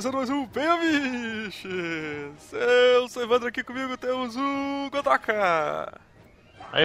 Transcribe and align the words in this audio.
começando 0.00 0.14
mais 0.14 0.30
um 0.30 0.46
Bem 0.46 0.66
Amiches! 0.66 2.52
Eu 2.52 3.06
sou 3.06 3.22
Evandro 3.22 3.48
aqui 3.48 3.62
comigo, 3.62 3.98
temos 3.98 4.34
o 4.34 4.88
Gotaka! 4.90 6.00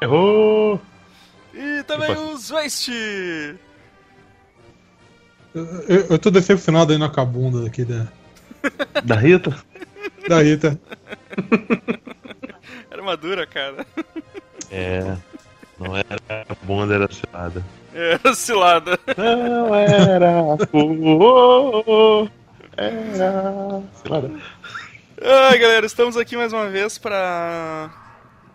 Errou! 0.02 0.82
E 1.54 1.82
também 1.84 2.12
o 2.12 2.36
Zwest! 2.36 2.90
Eu, 2.90 3.58
eu, 5.88 6.06
eu 6.10 6.20
tô 6.20 6.30
decepcionado 6.30 6.92
aí 6.92 7.00
com 7.10 7.22
a 7.22 7.26
bunda 7.26 7.64
daqui 7.64 7.86
da, 7.86 8.06
Da 9.02 9.16
Rita? 9.16 9.56
da 10.28 10.42
Rita. 10.42 10.78
Armadura, 12.92 13.48
cara. 13.48 13.88
É. 14.70 15.16
Não 15.80 15.96
era 15.96 16.18
bunda, 16.64 16.96
era 16.96 17.10
cilada. 17.10 17.64
É, 17.94 18.34
cilada. 18.34 19.00
Não 19.16 19.74
era 19.74 20.58
fogo, 20.70 22.30
era 22.78 23.82
cilada. 24.02 24.32
Ai 25.22 25.58
galera, 25.58 25.86
estamos 25.86 26.18
aqui 26.18 26.36
mais 26.36 26.54
uma 26.54 26.70
vez 26.70 26.98
pra. 26.98 27.90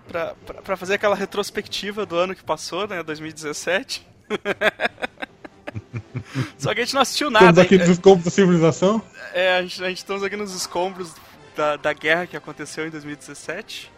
Pra, 0.08 0.34
pra, 0.44 0.62
pra 0.62 0.76
fazer 0.76 0.94
aquela 0.94 1.14
retrospectiva 1.14 2.04
do 2.04 2.16
ano 2.16 2.34
que 2.34 2.42
passou, 2.42 2.88
né? 2.88 3.02
2017. 3.02 4.04
Só 6.58 6.74
que 6.74 6.80
a 6.80 6.84
gente 6.84 6.94
não 6.94 7.02
assistiu 7.02 7.28
Estamos 7.28 7.46
nada. 7.46 7.62
aqui 7.62 7.78
nos 7.78 7.88
escombros 7.88 8.24
da 8.24 8.30
civilização. 8.30 9.02
É, 9.32 9.56
a 9.56 9.62
gente, 9.62 9.84
a 9.84 9.88
gente 9.88 9.98
estamos 9.98 10.22
aqui 10.22 10.36
nos 10.36 10.54
escombros 10.54 11.14
da, 11.56 11.76
da 11.76 11.92
guerra 11.92 12.26
que 12.26 12.36
aconteceu 12.36 12.86
em 12.86 12.90
2017. 12.90 13.90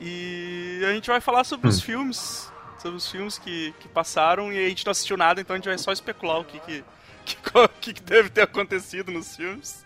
E 0.00 0.80
a 0.88 0.92
gente 0.92 1.08
vai 1.08 1.20
falar 1.20 1.44
sobre 1.44 1.68
os 1.68 1.80
filmes. 1.80 2.50
Sobre 2.78 2.96
os 2.96 3.10
filmes 3.10 3.38
que, 3.38 3.74
que 3.80 3.88
passaram 3.88 4.52
e 4.52 4.64
a 4.64 4.68
gente 4.68 4.86
não 4.86 4.92
assistiu 4.92 5.16
nada, 5.16 5.40
então 5.40 5.54
a 5.54 5.58
gente 5.58 5.68
vai 5.68 5.76
só 5.76 5.90
especular 5.90 6.38
o 6.38 6.44
que, 6.44 6.60
que, 6.60 6.84
que, 7.36 7.58
o 7.58 7.68
que 7.68 7.92
deve 7.92 8.30
ter 8.30 8.42
acontecido 8.42 9.12
nos 9.12 9.36
filmes. 9.36 9.84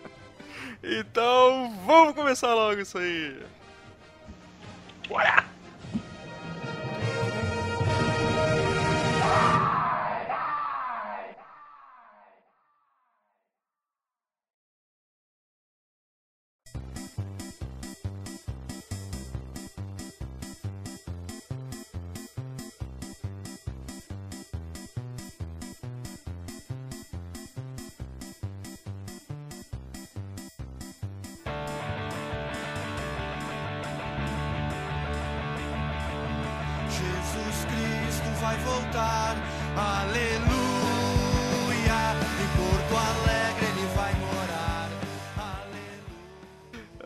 então, 0.82 1.76
vamos 1.86 2.14
começar 2.14 2.54
logo 2.54 2.80
isso 2.80 2.98
aí. 2.98 3.40
Bora! 5.08 5.59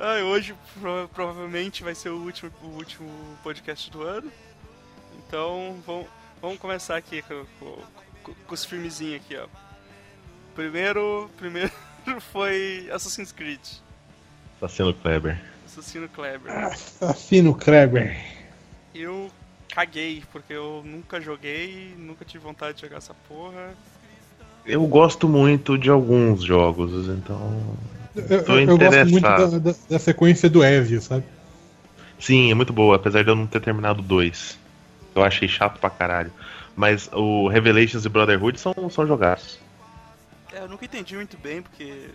Ai, 0.06 0.22
hoje 0.22 0.54
prova- 0.80 1.08
provavelmente 1.08 1.82
vai 1.82 1.94
ser 1.94 2.10
o 2.10 2.18
último, 2.18 2.50
o 2.62 2.66
último 2.76 3.08
podcast 3.42 3.90
do 3.90 4.02
ano. 4.02 4.30
Então 5.18 5.76
vamos, 5.86 6.06
vamos 6.42 6.58
começar 6.58 6.96
aqui 6.96 7.22
com, 7.22 7.44
com- 7.58 8.34
com- 8.46 8.54
os 8.54 8.64
filmezinhos 8.66 9.22
aqui, 9.22 9.34
ó. 9.36 9.46
Primeiro, 10.54 11.30
primeiro 11.38 11.72
foi 12.32 12.86
Assassin's 12.92 13.32
Creed, 13.32 13.60
Assassino 14.60 14.92
Kleber. 14.94 15.40
Assassino 15.64 16.08
Kleber. 16.08 16.52
Assino 17.00 17.54
Kreber. 17.54 18.14
Eu 18.94 19.30
caguei, 19.70 20.22
porque 20.30 20.52
eu 20.52 20.82
nunca 20.84 21.18
joguei, 21.20 21.94
nunca 21.98 22.24
tive 22.26 22.44
vontade 22.44 22.76
de 22.76 22.82
jogar 22.82 22.98
essa 22.98 23.14
porra. 23.26 23.72
Eu 24.66 24.86
gosto 24.86 25.26
muito 25.28 25.76
de 25.78 25.88
alguns 25.90 26.42
jogos, 26.44 27.08
então. 27.08 27.74
Eu, 28.14 28.44
Tô 28.44 28.52
eu- 28.52 28.60
eu 28.60 28.78
gosto 28.78 28.98
muito 29.06 29.18
interessado. 29.18 29.60
da, 29.60 29.70
da- 29.72 29.78
da 29.90 29.98
sequência 29.98 30.48
do 30.48 30.62
Ezio, 30.64 31.00
sabe? 31.00 31.24
Sim, 32.18 32.50
é 32.50 32.54
muito 32.54 32.72
boa, 32.72 32.96
apesar 32.96 33.22
de 33.24 33.30
eu 33.30 33.34
não 33.36 33.46
ter 33.46 33.60
terminado 33.60 34.00
dois. 34.02 34.58
Eu 35.14 35.24
achei 35.24 35.48
chato 35.48 35.78
pra 35.78 35.90
caralho. 35.90 36.32
Mas 36.76 37.08
o 37.12 37.48
Revelations 37.48 38.04
e 38.04 38.08
Brotherhood 38.08 38.58
são, 38.58 38.72
são 38.90 39.06
jogaços. 39.06 39.58
É, 40.52 40.58
eu 40.60 40.68
nunca 40.68 40.84
entendi 40.84 41.14
muito 41.16 41.36
bem, 41.36 41.62
porque 41.62 42.08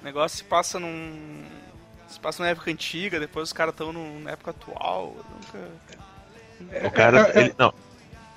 o 0.00 0.04
negócio 0.04 0.38
se 0.38 0.44
passa 0.44 0.78
num. 0.78 1.42
Se 2.08 2.18
passa 2.18 2.42
numa 2.42 2.50
época 2.50 2.70
antiga, 2.70 3.20
depois 3.20 3.48
os 3.48 3.52
caras 3.52 3.72
estão 3.74 3.92
na 3.92 4.30
época 4.30 4.50
atual. 4.50 5.14
Eu 5.16 5.24
nunca. 6.70 6.86
O 6.86 6.90
cara. 6.90 7.30
É, 7.34 7.38
é, 7.38 7.40
ele- 7.42 7.54
não. 7.58 7.72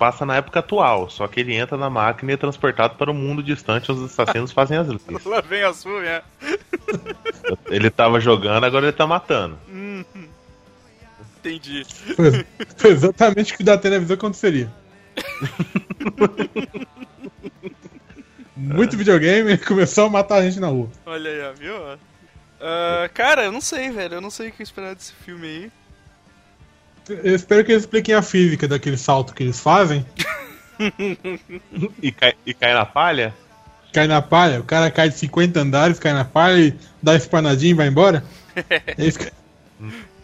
Passa 0.02 0.26
na 0.26 0.34
época 0.34 0.58
atual, 0.58 1.08
só 1.08 1.28
que 1.28 1.38
ele 1.38 1.54
entra 1.54 1.78
na 1.78 1.88
máquina 1.88 2.32
e 2.32 2.34
é 2.34 2.36
transportado 2.36 2.96
para 2.96 3.08
um 3.08 3.14
mundo 3.14 3.40
distante 3.40 3.92
onde 3.92 4.00
os 4.00 4.10
assassinos 4.10 4.50
fazem 4.50 4.76
as 4.76 4.88
leis. 4.88 5.00
Lá 5.24 5.40
vem 5.40 5.62
a 5.62 5.72
sua, 5.72 6.02
né? 6.02 6.22
Ele 7.70 7.88
tava 7.88 8.18
jogando, 8.18 8.64
agora 8.64 8.86
ele 8.86 8.96
tá 8.96 9.06
matando. 9.06 9.56
Hum, 9.68 10.04
entendi. 11.38 11.86
Foi, 12.16 12.44
foi 12.76 12.90
exatamente 12.90 13.54
o 13.54 13.56
que 13.56 13.62
da 13.62 13.78
televisão 13.78 14.14
aconteceria. 14.14 14.68
Muito 18.56 18.96
videogame 18.96 19.56
começou 19.56 20.06
a 20.06 20.10
matar 20.10 20.38
a 20.38 20.42
gente 20.42 20.58
na 20.58 20.66
rua. 20.66 20.90
Olha 21.06 21.30
aí, 21.30 21.42
ó, 21.42 21.52
viu? 21.52 21.76
Ah, 22.60 23.08
cara, 23.14 23.44
eu 23.44 23.52
não 23.52 23.60
sei, 23.60 23.92
velho. 23.92 24.14
Eu 24.14 24.20
não 24.20 24.30
sei 24.30 24.48
o 24.48 24.52
que 24.52 24.64
esperar 24.64 24.96
desse 24.96 25.12
filme 25.12 25.46
aí. 25.46 25.70
Eu 27.08 27.34
espero 27.34 27.64
que 27.64 27.72
eles 27.72 27.82
expliquem 27.82 28.14
a 28.14 28.22
física 28.22 28.68
daquele 28.68 28.96
salto 28.96 29.34
que 29.34 29.42
eles 29.42 29.58
fazem. 29.60 30.06
E 32.00 32.12
cai, 32.12 32.34
e 32.46 32.54
cai 32.54 32.72
na 32.74 32.86
palha? 32.86 33.34
Cai 33.92 34.06
na 34.06 34.22
palha, 34.22 34.60
o 34.60 34.64
cara 34.64 34.90
cai 34.90 35.08
de 35.10 35.16
50 35.16 35.60
andares, 35.60 35.98
cai 35.98 36.12
na 36.12 36.24
palha 36.24 36.58
e 36.58 36.74
dá 37.02 37.14
espanadinha 37.14 37.72
e 37.72 37.74
vai 37.74 37.88
embora. 37.88 38.24
É 38.96 39.04
isso 39.04 39.18
que- 39.18 39.32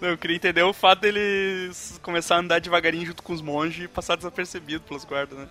Não, 0.01 0.11
eu 0.11 0.19
queria 0.19 0.37
entender 0.37 0.63
o 0.63 0.73
fato 0.73 1.01
deles 1.01 1.99
começar 2.03 2.37
a 2.37 2.39
andar 2.39 2.61
devagarinho 2.61 3.07
junto 3.07 3.23
com 3.23 3.33
os 3.33 3.43
monges 3.43 3.85
e 3.85 3.89
passar 3.89 4.17
desapercebido 4.17 4.81
pelos 4.83 5.05
guardas, 5.05 5.37
né? 5.39 5.47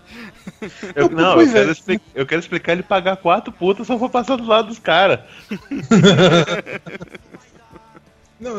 Eu, 0.96 1.10
não, 1.10 1.42
eu 1.42 1.50
é. 1.50 1.52
quero, 1.52 1.76
eu 2.16 2.26
quero 2.26 2.40
explicar 2.40 2.72
ele 2.74 2.84
pagar 2.84 3.18
quatro 3.18 3.52
putas 3.52 3.88
só 3.88 3.98
pra 3.98 4.08
passar 4.10 4.36
do 4.38 4.46
lado 4.46 4.70
dos 4.70 4.80
caras. 4.80 5.20
Não, 8.40 8.56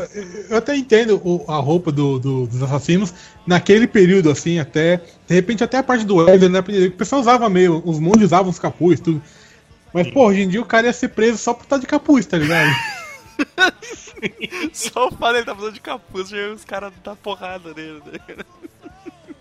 eu 0.51 0.57
até 0.57 0.75
entendo 0.77 1.21
o- 1.25 1.45
a 1.49 1.57
roupa 1.57 1.93
do- 1.93 2.19
do- 2.19 2.47
dos 2.47 2.63
assassinos 2.63 3.15
naquele 3.47 3.87
período, 3.87 4.29
assim, 4.31 4.59
até. 4.59 4.97
De 5.27 5.35
repente, 5.35 5.63
até 5.63 5.79
a 5.79 5.83
parte 5.83 6.05
do 6.05 6.29
Elder, 6.29 6.49
né? 6.51 6.61
Porque 6.63 6.87
o 6.87 6.93
pessoal 6.93 7.21
usava 7.21 7.49
meio. 7.49 7.81
Os 7.85 7.99
monges 8.01 8.25
usavam 8.25 8.51
os 8.51 8.59
capuz, 8.59 8.99
tudo. 8.99 9.23
Mas, 9.95 10.09
pô, 10.11 10.27
hoje 10.27 10.43
em 10.43 10.49
dia 10.49 10.61
o 10.61 10.65
cara 10.67 10.89
ia 10.89 10.93
ser 10.93 11.09
preso 11.09 11.39
só 11.39 11.55
por 11.55 11.63
estar 11.63 11.79
de 11.79 11.87
capuz, 11.87 12.27
tá 12.27 12.37
ligado? 12.37 12.71
Só 14.73 15.07
o 15.07 15.13
fato 15.13 15.33
dele 15.35 15.45
tá 15.45 15.55
falando 15.55 15.75
de 15.75 15.81
capuz, 15.81 16.29
já 16.29 16.49
os 16.49 16.65
caras 16.65 16.93
dão 17.05 17.15
porrada 17.15 17.73
nele, 17.73 18.03
né? 18.05 18.45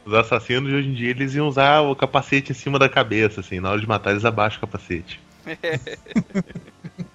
Os 0.06 0.14
assassinos 0.14 0.69
de 0.69 0.75
hoje 0.75 0.88
em 0.90 0.94
dia 0.94 1.10
eles 1.10 1.33
iam 1.33 1.48
usar 1.48 1.81
o 1.81 1.95
capacete 1.95 2.51
em 2.51 2.56
cima 2.56 2.78
da 2.78 2.88
cabeça, 2.88 3.42
assim, 3.42 3.60
na 3.60 3.72
hora 3.72 3.81
de 3.81 3.88
matar 3.88 4.12
eles 4.12 4.24
abaixam 4.24 4.60
o 4.60 4.62
capacete. 4.62 5.19
Pô, 5.44 5.50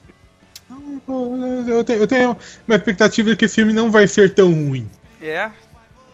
eu, 1.09 1.85
tenho, 1.85 1.99
eu 2.01 2.07
tenho 2.07 2.37
uma 2.67 2.77
expectativa 2.77 3.31
de 3.31 3.37
que 3.37 3.45
esse 3.47 3.57
filme 3.57 3.73
não 3.73 3.91
vai 3.91 4.07
ser 4.07 4.35
tão 4.35 4.53
ruim. 4.53 4.89
É. 5.21 5.51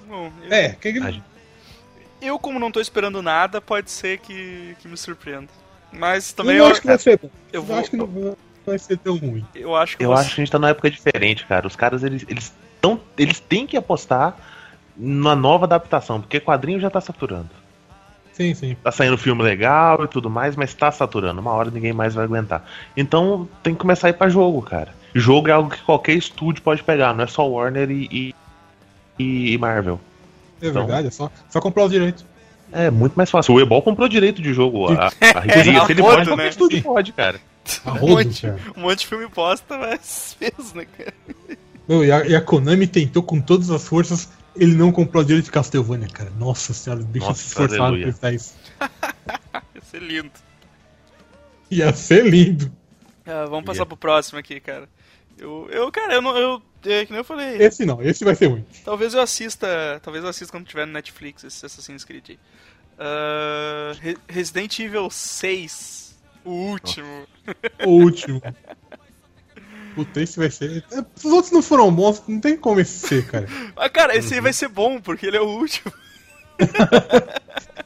Bom, 0.06 0.32
eu, 0.44 0.52
É, 0.52 0.69
que 0.70 1.12
eu 2.20 2.38
como 2.38 2.58
não 2.58 2.73
tô 2.73 2.81
esperando 2.81 3.23
nada, 3.23 3.61
pode 3.61 3.90
ser 3.90 4.19
que, 4.19 4.75
que 4.81 4.88
me 4.88 4.96
surpreenda. 4.96 5.49
Mas 5.93 6.31
eu 6.31 6.37
também 6.37 6.58
não 6.58 6.67
eu, 6.67 6.70
acho 6.73 6.81
que 6.81 6.87
vai 6.87 6.99
ser 6.99 7.20
eu 7.23 7.31
Eu, 7.52 7.62
vou- 7.62 7.79
acho 7.79 7.90
que 7.90 7.96
não 7.96 8.37
vai- 8.67 8.79
ser 8.79 8.99
tão 8.99 9.17
ruim. 9.17 9.46
eu 9.55 9.75
acho 9.75 9.96
que 9.96 10.05
Eu 10.05 10.11
você- 10.11 10.20
acho 10.20 10.35
que 10.35 10.40
a 10.40 10.44
gente 10.44 10.52
tá 10.52 10.58
numa 10.58 10.69
época 10.70 10.90
diferente, 10.90 11.46
cara. 11.46 11.67
Os 11.67 11.75
caras, 11.76 12.02
eles, 12.02 12.25
eles, 12.29 12.52
tão, 12.81 13.00
eles 13.17 13.40
têm 13.40 13.67
que 13.67 13.76
apostar 13.76 14.37
numa 14.96 15.35
nova 15.37 15.64
adaptação, 15.64 16.20
porque 16.20 16.40
quadrinho 16.40 16.81
já 16.81 16.90
tá 16.90 17.00
saturando. 17.00 17.49
Sim, 18.38 18.55
sim. 18.55 18.76
Tá 18.85 18.93
saindo 18.93 19.19
filme 19.19 19.43
legal 19.43 20.05
e 20.05 20.08
tudo 20.08 20.31
mais, 20.31 20.55
mas 20.55 20.73
tá 20.73 20.93
saturando. 20.93 21.40
Uma 21.40 21.50
hora 21.50 21.70
ninguém 21.73 21.93
mais 21.93 22.14
vai 22.14 22.25
aguentar. 22.25 22.64
Então 22.96 23.49
tem 23.64 23.75
que 23.75 23.81
começar 23.81 24.06
a 24.06 24.11
ir 24.11 24.14
pra 24.14 24.29
jogo, 24.29 24.62
cara. 24.62 24.94
Jogo 25.12 25.49
é 25.49 25.52
algo 25.52 25.69
que 25.70 25.82
qualquer 25.82 26.12
estúdio 26.12 26.62
pode 26.62 26.82
pegar, 26.85 27.12
não 27.12 27.25
é 27.25 27.26
só 27.26 27.44
Warner 27.49 27.90
e, 27.90 28.35
e, 29.19 29.52
e 29.55 29.58
Marvel. 29.58 29.99
É 30.62 30.69
Então- 30.69 30.87
verdade, 30.87 31.08
é 31.08 31.11
só, 31.11 31.29
só 31.50 31.61
comprar 31.61 31.85
os 31.87 31.90
direitos. 31.90 32.25
É 32.70 32.90
muito 32.90 33.14
mais 33.14 33.29
fácil. 33.31 33.55
O 33.55 33.61
Ebol 33.61 33.82
comprou 33.82 34.06
direito 34.08 34.40
de 34.40 34.52
jogo. 34.55 34.87
A, 34.93 35.06
a 35.35 35.40
Riqueria, 35.40 35.79
É, 35.79 35.87
se 35.87 35.93
ele 35.93 36.00
a 36.00 36.05
rodo, 36.05 36.14
pode, 36.17 36.26
qualquer 36.29 36.37
né? 36.44 36.49
estúdio 36.49 36.82
pode, 36.82 37.12
cara. 37.12 37.40
Um, 37.87 38.08
monte, 38.08 38.46
um 38.76 38.81
monte 38.82 38.99
de 39.00 39.06
filme 39.08 39.26
bosta, 39.35 39.76
mas 39.76 40.37
fez, 40.38 40.73
né, 40.75 40.87
cara? 40.96 41.12
E, 41.88 42.12
a, 42.12 42.26
e 42.26 42.37
a 42.37 42.40
Konami 42.40 42.87
tentou 42.87 43.23
com 43.23 43.40
todas 43.40 43.70
as 43.70 43.88
forças 43.88 44.29
ele 44.58 44.75
não 44.75 44.90
comprou 44.93 45.22
direito 45.25 45.46
de 45.46 45.50
Castlevania, 45.50 46.08
cara. 46.08 46.31
Nossa 46.38 46.72
senhora, 46.75 47.02
deixa 47.02 47.28
Nossa, 47.28 47.40
se 47.40 47.49
esforçar 47.49 47.93
pra 47.93 47.99
pensar 48.05 48.32
isso. 48.34 48.55
Ia 49.75 49.82
ser 49.82 50.02
lindo. 50.02 50.31
Ia 51.70 51.93
ser 51.93 52.26
lindo. 52.26 52.72
Ah, 53.26 53.44
vamos 53.46 53.64
passar 53.64 53.78
Yeah. 53.81 53.87
pro 53.87 53.96
próximo 53.96 54.38
aqui, 54.38 54.58
cara. 54.60 54.88
Eu, 55.38 55.69
eu 55.70 55.93
cara, 55.93 56.14
eu 56.14 56.22
não. 56.22 56.37
Eu, 56.37 56.62
é, 56.84 57.05
que 57.05 57.12
nem 57.12 57.19
eu 57.20 57.25
falei. 57.25 57.56
Esse 57.62 57.84
não, 57.84 58.02
esse 58.02 58.25
vai 58.25 58.34
ser 58.34 58.46
ruim. 58.46 58.64
Talvez 58.84 59.14
eu 59.14 59.20
assista. 59.20 60.00
Talvez 60.02 60.25
eu 60.25 60.31
assista 60.31 60.50
quando 60.50 60.66
tiver 60.66 60.87
no 60.87 60.93
Netflix 60.93 61.44
esse 61.44 61.64
Assassin's 61.64 62.04
Creed 62.04 62.31
aí. 62.31 62.38
Re- 64.00 64.19
Resident 64.28 64.78
Evil 64.78 65.08
6. 65.11 66.19
O 66.44 66.50
último. 66.50 67.26
O 67.84 67.90
último. 67.90 68.40
Puta, 69.98 70.20
esse 70.22 70.38
vai 70.38 70.48
ser. 70.48 70.84
Se 71.16 71.26
os 71.26 71.32
outros 71.32 71.52
não 71.52 71.60
foram 71.60 71.92
bons, 71.92 72.22
não 72.28 72.40
tem 72.40 72.56
como 72.56 72.78
esse 72.78 73.08
ser, 73.08 73.26
cara. 73.26 73.48
Ah, 73.76 73.88
cara, 73.88 74.16
esse 74.16 74.32
aí 74.34 74.40
vai 74.40 74.52
ser 74.52 74.68
bom, 74.68 75.00
porque 75.00 75.26
ele 75.26 75.36
é 75.36 75.40
o 75.40 75.48
último. 75.48 75.92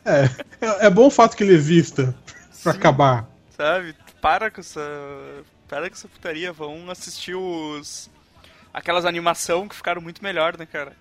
É, 0.04 0.24
é, 0.60 0.86
é 0.86 0.90
bom 0.90 1.06
o 1.06 1.10
fato 1.10 1.34
que 1.34 1.42
ele 1.42 1.54
exista 1.54 2.14
pra 2.62 2.72
acabar. 2.72 3.26
Sabe? 3.56 3.94
Para 4.20 4.50
com 4.50 4.60
essa. 4.60 4.80
Para 5.66 5.88
com 5.88 5.94
essa 5.96 6.06
putaria. 6.06 6.52
Vão 6.52 6.90
assistir 6.90 7.34
os. 7.34 8.10
Aquelas 8.74 9.06
animação 9.06 9.66
que 9.66 9.74
ficaram 9.74 10.02
muito 10.02 10.22
melhor, 10.22 10.58
né, 10.58 10.66
cara? 10.66 10.92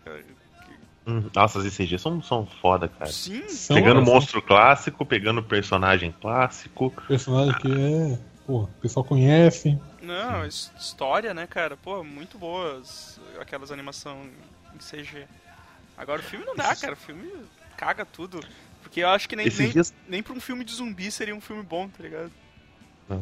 Hum, 1.06 1.26
Nossa, 1.36 1.60
as 1.60 1.76
CG 1.76 1.98
são, 1.98 2.24
são 2.24 2.46
foda, 2.62 2.88
cara. 2.88 3.12
Sim. 3.12 3.50
São 3.50 3.76
Pegando 3.76 4.06
são 4.06 4.14
monstro 4.14 4.42
clássico, 4.42 5.06
pegando 5.06 5.44
personagem 5.44 6.16
clássico. 6.22 6.94
personagem 7.06 7.54
que 7.56 7.70
é. 7.70 8.18
Pô, 8.48 8.64
o 8.64 8.68
pessoal 8.82 9.04
conhece. 9.04 9.78
Não, 10.02 10.46
his- 10.46 10.72
história, 10.80 11.34
né, 11.34 11.46
cara? 11.48 11.78
Pô, 11.78 12.04
muito 12.04 12.38
boas 12.38 13.20
aquelas 13.40 13.72
animação 13.72 14.24
em 14.74 14.78
CG. 14.80 15.26
Agora 15.98 16.22
o 16.22 16.24
filme 16.24 16.46
não 16.46 16.56
dá, 16.56 16.76
cara. 16.76 16.94
O 16.94 16.98
filme 16.98 17.32
caga 17.78 18.06
tudo. 18.06 18.40
Porque 18.82 19.02
eu 19.02 19.10
acho 19.10 19.30
que 19.30 19.36
nem, 19.36 19.48
Esses 19.48 19.60
nem, 19.60 19.70
dias- 19.70 19.94
nem 20.08 20.24
pra 20.24 20.34
um 20.34 20.40
filme 20.40 20.64
de 20.64 20.74
zumbi 20.74 21.12
seria 21.12 21.36
um 21.36 21.42
filme 21.42 21.62
bom, 21.64 21.88
tá 21.88 22.04
ligado? 22.04 22.32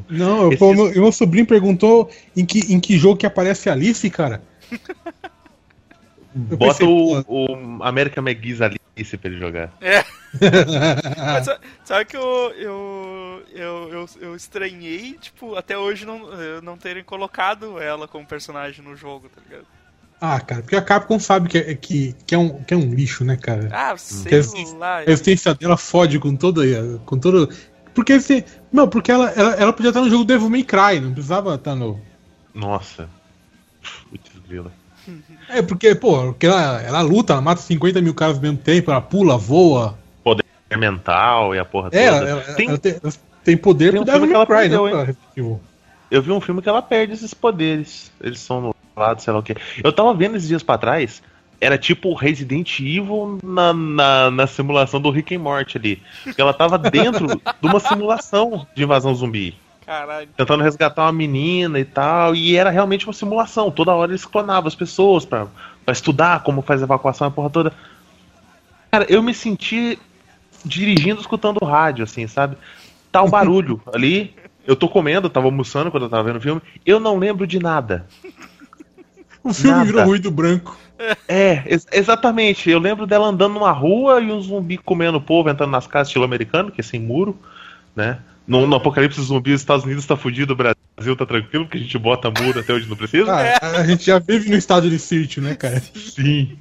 Não, 0.08 0.44
eu, 0.44 0.48
Esses- 0.50 0.60
pô, 0.60 0.74
meu, 0.74 0.92
meu 0.92 1.12
sobrinho 1.12 1.46
perguntou 1.46 2.10
em 2.36 2.46
que, 2.46 2.60
em 2.74 2.80
que 2.80 2.98
jogo 2.98 3.18
que 3.18 3.26
aparece 3.26 3.70
a 3.70 3.74
Alice, 3.74 4.08
cara. 4.10 4.42
Bota 6.34 6.80
pensei, 6.80 6.88
o, 6.88 7.24
o 7.28 7.84
American 7.84 8.24
McGee's 8.24 8.62
Alice 9.00 9.18
pra 9.18 9.30
ele 9.32 9.40
jogar. 9.40 9.72
É. 9.82 10.04
Mas 11.18 11.46
sa- 11.46 11.60
sabe 11.86 12.06
que 12.06 12.18
eu, 12.18 12.54
eu, 12.58 13.44
eu, 13.54 13.90
eu, 13.92 14.10
eu 14.22 14.36
estranhei, 14.36 15.14
tipo, 15.20 15.56
até 15.56 15.78
hoje 15.78 16.06
não, 16.06 16.30
eh, 16.34 16.62
não 16.62 16.78
terem 16.78 17.04
colocado 17.04 17.80
ela 17.80 18.08
como 18.08 18.26
personagem 18.26 18.84
no 18.84 18.96
jogo, 18.96 19.30
tá 19.30 19.42
ligado? 19.48 19.66
Ah, 20.22 20.40
cara, 20.42 20.62
porque 20.62 20.76
a 20.76 20.82
Capcom 20.82 21.18
sabe 21.18 21.48
que 21.48 21.58
é, 21.58 21.74
que, 21.76 22.14
que 22.28 22.36
é, 22.36 22.38
um, 22.38 22.62
que 22.64 22.74
é 22.74 22.78
um 22.78 22.94
lixo, 22.94 23.24
né, 23.24 23.38
cara? 23.38 23.70
Ah, 23.72 23.96
sei 23.98 24.32
Resistência- 24.34 24.78
lá. 24.78 24.98
A 24.98 25.04
existência 25.06 25.56
dela 25.56 25.78
fode 25.78 26.20
com 26.20 26.36
toda. 26.36 26.62
Com 27.06 27.18
todo. 27.18 27.50
Porque 27.96 28.14
assim. 28.14 28.44
Não, 28.72 28.88
porque 28.88 29.12
ela, 29.12 29.30
ela, 29.32 29.54
ela 29.56 29.74
podia 29.74 29.90
estar 29.90 30.02
no 30.02 30.10
jogo 30.10 30.26
Devil 30.26 30.50
May 30.50 30.64
Cry, 30.64 31.00
não 31.00 31.14
precisava 31.14 31.56
estar 31.56 31.74
no. 31.74 32.00
Nossa. 32.54 33.10
Putz, 34.10 34.30
grila. 34.48 34.72
É, 35.50 35.62
porque, 35.62 35.96
pô, 35.96 36.28
porque 36.28 36.46
ela, 36.46 36.82
ela 36.82 37.02
luta, 37.02 37.34
ela 37.34 37.42
mata 37.42 37.62
50 37.62 38.02
mil 38.02 38.14
caras 38.14 38.36
ao 38.38 38.42
mesmo 38.42 38.58
tempo, 38.58 38.92
ela 38.92 39.02
pula, 39.02 39.38
voa. 39.38 39.98
É 40.72 40.78
mental 40.78 41.56
e 41.56 41.60
a 41.60 41.66
porra 41.66 41.90
É, 41.92 42.12
toda. 42.12 42.30
ela, 42.30 42.42
Tem- 42.56 42.70
ela 42.70 42.78
tem, 42.78 42.96
tem 43.44 43.58
poder 43.58 43.92
tem 43.92 44.02
um 44.02 44.06
filme 44.06 44.28
que 44.28 44.34
ela 44.36 44.46
Cry, 44.46 44.70
não 44.70 44.84
perdeu, 44.84 45.16
Evil. 45.36 45.60
Eu 46.12 46.22
vi 46.22 46.32
um 46.32 46.40
filme 46.42 46.62
que 46.62 46.70
ela 46.70 46.82
perde 46.82 47.14
esses 47.14 47.34
poderes. 47.34 48.12
Eles 48.22 48.40
são 48.40 48.62
no 48.62 48.76
lado, 48.96 49.20
sei 49.20 49.34
lá 49.34 49.40
o 49.40 49.44
que. 49.44 49.56
Eu 49.84 49.92
tava 49.92 50.14
vendo 50.14 50.36
esses 50.38 50.48
dias 50.48 50.62
pra 50.62 50.78
trás. 50.78 51.24
Era 51.62 51.76
tipo 51.78 52.14
Resident 52.14 52.80
Evil 52.80 53.38
na, 53.44 53.74
na, 53.74 54.32
na 54.32 54.48
simulação 54.48 55.02
do 55.02 55.10
Rick 55.10 55.36
and 55.36 55.40
Morty 55.40 55.78
ali. 55.78 56.04
Porque 56.24 56.40
ela 56.40 56.54
tava 56.54 56.78
dentro 56.78 57.28
de 57.62 57.68
uma 57.68 57.80
simulação 57.80 58.66
de 58.76 58.84
invasão 58.84 59.14
zumbi. 59.16 59.56
Caralho. 59.90 60.30
Tentando 60.38 60.64
resgatar 60.64 61.06
uma 61.06 61.12
menina 61.12 61.80
e 61.80 61.84
tal. 61.84 62.36
E 62.36 62.56
era 62.56 62.70
realmente 62.70 63.08
uma 63.08 63.14
simulação. 63.14 63.72
Toda 63.72 63.92
hora 63.92 64.12
eles 64.12 64.24
clonavam 64.24 64.68
as 64.68 64.76
pessoas 64.76 65.26
pra, 65.26 65.48
pra 65.84 65.92
estudar 65.92 66.44
como 66.44 66.62
faz 66.62 66.80
a 66.82 66.86
evacuação 66.86 67.26
a 67.26 67.32
porra 67.32 67.50
toda. 67.50 67.74
Cara, 68.92 69.08
eu 69.10 69.24
me 69.24 69.34
senti 69.34 69.98
dirigindo, 70.64 71.20
escutando 71.20 71.66
rádio, 71.66 72.04
assim, 72.04 72.28
sabe? 72.28 72.56
Tá 73.12 73.24
o 73.24 73.30
barulho 73.32 73.82
ali. 73.92 74.36
Eu 74.68 74.76
tô 74.76 74.88
comendo, 74.88 75.28
tava 75.28 75.48
almoçando 75.48 75.90
quando 75.90 76.04
eu 76.04 76.10
tava 76.10 76.22
vendo 76.22 76.36
o 76.36 76.42
filme. 76.42 76.62
Eu 76.86 77.00
não 77.00 77.18
lembro 77.18 77.48
de 77.48 77.58
nada. 77.58 78.06
O 79.44 79.52
filme 79.52 79.72
Nada. 79.72 79.86
virou 79.86 80.06
ruído 80.06 80.30
branco. 80.30 80.78
É, 81.28 81.64
ex- 81.66 81.88
exatamente. 81.92 82.70
Eu 82.70 82.78
lembro 82.78 83.08
dela 83.08 83.26
andando 83.26 83.54
numa 83.56 83.72
rua 83.72 84.22
e 84.22 84.32
um 84.32 84.40
zumbi 84.40 84.78
comendo 84.78 85.18
o 85.18 85.22
povo, 85.22 85.50
entrando 85.50 85.72
nas 85.72 85.88
casas 85.88 86.10
estilo 86.10 86.26
americano, 86.26 86.70
que 86.70 86.82
é 86.82 86.84
sem 86.84 87.00
muro, 87.00 87.40
né? 87.96 88.20
No, 88.50 88.66
no 88.66 88.76
apocalipse 88.78 89.22
zumbi, 89.22 89.54
os 89.54 89.62
Estados 89.62 89.86
Unidos 89.86 90.08
tá 90.08 90.18
fudido, 90.18 90.54
o 90.54 90.56
Brasil 90.56 91.16
tá 91.16 91.24
tranquilo, 91.24 91.66
porque 91.66 91.78
a 91.78 91.82
gente 91.82 91.98
bota 92.00 92.32
muro 92.32 92.60
até 92.60 92.74
onde 92.74 92.88
não 92.88 92.98
precisa. 92.98 93.32
Ah, 93.32 93.60
a, 93.62 93.82
a 93.82 93.86
gente 93.86 94.04
já 94.04 94.18
vive 94.18 94.50
no 94.50 94.58
estado 94.58 94.90
de 94.90 94.98
sítio, 94.98 95.40
né, 95.40 95.54
cara? 95.54 95.80
Sim. 95.80 96.58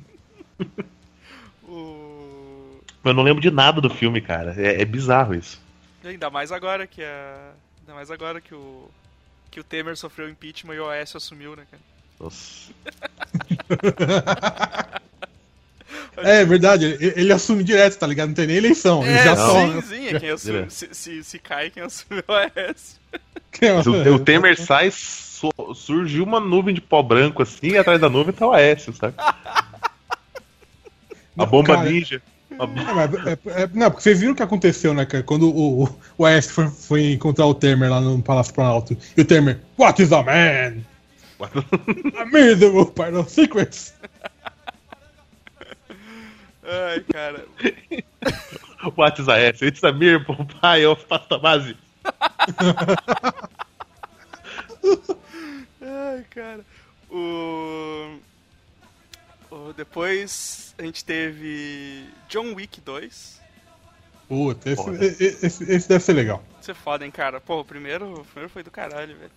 O... 1.67 2.79
Eu 3.03 3.15
não 3.15 3.23
lembro 3.23 3.41
de 3.41 3.51
nada 3.51 3.81
do 3.81 3.89
filme, 3.89 4.21
cara. 4.21 4.55
É, 4.59 4.83
é 4.83 4.85
bizarro 4.85 5.35
isso. 5.35 5.59
Ainda 6.05 6.29
mais 6.29 6.53
agora 6.53 6.87
que 6.87 7.03
a. 7.03 7.53
Ainda 7.81 7.95
mais 7.95 8.11
agora 8.11 8.39
que 8.39 8.55
o. 8.55 8.91
Que 9.51 9.59
o 9.59 9.65
Temer 9.65 9.97
sofreu 9.97 10.29
impeachment 10.29 10.75
e 10.75 10.81
o 10.81 10.85
OS 10.85 11.17
assumiu, 11.17 11.57
né, 11.57 11.63
cara? 11.71 11.83
Nossa. 12.21 12.71
É 16.23 16.45
verdade, 16.45 16.85
ele, 16.85 17.13
ele 17.17 17.33
assume 17.33 17.63
direto, 17.63 17.99
tá 17.99 18.07
ligado? 18.07 18.29
Não 18.29 18.35
tem 18.35 18.47
nem 18.47 18.57
eleição. 18.57 19.03
Ele 19.05 19.13
É, 19.19 19.25
já 19.25 19.35
não. 19.37 19.83
sim, 19.83 19.89
sim, 19.89 20.09
é 20.09 20.19
quem 20.21 20.31
assume. 20.31 20.67
Se, 20.71 20.89
se, 20.93 21.25
se 21.25 21.39
cai, 21.39 21.71
quem 21.71 21.83
assume 21.83 22.21
é 22.29 22.33
o. 22.33 23.75
Mas 23.77 23.87
o, 23.87 23.93
o 24.15 24.19
Temer 24.19 24.61
sai, 24.61 24.91
so- 24.91 25.53
surgiu 25.75 26.25
uma 26.25 26.39
nuvem 26.41 26.75
de 26.75 26.81
pó 26.81 27.03
branco 27.03 27.43
assim, 27.43 27.69
e 27.69 27.79
atrás 27.79 28.01
da 28.01 28.09
nuvem 28.09 28.33
tá 28.35 28.47
o 28.47 28.53
Aécio, 28.53 28.93
sabe? 28.93 29.15
A 31.37 31.47
bomba 31.47 31.77
Cara, 31.77 31.91
ninja. 31.91 32.21
A 32.59 32.65
É, 32.65 32.95
mas 32.95 33.27
é- 33.27 33.63
é- 33.63 33.69
não, 33.73 33.91
porque 33.91 34.03
vocês 34.03 34.19
viram 34.19 34.33
o 34.33 34.37
que 34.37 34.43
aconteceu, 34.43 34.93
né, 34.93 35.05
cara? 35.07 35.23
Quando 35.23 35.49
o, 35.49 35.85
o, 35.85 35.99
o 36.19 36.25
Aécio 36.27 36.53
foi, 36.53 36.69
foi 36.69 37.13
encontrar 37.13 37.47
o 37.47 37.55
Temer 37.55 37.89
lá 37.91 38.01
no 38.01 38.21
Palácio 38.23 38.53
Planalto. 38.53 38.97
E 39.17 39.21
o 39.21 39.25
Temer, 39.25 39.61
What 39.79 40.03
is 40.03 40.13
a 40.13 40.23
man? 40.23 40.79
A 42.19 42.25
miserable 42.27 42.87
part 42.93 43.15
of 43.15 43.31
secrets. 43.31 43.95
Ai, 46.71 47.01
cara. 47.13 47.47
What 48.97 49.21
is 49.21 49.27
Aécio? 49.29 49.67
It's 49.67 49.83
a 49.83 49.91
mere 49.93 50.23
pai 50.61 50.85
of 50.87 51.05
pasta 51.07 51.39
base. 51.39 51.75
Ai, 55.81 56.25
cara. 56.31 56.65
O... 57.11 58.19
o- 59.51 59.73
Depois 59.77 60.75
a 60.79 60.83
gente 60.83 61.05
teve 61.05 62.07
John 62.29 62.55
Wick 62.55 62.81
2. 62.81 63.39
Puta, 64.29 64.71
esse, 64.71 64.91
esse, 65.23 65.47
esse- 65.47 65.73
esse 65.73 65.89
deve 65.89 66.05
ser 66.05 66.13
legal. 66.13 66.43
Isso 66.61 66.71
é 66.71 66.75
foda, 66.75 67.05
hein, 67.05 67.11
cara. 67.11 67.41
Pô, 67.41 67.61
o 67.61 67.65
primeiro, 67.65 68.13
o 68.13 68.25
primeiro 68.25 68.51
foi 68.51 68.63
do 68.63 68.71
caralho, 68.71 69.17
velho. 69.17 69.31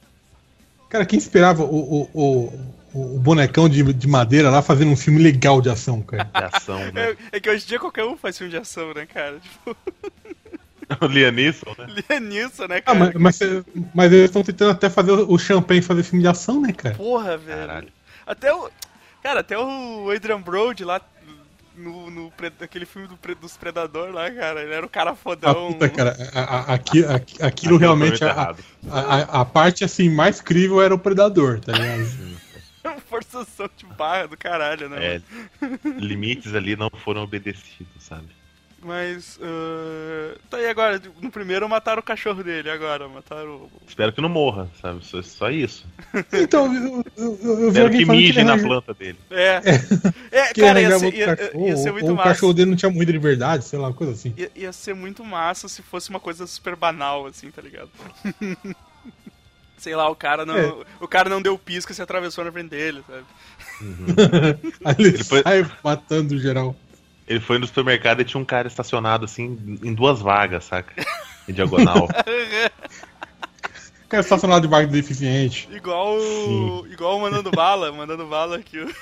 Cara, 0.91 1.05
quem 1.05 1.17
esperava 1.17 1.63
o, 1.63 2.09
o, 2.13 2.53
o, 2.93 3.15
o 3.15 3.19
bonecão 3.19 3.67
de, 3.69 3.81
de 3.93 4.07
madeira 4.07 4.49
lá 4.51 4.61
fazendo 4.61 4.91
um 4.91 4.95
filme 4.97 5.19
legal 5.23 5.61
de 5.61 5.69
ação, 5.69 6.01
cara? 6.01 6.25
De 6.25 6.43
ação, 6.55 6.77
né? 6.91 7.11
É, 7.31 7.37
é 7.37 7.39
que 7.39 7.49
hoje 7.49 7.63
em 7.63 7.67
dia 7.69 7.79
qualquer 7.79 8.03
um 8.05 8.15
faz 8.17 8.37
filme 8.37 8.51
de 8.51 8.57
ação, 8.57 8.93
né, 8.93 9.05
cara? 9.05 9.39
Tipo, 9.39 9.75
O 11.01 11.05
Liam 11.07 11.31
Neeson, 11.31 11.73
né? 11.77 11.87
lia 12.09 12.19
nisso, 12.19 12.67
né, 12.67 12.77
Ah, 12.77 12.81
cara? 12.81 12.99
mas, 12.99 13.13
mas, 13.13 13.35
cê- 13.37 13.63
mas 13.95 14.11
eles 14.11 14.25
estão 14.25 14.43
tentando 14.43 14.71
até 14.71 14.89
fazer 14.89 15.11
o 15.11 15.37
Champagne 15.37 15.81
fazer 15.81 16.03
filme 16.03 16.21
de 16.21 16.27
ação, 16.27 16.59
né, 16.61 16.73
cara? 16.73 16.95
Porra, 16.95 17.37
velho. 17.37 17.59
Caralho. 17.59 17.87
Até 18.27 18.53
o. 18.53 18.69
Cara, 19.23 19.39
até 19.39 19.57
o 19.57 20.09
Adrian 20.13 20.41
Brody 20.41 20.83
lá 20.83 20.99
no, 21.81 22.09
no 22.11 22.33
aquele 22.61 22.85
filme 22.85 23.07
do, 23.07 23.17
dos 23.35 23.57
Predador 23.57 24.11
lá, 24.11 24.29
cara. 24.31 24.61
Ele 24.61 24.73
era 24.73 24.85
o 24.85 24.89
cara 24.89 25.11
Ah, 25.11 25.15
fodão. 25.15 25.73
puta, 25.73 25.89
cara, 25.89 26.15
a- 26.33 26.39
a- 26.71 26.73
aqui, 26.73 27.03
aqui- 27.05 27.43
aquilo 27.43 27.77
realmente. 27.77 28.19
foi 28.19 28.27
A, 28.27 28.31
errado. 28.31 28.63
a, 28.89 28.99
a- 28.99 29.41
a 29.41 29.45
parte 29.45 29.83
assim 29.83 30.09
mais 30.09 30.39
crível 30.39 30.81
era 30.81 30.93
o 30.93 30.99
Predador, 30.99 31.59
tá 31.59 31.71
ligado? 31.73 32.41
Forçação 33.07 33.69
de 33.77 33.85
barra 33.85 34.27
do 34.27 34.37
caralho, 34.37 34.87
né? 34.89 35.15
É, 35.17 35.21
limites 35.99 36.55
ali 36.55 36.75
não 36.75 36.89
foram 37.03 37.21
obedecidos, 37.23 37.87
sabe? 37.99 38.27
Mas. 38.83 39.39
ah, 39.41 40.35
tá 40.49 40.57
aí 40.57 40.67
agora. 40.67 40.99
No 41.21 41.29
primeiro 41.29 41.69
mataram 41.69 41.99
o 41.99 42.03
cachorro 42.03 42.43
dele, 42.43 42.69
agora 42.69 43.07
mataram 43.07 43.51
o. 43.55 43.71
Espero 43.87 44.11
que 44.11 44.19
não 44.21 44.29
morra, 44.29 44.67
sabe? 44.81 45.05
Só, 45.05 45.21
só 45.21 45.51
isso. 45.51 45.85
Então, 46.33 46.65
eu, 46.73 47.05
eu, 47.15 47.39
eu 47.43 47.57
vi 47.57 47.67
Espero 47.67 47.85
alguém 47.85 47.99
que 47.99 48.05
falando 48.05 48.21
que 48.21 48.27
mijem 48.27 48.43
na 48.43 48.57
planta 48.57 48.93
dele. 48.93 49.19
É. 49.29 49.61
É, 50.33 50.53
que 50.53 50.61
ele 50.61 50.67
cara, 50.67 50.81
ia 50.81 50.97
ser, 50.99 51.13
ia, 51.13 51.35
cachorro, 51.35 51.67
ia 51.67 51.77
ser 51.77 51.91
muito 51.91 52.05
ou 52.05 52.11
o 52.13 52.15
massa. 52.15 52.29
cachorro 52.29 52.53
dele 52.53 52.69
não 52.71 52.77
tinha 52.77 52.89
morrido 52.89 53.11
de 53.11 53.17
verdade, 53.17 53.65
sei 53.65 53.77
lá, 53.77 53.89
uma 53.89 53.93
coisa 53.93 54.13
assim. 54.13 54.33
Ia, 54.37 54.49
ia 54.55 54.71
ser 54.73 54.95
muito 54.95 55.23
massa 55.25 55.67
se 55.67 55.81
fosse 55.81 56.09
uma 56.09 56.19
coisa 56.21 56.47
super 56.47 56.75
banal, 56.75 57.25
assim, 57.27 57.51
tá 57.51 57.61
ligado? 57.61 57.89
Sei 59.77 59.95
lá, 59.95 60.07
o 60.09 60.15
cara 60.15 60.45
não, 60.45 60.55
É. 60.57 60.73
o 60.99 61.07
cara 61.07 61.27
não 61.27 61.41
deu 61.41 61.57
pisca 61.57 61.91
e 61.91 61.95
se 61.95 62.01
atravessou 62.03 62.45
na 62.45 62.51
frente 62.51 62.69
dele, 62.69 63.03
sabe? 63.07 63.25
Aí 64.85 64.95
ele, 64.99 65.23
foi- 65.23 65.41
sai 65.41 65.69
matando 65.83 66.37
geral. 66.39 66.75
Ele 67.31 67.39
foi 67.39 67.57
no 67.57 67.65
supermercado 67.65 68.21
e 68.21 68.25
tinha 68.25 68.41
um 68.41 68.45
cara 68.45 68.67
estacionado 68.67 69.23
assim 69.23 69.79
em 69.81 69.93
duas 69.93 70.19
vagas, 70.19 70.65
saca? 70.65 70.93
Em 71.47 71.53
diagonal. 71.53 72.03
O 72.03 72.07
cara 74.09 74.21
estacionado 74.21 74.63
de 74.63 74.67
vaga 74.67 74.85
do 74.85 74.91
deficiente. 74.91 75.69
Igual 75.71 76.17
o. 76.17 76.85
Igual 76.91 77.17
o 77.17 77.21
mandando 77.21 77.49
bala, 77.49 77.89
mandando 77.93 78.25
bala 78.25 78.59
que 78.59 78.79
o. 78.79 78.87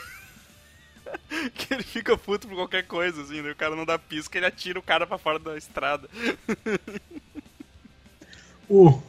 que 1.56 1.74
ele 1.74 1.82
fica 1.82 2.16
puto 2.16 2.48
por 2.48 2.56
qualquer 2.56 2.84
coisa, 2.84 3.24
assim, 3.24 3.42
né? 3.42 3.50
O 3.50 3.56
cara 3.56 3.76
não 3.76 3.84
dá 3.84 3.98
pisca, 3.98 4.38
ele 4.38 4.46
atira 4.46 4.78
o 4.78 4.84
cara 4.84 5.08
pra 5.08 5.18
fora 5.18 5.40
da 5.40 5.58
estrada. 5.58 6.08
O... 8.72 9.02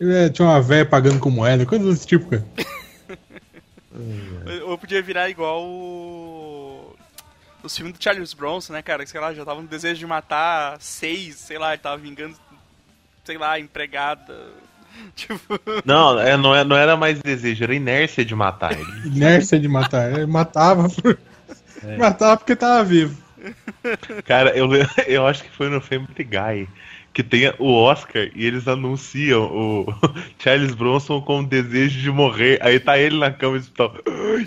Ele 0.00 0.14
é, 0.14 0.30
tinha 0.30 0.48
uma 0.48 0.62
véia 0.62 0.86
pagando 0.86 1.20
com 1.20 1.28
moeda, 1.28 1.66
coisa 1.66 1.84
desse 1.84 2.06
tipo, 2.06 2.30
cara. 2.30 2.46
Ou 4.64 4.78
podia 4.78 5.02
virar 5.02 5.28
igual 5.28 5.62
o. 5.62 6.39
Os 7.62 7.76
filmes 7.76 7.96
do 7.96 8.02
Charles 8.02 8.32
Bronson, 8.32 8.72
né, 8.72 8.82
cara? 8.82 9.04
Que, 9.04 9.10
sei 9.10 9.20
lá, 9.20 9.34
já 9.34 9.44
tava 9.44 9.60
no 9.60 9.68
desejo 9.68 9.98
de 9.98 10.06
matar 10.06 10.80
seis, 10.80 11.36
sei 11.36 11.58
lá, 11.58 11.72
ele 11.72 11.82
tava 11.82 11.96
vingando, 11.96 12.36
sei 13.24 13.36
lá, 13.36 13.58
empregada. 13.58 14.48
Tipo. 15.14 15.60
Não, 15.84 16.18
é, 16.18 16.36
não, 16.36 16.54
é, 16.54 16.64
não 16.64 16.76
era 16.76 16.96
mais 16.96 17.20
desejo, 17.20 17.64
era 17.64 17.74
inércia 17.74 18.24
de 18.24 18.34
matar 18.34 18.72
ele. 18.72 18.90
Inércia 19.16 19.58
de 19.58 19.68
matar. 19.68 20.12
Ele 20.12 20.26
matava 20.26 20.88
por... 20.88 21.18
É. 21.82 21.96
Matava 21.96 22.36
porque 22.36 22.54
tava 22.54 22.84
vivo. 22.84 23.16
Cara, 24.26 24.50
eu, 24.50 24.68
eu 25.06 25.26
acho 25.26 25.42
que 25.42 25.48
foi 25.48 25.70
no 25.70 25.80
Family 25.80 26.24
Guy 26.24 26.68
que 27.12 27.22
tem 27.22 27.52
o 27.58 27.72
Oscar 27.72 28.30
e 28.34 28.46
eles 28.46 28.68
anunciam 28.68 29.42
o 29.44 29.86
Charles 30.38 30.74
Bronson 30.74 31.20
com 31.20 31.42
desejo 31.42 32.00
de 32.00 32.10
morrer. 32.10 32.58
Aí 32.62 32.78
tá 32.78 32.98
ele 32.98 33.18
na 33.18 33.32
cama 33.32 33.58
e 33.58 33.62
tal. 33.62 33.94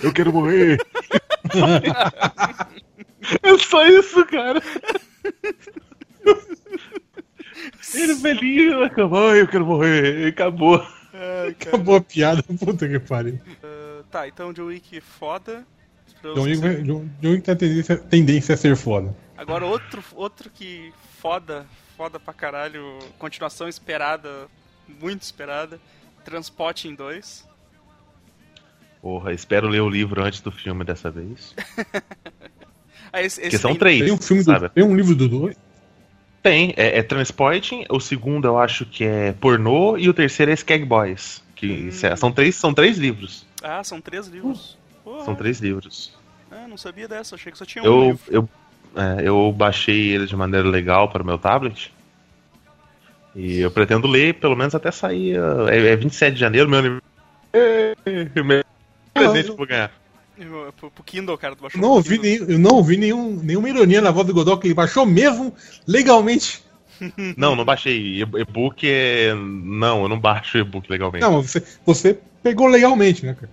Eu 0.01 0.13
quero 0.13 0.31
morrer. 0.31 0.79
É 3.41 3.57
só 3.57 3.85
isso, 3.87 4.25
cara. 4.25 4.61
Ele 7.93 8.13
velhinho 8.15 8.79
na 8.79 8.89
cama, 8.89 9.31
"Ai, 9.31 9.41
eu 9.41 9.47
quero 9.47 9.65
morrer. 9.65 10.27
Acabou. 10.27 10.85
Acabou 11.49 11.95
a 11.97 12.01
piada, 12.01 12.41
puta 12.43 12.87
que 12.87 12.99
pariu. 12.99 13.39
Ah, 13.63 14.03
tá, 14.09 14.27
então 14.27 14.51
John 14.51 14.65
Wick 14.65 14.99
foda. 15.01 15.65
Esperamos 16.07 16.39
John 16.39 16.67
Wick, 16.67 16.83
John, 16.83 17.09
John 17.21 17.29
Wick 17.31 17.43
tem 17.43 17.55
tendência, 17.55 17.97
tendência 17.97 18.55
a 18.55 18.57
ser 18.57 18.75
foda. 18.75 19.15
Agora 19.37 19.65
outro, 19.65 20.03
outro 20.15 20.49
que 20.49 20.91
foda, 21.19 21.65
foda 21.95 22.19
pra 22.19 22.33
caralho, 22.33 22.97
continuação 23.19 23.67
esperada, 23.67 24.47
muito 24.87 25.21
esperada, 25.21 25.79
Transporting 26.25 26.95
2. 26.95 27.47
Porra, 29.01 29.33
espero 29.33 29.67
ler 29.67 29.81
o 29.81 29.89
livro 29.89 30.23
antes 30.23 30.39
do 30.41 30.49
filme 30.51 30.83
dessa 30.85 31.11
vez. 31.11 31.53
Ah, 33.13 33.21
esse, 33.21 33.39
esse 33.39 33.51
Porque 33.51 33.57
são 33.59 33.75
três. 33.75 34.01
Tem 34.03 34.11
um 34.11 34.17
filme 34.17 34.43
sabe? 34.43 34.67
do, 34.67 34.69
Tem 34.73 34.83
um 34.83 34.95
livro 34.95 35.13
do 35.15 35.29
dois? 35.29 35.55
Tem, 36.41 36.73
é, 36.75 36.97
é 36.97 37.03
Transporting, 37.03 37.85
o 37.89 37.99
segundo 37.99 38.45
eu 38.47 38.57
acho 38.59 38.85
que 38.85 39.03
é 39.05 39.31
Pornô 39.33 39.97
e 39.97 40.09
o 40.09 40.13
terceiro 40.13 40.51
é 40.51 40.55
Skag 40.55 40.83
Boys. 40.83 41.41
Que 41.55 41.87
Hum. 41.89 42.17
são, 42.17 42.31
três, 42.31 42.55
são 42.55 42.73
três 42.73 42.97
livros. 42.97 43.45
Ah, 43.61 43.81
são 43.83 44.01
três 44.01 44.27
livros. 44.27 44.77
Porra, 45.03 45.23
São 45.23 45.35
três 45.35 45.59
livros. 45.59 46.11
Ah, 46.51 46.65
não 46.67 46.75
sabia 46.75 47.07
dessa, 47.07 47.35
achei 47.35 47.51
que 47.51 47.57
só 47.57 47.65
tinha 47.65 47.83
um 47.83 47.85
Eu, 47.87 48.01
livro. 48.07 48.19
eu, 48.29 48.49
é, 48.95 49.27
eu 49.27 49.51
baixei 49.55 50.09
ele 50.09 50.25
de 50.25 50.35
maneira 50.35 50.67
legal 50.67 51.07
para 51.09 51.21
o 51.23 51.25
meu 51.25 51.37
tablet. 51.37 51.93
E 53.35 53.59
eu 53.59 53.71
pretendo 53.71 54.07
ler 54.07 54.33
pelo 54.35 54.55
menos 54.55 54.75
até 54.75 54.91
sair. 54.91 55.37
É, 55.69 55.91
é 55.91 55.95
27 55.95 56.33
de 56.33 56.39
janeiro, 56.39 56.69
meu 56.69 56.79
aniversário. 56.79 57.07
É, 57.53 57.95
meu 58.43 58.63
presente 59.13 59.45
que 59.45 59.51
eu 59.51 59.55
vou 59.57 59.67
ganhar. 59.67 59.91
Eu- 60.37 60.73
Pro, 60.77 60.89
pro 60.91 61.03
Kindle, 61.03 61.37
cara, 61.37 61.55
tu 61.55 61.61
baixou 61.61 61.79
Não 61.81 61.89
ouvi, 61.89 62.19
eu 62.47 62.57
não 62.59 62.71
ouvi 62.77 62.97
nenhum, 62.97 63.35
nenhuma 63.41 63.69
ironia 63.69 64.01
na 64.01 64.11
voz 64.11 64.25
do 64.25 64.33
Godot 64.33 64.59
que 64.59 64.67
ele 64.67 64.73
baixou 64.73 65.05
mesmo 65.05 65.53
legalmente. 65.87 66.63
Não, 67.35 67.55
não 67.55 67.65
baixei. 67.65 68.21
E-book 68.21 68.87
é. 68.87 69.33
Não, 69.33 70.03
eu 70.03 70.07
não 70.09 70.17
baixo 70.19 70.57
e-book 70.59 70.89
legalmente. 70.89 71.21
Não, 71.23 71.33
mas 71.37 71.51
você, 71.51 71.63
você 71.85 72.19
pegou 72.41 72.67
legalmente, 72.67 73.25
né, 73.25 73.33
cara? 73.33 73.49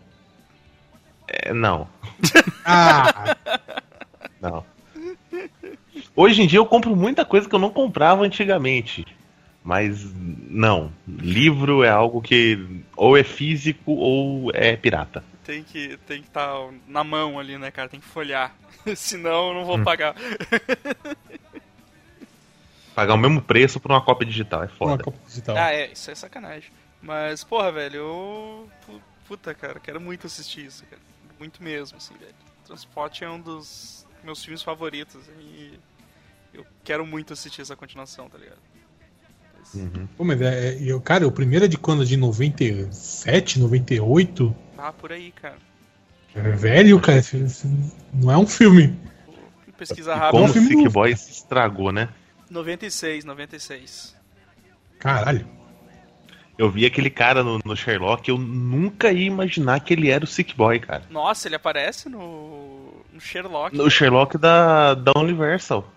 É, 1.26 1.52
não, 1.52 1.88
Ah, 2.64 3.36
não. 4.40 4.64
Hoje 6.14 6.42
em 6.42 6.46
dia 6.46 6.58
eu 6.58 6.66
compro 6.66 6.94
muita 6.94 7.24
coisa 7.24 7.48
que 7.48 7.54
eu 7.54 7.58
não 7.58 7.70
comprava 7.70 8.22
antigamente. 8.24 9.06
Mas 9.64 10.06
não. 10.48 10.92
Livro 11.08 11.82
é 11.82 11.88
algo 11.90 12.20
que 12.20 12.58
ou 12.96 13.16
é 13.16 13.22
físico 13.24 13.92
ou 13.92 14.50
é 14.54 14.76
pirata. 14.76 15.24
Tem 15.50 15.64
que 15.64 15.96
tem 16.06 16.22
que 16.22 16.28
estar 16.28 16.54
na 16.86 17.02
mão 17.02 17.36
ali, 17.36 17.58
né, 17.58 17.72
cara? 17.72 17.88
Tem 17.88 17.98
que 17.98 18.06
folhar. 18.06 18.54
Senão 18.94 19.48
eu 19.48 19.54
não 19.54 19.62
Hum. 19.62 19.66
vou 19.66 19.82
pagar. 19.82 20.14
Pagar 22.94 23.14
o 23.14 23.18
mesmo 23.18 23.40
preço 23.42 23.80
por 23.80 23.90
uma 23.90 24.00
cópia 24.04 24.26
digital 24.26 24.62
é 24.62 24.66
uma 24.66 24.72
foda. 24.76 25.02
copa 25.04 25.18
digital. 25.26 25.56
Ah, 25.56 25.72
é, 25.72 25.92
isso 25.92 26.10
é 26.10 26.14
sacanagem. 26.14 26.70
Mas, 27.02 27.42
porra, 27.44 27.72
velho, 27.72 27.96
eu. 27.96 28.70
pu- 28.86 29.00
Puta, 29.26 29.54
cara, 29.54 29.78
quero 29.78 30.00
muito 30.00 30.26
assistir 30.26 30.66
isso, 30.66 30.84
cara. 30.86 31.00
Muito 31.38 31.62
mesmo, 31.62 31.96
assim, 31.98 32.14
velho. 32.14 32.34
Transporte 32.66 33.24
é 33.24 33.30
um 33.30 33.40
dos 33.40 34.04
meus 34.24 34.42
filmes 34.44 34.60
favoritos 34.62 35.28
e 35.40 35.78
eu 36.52 36.66
quero 36.84 37.06
muito 37.06 37.32
assistir 37.32 37.62
essa 37.62 37.74
continuação, 37.76 38.28
tá 38.28 38.36
ligado? 38.38 38.58
Mas- 39.74 39.82
Uhum. 39.82 40.06
Pô, 40.16 40.24
mas 40.24 40.40
é, 40.40 40.68
é- 40.74 40.78
eu, 40.82 41.00
cara, 41.00 41.26
o 41.26 41.32
primeiro 41.32 41.64
é 41.64 41.68
de 41.68 41.76
quando? 41.78 42.04
De 42.04 42.16
97, 42.16 43.58
98? 43.60 44.54
Ah, 44.76 44.92
por 44.92 45.12
aí, 45.12 45.32
cara. 45.32 45.56
É 46.34 46.40
velho, 46.50 47.00
cara. 47.00 47.20
não 48.12 48.30
é 48.30 48.36
um 48.38 48.46
filme. 48.46 48.98
Pesquisa 49.76 50.14
rápida. 50.14 50.30
como 50.32 50.44
um 50.44 50.50
o 50.50 50.52
filme 50.52 50.68
Sick 50.68 50.78
novo. 50.78 50.90
Boy 50.90 51.16
se 51.16 51.30
estragou, 51.32 51.90
né? 51.92 52.08
96, 52.50 53.24
96. 53.24 54.14
Caralho. 54.98 55.46
Eu 56.58 56.70
vi 56.70 56.84
aquele 56.84 57.08
cara 57.08 57.42
no, 57.42 57.58
no 57.64 57.74
Sherlock, 57.74 58.28
eu 58.28 58.36
nunca 58.36 59.10
ia 59.10 59.26
imaginar 59.26 59.80
que 59.80 59.94
ele 59.94 60.10
era 60.10 60.22
o 60.22 60.26
Sick 60.26 60.54
Boy, 60.54 60.78
cara. 60.80 61.04
Nossa, 61.08 61.48
ele 61.48 61.56
aparece 61.56 62.08
no. 62.10 62.92
no 63.12 63.18
Sherlock. 63.20 63.74
No 63.76 63.90
Sherlock 63.90 64.36
da, 64.36 64.92
da 64.94 65.12
Universal. 65.16 65.90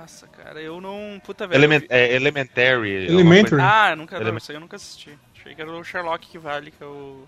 Nossa, 0.00 0.26
cara, 0.26 0.60
eu 0.60 0.80
não. 0.80 1.20
Puta, 1.24 1.46
velho. 1.46 1.58
Element, 1.58 1.80
vi- 1.80 1.86
é, 1.90 2.14
Elementary. 2.14 3.06
Elementary. 3.06 3.60
Ah, 3.62 3.94
nunca. 3.96 4.18
Não, 4.18 4.36
isso 4.36 4.50
aí 4.50 4.56
eu 4.56 4.60
nunca 4.60 4.76
assisti. 4.76 5.16
Achei 5.38 5.54
que 5.54 5.60
era 5.62 5.70
o 5.70 5.84
Sherlock 5.84 6.26
que 6.28 6.38
vale, 6.38 6.70
que 6.70 6.82
é 6.82 6.86
o. 6.86 7.24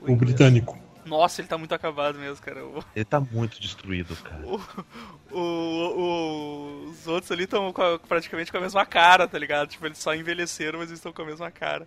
O 0.00 0.16
britânico. 0.16 0.78
Nossa, 1.06 1.40
ele 1.40 1.48
tá 1.48 1.56
muito 1.56 1.74
acabado 1.74 2.18
mesmo, 2.18 2.44
cara. 2.44 2.64
O, 2.64 2.84
Ele 2.94 3.04
tá 3.04 3.18
muito 3.20 3.60
destruído, 3.60 4.14
cara. 4.16 4.42
o- 5.30 5.40
o- 5.40 6.84
os 6.90 7.06
outros 7.06 7.30
ali 7.32 7.44
estão 7.44 7.72
praticamente 8.06 8.50
com 8.52 8.58
a 8.58 8.60
mesma 8.60 8.84
cara, 8.84 9.26
tá 9.26 9.38
ligado? 9.38 9.68
Tipo, 9.68 9.86
eles 9.86 9.98
só 9.98 10.14
envelheceram, 10.14 10.78
mas 10.78 10.88
eles 10.88 10.98
estão 10.98 11.12
com 11.12 11.22
a 11.22 11.26
mesma 11.26 11.50
cara. 11.50 11.86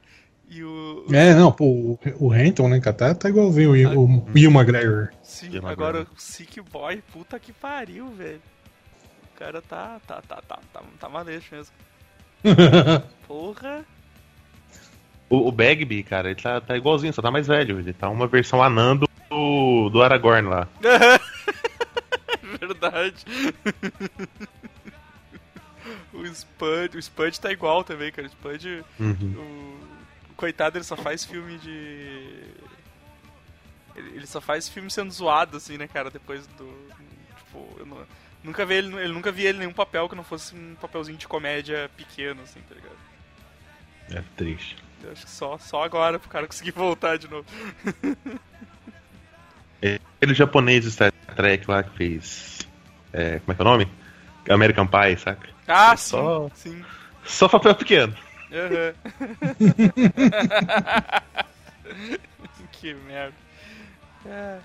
E 0.49 0.63
o. 0.63 1.05
É, 1.11 1.33
não, 1.33 1.51
pô, 1.51 1.65
o, 1.65 1.99
o 2.19 2.27
Renton, 2.27 2.67
né, 2.67 2.79
cara, 2.79 2.95
tá, 2.95 3.15
tá 3.15 3.29
igualzinho 3.29 3.71
o, 3.71 3.77
Ian- 3.77 3.97
o 3.97 4.25
Ian 4.35 4.51
McGregor. 4.51 5.09
Sim, 5.21 5.57
agora 5.65 6.01
o 6.03 6.07
Sick 6.19 6.59
Boy, 6.61 7.01
puta 7.13 7.39
que 7.39 7.53
pariu, 7.53 8.09
velho. 8.11 8.41
O 9.33 9.39
cara 9.39 9.61
tá. 9.61 9.99
tá, 10.05 10.21
tá, 10.21 10.41
tá, 10.41 10.59
tá, 10.71 10.81
tá 10.99 11.09
maleixo 11.09 11.55
mesmo. 11.55 11.73
Porra. 13.27 13.83
O, 15.29 15.47
o 15.47 15.51
Bagby, 15.51 16.03
cara, 16.03 16.29
ele 16.31 16.41
tá, 16.41 16.59
tá 16.61 16.75
igualzinho, 16.77 17.13
só 17.13 17.21
tá 17.21 17.31
mais 17.31 17.47
velho. 17.47 17.79
Ele 17.79 17.93
tá 17.93 18.09
uma 18.09 18.27
versão 18.27 18.61
anando 18.61 19.07
do, 19.29 19.89
do 19.89 20.03
Aragorn 20.03 20.47
lá. 20.47 20.67
Verdade. 22.59 23.23
o 26.13 26.25
Spud, 26.27 26.95
o 26.95 26.99
Spud 27.01 27.39
tá 27.39 27.51
igual 27.51 27.83
também, 27.83 28.11
cara. 28.11 28.27
O 28.27 28.31
Spud, 28.31 28.83
Uhum. 28.99 29.33
o, 29.35 30.31
o 30.31 30.35
coitado, 30.35 30.77
ele 30.77 30.83
só 30.85 30.95
faz 30.95 31.25
filme 31.25 31.57
de. 31.57 32.43
Ele, 33.95 34.25
só 34.25 34.41
faz 34.41 34.67
filme 34.67 34.89
sendo 34.89 35.11
zoado, 35.11 35.57
assim, 35.57 35.77
né, 35.77 35.87
cara? 35.87 36.09
Depois 36.09 36.47
do. 36.47 36.65
Tipo, 37.37 37.75
eu 37.79 37.85
nu- 37.85 38.07
nunca 38.43 38.65
vi 38.65 38.75
ele, 38.75 38.95
ele 38.97 39.13
nunca 39.13 39.31
vi 39.31 39.45
ele 39.45 39.57
em 39.57 39.59
nenhum 39.61 39.73
papel 39.73 40.07
que 40.09 40.15
não 40.15 40.23
fosse 40.23 40.55
um 40.55 40.75
papelzinho 40.75 41.17
de 41.17 41.27
comédia 41.27 41.89
pequeno, 41.97 42.41
assim, 42.43 42.59
tá 42.67 42.75
ligado? 42.75 42.97
É 44.11 44.23
triste. 44.35 44.75
Eu 45.03 45.11
acho 45.11 45.25
que 45.25 45.31
só, 45.31 45.57
só 45.57 45.83
agora 45.83 46.17
pro 46.19 46.29
cara 46.29 46.47
conseguir 46.47 46.71
voltar 46.77 47.17
de 47.17 47.27
novo. 47.27 47.45
Aquele 50.17 50.33
japonês 50.33 50.85
do 50.85 50.91
Star 50.91 51.11
Trek 51.35 51.69
lá 51.69 51.83
que 51.83 51.95
fez. 51.97 52.59
é, 53.11 53.39
como 53.39 53.51
é 53.51 53.55
que 53.55 53.61
é 53.61 53.65
o 53.65 53.67
nome? 53.67 53.87
American 54.49 54.87
Pie, 54.87 55.17
saca? 55.17 55.49
Ah, 55.67 55.95
sim, 55.97 56.11
Só- 56.11 56.49
sim. 56.55 56.85
Só 57.25 57.47
papel 57.47 57.75
pequeno. 57.75 58.15
Aham. 58.51 58.93
que 62.71 62.93
merda. 62.93 63.33
É. 64.25 64.59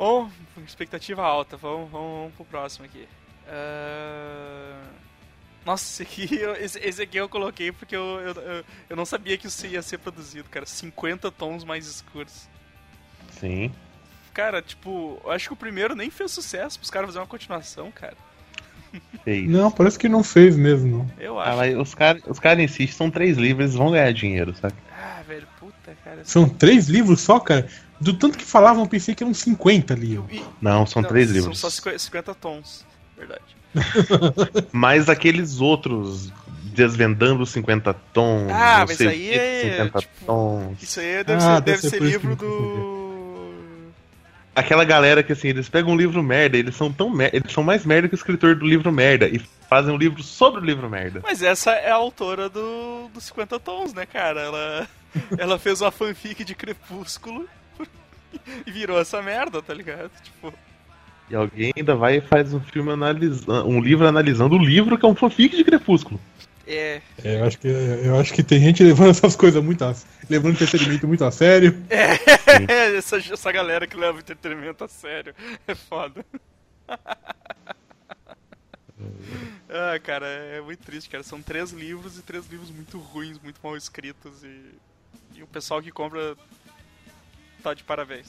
Bom, 0.00 0.30
expectativa 0.66 1.22
alta. 1.22 1.58
Vamos, 1.58 1.90
vamos, 1.90 2.10
vamos 2.20 2.34
pro 2.34 2.44
próximo 2.46 2.86
aqui. 2.86 3.06
Ah, 3.46 4.80
Nossa, 5.66 5.84
esse 5.84 6.02
aqui, 6.02 6.34
eu- 6.40 6.54
esse, 6.56 6.78
esse 6.78 7.02
aqui 7.02 7.18
eu 7.18 7.28
coloquei 7.28 7.70
porque 7.70 7.94
eu, 7.94 8.18
eu, 8.20 8.64
eu, 8.88 8.96
não 8.96 9.04
sabia 9.04 9.36
que 9.36 9.46
isso 9.46 9.66
ia 9.66 9.82
ser 9.82 9.98
produzido, 9.98 10.48
cara. 10.48 10.64
50 10.64 11.30
tons 11.30 11.64
mais 11.64 11.86
escuros. 11.86 12.48
Sim. 13.32 13.70
Cara, 14.32 14.62
tipo, 14.62 15.20
eu 15.22 15.30
acho 15.32 15.48
que 15.48 15.52
o 15.52 15.56
primeiro 15.56 15.94
nem 15.94 16.08
fez 16.08 16.30
sucesso 16.30 16.78
pros 16.78 16.90
caras 16.90 17.08
fazerem 17.08 17.22
uma 17.24 17.28
continuação, 17.28 17.90
cara. 17.90 18.16
Fez. 19.22 19.44
Não, 19.50 19.70
parece 19.70 19.98
que 19.98 20.08
não 20.08 20.24
fez 20.24 20.56
mesmo, 20.56 20.98
não. 20.98 21.10
Eu 21.22 21.38
Ah, 21.38 21.48
acho. 21.50 21.56
mas 21.58 21.76
os 21.76 21.94
caras 21.94 22.22
os 22.26 22.40
cara 22.40 22.62
insistem, 22.62 22.96
são 22.96 23.10
três 23.10 23.36
livros, 23.36 23.66
eles 23.66 23.74
vão 23.76 23.90
ganhar 23.92 24.10
dinheiro, 24.12 24.54
sabe? 24.56 24.74
Ah, 24.90 25.22
velho, 25.28 25.46
puta, 25.60 25.94
cara. 26.02 26.24
São 26.24 26.48
três 26.48 26.88
livros 26.88 27.20
só, 27.20 27.38
cara. 27.38 27.68
Do 28.00 28.14
tanto 28.14 28.38
que 28.38 28.44
falavam, 28.44 28.82
eu 28.84 28.88
pensei 28.88 29.14
que 29.14 29.22
eram 29.22 29.34
50 29.34 29.94
livros. 29.94 30.32
E- 30.32 30.42
Não, 30.60 30.86
são 30.86 31.02
não, 31.02 31.08
três 31.08 31.28
são 31.28 31.36
livros. 31.36 31.58
só 31.58 31.68
50, 31.68 31.98
50 31.98 32.34
tons, 32.34 32.86
verdade. 33.16 33.42
Mas 34.72 35.08
aqueles 35.08 35.60
outros 35.60 36.32
desvendando 36.72 37.42
os 37.42 37.50
50 37.50 37.92
tons. 38.12 38.50
Ah, 38.52 38.84
mas 38.88 39.00
aí 39.00 39.30
é, 39.32 39.76
50 39.84 39.98
tipo, 40.00 40.24
tons. 40.24 40.82
Isso 40.82 40.98
aí 41.00 41.22
deve 41.24 41.42
Ah, 41.42 41.56
ser, 41.56 41.60
deve 41.62 41.78
ser 41.90 42.02
livro 42.02 42.34
do. 42.36 43.00
Aquela 44.54 44.84
galera 44.84 45.22
que 45.22 45.32
assim, 45.32 45.48
eles 45.48 45.68
pegam 45.68 45.92
um 45.92 45.96
livro 45.96 46.22
merda, 46.22 46.56
eles 46.56 46.74
são 46.74 46.92
tão 46.92 47.08
mer- 47.08 47.30
eles 47.32 47.52
são 47.52 47.62
mais 47.62 47.84
merda 47.86 48.08
que 48.08 48.14
o 48.14 48.16
escritor 48.16 48.56
do 48.56 48.66
livro 48.66 48.90
merda 48.90 49.28
e 49.28 49.38
fazem 49.68 49.94
um 49.94 49.96
livro 49.96 50.22
sobre 50.22 50.60
o 50.60 50.64
livro 50.64 50.88
merda. 50.90 51.20
Mas 51.22 51.40
essa 51.42 51.70
é 51.72 51.90
a 51.90 51.94
autora 51.94 52.48
do, 52.48 53.08
dos 53.14 53.24
50 53.24 53.60
tons, 53.60 53.94
né, 53.94 54.04
cara? 54.06 54.40
Ela, 54.40 54.88
ela 55.38 55.58
fez 55.58 55.80
uma 55.80 55.90
fanfic 55.92 56.44
de 56.44 56.54
Crepúsculo 56.54 57.48
e 58.66 58.70
virou 58.70 59.00
essa 59.00 59.22
merda, 59.22 59.62
tá 59.62 59.74
ligado? 59.74 60.10
Tipo, 60.22 60.52
E 61.30 61.34
alguém 61.34 61.72
ainda 61.76 61.94
vai 61.94 62.16
e 62.16 62.20
faz 62.20 62.52
um 62.52 62.60
filme 62.60 62.90
analisando, 62.90 63.68
um 63.68 63.80
livro 63.80 64.06
analisando 64.06 64.56
o 64.56 64.58
livro 64.58 64.98
que 64.98 65.04
é 65.04 65.08
um 65.08 65.14
fanfic 65.14 65.56
de 65.56 65.64
Crepúsculo. 65.64 66.20
é. 66.66 67.00
É, 67.22 67.40
eu 67.40 67.44
acho 67.44 67.58
que, 67.58 67.68
eu 67.68 68.18
acho 68.18 68.32
que 68.32 68.42
tem 68.42 68.60
gente 68.60 68.82
levando 68.82 69.10
essas 69.10 69.36
coisas 69.36 69.62
muito 69.62 69.84
a, 69.84 69.94
levando 70.28 70.54
entretenimento 70.54 71.06
muito 71.06 71.24
a 71.24 71.30
sério. 71.30 71.76
essa, 72.96 73.18
essa 73.18 73.52
galera 73.52 73.86
que 73.86 73.96
leva 73.96 74.16
o 74.16 74.20
entretenimento 74.20 74.84
a 74.84 74.88
sério 74.88 75.34
é 75.66 75.74
foda. 75.74 76.24
ah, 79.68 79.98
cara, 80.02 80.26
é 80.26 80.60
muito 80.60 80.84
triste, 80.84 81.08
cara. 81.08 81.22
São 81.22 81.40
três 81.40 81.70
livros 81.70 82.18
e 82.18 82.22
três 82.22 82.46
livros 82.48 82.70
muito 82.70 82.98
ruins, 82.98 83.38
muito 83.42 83.60
mal 83.62 83.76
escritos 83.76 84.42
e, 84.42 84.74
e 85.36 85.42
o 85.42 85.46
pessoal 85.46 85.82
que 85.82 85.90
compra 85.90 86.36
tá 87.60 87.74
de 87.74 87.82
parabéns. 87.84 88.26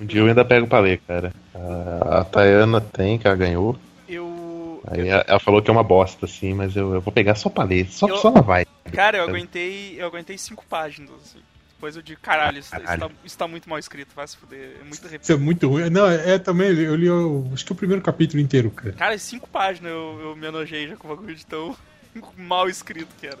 Um 0.00 0.06
dia 0.06 0.20
eu 0.20 0.26
ainda 0.26 0.44
pego 0.44 0.66
pra 0.66 0.80
ler, 0.80 1.00
cara. 1.06 1.32
A, 1.54 2.20
a 2.20 2.24
Tayana 2.24 2.80
tem, 2.80 3.18
que 3.18 3.26
ela 3.26 3.36
ganhou. 3.36 3.78
Eu. 4.08 4.82
Aí 4.88 5.08
ela, 5.08 5.24
ela 5.26 5.40
falou 5.40 5.62
que 5.62 5.70
é 5.70 5.72
uma 5.72 5.84
bosta, 5.84 6.26
assim, 6.26 6.52
mas 6.52 6.74
eu, 6.76 6.94
eu 6.94 7.00
vou 7.00 7.12
pegar 7.12 7.34
só 7.36 7.48
pra 7.48 7.64
ler. 7.64 7.86
Só, 7.88 8.08
Eu- 8.08 8.16
só 8.18 8.28
ela 8.28 8.42
vai. 8.42 8.66
Cara, 8.92 9.18
eu 9.18 9.24
aguentei. 9.24 9.94
Eu 9.98 10.06
aguentei 10.06 10.36
cinco 10.36 10.64
páginas, 10.68 11.10
assim. 11.24 11.38
Depois 11.76 11.96
eu 11.96 12.02
digo, 12.02 12.20
caralho, 12.20 12.58
isso, 12.58 12.74
isso, 12.74 12.84
Caralho. 12.84 13.00
tá, 13.08 13.10
isso 13.24 13.36
tá 13.38 13.46
muito 13.48 13.68
mal 13.68 13.78
escrito, 13.78 14.14
vai 14.16 14.26
se 14.26 14.36
fuder. 14.36 14.76
É 14.80 14.84
muito 14.84 15.02
repetido. 15.02 15.22
Isso 15.22 15.32
é 15.32 15.36
muito 15.36 15.68
ruim. 15.68 15.90
Não, 15.90 16.08
é, 16.08 16.32
é 16.34 16.38
também, 16.38 16.68
eu 16.68 16.96
li 16.96 17.10
o, 17.10 17.46
acho 17.52 17.64
que 17.64 17.72
o 17.72 17.74
primeiro 17.74 18.00
capítulo 18.02 18.40
inteiro, 18.40 18.70
cara. 18.70 18.92
Cara, 18.94 19.18
cinco 19.18 19.46
páginas 19.48 19.92
eu, 19.92 20.18
eu 20.22 20.36
me 20.36 20.46
enojei 20.46 20.88
já 20.88 20.96
com 20.96 21.06
o 21.06 21.14
bagulho 21.14 21.34
de 21.34 21.44
tão 21.44 21.76
mal 22.38 22.68
escrito 22.70 23.08
que 23.20 23.26
era. 23.26 23.38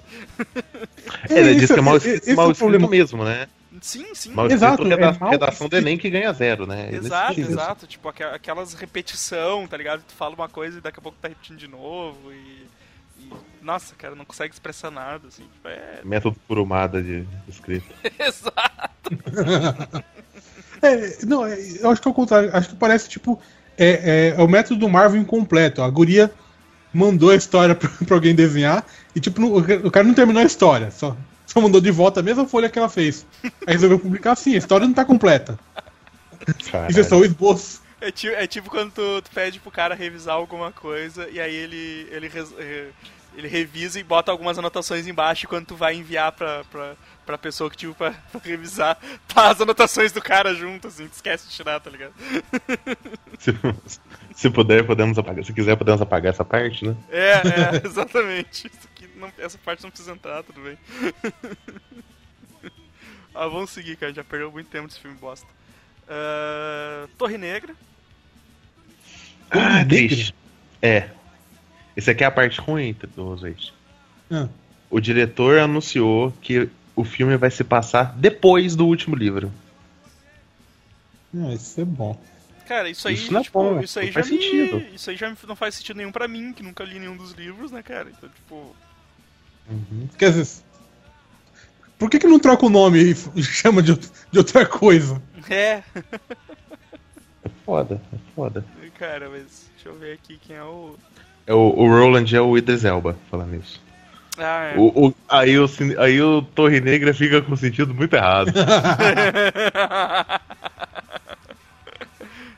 É, 1.30 1.38
ele 1.40 1.54
diz 1.54 1.64
isso- 1.64 1.74
que 1.74 1.80
é 1.80 1.82
mal, 1.82 1.96
escrito, 1.96 2.28
é 2.28 2.32
o 2.32 2.36
mal 2.36 2.50
escrito 2.50 2.58
problema. 2.70 2.88
mesmo, 2.90 3.24
né? 3.24 3.48
Sim, 3.80 4.14
sim. 4.14 4.32
Mal 4.32 4.50
Exato, 4.50 4.84
reda- 4.84 5.06
é 5.06 5.18
mal 5.18 5.30
redação 5.30 5.68
do. 5.68 5.76
Enem 5.76 5.98
que 5.98 6.08
ganha 6.08 6.32
zero, 6.32 6.66
né? 6.66 6.90
É 6.92 6.96
Exato, 6.96 7.40
exato. 7.40 7.86
Tipo, 7.86 8.08
aquelas 8.08 8.74
repetição, 8.74 9.66
tá 9.66 9.76
ligado? 9.76 10.02
Tu 10.06 10.14
fala 10.14 10.34
uma 10.34 10.48
coisa 10.48 10.78
e 10.78 10.80
daqui 10.80 10.98
a 10.98 11.02
pouco 11.02 11.18
tá 11.20 11.28
repetindo 11.28 11.56
de 11.58 11.66
novo 11.68 12.32
e. 12.32 12.66
e- 13.18 13.32
nossa, 13.62 13.94
cara, 13.96 14.14
não 14.14 14.24
consegue 14.24 14.52
expressar 14.54 14.90
nada, 14.90 15.26
assim. 15.28 15.42
Tipo, 15.52 15.68
é. 15.68 16.00
Método 16.04 16.36
curumada 16.46 17.02
de 17.02 17.22
de 17.22 17.50
escrita. 17.50 17.92
Exato. 18.18 20.04
É, 20.82 21.24
não, 21.24 21.46
é, 21.46 21.56
eu 21.80 21.90
acho 21.90 22.02
que 22.02 22.08
é 22.08 22.10
o 22.10 22.14
contrário. 22.14 22.50
Acho 22.54 22.68
que 22.70 22.76
parece 22.76 23.08
tipo. 23.08 23.40
É, 23.78 24.32
é, 24.36 24.40
é 24.40 24.42
o 24.42 24.48
método 24.48 24.80
do 24.80 24.88
Marvel 24.88 25.20
incompleto. 25.20 25.80
A 25.82 25.88
guria 25.88 26.30
mandou 26.92 27.30
a 27.30 27.34
história 27.36 27.74
pra, 27.76 27.88
pra 27.88 28.14
alguém 28.16 28.34
desenhar 28.34 28.84
e, 29.16 29.20
tipo, 29.20 29.40
não- 29.40 29.54
o 29.56 29.90
cara 29.90 30.06
não 30.06 30.14
terminou 30.14 30.42
a 30.42 30.46
história. 30.46 30.90
Só, 30.90 31.16
só 31.46 31.60
mandou 31.60 31.80
de 31.80 31.90
volta 31.90 32.20
a 32.20 32.22
mesma 32.22 32.46
folha 32.46 32.68
que 32.68 32.78
ela 32.78 32.88
fez. 32.88 33.26
Aí 33.66 33.74
resolveu 33.74 33.98
publicar 33.98 34.32
assim: 34.32 34.54
a 34.54 34.58
história 34.58 34.86
não 34.86 34.94
tá 34.94 35.04
completa. 35.04 35.58
Isso 36.88 37.00
é 37.00 37.02
só 37.02 37.16
o 37.16 37.24
esboço. 37.24 37.82
É 38.00 38.10
tipo, 38.10 38.34
é 38.34 38.46
tipo 38.46 38.70
quando 38.70 38.92
tu, 38.92 39.22
tu 39.22 39.30
pede 39.30 39.58
pro 39.58 39.70
cara 39.70 39.94
revisar 39.94 40.34
alguma 40.34 40.70
coisa 40.70 41.28
e 41.30 41.40
aí 41.40 41.54
ele, 41.54 42.06
ele, 42.10 42.30
ele 43.36 43.48
revisa 43.48 43.98
e 43.98 44.04
bota 44.04 44.30
algumas 44.30 44.58
anotações 44.58 45.06
embaixo 45.06 45.44
e 45.44 45.48
quando 45.48 45.66
tu 45.66 45.76
vai 45.76 45.94
enviar 45.94 46.32
pra, 46.32 46.64
pra, 46.64 46.96
pra 47.24 47.38
pessoa 47.38 47.70
que 47.70 47.76
tipo 47.76 47.94
pra, 47.94 48.12
pra 48.30 48.40
revisar, 48.44 48.98
tá 49.26 49.50
as 49.50 49.60
anotações 49.60 50.12
do 50.12 50.20
cara 50.20 50.54
junto, 50.54 50.88
assim, 50.88 51.08
tu 51.08 51.14
esquece 51.14 51.48
de 51.48 51.54
tirar, 51.54 51.80
tá 51.80 51.90
ligado? 51.90 52.12
Se, 53.38 53.52
se 54.34 54.48
puder, 54.48 54.86
podemos 54.86 55.18
apagar. 55.18 55.44
Se 55.44 55.52
quiser, 55.52 55.76
podemos 55.76 56.00
apagar 56.00 56.32
essa 56.32 56.44
parte, 56.44 56.86
né? 56.86 56.96
É, 57.10 57.32
é, 57.32 57.82
exatamente. 57.84 58.70
Não- 59.26 59.44
essa 59.44 59.58
parte 59.58 59.82
não 59.82 59.90
precisa 59.90 60.12
entrar, 60.12 60.42
tudo 60.42 60.60
bem. 60.60 60.78
ah, 63.34 63.46
vamos 63.48 63.70
seguir, 63.70 63.96
cara, 63.96 64.12
já 64.12 64.24
perdeu 64.24 64.50
muito 64.52 64.68
tempo 64.68 64.86
desse 64.88 65.00
filme 65.00 65.16
bosta. 65.16 65.46
Ah, 66.08 67.06
Torre 67.18 67.38
Negra. 67.38 67.74
Ah, 69.50 69.84
Negra? 69.84 69.88
triste. 69.88 70.34
É. 70.82 71.08
Esse 71.96 72.10
aqui 72.10 72.24
é 72.24 72.26
a 72.26 72.30
parte 72.30 72.60
ruim 72.60 72.94
dos 73.14 73.42
eixos. 73.44 73.72
Ah, 74.30 74.48
O 74.90 75.00
diretor 75.00 75.58
anunciou 75.58 76.32
que 76.42 76.68
o 76.96 77.04
filme 77.04 77.36
vai 77.36 77.50
se 77.50 77.64
passar 77.64 78.14
depois 78.16 78.74
do 78.76 78.86
último 78.86 79.16
livro. 79.16 79.52
ah, 81.36 81.52
isso 81.52 81.80
é 81.80 81.84
bom. 81.84 82.20
Cara, 82.66 82.88
isso 82.88 83.06
aí, 83.06 83.14
Isso 83.14 83.30
não 83.32 83.40
é 83.40 83.42
tipo, 83.44 83.62
bom, 83.62 83.80
isso 83.80 83.98
aí 83.98 84.06
não 84.06 84.12
já 84.12 84.20
faz 84.22 84.30
me, 84.32 84.38
sentido. 84.42 84.78
isso 84.94 85.10
aí 85.10 85.16
já 85.16 85.36
não 85.46 85.54
faz 85.56 85.74
sentido 85.74 85.96
nenhum 85.98 86.10
pra 86.10 86.26
mim, 86.26 86.50
que 86.54 86.62
nunca 86.62 86.82
li 86.82 86.98
nenhum 86.98 87.14
dos 87.16 87.32
livros, 87.32 87.70
né, 87.70 87.82
cara? 87.82 88.08
Então, 88.08 88.26
tipo, 88.30 88.74
Quer 90.18 90.30
dizer. 90.32 90.62
Por 91.98 92.10
que, 92.10 92.18
que 92.18 92.26
não 92.26 92.38
troca 92.38 92.66
o 92.66 92.70
nome 92.70 92.98
e 93.34 93.42
chama 93.42 93.82
de, 93.82 93.94
de 93.96 94.38
outra 94.38 94.66
coisa? 94.66 95.22
é, 95.48 95.82
É 97.44 97.48
foda, 97.64 98.00
é 98.12 98.16
foda. 98.34 98.64
cara, 98.98 99.28
mas 99.30 99.70
deixa 99.74 99.88
eu 99.88 99.94
ver 99.98 100.14
aqui 100.14 100.38
quem 100.38 100.56
é 100.56 100.62
o 100.62 100.96
É 101.46 101.54
o, 101.54 101.58
o 101.76 101.88
Roland 101.88 102.34
é 102.34 102.40
o 102.40 102.56
Idris 102.58 102.84
Elba, 102.84 103.16
falando 103.30 103.54
isso. 103.54 103.80
Ah, 104.36 104.72
é. 104.74 104.76
O, 104.76 105.08
o- 105.08 105.14
aí, 105.28 105.56
o, 105.58 105.66
aí 105.98 106.20
o 106.20 106.42
Torre 106.42 106.80
Negra 106.80 107.14
fica 107.14 107.40
com 107.40 107.54
sentido 107.56 107.94
muito 107.94 108.14
errado. 108.14 108.50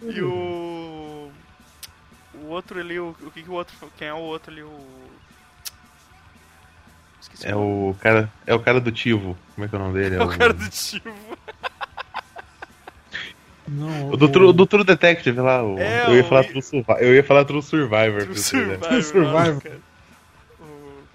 e 0.03 0.21
o 0.23 1.31
o 2.35 2.49
outro 2.49 2.79
ali, 2.81 2.99
o, 2.99 3.15
o 3.23 3.31
que 3.31 3.43
que 3.43 3.51
o 3.51 3.55
outro, 3.55 3.75
quem 3.99 4.09
é 4.09 4.15
o 4.15 4.19
outro 4.19 4.53
ali, 4.53 4.63
o 4.63 4.71
Esqueci 7.35 7.49
É 7.49 7.53
nome. 7.53 7.91
o 7.91 7.95
cara, 8.01 8.31
é 8.47 8.55
o 8.55 8.61
cara 8.61 8.81
do 8.81 8.91
Tivo. 8.93 9.37
Como 9.55 9.65
é 9.65 9.69
que 9.69 9.75
é 9.75 9.79
o 9.79 9.83
nome 9.83 9.95
dele? 10.01 10.17
É 10.21 10.23
o 10.23 10.29
cara 10.29 10.53
do 10.53 10.69
Tivo. 10.69 11.15
Não, 13.69 14.11
O 14.11 14.17
do, 14.17 14.29
True- 14.29 14.53
do 14.53 14.65
True 14.65 14.85
Detective 14.85 15.41
lá. 15.41 15.63
o- 15.63 15.77
É, 15.79 16.07
eu, 16.07 16.15
ia 16.15 16.23
o 16.23 16.29
falar 16.29 16.45
I- 16.45 16.49
True 16.49 16.63
Survivor, 16.63 16.99
eu 17.03 17.15
ia 17.15 17.25
falar 17.25 17.45
True 17.45 17.63
Survivor. 17.63 18.23
True? 18.23 18.39
Survivor. 18.39 19.03
Survivor. 19.03 19.33
nossa, 19.33 19.61
cara. 19.61 19.79
O, 20.61 20.65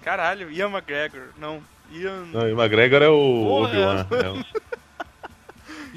caralho, 0.04 0.50
Ian 0.50 0.68
McGregor. 0.68 1.28
Não, 1.38 1.62
Ian... 1.90 2.24
Não, 2.30 2.40
o 2.42 2.60
McGregor 2.60 3.02
é 3.02 3.08
o. 3.08 3.46
Obi-Wan. 3.46 4.06
é 4.10 4.28
o- 4.28 4.44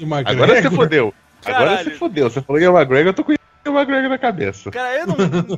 McGregor? 0.00 0.44
Agora 0.44 0.62
você 0.62 0.70
fodeu. 0.70 1.14
Agora 1.44 1.58
Caralho. 1.66 1.84
você 1.90 1.96
fodeu. 1.96 2.30
Você 2.30 2.40
falou 2.42 2.60
Ian 2.60 2.72
McGregor, 2.72 3.08
eu 3.10 3.14
tô 3.14 3.22
com 3.22 3.32
o 3.32 3.34
Ian 3.34 3.72
McGregor 3.78 4.08
na 4.08 4.18
cabeça. 4.18 4.70
Cara, 4.70 4.98
eu 4.98 5.06
não... 5.06 5.16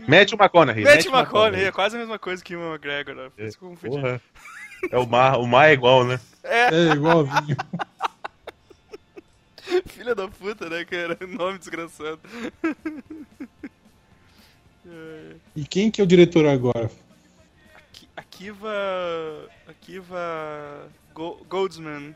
Mete 0.08 0.34
o 0.34 0.36
McConaughey. 0.36 0.82
Matt 0.84 1.06
McConaughey, 1.06 1.64
é 1.66 1.70
quase 1.72 1.94
a 1.94 1.98
mesma 2.00 2.18
coisa 2.18 2.42
que 2.42 2.56
o 2.56 2.60
Ian 2.60 2.70
McGregor, 2.72 3.14
né? 3.14 3.30
Confundi. 3.60 3.94
Porra. 4.00 4.20
É 4.90 4.98
o 4.98 5.06
mar, 5.06 5.38
o 5.38 5.46
mar 5.46 5.68
é 5.68 5.72
igual, 5.72 6.04
né? 6.04 6.18
É, 6.42 6.74
É 6.74 6.92
igualzinho. 6.94 7.56
filha 9.86 10.14
da 10.14 10.28
puta, 10.28 10.68
né, 10.70 10.84
cara? 10.84 11.18
Nome 11.26 11.58
desgraçado. 11.58 12.20
É, 14.86 15.32
E 15.56 15.64
quem 15.64 15.90
que 15.90 16.00
é 16.00 16.04
o 16.04 16.06
diretor 16.06 16.46
agora? 16.46 16.90
Aki- 17.74 18.08
Akiva... 18.16 19.48
Akiva... 19.68 20.88
Go- 21.14 21.44
Goldsman. 21.48 22.14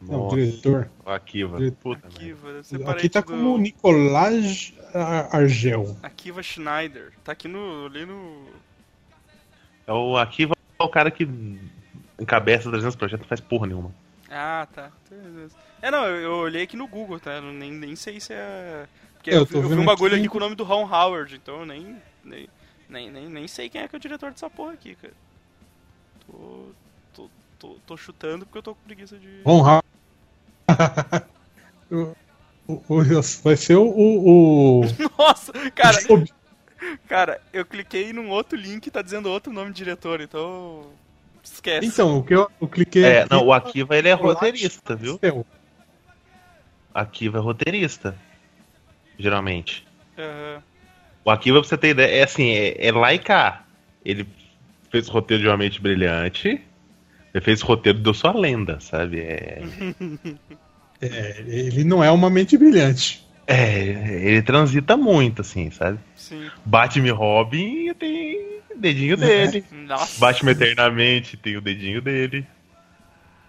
Não, 0.00 0.20
o 0.20 0.22
Nossa, 0.24 0.36
diretor. 0.36 0.90
o 1.06 1.10
Akiva. 1.10 1.58
Diretor. 1.58 1.98
Akiva, 2.02 2.52
deve 2.54 2.66
ser 2.66 2.88
Aqui 2.88 3.08
tá 3.08 3.20
do... 3.20 3.26
como 3.26 3.58
Nicolás 3.58 4.72
Ar- 4.94 5.28
Argel. 5.36 5.96
Akiva 6.02 6.42
Schneider. 6.42 7.12
Tá 7.22 7.32
aqui 7.32 7.46
no... 7.46 7.86
ali 7.86 8.04
no... 8.06 8.46
É 9.86 9.92
o 9.92 10.16
Akiva 10.16 10.54
é 10.54 10.61
o 10.84 10.88
cara 10.88 11.10
que 11.10 11.28
encabeça 12.18 12.70
300 12.70 12.96
projetos 12.96 13.22
não 13.24 13.28
faz 13.28 13.40
porra 13.40 13.66
nenhuma. 13.66 13.92
Ah, 14.30 14.66
tá. 14.74 14.90
É, 15.82 15.90
não, 15.90 16.04
eu, 16.06 16.16
eu 16.16 16.32
olhei 16.36 16.62
aqui 16.62 16.76
no 16.76 16.86
Google, 16.86 17.20
tá? 17.20 17.32
Eu 17.32 17.42
nem, 17.52 17.70
nem 17.70 17.94
sei 17.96 18.18
se 18.20 18.32
é... 18.32 18.86
Porque 19.14 19.30
eu 19.30 19.34
eu, 19.40 19.46
tô 19.46 19.58
eu 19.58 19.62
vi 19.62 19.68
vendo 19.68 19.82
um 19.82 19.84
bagulho 19.84 20.14
aqui. 20.14 20.20
aqui 20.22 20.28
com 20.28 20.38
o 20.38 20.40
nome 20.40 20.54
do 20.54 20.64
Ron 20.64 20.84
Howard, 20.86 21.34
então 21.34 21.60
eu 21.60 21.66
nem... 21.66 21.96
nem 22.24 22.48
Nem, 22.88 23.10
nem, 23.10 23.28
nem 23.28 23.48
sei 23.48 23.68
quem 23.68 23.80
é 23.82 23.88
que 23.88 23.94
é 23.94 23.98
o 23.98 24.00
diretor 24.00 24.30
dessa 24.30 24.48
porra 24.50 24.72
aqui, 24.72 24.94
cara. 24.94 25.14
Tô, 26.26 26.70
tô, 27.14 27.30
tô, 27.58 27.76
tô 27.86 27.96
chutando 27.96 28.44
porque 28.46 28.58
eu 28.58 28.62
tô 28.62 28.74
com 28.74 28.82
preguiça 28.84 29.16
de. 29.18 29.40
Ron 29.44 29.60
Howard. 29.60 29.86
O- 31.90 32.14
o- 32.68 32.82
o- 32.88 33.22
vai 33.42 33.56
ser 33.56 33.76
o. 33.76 33.82
o, 33.84 34.80
o- 34.80 34.84
Nossa, 35.18 35.52
cara, 35.72 35.98
cara, 37.08 37.40
eu 37.52 37.64
cliquei 37.64 38.12
num 38.12 38.28
outro 38.30 38.56
link 38.58 38.86
e 38.86 38.90
tá 38.90 39.02
dizendo 39.02 39.28
outro 39.30 39.52
nome 39.52 39.70
de 39.70 39.76
diretor, 39.78 40.20
então. 40.20 40.86
Esquece. 41.42 41.86
Então, 41.86 42.18
o 42.18 42.22
que 42.24 42.34
eu, 42.34 42.48
eu 42.60 42.68
cliquei. 42.68 43.02
É, 43.04 43.20
aqui- 43.22 43.30
não, 43.34 43.46
o 43.46 43.52
Akiva 43.52 43.96
ele 43.96 44.08
é 44.08 44.12
roteirista, 44.12 44.94
viu? 44.94 45.18
Akiva 46.94 47.38
é 47.38 47.40
roteirista. 47.40 48.14
Geralmente. 49.18 49.86
Aham. 50.18 50.62
O 51.24 51.30
Akiva, 51.30 51.60
pra 51.60 51.68
você 51.68 51.78
ter 51.78 51.90
ideia, 51.90 52.16
é 52.20 52.22
assim, 52.24 52.50
é, 52.50 52.86
é 52.86 52.92
lá 52.92 53.12
e 53.14 53.18
cá. 53.18 53.64
Ele 54.04 54.26
fez 54.90 55.08
o 55.08 55.12
roteiro 55.12 55.42
de 55.42 55.48
Uma 55.48 55.56
Mente 55.56 55.80
Brilhante. 55.80 56.60
Ele 57.32 57.44
fez 57.44 57.62
o 57.62 57.66
roteiro 57.66 57.98
do 57.98 58.12
Sua 58.12 58.32
Lenda, 58.36 58.78
sabe? 58.80 59.20
É, 59.20 59.62
É, 61.04 61.40
ele 61.48 61.82
não 61.82 62.02
é 62.04 62.08
uma 62.12 62.30
mente 62.30 62.56
brilhante. 62.56 63.26
É, 63.46 63.84
ele 64.22 64.42
transita 64.42 64.96
muito, 64.96 65.40
assim, 65.42 65.70
sabe? 65.70 65.98
Sim. 66.16 66.48
Batman 66.64 67.08
e 67.08 67.10
Robin 67.10 67.92
tem 67.94 68.36
o 68.74 68.78
dedinho 68.78 69.16
dele. 69.16 69.64
Nossa. 69.86 70.20
Batman 70.20 70.52
Eternamente 70.52 71.36
tem 71.36 71.56
o 71.56 71.60
dedinho 71.60 72.00
dele. 72.00 72.46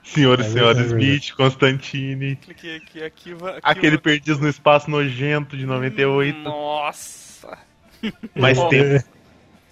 Senhor 0.03 0.37
e 0.39 0.41
É 0.41 0.45
Senhora 0.45 0.73
verdade. 0.73 1.03
Smith, 1.05 1.31
Constantine. 1.35 2.35
Cliquei 2.35 2.75
aqui, 2.75 3.03
aqui, 3.03 3.33
vai- 3.33 3.51
aqui 3.57 3.61
Aquele 3.63 3.97
Perdidos 3.97 4.39
no 4.41 4.49
Espaço 4.49 4.89
Nojento 4.89 5.55
de 5.55 5.65
98. 5.65 6.37
Nossa. 6.39 7.57
Mais 8.35 8.57
Bom. 8.57 8.67
tempo, 8.67 8.85
É, 8.95 9.03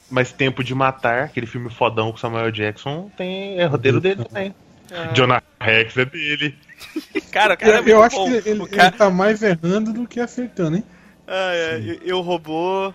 mais 0.10 0.32
tempo 0.32 0.64
de 0.64 0.74
Matar, 0.74 1.24
aquele 1.26 1.46
filme 1.46 1.70
fodão 1.70 2.12
com 2.12 2.18
Samuel 2.18 2.50
Jackson, 2.50 3.12
tem 3.18 3.60
é 3.60 3.66
roteiro 3.66 4.00
dele 4.00 4.24
também. 4.24 4.56
Ah, 4.90 5.12
Jonah 5.14 5.44
Rex 5.60 5.98
é 5.98 6.06
dele. 6.06 6.58
Cara, 7.32 7.54
o 7.54 7.58
cara 7.58 7.72
é 7.72 7.78
eu, 7.78 7.84
muito 7.84 7.90
eu 7.90 8.04
acho 8.04 8.16
bom. 8.18 8.26
que 8.26 8.50
ele, 8.50 8.68
cara... 8.68 8.88
ele 8.90 8.98
tá 8.98 9.10
mais 9.10 9.42
errando 9.42 9.94
do 9.94 10.08
que 10.08 10.20
acertando, 10.20 10.78
hein? 10.78 10.84
Ah, 11.28 11.54
é, 11.54 11.78
eu, 11.80 12.00
eu 12.04 12.22
robô. 12.22 12.94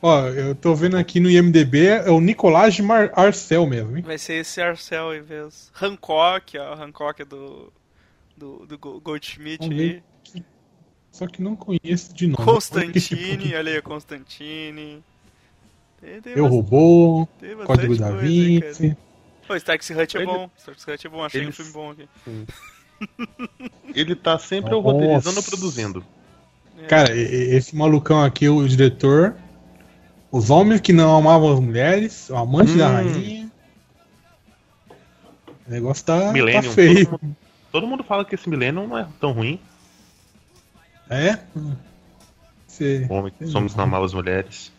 Ó, 0.00 0.26
eu 0.26 0.54
tô 0.56 0.74
vendo 0.74 0.96
aqui 0.96 1.20
no 1.20 1.30
IMDB, 1.30 1.86
é 1.86 2.10
o 2.10 2.20
Nicolás 2.20 2.74
de 2.74 2.82
Mar 2.82 3.12
Arcel 3.14 3.64
mesmo, 3.66 3.96
hein? 3.96 4.02
Vai 4.04 4.18
ser 4.18 4.34
esse 4.34 4.60
Arcel 4.60 5.14
em 5.14 5.22
vez. 5.22 5.70
Hancock, 5.80 6.58
ó. 6.58 6.74
Hancock 6.74 7.22
é 7.22 7.24
do. 7.24 7.72
Do, 8.36 8.66
do 8.66 8.78
Go- 8.78 9.00
Goldschmidt 9.00 9.70
aí. 9.70 9.76
ver. 9.76 10.02
Só 11.12 11.26
que 11.26 11.42
não 11.42 11.54
conheço 11.54 12.12
de 12.14 12.26
nome. 12.26 12.42
Constantine, 12.44 13.54
olha 13.54 13.74
aí, 13.74 13.82
Constantine. 13.82 15.04
Tem, 16.00 16.20
tem 16.20 16.32
Eu 16.34 16.46
roubou, 16.48 17.28
bastante 17.40 17.66
Código 17.66 17.96
da 17.96 18.10
coisa 18.10 18.24
aí, 18.26 18.96
Pô, 19.46 19.56
Stark's 19.56 19.90
Hut 19.90 20.16
é 20.16 20.20
Ele- 20.20 20.26
bom. 20.26 20.50
Stark's 20.56 20.86
Hut 20.86 21.06
é 21.06 21.10
bom, 21.10 21.24
achei 21.24 21.40
um 21.40 21.44
Eles- 21.44 21.56
filme 21.56 21.72
bom 21.72 21.90
aqui. 21.90 22.08
Ele 23.94 24.14
tá 24.14 24.38
sempre 24.38 24.70
Nossa. 24.70 24.82
roteirizando 24.82 25.36
ou 25.38 25.42
produzindo. 25.42 26.04
É. 26.78 26.86
Cara, 26.86 27.14
esse 27.16 27.74
malucão 27.76 28.22
aqui, 28.22 28.48
o 28.48 28.66
diretor. 28.66 29.34
Os 30.30 30.48
homens 30.48 30.80
que 30.80 30.92
não 30.92 31.14
amavam 31.16 31.52
as 31.52 31.60
mulheres, 31.60 32.30
o 32.30 32.36
amante 32.36 32.74
da 32.76 32.88
Hum. 32.88 32.92
rainha. 32.94 33.52
O 35.66 35.70
negócio 35.70 36.04
tá, 36.04 36.18
tá 36.32 36.62
feio. 36.62 37.06
Todo 37.06 37.20
mundo, 37.22 37.36
todo 37.72 37.86
mundo 37.86 38.04
fala 38.04 38.24
que 38.24 38.34
esse 38.34 38.48
Millennium 38.48 38.86
não 38.88 38.96
é 38.98 39.06
tão 39.20 39.32
ruim. 39.32 39.60
É? 41.10 41.38
Cê- 42.66 43.04
Como 43.06 43.30
somos 43.46 43.74
não 43.74 43.84
amar 43.84 44.02
as 44.02 44.14
mulheres. 44.14 44.72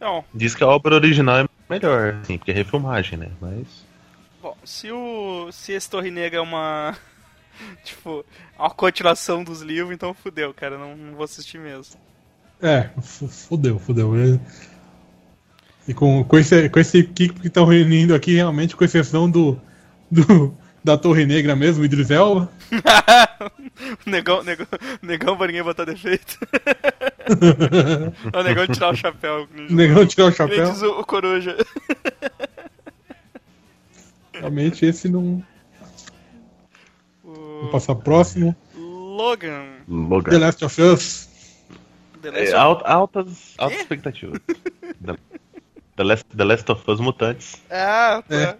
Não, 0.00 0.24
Diz 0.34 0.54
que 0.54 0.64
a 0.64 0.66
obra 0.66 0.94
original 0.96 1.38
é 1.38 1.48
melhor, 1.70 2.16
assim, 2.22 2.36
porque 2.36 2.50
é 2.50 2.54
refilmagem, 2.54 3.18
né? 3.18 3.28
Mas. 3.40 3.66
bom, 4.42 4.56
se 4.64 4.90
o. 4.92 5.48
Se 5.52 5.72
esse 5.72 5.88
Torre 5.88 6.10
Negra 6.10 6.38
é 6.38 6.42
uma. 6.42 6.96
tipo, 7.84 8.24
uma 8.58 8.70
continuação 8.70 9.42
dos 9.44 9.62
livros, 9.62 9.94
então 9.94 10.12
fudeu, 10.12 10.52
cara. 10.52 10.76
Não, 10.76 10.96
não 10.96 11.14
vou 11.14 11.24
assistir 11.24 11.58
mesmo. 11.58 11.98
É, 12.60 12.90
fudeu, 13.00 13.78
fudeu. 13.78 14.14
E- 14.16 14.40
E 15.88 15.94
com, 15.94 16.22
com, 16.24 16.38
esse, 16.38 16.68
com 16.68 16.78
esse 16.78 16.98
equipe 16.98 17.40
que 17.40 17.46
estão 17.48 17.64
reunindo 17.64 18.14
aqui, 18.14 18.34
realmente, 18.34 18.76
com 18.76 18.84
exceção 18.84 19.28
do, 19.30 19.58
do 20.10 20.54
da 20.84 20.96
Torre 20.96 21.24
Negra 21.26 21.56
mesmo, 21.56 21.84
Idris 21.84 22.10
Elba. 22.10 22.50
negão, 24.06 24.42
negão, 24.42 24.66
negão 25.02 25.36
pra 25.36 25.46
ninguém 25.46 25.62
botar 25.62 25.84
defeito. 25.84 26.38
o 28.38 28.42
negão 28.42 28.66
tirar 28.66 28.90
o 28.92 28.96
chapéu. 28.96 29.48
O 29.68 29.72
negão 29.74 30.06
tirar 30.06 30.26
o 30.26 30.32
chapéu. 30.32 30.70
diz 30.70 30.82
o, 30.82 31.00
o 31.00 31.04
coruja. 31.06 31.56
Realmente, 34.32 34.84
esse 34.86 35.08
não. 35.08 35.44
O 37.22 37.32
Vou 37.62 37.70
passar 37.70 37.94
próximo. 37.96 38.56
Logan. 38.76 39.66
The 39.86 39.92
Logan. 39.92 40.38
Last 40.38 40.64
of 40.64 40.80
Us. 40.82 41.28
The 42.22 42.30
Last 42.30 42.42
É, 42.44 42.48
of- 42.48 42.56
alt- 42.56 42.82
altas, 42.86 43.54
altas 43.58 43.80
expectativas. 43.80 44.40
The, 45.04 45.16
The 45.96 46.02
Last, 46.04 46.24
The 46.36 46.44
Last 46.44 46.72
of 46.72 46.90
Us 46.90 47.00
Mutantes. 47.00 47.60
Ah, 47.70 48.22
tá. 48.26 48.34
É. 48.34 48.56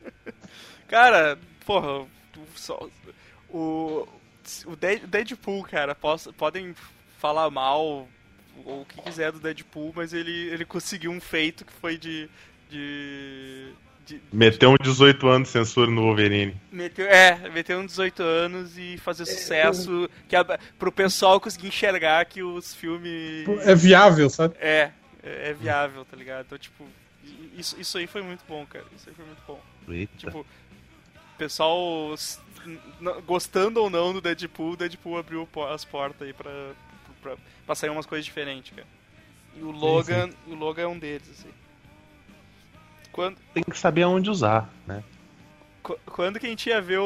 cara, 0.88 1.38
porra, 1.64 2.00
o, 2.02 2.08
só- 2.56 2.88
o, 3.48 4.06
o 4.66 4.76
Dead- 4.76 5.06
Deadpool, 5.06 5.62
cara, 5.64 5.94
posso- 5.94 6.32
podem 6.32 6.74
falar 7.18 7.50
mal 7.50 8.08
ou 8.64 8.82
o 8.82 8.84
que 8.84 9.00
quiser 9.02 9.32
do 9.32 9.40
Deadpool, 9.40 9.92
mas 9.94 10.12
ele, 10.12 10.48
ele 10.48 10.64
conseguiu 10.64 11.10
um 11.10 11.20
feito 11.20 11.64
que 11.64 11.72
foi 11.72 11.96
de. 11.96 12.28
de. 12.70 13.72
de 14.06 14.20
Meteu 14.32 14.70
um 14.70 14.76
18 14.80 15.26
anos 15.26 15.48
de 15.48 15.52
censura 15.52 15.90
no 15.90 16.02
Wolverine. 16.02 16.56
meter, 16.70 17.08
é, 17.08 17.48
meter 17.50 17.76
uns 17.76 17.86
18 17.92 18.22
anos 18.22 18.78
e 18.78 18.96
fazer 18.98 19.26
sucesso 19.26 20.08
que 20.28 20.36
a, 20.36 20.44
pro 20.78 20.92
pessoal 20.92 21.40
conseguir 21.40 21.68
enxergar 21.68 22.24
que 22.26 22.42
os 22.42 22.74
filmes. 22.74 23.46
É 23.66 23.74
viável, 23.74 24.30
sabe? 24.30 24.54
É, 24.60 24.90
é, 25.22 25.50
é 25.50 25.52
viável, 25.52 26.04
tá 26.04 26.16
ligado? 26.16 26.46
Então, 26.46 26.58
tipo, 26.58 26.86
isso, 27.56 27.80
isso 27.80 27.98
aí 27.98 28.06
foi 28.06 28.22
muito 28.22 28.44
bom, 28.48 28.64
cara. 28.66 28.84
Isso 28.96 29.08
aí 29.08 29.14
foi 29.14 29.24
muito 29.24 29.42
bom. 29.46 29.60
Eita. 29.88 30.16
Tipo, 30.16 30.40
o 30.40 31.36
pessoal 31.38 32.14
gostando 33.26 33.82
ou 33.82 33.90
não 33.90 34.12
do 34.12 34.20
Deadpool, 34.20 34.72
o 34.72 34.76
Deadpool 34.76 35.18
abriu 35.18 35.46
as 35.70 35.84
portas 35.84 36.26
aí 36.26 36.32
pra, 36.32 36.50
pra, 37.24 37.36
pra 37.66 37.74
sair 37.74 37.90
umas 37.90 38.06
coisas 38.06 38.24
diferentes, 38.24 38.74
cara. 38.76 38.86
E 39.56 39.62
o 39.62 39.70
Logan, 39.70 40.30
o 40.46 40.54
Logan 40.54 40.82
é 40.82 40.86
um 40.86 40.98
deles, 40.98 41.28
assim. 41.30 41.48
Quando, 43.10 43.36
Tem 43.54 43.62
que 43.62 43.78
saber 43.78 44.02
aonde 44.02 44.28
usar, 44.30 44.68
né? 44.86 45.02
qu- 45.82 45.98
quando 46.06 46.38
que 46.40 46.46
a 46.46 46.48
gente 46.48 46.68
ia 46.68 46.80
ver 46.80 46.98
o, 46.98 47.04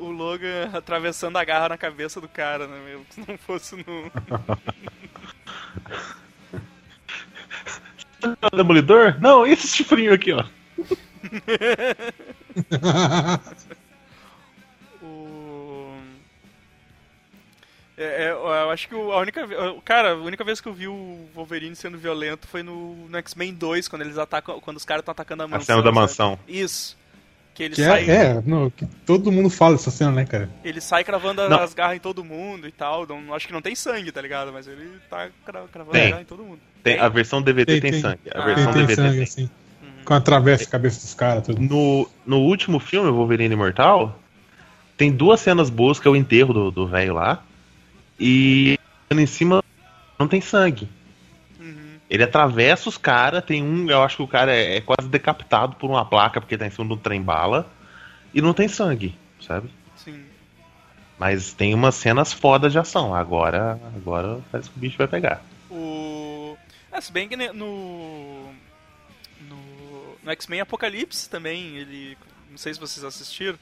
o 0.00 0.10
Logan 0.10 0.70
atravessando 0.72 1.36
a 1.36 1.44
garra 1.44 1.68
na 1.70 1.78
cabeça 1.78 2.20
do 2.20 2.28
cara, 2.28 2.66
né, 2.66 2.80
meu? 2.84 3.04
Se 3.10 3.20
não 3.26 3.38
fosse 3.38 3.76
no... 3.76 3.84
Demolidor? 8.56 9.20
Não, 9.20 9.46
esse 9.46 9.68
chifrinho 9.68 10.12
aqui, 10.12 10.32
ó. 10.32 10.44
É, 18.04 18.24
é, 18.28 18.30
eu 18.32 18.70
acho 18.70 18.88
que 18.88 18.94
a 18.94 19.18
única 19.18 19.46
cara, 19.84 20.12
a 20.12 20.16
única 20.16 20.44
vez 20.44 20.60
que 20.60 20.68
eu 20.68 20.72
vi 20.74 20.88
o 20.88 21.26
Wolverine 21.34 21.74
sendo 21.76 21.96
violento 21.98 22.46
foi 22.46 22.62
no, 22.62 22.94
no 23.08 23.16
X-Men 23.18 23.54
2, 23.54 23.88
quando 23.88 24.02
eles 24.02 24.18
atacam, 24.18 24.60
quando 24.60 24.76
os 24.76 24.84
caras 24.84 25.00
estão 25.02 25.12
atacando 25.12 25.42
a 25.42 25.46
A 25.46 25.48
mansão. 25.48 25.66
cena 25.66 25.78
da 25.82 25.84
sabe? 25.88 25.94
mansão. 26.00 26.38
Isso. 26.48 26.96
Que 27.54 27.62
ele 27.62 27.74
Que 27.76 27.84
sai, 27.84 28.10
é, 28.10 28.14
é 28.38 28.42
não, 28.44 28.68
que 28.68 28.84
todo 29.06 29.30
mundo 29.30 29.48
fala 29.48 29.76
dessa 29.76 29.88
cena, 29.90 30.10
né, 30.10 30.24
cara? 30.24 30.50
ele 30.64 30.80
sai 30.80 31.04
cravando 31.04 31.40
a- 31.40 31.48
Não. 31.48 31.60
as 31.60 31.72
garras 31.72 31.96
em 31.96 32.00
todo 32.00 32.24
mundo 32.24 32.66
e 32.66 32.72
tal. 32.72 33.06
Não, 33.06 33.32
acho 33.32 33.46
que 33.46 33.52
não 33.52 33.62
tem 33.62 33.76
sangue, 33.76 34.10
tá 34.10 34.20
ligado? 34.20 34.52
Mas 34.52 34.66
ele 34.66 34.90
tá 35.08 35.28
cra- 35.46 35.62
cravando 35.72 35.92
Tem. 35.92 36.02
as 36.02 36.08
garras 36.10 36.22
em 36.22 36.28
todo 36.28 36.42
mundo. 36.42 36.58
Tem, 36.82 36.98
a 36.98 37.08
versão 37.08 37.40
DVD 37.40 37.72
Tem, 37.74 37.80
tem, 37.80 37.90
tem. 37.92 38.00
sangue. 38.00 38.18
A 38.34 38.42
Ah. 38.42 38.44
versão 38.46 38.72
Tem, 38.72 38.86
tem 38.86 38.96
DVD 38.96 39.02
sangue, 39.02 39.14
tem. 39.14 39.22
assim. 39.22 39.50
Com 40.04 40.14
atravessa 40.14 40.64
a 40.64 40.66
cabeça 40.66 41.00
dos 41.00 41.14
caras, 41.14 41.44
tudo. 41.46 41.60
No, 41.62 42.08
no 42.26 42.40
último 42.40 42.78
filme, 42.80 43.08
o 43.08 43.14
Wolverine 43.14 43.54
Imortal, 43.54 44.18
tem 44.96 45.12
duas 45.12 45.38
cenas 45.40 45.70
boas, 45.70 45.98
que 46.00 46.08
é 46.08 46.10
o 46.10 46.16
enterro 46.16 46.52
do 46.52 46.70
do 46.72 46.86
velho 46.88 47.14
lá. 47.14 47.42
E 48.18 48.78
em 49.10 49.26
cima 49.26 49.62
não 50.18 50.28
tem 50.28 50.40
sangue. 50.40 50.88
Uhum. 51.58 51.98
Ele 52.08 52.22
atravessa 52.22 52.88
os 52.88 52.96
caras, 52.96 53.44
tem 53.44 53.62
um, 53.62 53.90
eu 53.90 54.02
acho 54.02 54.16
que 54.16 54.22
o 54.22 54.28
cara 54.28 54.54
é, 54.54 54.76
é 54.76 54.80
quase 54.80 55.08
decapitado 55.08 55.76
por 55.76 55.90
uma 55.90 56.04
placa, 56.04 56.40
porque 56.40 56.58
tá 56.58 56.66
em 56.66 56.70
cima 56.70 56.86
de 56.86 56.94
um 56.94 56.98
trem-bala. 56.98 57.70
E 58.32 58.40
não 58.40 58.52
tem 58.52 58.66
sangue, 58.66 59.16
sabe? 59.40 59.70
Sim. 59.96 60.24
Mas 61.18 61.52
tem 61.52 61.72
umas 61.72 61.94
cenas 61.94 62.32
fodas 62.32 62.72
de 62.72 62.78
ação. 62.78 63.14
Agora, 63.14 63.80
agora 63.96 64.40
parece 64.50 64.68
que 64.70 64.76
o 64.76 64.80
bicho 64.80 64.98
vai 64.98 65.06
pegar. 65.06 65.42
O. 65.70 66.56
Ah, 66.90 67.00
se 67.00 67.12
bem 67.12 67.28
que 67.28 67.36
no. 67.36 68.52
No, 69.40 70.16
no 70.22 70.30
X-Men 70.32 70.60
Apocalipse 70.60 71.30
também, 71.30 71.76
ele. 71.76 72.18
Não 72.50 72.58
sei 72.58 72.74
se 72.74 72.80
vocês 72.80 73.04
assistiram. 73.04 73.58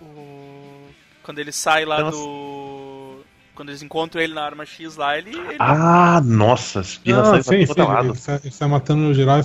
O, 0.00 0.88
quando 1.22 1.38
ele 1.38 1.52
sai 1.52 1.84
lá 1.84 2.00
Nossa. 2.00 2.18
do. 2.18 2.63
Quando 3.54 3.68
eles 3.70 3.82
encontram 3.82 4.20
ele 4.22 4.34
na 4.34 4.42
arma 4.44 4.64
X 4.66 4.96
lá, 4.96 5.16
ele. 5.16 5.30
ele- 5.36 5.56
Ah, 5.58 6.20
nossa, 6.24 6.80
espirra 6.80 7.20
Ah, 7.22 7.42
sangue 7.42 7.66
sim, 7.66 7.72
sim, 7.74 7.80
lado. 7.82 8.08
ele 8.08 8.18
sai, 8.18 8.40
ele 8.42 8.50
sai 8.52 8.68
matando 8.68 9.14
geral. 9.14 9.40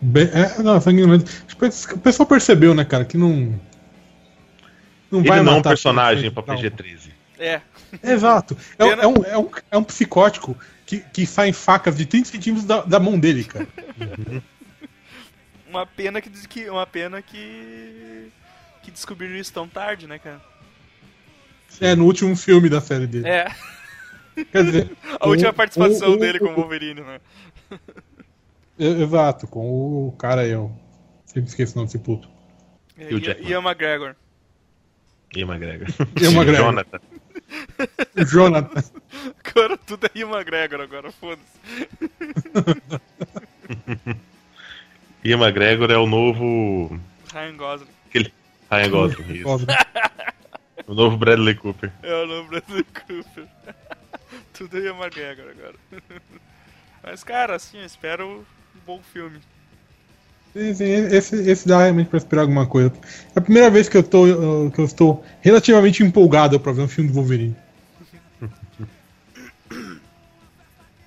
Bem, 0.00 0.24
é, 0.32 0.62
não, 0.62 0.80
sanguinolento. 0.80 1.30
Tipo, 1.46 1.66
O 1.66 1.98
pessoal 2.00 2.26
percebeu, 2.26 2.74
né, 2.74 2.84
cara, 2.84 3.04
que 3.04 3.16
não. 3.16 3.58
Não 5.10 5.20
Ele 5.20 5.42
não 5.42 5.54
é 5.54 5.56
um 5.58 5.62
personagem 5.62 6.30
pra 6.30 6.42
defeito, 6.54 6.76
PG-13. 6.82 7.10
É. 7.38 7.60
Exato. 8.02 8.56
É, 8.78 8.84
um- 8.84 8.88
é 8.88 9.06
um, 9.06 9.24
é, 9.24 9.38
um, 9.38 9.50
é 9.72 9.78
um 9.78 9.84
psicótico 9.84 10.56
que, 10.86 10.98
que 11.00 11.26
sai 11.26 11.48
em 11.48 11.52
facas 11.52 11.96
de 11.96 12.06
30 12.06 12.30
centímetros 12.30 12.66
da, 12.66 12.80
da 12.82 12.98
mão 12.98 13.18
dele, 13.18 13.44
cara. 13.44 13.68
Uma 15.68 15.86
pena 15.86 16.20
que, 16.20 16.28
diz 16.28 16.46
que. 16.46 16.68
Uma 16.68 16.86
pena 16.86 17.22
que. 17.22 18.28
Que 18.82 18.90
descobriram 18.90 19.36
isso 19.36 19.52
tão 19.52 19.68
tarde, 19.68 20.06
né, 20.06 20.18
cara? 20.18 20.40
É, 21.80 21.94
no 21.96 22.04
último 22.04 22.36
filme 22.36 22.68
da 22.68 22.80
série 22.80 23.06
dele. 23.06 23.28
É. 23.28 23.46
Quer 24.50 24.64
dizer. 24.64 24.90
A 25.20 25.28
última 25.28 25.50
o- 25.50 25.54
participação 25.54 26.12
o- 26.12 26.16
dele 26.16 26.38
o- 26.38 26.40
como 26.40 26.54
Wolverine, 26.56 27.00
né? 27.00 27.20
É, 28.78 28.86
Exato, 29.02 29.46
com 29.46 30.08
o 30.08 30.12
cara 30.18 30.42
aí, 30.42 30.50
eu 30.50 30.70
sempre 31.26 31.48
esqueço 31.50 31.74
o 31.74 31.76
nome 31.76 31.86
desse 31.86 31.98
puto. 31.98 32.28
E 32.98 33.14
o 33.14 33.20
Jackman. 33.20 33.50
Ian 33.50 33.60
McGregor. 33.62 34.14
Ian 35.34 35.46
McGregor. 35.46 35.88
Ian 36.20 36.30
McGregor. 36.32 36.64
Jonathan. 36.66 37.00
O 38.16 38.24
Jonathan. 38.24 38.82
Agora 39.44 39.76
tudo 39.78 40.06
é 40.06 40.18
Ian 40.18 40.28
McGregor 40.30 40.80
agora, 40.80 41.12
foda-se. 41.12 41.42
Ian 45.24 45.38
McGregor 45.38 45.90
é 45.90 45.96
o 45.98 46.06
novo. 46.06 46.98
Ryan 47.32 47.56
Gosling. 47.56 47.88
Aquele... 48.08 48.32
Ryan 48.70 48.90
Gosling, 48.90 49.32
isso. 49.34 49.66
O 50.86 50.94
novo 50.94 51.16
Bradley 51.16 51.54
Cooper. 51.54 51.92
É 52.02 52.14
o 52.14 52.26
nome 52.26 52.48
Bradley 52.48 52.84
Cooper. 52.84 53.46
tudo 54.52 54.78
é 54.78 54.82
Ian 54.82 54.96
McGregor 54.96 55.46
agora. 55.50 55.74
Mas, 57.02 57.24
cara, 57.24 57.56
assim, 57.56 57.78
eu 57.78 57.86
espero 57.86 58.28
um 58.28 58.44
bom 58.86 59.00
filme. 59.12 59.38
Sim, 60.52 60.74
sim, 60.74 60.84
esse, 60.84 61.50
esse 61.50 61.66
dá 61.66 61.78
realmente 61.82 62.08
pra 62.08 62.18
esperar 62.18 62.42
alguma 62.42 62.66
coisa. 62.66 62.92
É 63.34 63.38
a 63.38 63.42
primeira 63.42 63.70
vez 63.70 63.88
que 63.88 63.96
eu 63.96 64.02
tô, 64.02 64.26
uh, 64.26 64.70
que 64.70 64.78
eu 64.78 64.84
estou 64.84 65.24
relativamente 65.40 66.02
empolgado 66.02 66.60
pra 66.60 66.72
ver 66.72 66.82
um 66.82 66.88
filme 66.88 67.08
do 67.10 67.14
Wolverine. 67.14 67.56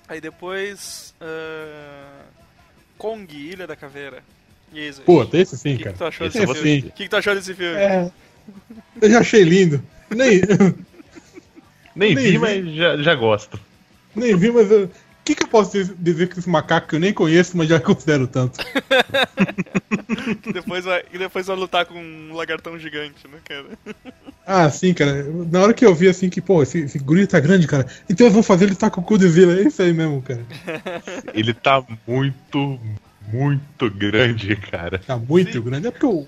Aí 0.08 0.20
depois. 0.20 1.14
ah, 1.20 2.24
Kong, 2.98 3.34
Ilha 3.36 3.66
da 3.66 3.76
Caveira. 3.76 4.22
E 4.72 4.80
aí, 4.80 4.92
Zé? 4.92 5.02
Pô, 5.04 5.24
tem 5.24 5.42
esse 5.42 5.54
O 5.54 5.58
sim, 5.58 5.76
que, 5.76 5.84
que 5.84 5.90
tu 5.90 5.98
cara. 5.98 6.08
achou 6.08 6.26
Esse 6.26 6.40
desse 6.40 6.54
filme? 6.54 6.78
O 6.78 6.82
que, 6.92 7.04
que 7.04 7.08
tu 7.08 7.16
achou 7.16 7.34
desse 7.34 7.54
filme? 7.54 7.76
É. 7.76 8.10
Eu 9.00 9.10
já 9.10 9.20
achei 9.20 9.42
lindo. 9.42 9.82
Nem, 10.10 10.40
Nem, 11.94 12.14
Nem 12.14 12.16
vi, 12.16 12.30
vi. 12.32 12.38
mas 12.38 12.74
já, 12.74 12.96
já 12.98 13.14
gosto. 13.14 13.58
nem 14.14 14.36
vi, 14.36 14.50
mas. 14.50 14.70
eu- 14.70 14.84
O 14.86 15.26
que, 15.26 15.34
que 15.34 15.42
eu 15.42 15.48
posso 15.48 15.72
dizer- 15.72 16.28
que 16.28 16.38
esse 16.38 16.48
macaco 16.48 16.86
que 16.86 16.94
eu 16.94 17.00
nem 17.00 17.12
conheço, 17.12 17.56
mas 17.56 17.68
já 17.68 17.80
considero 17.80 18.28
tanto? 18.28 18.60
Que 20.42 20.52
depois 20.52 20.84
vai, 20.84 21.02
que 21.02 21.18
depois 21.18 21.46
vai 21.46 21.56
lutar 21.56 21.84
com 21.86 21.94
um 21.98 22.32
lagartão 22.34 22.78
gigante, 22.78 23.26
né, 23.28 23.38
cara? 23.44 23.66
Ah, 24.46 24.68
sim, 24.70 24.92
cara. 24.94 25.24
Na 25.50 25.60
hora 25.60 25.74
que 25.74 25.84
eu 25.84 25.94
vi 25.94 26.08
assim 26.08 26.28
que, 26.30 26.40
pô, 26.40 26.62
esse, 26.62 26.78
esse 26.80 26.98
guri 26.98 27.26
tá 27.26 27.38
grande, 27.40 27.66
cara. 27.66 27.86
Então 28.08 28.26
eles 28.26 28.34
vão 28.34 28.42
fazer 28.42 28.64
ele 28.66 28.74
tá 28.74 28.88
com 28.90 29.00
o 29.00 29.04
cu 29.04 29.18
de 29.18 29.28
vila. 29.28 29.58
É 29.58 29.62
isso 29.62 29.82
aí 29.82 29.92
mesmo, 29.92 30.22
cara. 30.22 30.44
Ele 31.34 31.52
tá 31.54 31.82
muito, 32.06 32.78
muito 33.32 33.90
grande, 33.90 34.54
cara. 34.56 34.98
Tá 34.98 35.16
muito 35.16 35.52
Sim. 35.52 35.60
grande. 35.62 35.86
É 35.88 35.90
porque 35.90 36.06
o. 36.06 36.26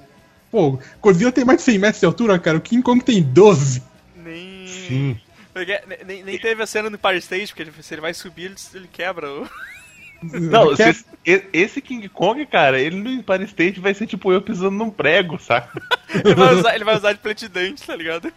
Pô, 0.51 0.79
Godzilla 1.03 1.31
tem 1.33 1.45
mais 1.45 1.59
de 1.59 1.65
100 1.65 1.79
metros 1.79 2.01
de 2.01 2.07
altura, 2.07 2.39
cara. 2.39 2.57
O 2.57 2.61
King 2.61 2.83
Kong 2.83 3.03
tem 3.05 3.23
12. 3.23 3.83
Nem. 4.17 4.67
Sim. 4.67 5.21
Porque 5.53 5.81
nem- 5.87 5.99
Nem, 6.07 6.25
nem 6.25 6.39
teve 6.39 6.63
a 6.63 6.67
cena 6.67 6.89
no 6.89 6.97
Empire 6.97 7.19
State, 7.19 7.49
porque 7.49 7.63
ele- 7.63 7.73
se 7.83 7.95
ele 7.95 8.01
vai 8.01 8.15
subir, 8.15 8.45
ele, 8.47 8.55
ele 8.75 8.89
quebra 8.93 9.29
o. 9.31 9.49
Não, 10.23 10.75
Quer- 10.75 10.95
se- 10.95 11.05
e- 11.25 11.45
esse 11.53 11.81
King 11.81 12.09
Kong, 12.09 12.45
cara, 12.47 12.81
ele 12.81 12.97
no 12.97 13.09
Empire 13.11 13.45
State 13.45 13.79
vai 13.79 13.95
ser 13.95 14.07
tipo 14.07 14.33
eu 14.33 14.43
pisando 14.43 14.71
num 14.77 14.91
prego, 14.91 15.39
saca? 15.39 15.81
Ele 16.25 16.35
vai 16.35 16.55
usar, 16.55 16.75
ele 16.75 16.85
vai 16.85 16.97
usar 16.97 17.13
de 17.13 17.19
platidante, 17.19 17.87
tá 17.87 17.95
ligado? 17.95 18.33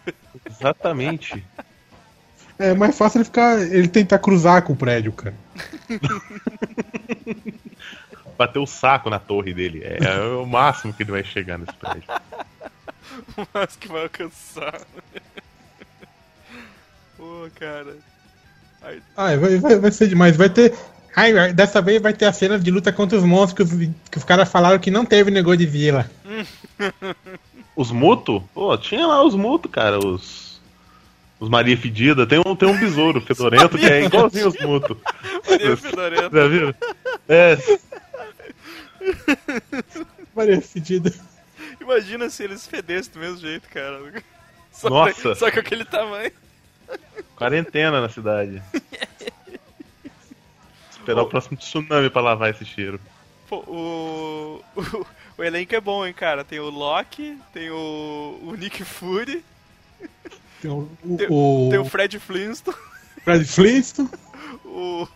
Exatamente. 0.48 1.42
É 2.58 2.74
mais 2.74 2.96
fácil 2.96 3.18
ele 3.18 3.24
ficar. 3.24 3.58
ele 3.60 3.88
tentar 3.88 4.18
cruzar 4.18 4.62
com 4.62 4.74
o 4.74 4.76
prédio, 4.76 5.10
cara. 5.12 5.34
Bater 8.36 8.58
o 8.58 8.66
saco 8.66 9.08
na 9.10 9.18
torre 9.18 9.52
dele. 9.54 9.82
É, 9.84 9.98
é 10.04 10.20
o 10.34 10.46
máximo 10.46 10.92
que 10.92 11.02
ele 11.02 11.10
vai 11.12 11.24
chegar 11.24 11.58
nesse 11.58 11.72
prédio. 11.74 12.04
Mas 13.52 13.76
que 13.76 13.88
vai 13.88 14.02
alcançar. 14.04 14.80
Pô, 17.16 17.48
cara. 17.58 17.96
Aí, 18.82 19.02
Ah, 19.16 19.36
vai, 19.36 19.58
vai, 19.58 19.78
vai 19.78 19.90
ser 19.92 20.08
demais. 20.08 20.36
Vai 20.36 20.48
ter. 20.50 20.74
Ai, 21.14 21.36
ai, 21.36 21.52
dessa 21.52 21.80
vez 21.82 22.00
vai 22.00 22.12
ter 22.14 22.24
a 22.24 22.32
cena 22.32 22.58
de 22.58 22.70
luta 22.70 22.90
contra 22.92 23.18
os 23.18 23.24
monstros 23.24 23.68
que 23.68 23.74
os, 23.74 23.90
que 24.10 24.18
os 24.18 24.24
caras 24.24 24.50
falaram 24.50 24.78
que 24.78 24.90
não 24.90 25.04
teve 25.04 25.30
negócio 25.30 25.58
de 25.58 25.66
vila. 25.66 26.10
Os 27.74 27.90
Muto? 27.90 28.42
Pô, 28.52 28.76
tinha 28.76 29.06
lá 29.06 29.24
os 29.24 29.34
Muto, 29.34 29.66
cara, 29.66 29.98
os. 29.98 30.60
Os 31.40 31.48
Maria 31.48 31.74
Fedida. 31.76 32.26
Tem 32.26 32.38
um, 32.38 32.54
tem 32.54 32.68
um 32.68 32.78
besouro 32.78 33.18
fedorento 33.20 33.78
que 33.78 33.86
é 33.86 34.04
igualzinho 34.04 34.48
os 34.48 34.60
Muto. 34.60 34.96
Maria 35.48 35.74
Fedorenta. 35.76 36.30
Já 36.30 36.48
viram? 36.48 36.74
É, 37.26 37.56
Maria 40.34 40.60
fedida. 40.60 41.12
Imagina 41.80 42.28
se 42.30 42.42
eles 42.44 42.66
fedessem 42.66 43.12
do 43.12 43.18
mesmo 43.18 43.38
jeito, 43.38 43.68
cara. 43.68 44.00
Só, 44.72 44.88
Nossa. 44.88 45.34
só 45.34 45.50
com 45.50 45.58
aquele 45.60 45.84
tamanho. 45.84 46.32
quarentena 47.36 48.00
na 48.00 48.08
cidade. 48.08 48.62
Esperar 50.90 51.22
o 51.22 51.28
próximo 51.28 51.58
tsunami 51.58 52.08
pra 52.08 52.22
lavar 52.22 52.48
esse 52.50 52.64
cheiro. 52.64 52.98
Pô, 53.48 53.58
o, 53.66 54.64
o. 54.74 55.06
o 55.36 55.44
elenco 55.44 55.74
é 55.74 55.80
bom, 55.80 56.06
hein, 56.06 56.14
cara. 56.14 56.42
Tem 56.42 56.58
o 56.58 56.70
Loki, 56.70 57.38
tem 57.52 57.70
o. 57.70 58.38
o 58.42 58.54
Nick 58.56 58.82
Fury, 58.82 59.44
Tem 60.62 60.70
o, 60.70 60.88
o, 61.04 61.16
tem, 61.18 61.26
o 61.28 61.68
tem 61.70 61.78
o 61.78 61.84
Fred 61.84 62.18
Flintstone, 62.18 62.76
Fred 63.24 63.44
Flintstone. 63.44 64.08
o. 64.64 65.06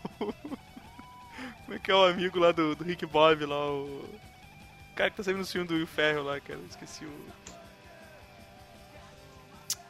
Como 1.67 1.77
é 1.77 1.79
que 1.81 1.91
é 1.91 1.95
o 1.95 2.05
amigo 2.07 2.39
lá 2.39 2.53
do, 2.53 2.75
do 2.75 2.83
Rick 2.85 3.05
Bob 3.07 3.45
lá, 3.45 3.71
o. 3.71 4.05
O 4.93 4.97
cara 4.97 5.11
que 5.11 5.17
tá 5.19 5.23
sempre 5.23 5.41
no 5.41 5.47
filme 5.47 5.67
do 5.69 5.75
Will 5.75 5.87
Ferrell 5.87 6.23
lá, 6.25 6.41
cara. 6.41 6.59
Esqueci 6.71 7.05
o. 7.05 7.13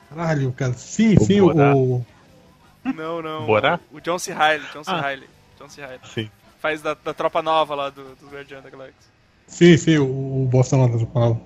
Caralho, 0.09 0.53
cara. 0.53 0.73
Sim, 0.75 1.17
O 1.17 1.25
sim, 1.25 1.41
Borá. 1.41 1.75
o. 1.77 2.05
Não, 2.85 3.21
não. 3.23 3.47
Borá? 3.47 3.81
O 3.93 4.01
John 4.01 4.19
C. 4.19 4.33
Reilly, 4.33 4.65
John 4.73 4.85
C. 4.85 4.91
Ah. 4.91 5.01
Reilly. 5.01 5.29
John 5.59 5.69
C. 5.69 5.81
Reilly. 5.85 6.01
Sim. 6.07 6.31
Faz 6.59 6.83
da, 6.83 6.95
da 6.95 7.13
tropa 7.15 7.43
nova 7.43 7.75
lá 7.75 7.91
do, 7.91 8.15
do 8.17 8.29
Guardião 8.29 8.63
da 8.63 8.71
Galáxia. 8.71 8.95
Sim, 9.47 9.77
sim, 9.77 9.99
o, 9.99 10.43
o 10.45 10.47
Boston 10.47 10.83
lá 10.83 10.97
da 10.97 11.07
palavra. 11.07 11.41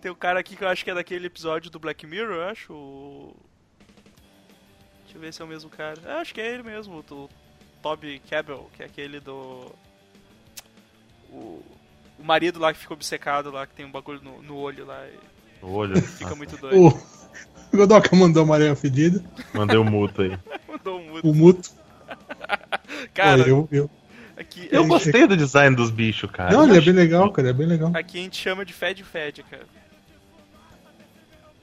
Tem 0.00 0.10
o 0.10 0.16
cara 0.16 0.40
aqui 0.40 0.56
que 0.56 0.64
eu 0.64 0.68
acho 0.68 0.84
que 0.84 0.90
é 0.90 0.94
daquele 0.94 1.26
episódio 1.26 1.70
do 1.70 1.78
Black 1.78 2.06
Mirror, 2.06 2.34
eu 2.36 2.48
acho. 2.48 2.72
o- 2.72 3.36
Deixa 5.04 5.16
eu 5.16 5.20
ver 5.20 5.32
se 5.32 5.42
é 5.42 5.44
o 5.44 5.48
mesmo 5.48 5.70
cara. 5.70 6.00
Ah, 6.06 6.20
acho 6.20 6.32
que 6.34 6.40
é 6.40 6.52
ele 6.54 6.62
mesmo, 6.62 6.98
o 6.98 7.02
Toby 7.82 8.22
Cabell, 8.30 8.70
que 8.76 8.82
é 8.82 8.86
aquele 8.86 9.18
do. 9.20 9.74
O, 11.30 11.62
o 12.18 12.24
marido 12.24 12.60
lá 12.60 12.72
que 12.72 12.78
ficou 12.78 12.94
obcecado 12.94 13.50
lá, 13.50 13.66
que 13.66 13.74
tem 13.74 13.84
um 13.84 13.90
bagulho 13.90 14.20
no, 14.22 14.42
no 14.42 14.56
olho 14.56 14.86
lá 14.86 15.04
e 15.06 15.64
No 15.64 15.72
olho. 15.72 16.00
fica 16.00 16.34
muito 16.34 16.56
doido. 16.56 16.88
O. 16.88 17.12
Godoka 17.76 18.14
mandou 18.14 18.42
a 18.42 18.46
Maria 18.46 18.76
fedida. 18.76 19.24
Mandei 19.52 19.76
o 19.78 19.84
muto 19.84 20.22
aí. 20.22 20.38
Mandou 20.68 21.00
um 21.00 21.10
mudo. 21.10 21.30
O 21.30 21.34
Muto. 21.34 21.70
Cara, 23.14 23.42
Pô, 23.42 23.48
eu, 23.48 23.68
eu... 23.72 23.90
aqui, 24.36 24.68
Eu 24.70 24.86
gostei 24.86 25.26
do 25.26 25.36
design 25.36 25.74
dos 25.74 25.90
bichos, 25.90 26.30
cara. 26.30 26.52
Não, 26.52 26.64
ele 26.64 26.76
é 26.76 26.80
bem 26.80 26.92
legal, 26.92 27.32
cara. 27.32 27.48
É 27.48 27.52
bem 27.52 27.66
legal. 27.66 27.90
aqui 27.94 28.18
a 28.18 28.22
gente 28.22 28.36
chama 28.36 28.64
de 28.64 28.74
Fed 28.74 29.02
Fed, 29.02 29.42
cara. 29.44 29.66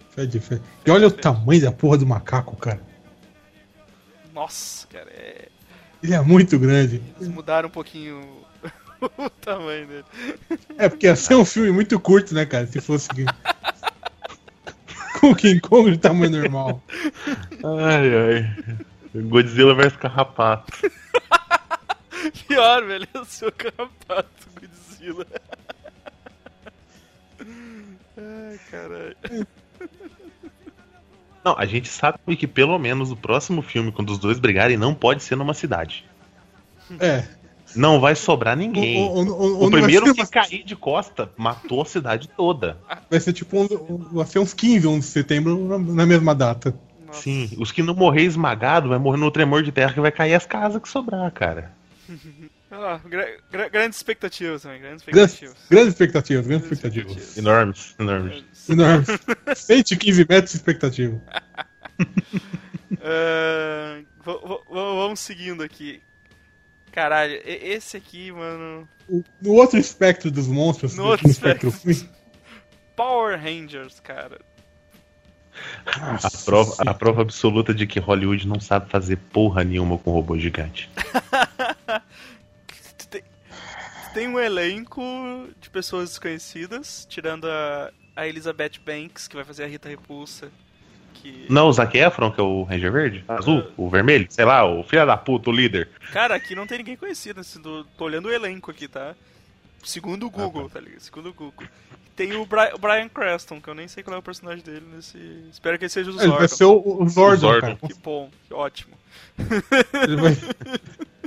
Fede, 0.09 0.39
fede. 0.39 0.61
E 0.83 0.89
olha 0.89 1.07
o 1.07 1.11
tamanho 1.11 1.61
da 1.61 1.71
porra 1.71 1.97
do 1.99 2.07
macaco, 2.07 2.55
cara. 2.55 2.81
Nossa, 4.33 4.87
cara, 4.87 5.09
é... 5.11 5.49
Ele 6.01 6.13
é 6.13 6.21
muito 6.21 6.57
grande. 6.57 7.01
eles 7.17 7.27
mudaram 7.27 7.67
um 7.67 7.71
pouquinho 7.71 8.21
o 9.17 9.29
tamanho 9.29 9.87
dele. 9.87 10.05
É, 10.77 10.87
porque 10.89 11.07
ia 11.07 11.15
ser 11.15 11.35
um 11.35 11.45
filme 11.45 11.71
muito 11.71 11.99
curto, 11.99 12.33
né, 12.33 12.45
cara? 12.45 12.65
Se 12.67 12.79
fosse. 12.81 13.09
Com 15.19 15.31
o 15.31 15.35
King 15.35 15.59
Kong 15.59 15.91
de 15.91 15.97
tamanho 15.97 16.31
normal. 16.31 16.81
Ai, 17.81 18.09
ai. 18.15 19.23
Godzilla 19.23 19.75
vs 19.75 19.97
Carrapato. 19.97 20.71
Pior, 22.47 22.85
velho, 22.85 23.07
o 23.15 23.25
seu 23.25 23.51
carrapato, 23.51 24.47
Godzilla. 24.59 25.25
Ai, 28.17 28.59
caralho. 28.71 29.17
Não, 31.43 31.55
a 31.57 31.65
gente 31.65 31.87
sabe 31.87 32.17
que 32.37 32.45
pelo 32.47 32.77
menos 32.77 33.11
o 33.11 33.15
próximo 33.15 33.61
filme, 33.61 33.91
quando 33.91 34.09
os 34.11 34.17
dois 34.19 34.39
brigarem, 34.39 34.77
não 34.77 34.93
pode 34.93 35.23
ser 35.23 35.35
numa 35.35 35.53
cidade. 35.53 36.05
É. 36.99 37.23
Não 37.75 37.99
vai 37.99 38.15
sobrar 38.15 38.57
ninguém. 38.57 38.97
O, 38.97 39.11
o, 39.11 39.21
o, 39.23 39.63
O 39.63 39.67
o- 39.67 39.71
primeiro 39.71 40.13
que 40.13 40.25
ser, 40.25 40.31
cair 40.31 40.63
de 40.63 40.75
costa 40.75 41.31
matou 41.37 41.81
a 41.81 41.85
cidade 41.85 42.27
toda. 42.27 42.77
vai 43.09 43.19
ser 43.19 43.31
tipo 43.33 43.57
uns, 43.59 43.69
vai 44.11 44.25
ser 44.25 44.39
uns 44.39 44.53
15, 44.53 44.87
11 44.87 44.99
de 44.99 45.05
setembro 45.05 45.67
na, 45.67 45.77
na 45.77 46.05
mesma 46.05 46.33
data. 46.33 46.75
Nossa. 47.05 47.21
Sim, 47.21 47.49
os 47.57 47.71
que 47.71 47.81
não 47.83 47.93
morrer 47.93 48.23
esmagado 48.23 48.89
vai 48.89 48.97
morrer 48.99 49.17
no 49.17 49.31
tremor 49.31 49.63
de 49.63 49.71
terra 49.71 49.93
que 49.93 49.99
vai 50.01 50.11
cair 50.11 50.33
as 50.33 50.45
casas 50.45 50.81
que 50.81 50.89
sobrar, 50.89 51.31
cara. 51.31 51.71
Ah, 52.71 52.99
gra- 53.05 53.37
gra- 53.51 53.69
grandes 53.69 53.97
expectativas 53.97 54.61
também, 54.61 54.79
grandes 54.79 55.01
expectativas. 55.01 55.55
grandes 55.69 55.89
expectativas, 55.93 56.47
grandes 56.47 56.71
expectativas. 56.71 57.37
Enormes, 57.37 57.95
enormes. 57.99 58.43
Enormes. 58.69 59.07
115 59.55 60.25
metros 60.29 60.51
de 60.51 60.57
expectativa. 60.57 61.21
V- 64.25 64.39
vamos 64.69 65.19
seguindo 65.19 65.63
aqui. 65.63 66.01
Caralho, 66.91 67.39
esse 67.45 67.97
aqui, 67.97 68.31
mano. 68.31 68.87
O- 69.07 69.23
No 69.41 69.53
outro 69.53 69.79
espectro 69.79 70.29
dos 70.29 70.47
monstros, 70.47 70.95
No 70.95 71.05
outro 71.05 71.29
espectro. 71.29 71.73
Power 72.95 73.39
Rangers, 73.39 73.99
cara. 73.99 74.39
A 75.85 76.29
prova, 76.45 76.75
a 76.85 76.93
prova 76.93 77.21
absoluta 77.21 77.73
de 77.73 77.85
que 77.87 77.99
Hollywood 77.99 78.47
não 78.47 78.59
sabe 78.59 78.89
fazer 78.89 79.17
porra 79.17 79.63
nenhuma 79.63 79.97
com 79.97 80.11
robô 80.11 80.37
gigante. 80.37 80.89
Tem, 84.13 84.27
um 84.27 84.39
elenco 84.39 85.01
de 85.61 85.69
pessoas 85.69 86.09
desconhecidas, 86.09 87.05
tirando 87.09 87.45
a, 87.45 87.91
a 88.15 88.27
Elizabeth 88.27 88.73
Banks, 88.85 89.27
que 89.27 89.35
vai 89.35 89.45
fazer 89.45 89.63
a 89.63 89.67
Rita 89.67 89.87
Repulsa. 89.89 90.51
Que... 91.13 91.45
Não, 91.49 91.67
o 91.67 91.73
Zac 91.73 91.97
Efron, 91.97 92.31
que 92.31 92.39
é 92.39 92.43
o 92.43 92.63
Ranger 92.63 92.91
Verde? 92.91 93.23
Azul? 93.27 93.63
O 93.77 93.89
vermelho? 93.89 94.25
Sei 94.29 94.45
lá, 94.45 94.65
o 94.65 94.83
filho 94.83 95.05
da 95.05 95.17
puta, 95.17 95.49
o 95.49 95.53
líder. 95.53 95.89
Cara, 96.13 96.35
aqui 96.35 96.55
não 96.55 96.65
tem 96.65 96.77
ninguém 96.79 96.95
conhecido. 96.95 97.41
assim, 97.41 97.61
do- 97.61 97.83
tô 97.97 98.05
olhando 98.05 98.27
o 98.27 98.31
elenco 98.33 98.71
aqui, 98.71 98.87
tá? 98.87 99.15
Segundo 99.83 100.25
o 100.25 100.29
Google, 100.29 100.69
tá 100.69 100.79
ligado? 100.79 100.99
Segundo 101.01 101.29
o 101.29 101.33
Google. 101.33 101.67
Tem 102.15 102.33
o, 102.35 102.45
Bri- 102.45 102.73
o 102.73 102.77
Brian 102.77 103.07
Creston, 103.07 103.61
que 103.61 103.69
eu 103.69 103.73
nem 103.75 103.87
sei 103.87 104.03
qual 104.03 104.15
é 104.15 104.19
o 104.19 104.23
personagem 104.23 104.63
dele 104.63 104.85
nesse. 104.93 105.17
Espero 105.51 105.77
que 105.77 105.85
ele 105.85 105.89
seja 105.89 106.09
o 106.11 106.13
Ele 106.19 106.27
vai 106.27 106.47
Zordon. 106.47 106.55
ser 106.55 106.65
o, 106.65 107.03
o 107.03 107.09
Zordon, 107.09 107.37
Zordon. 107.37 107.61
cara. 107.61 107.75
Que 107.87 107.93
bom, 108.01 108.29
que 108.47 108.53
ótimo. 108.53 108.97
Ele 109.37 110.15
vai... 110.17 110.33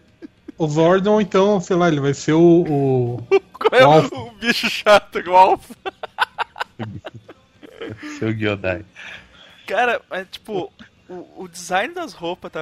O 0.62 0.68
Zordon, 0.68 1.20
então, 1.20 1.60
sei 1.60 1.74
lá, 1.74 1.88
ele 1.88 1.98
vai 1.98 2.14
ser 2.14 2.34
o. 2.34 2.62
o... 2.62 3.26
Qual 3.52 3.80
é 3.80 3.84
O 3.84 3.88
o, 3.90 3.92
Alpha. 3.94 4.16
o 4.16 4.30
bicho 4.32 4.70
chato, 4.70 5.18
o 5.18 5.36
Alpha? 5.36 5.74
Seu 8.18 8.32
Gyodai. 8.32 8.84
Cara, 9.66 10.00
é 10.10 10.24
tipo, 10.24 10.72
o, 11.08 11.42
o 11.42 11.48
design 11.48 11.92
das 11.92 12.12
roupas 12.12 12.52
tá. 12.52 12.60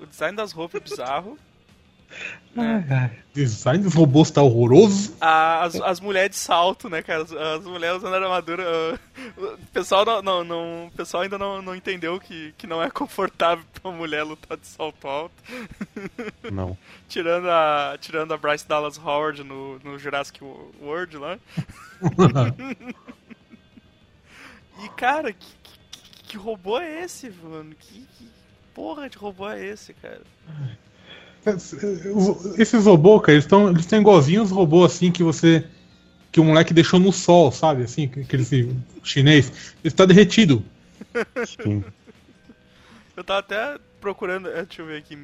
O 0.00 0.06
design 0.06 0.36
das 0.36 0.50
roupas 0.50 0.80
é 0.80 0.84
bizarro. 0.84 1.38
Design 3.32 3.82
dos 3.84 3.94
robôs 3.94 4.30
tá 4.30 4.42
horroroso. 4.42 5.14
As, 5.20 5.76
as 5.76 6.00
mulheres 6.00 6.30
de 6.30 6.36
salto, 6.36 6.88
né, 6.88 7.02
cara? 7.02 7.22
As, 7.22 7.32
as 7.32 7.64
mulheres 7.64 7.98
usando 7.98 8.14
armadura. 8.14 8.64
ah, 8.66 8.98
O 9.36 9.56
pessoal, 9.72 10.04
não, 10.04 10.20
não, 10.22 10.44
não- 10.44 10.86
o 10.88 10.90
pessoal 10.90 11.22
ainda 11.22 11.38
não, 11.38 11.62
não 11.62 11.74
entendeu 11.76 12.18
que, 12.18 12.52
que 12.58 12.66
não 12.66 12.82
é 12.82 12.90
confortável 12.90 13.64
pra 13.72 13.88
uma 13.90 13.96
mulher 13.98 14.22
lutar 14.24 14.56
de 14.58 14.66
salto 14.66 15.06
alto. 15.06 15.34
Não. 16.50 16.76
Tirando 17.08 17.48
a, 17.48 17.96
tirando 18.00 18.32
a 18.34 18.36
Bryce 18.36 18.66
Dallas 18.66 18.98
Howard 18.98 19.44
no, 19.44 19.78
no 19.80 19.98
Jurassic 19.98 20.40
World 20.80 21.16
lá. 21.16 21.38
E 24.82 24.88
cara, 24.90 25.32
que, 25.32 25.46
que, 25.62 26.22
que 26.28 26.36
robô 26.38 26.78
é 26.78 27.04
esse, 27.04 27.30
mano? 27.42 27.74
Que, 27.78 28.00
que 28.16 28.28
porra 28.74 29.08
de 29.10 29.18
robô 29.18 29.48
é 29.48 29.62
esse, 29.64 29.92
cara? 29.94 30.22
Esses 32.58 32.84
robôs, 32.84 33.20
cara, 33.22 33.32
eles 33.32 33.44
estão 33.44 33.70
eles 33.70 33.90
igualzinhos 33.92 34.50
os 34.50 34.56
robôs 34.56 34.92
assim 34.92 35.10
que 35.10 35.22
você. 35.22 35.64
Que 36.32 36.38
o 36.38 36.44
moleque 36.44 36.72
deixou 36.72 37.00
no 37.00 37.12
sol, 37.12 37.50
sabe? 37.50 37.82
Assim, 37.82 38.04
aquele 38.04 38.76
chinês. 39.02 39.74
Ele 39.82 39.92
tá 39.92 40.06
derretido. 40.06 40.64
Sim. 41.44 41.82
Eu 43.16 43.24
tava 43.24 43.40
até 43.40 43.78
procurando. 44.00 44.48
é, 44.48 44.64
Deixa 44.64 44.82
eu 44.82 44.86
ver 44.86 44.98
aqui. 44.98 45.18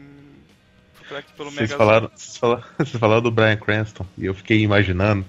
Procurar 0.97 1.21
aqui 1.21 1.33
pelo 1.37 1.51
Vocês 1.51 1.71
Mega. 1.71 1.79
falaram, 1.79 2.11
vocês, 2.13 2.37
falaram, 2.37 2.65
vocês 2.79 2.97
falaram 2.97 3.23
do 3.23 3.31
Brian 3.31 3.57
Cranston 3.57 4.05
e 4.19 4.27
eu 4.27 4.35
fiquei 4.35 4.61
imaginando 4.61 5.25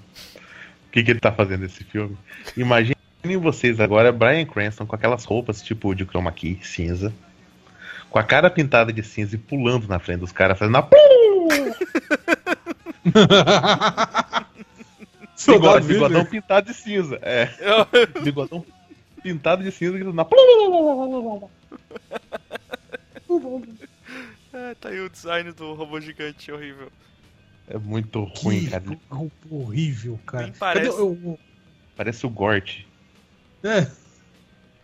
o 0.88 0.92
que, 0.92 1.04
que 1.04 1.12
ele 1.12 1.20
tá 1.20 1.32
fazendo 1.32 1.62
nesse 1.62 1.84
filme. 1.84 2.18
Imaginem 2.56 2.96
vocês 3.40 3.80
agora, 3.80 4.12
Brian 4.12 4.46
Cranston 4.46 4.88
com 4.88 4.96
aquelas 4.96 5.26
roupas 5.26 5.62
tipo 5.62 5.94
de 5.94 6.06
chroma 6.06 6.32
key, 6.32 6.60
cinza, 6.64 7.14
com 8.18 8.22
a 8.22 8.24
cara 8.24 8.50
pintada 8.50 8.92
de 8.92 9.04
cinza 9.04 9.36
e 9.36 9.38
pulando 9.38 9.88
na 9.88 10.00
frente 10.00 10.22
dos 10.22 10.32
caras, 10.32 10.58
fazendo 10.58 10.76
a 10.78 10.90
Soldado 15.36 15.86
Bigode, 15.86 15.94
bigodão 15.94 16.26
pintado 16.26 16.66
de 16.68 16.74
cinza. 16.74 17.20
É, 17.22 17.48
Eu- 17.60 17.86
bigodão 18.24 18.66
pintado 19.22 19.62
de 19.64 19.72
cinza 19.72 19.92
gritando 19.94 20.16
na 20.16 20.26
É, 24.54 24.74
tá 24.76 24.90
aí 24.90 25.00
o 25.00 25.10
design 25.10 25.52
do 25.52 25.74
robô 25.76 26.02
gigante 26.02 26.52
horrível. 26.52 26.92
É 27.70 27.78
muito 27.78 28.24
ruim, 28.24 28.62
Que 28.64 28.70
cara. 28.72 28.84
robô 29.12 29.30
horrível, 29.52 30.20
cara. 30.26 30.46
Nem 30.46 30.54
parece. 30.54 30.90
Cadê 30.90 31.02
o- 31.02 31.12
o- 31.12 31.40
Parece 31.96 32.26
o 32.26 32.30
Gort 32.30 32.82
É, 33.64 33.88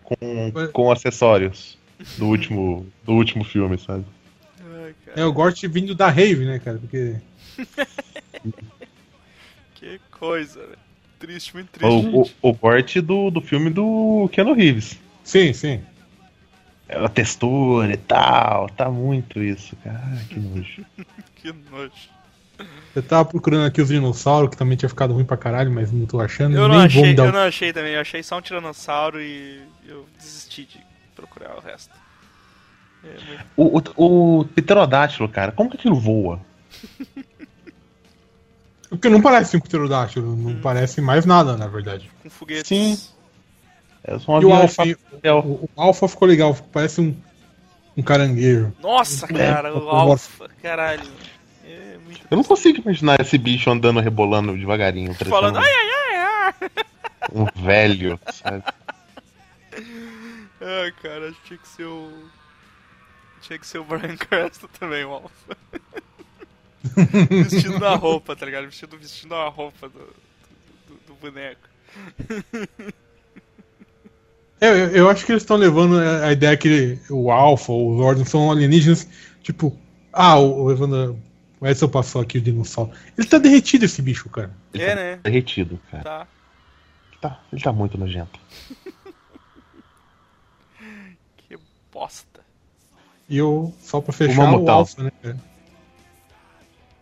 com, 0.04 0.52
com 0.72 0.92
acessórios 0.92 1.78
do 2.18 2.26
último, 2.26 2.86
do 3.04 3.14
último 3.14 3.44
filme, 3.44 3.78
sabe? 3.78 4.06
Ai, 4.62 4.96
é 5.16 5.26
o 5.26 5.34
Gort 5.34 5.62
vindo 5.68 5.96
da 5.96 6.10
Rave, 6.10 6.46
né, 6.46 6.60
cara? 6.60 6.78
Porque. 6.78 7.16
que 9.76 10.00
coisa, 10.12 10.60
velho. 10.60 10.84
Triste, 11.20 11.54
muito 11.54 11.70
triste. 11.70 12.08
O, 12.08 12.22
o, 12.22 12.30
o 12.42 12.54
Gort 12.54 12.98
do, 12.98 13.30
do 13.30 13.42
filme 13.42 13.70
do 13.70 14.30
Keanu 14.32 14.54
Reeves. 14.54 15.00
Sim, 15.24 15.54
sim. 15.54 15.82
É 16.88 16.98
a 16.98 17.08
textura 17.08 17.94
e 17.94 17.98
tal, 17.98 18.70
tá 18.70 18.90
muito 18.90 19.42
isso, 19.42 19.76
cara. 19.78 20.20
Que 20.30 20.40
nojo. 20.40 20.86
Que 21.36 21.52
nojo. 21.52 22.14
Eu 22.96 23.02
tava 23.02 23.26
procurando 23.26 23.66
aqui 23.66 23.82
os 23.82 23.90
dinossauros, 23.90 24.50
que 24.52 24.58
também 24.58 24.78
tinha 24.78 24.88
ficado 24.88 25.14
ruim 25.14 25.26
pra 25.26 25.36
caralho, 25.36 25.72
mas 25.72 25.92
não 25.92 26.06
tô 26.06 26.22
achando. 26.22 26.56
Eu 26.56 26.68
não, 26.68 26.80
achei, 26.80 27.12
eu 27.12 27.32
não 27.32 27.40
achei 27.40 27.74
também, 27.74 27.94
eu 27.94 28.02
achei 28.02 28.22
só 28.22 28.38
um 28.38 28.42
tiranossauro 28.42 29.22
e 29.22 29.62
eu 29.86 30.06
desisti 30.18 30.66
de 30.66 30.80
procurar 31.28 31.56
o 31.58 31.62
resto. 31.62 31.94
É 33.04 33.08
muito 33.26 33.92
O, 33.98 34.04
o, 34.06 34.40
o 34.42 34.46
pterodátilo, 34.46 35.28
cara, 35.30 35.52
como 35.52 35.70
que 35.70 35.78
aquilo 35.78 35.96
voa? 36.00 36.40
Porque 38.90 39.10
não 39.10 39.22
parece 39.22 39.58
um 39.58 39.60
pterodátilo, 39.60 40.34
Hum. 40.34 40.36
não 40.54 40.62
parece 40.62 41.02
mais 41.02 41.26
nada, 41.26 41.58
na 41.58 41.68
verdade. 41.68 42.10
com 42.22 42.30
foguetes. 42.30 42.68
Sim. 42.68 42.98
É 44.04 44.20
só 44.20 44.38
um 44.38 44.42
E 44.42 44.46
o 44.46 44.98
papel. 45.12 45.40
o, 45.40 45.70
o 45.76 45.82
Alpha 45.82 46.08
ficou 46.08 46.28
legal, 46.28 46.54
parece 46.72 47.02
um, 47.02 47.16
um 47.98 48.04
caranguejo. 48.04 48.72
Nossa, 48.82 49.28
cara, 49.28 49.74
o 49.74 49.90
É, 49.90 49.96
Alpha, 49.96 50.50
caralho. 50.62 51.10
É 51.66 51.98
Eu 52.30 52.38
não 52.38 52.44
consigo 52.44 52.82
imaginar 52.82 53.20
esse 53.20 53.38
bicho 53.38 53.70
andando, 53.72 54.00
rebolando 54.02 54.56
devagarinho. 54.56 55.14
falando, 55.16 55.58
ai, 55.58 55.64
ai, 55.72 55.90
ai, 56.16 56.54
ai. 56.62 56.70
um 57.34 57.46
velho, 57.64 58.20
sabe? 58.32 58.62
Ai, 60.66 60.92
cara, 61.02 61.30
acho 61.30 61.40
que 61.42 61.48
tinha 61.48 61.60
que 61.60 61.68
ser 61.68 61.84
o. 61.86 62.30
Tinha 63.42 63.60
que 63.60 63.68
ser 63.68 63.80
o 63.80 63.84
Brian 63.84 64.16
Cranston 64.16 64.68
também, 64.80 65.04
o 65.04 65.12
Alpha. 65.12 65.58
vestido 67.30 67.80
na 67.80 67.96
roupa, 67.96 68.36
tá 68.36 68.46
ligado? 68.46 68.66
Vestido, 68.66 68.98
vestindo 68.98 69.36
a 69.36 69.50
roupa 69.50 69.90
do, 69.90 70.00
do, 70.88 70.96
do 71.08 71.14
boneco. 71.16 71.68
É, 74.62 74.70
eu, 74.70 74.90
eu 74.92 75.10
acho 75.10 75.26
que 75.26 75.32
eles 75.34 75.44
estão 75.44 75.58
levando 75.58 76.00
a 76.00 76.32
ideia 76.32 76.56
que 76.56 76.98
o 77.10 77.30
Alpha, 77.32 77.74
os 77.74 77.98
Zordon 77.98 78.26
são 78.26 78.50
alienígenas, 78.52 79.08
tipo, 79.42 79.78
ah, 80.14 80.40
o, 80.40 80.64
o 80.64 80.72
Evandro, 80.72 81.20
o 81.60 81.68
Edson 81.68 81.90
passou 81.90 82.22
aqui 82.22 82.38
o 82.38 82.42
dinossauro. 82.42 82.92
Ele 83.18 83.28
tá 83.28 83.38
derretido 83.38 83.84
esse 83.84 84.02
bicho, 84.02 84.30
cara. 84.30 84.52
Ele 84.74 84.84
É, 84.84 84.90
tá 84.90 84.96
né? 84.96 85.20
derretido, 85.24 85.80
cara. 85.92 86.04
Tá. 86.04 86.28
Tá, 87.20 87.40
ele 87.52 87.62
tá 87.62 87.74
muito 87.74 87.98
nojento. 87.98 88.40
Bosta. 91.94 92.42
E 93.30 93.38
eu, 93.38 93.74
só 93.80 94.02
pra 94.02 94.12
fechar, 94.12 94.52
O 94.54 94.64
o. 94.64 94.70
Alpha, 94.70 95.04
né, 95.04 95.12
cara? 95.22 95.38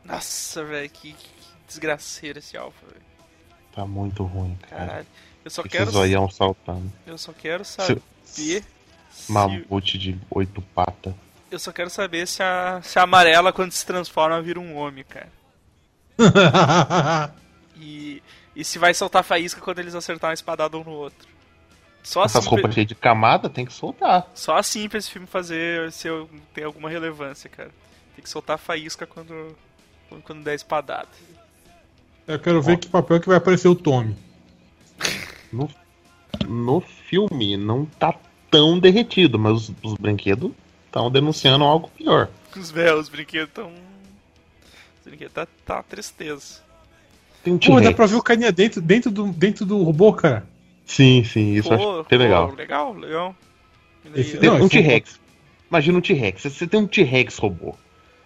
Nossa, 0.04 0.64
velho, 0.64 0.90
que, 0.90 1.14
que 1.14 1.30
desgraceira 1.68 2.40
esse 2.40 2.58
Alpha, 2.58 2.86
velho. 2.88 3.02
Tá 3.74 3.86
muito 3.86 4.24
ruim, 4.24 4.58
cara. 4.70 4.86
Caralho. 4.86 5.08
Eu 5.46 5.50
só 5.52 5.62
Esse 5.62 5.70
quero. 5.70 5.92
zoião 5.92 6.30
saltando. 6.30 6.92
Eu 7.08 7.18
só 7.18 7.32
quero 7.34 7.64
saber. 7.66 8.02
se- 8.24 8.64
Mamute 9.30 9.98
de 9.98 10.18
oito 10.30 10.62
patas. 10.76 11.14
Eu 11.50 11.60
só 11.60 11.72
quero 11.72 11.90
saber 11.90 12.28
se 12.28 12.42
a, 12.44 12.80
se 12.84 12.98
a 13.00 13.04
amarela, 13.04 13.52
quando 13.52 13.72
se 13.72 13.86
transforma, 13.86 14.42
vira 14.42 14.60
um 14.60 14.76
homem, 14.78 15.04
cara. 15.04 15.30
E, 17.84 18.22
e 18.56 18.64
se 18.64 18.78
vai 18.78 18.94
soltar 18.94 19.24
faísca 19.24 19.60
quando 19.60 19.80
eles 19.80 19.96
acertarem 19.96 20.32
uma 20.32 20.36
espadada 20.36 20.78
um 20.78 20.84
no 20.84 20.92
outro. 20.92 21.28
Só 22.04 22.24
assim, 22.24 22.38
Essas 22.38 22.48
roupas 22.48 22.64
pra, 22.64 22.72
cheias 22.72 22.88
de 22.88 22.96
camada 22.96 23.50
tem 23.50 23.66
que 23.66 23.74
soltar. 23.74 24.30
só 24.34 24.58
assim 24.58 24.90
pra 24.90 24.98
esse 24.98 25.10
filme 25.10 25.28
fazer 25.28 25.92
se 25.92 26.08
eu, 26.08 26.30
ter 26.54 26.64
alguma 26.64 26.90
relevância, 26.90 27.50
cara. 27.50 27.70
Tem 28.16 28.24
que 28.24 28.30
soltar 28.30 28.58
faísca 28.58 29.06
quando, 29.06 29.56
quando, 30.10 30.22
quando 30.24 30.44
der 30.44 30.56
espadada. 30.56 31.10
eu 32.28 32.40
quero 32.40 32.62
ver 32.62 32.78
que 32.78 32.88
papel 32.88 33.20
que 33.20 33.28
vai 33.28 33.38
aparecer 33.38 33.68
o 33.68 33.76
Tommy. 33.76 34.16
No, 35.52 35.70
no 36.48 36.80
filme 36.80 37.58
não 37.58 37.84
tá 37.86 38.16
tão 38.50 38.80
derretido, 38.80 39.38
mas 39.38 39.54
os, 39.54 39.72
os 39.84 39.94
brinquedos 39.96 40.52
estão 40.86 41.12
denunciando 41.12 41.66
algo 41.66 41.90
pior. 41.90 42.30
Os 42.56 42.72
véus, 42.72 43.02
os 43.02 43.10
brinquedos 43.10 43.54
tão. 43.54 43.70
Os 43.70 45.06
brinquedos 45.06 45.34
tá, 45.34 45.48
tá 45.66 45.84
tristeza. 45.84 46.62
Tem 47.44 47.54
um 47.54 47.58
Pô, 47.58 47.82
dá 47.82 47.92
pra 47.92 48.06
ver 48.06 48.16
o 48.16 48.22
carinha 48.22 48.52
dentro, 48.52 48.82
dentro, 48.82 49.10
do, 49.10 49.28
dentro 49.28 49.66
do 49.66 49.82
robô, 49.84 50.14
cara. 50.14 50.46
Sim, 50.86 51.24
sim, 51.24 51.54
isso 51.54 51.70
Pô, 51.70 51.76
acho 51.76 52.10
bem 52.10 52.18
pô, 52.20 52.24
legal. 52.26 52.54
Legal, 52.56 52.94
legal. 52.94 53.36
Esse- 54.16 54.38
Tem 54.38 54.50
Não, 54.50 54.62
um 54.62 54.68
T-Rex. 54.68 55.20
Imagina 55.70 55.98
um 55.98 56.02
T-Rex. 56.02 56.44
Você 56.44 56.68
tem 56.68 56.80
um 56.80 56.88
T-Rex 56.88 57.38
robô. 57.38 57.76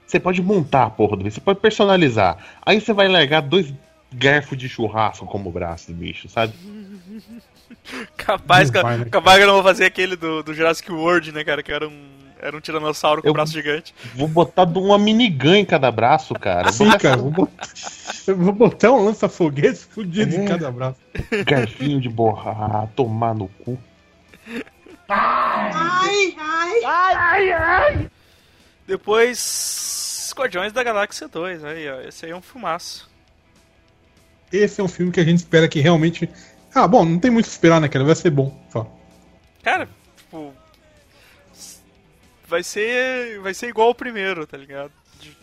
Você 0.07 0.19
pode 0.19 0.41
montar 0.41 0.83
a 0.85 0.89
porra 0.89 1.17
do 1.17 1.23
bicho, 1.23 1.35
você 1.35 1.41
pode 1.41 1.59
personalizar. 1.59 2.37
Aí 2.65 2.79
você 2.79 2.93
vai 2.93 3.07
largar 3.07 3.41
dois 3.41 3.73
garfos 4.13 4.57
de 4.57 4.69
churrasco 4.69 5.25
como 5.25 5.51
braço 5.51 5.91
do 5.91 5.97
bicho, 5.97 6.29
sabe? 6.29 6.53
Capaz, 8.17 8.71
Não 8.71 8.81
vai, 8.81 8.97
né, 8.97 9.05
capaz 9.05 9.37
que 9.37 9.43
eu 9.43 9.47
não 9.47 9.55
vou 9.55 9.63
fazer 9.63 9.85
aquele 9.85 10.15
do, 10.15 10.41
do 10.43 10.53
Jurassic 10.53 10.91
World, 10.91 11.31
né, 11.31 11.43
cara? 11.43 11.61
Que 11.61 11.71
era 11.71 11.87
um, 11.87 12.07
era 12.45 12.55
um 12.57 12.59
tiranossauro 12.61 13.21
com 13.21 13.27
Eu- 13.27 13.33
braço 13.33 13.51
gigante. 13.53 13.93
Vou 14.13 14.27
botar 14.27 14.63
uma 14.63 14.97
minigun 14.97 15.55
em 15.55 15.65
cada 15.65 15.91
braço, 15.91 16.33
cara. 16.35 16.71
Sim, 16.71 16.89
cara. 16.97 17.17
Vou 17.17 17.31
botar, 17.31 17.67
eu 18.27 18.37
vou 18.37 18.53
botar 18.53 18.91
um 18.91 19.03
lança-foguete 19.05 19.79
fudido 19.79 20.35
em 20.35 20.45
É. 20.45 20.47
cada 20.47 20.71
braço. 20.71 20.97
Garfinho 21.45 21.99
de 21.99 22.09
borrar, 22.09 22.87
tomar 22.95 23.33
no 23.33 23.47
cu. 23.47 23.77
Depois. 28.87 30.33
Guardiões 30.37 30.73
da 30.73 30.83
Galáxia 30.83 31.27
2, 31.29 31.63
aí, 31.63 31.89
ó. 31.89 32.01
Esse 32.01 32.25
aí 32.25 32.31
é 32.31 32.35
um 32.35 32.41
filmaço. 32.41 33.09
Esse 34.51 34.81
é 34.81 34.83
um 34.83 34.87
filme 34.87 35.11
que 35.11 35.19
a 35.19 35.23
gente 35.23 35.37
espera 35.37 35.67
que 35.67 35.79
realmente. 35.79 36.29
Ah, 36.73 36.87
bom, 36.87 37.05
não 37.05 37.17
tem 37.19 37.31
muito 37.31 37.45
o 37.45 37.47
que 37.47 37.53
esperar, 37.53 37.79
né, 37.79 37.87
cara? 37.87 38.03
Vai 38.03 38.15
ser 38.15 38.29
bom. 38.31 38.53
Só. 38.69 38.85
Cara. 39.63 39.87
Vai 42.47 42.63
ser. 42.63 43.39
Vai 43.39 43.53
ser 43.53 43.67
igual 43.69 43.89
o 43.89 43.95
primeiro, 43.95 44.45
tá 44.45 44.57
ligado? 44.57 44.91
Di- 45.19 45.35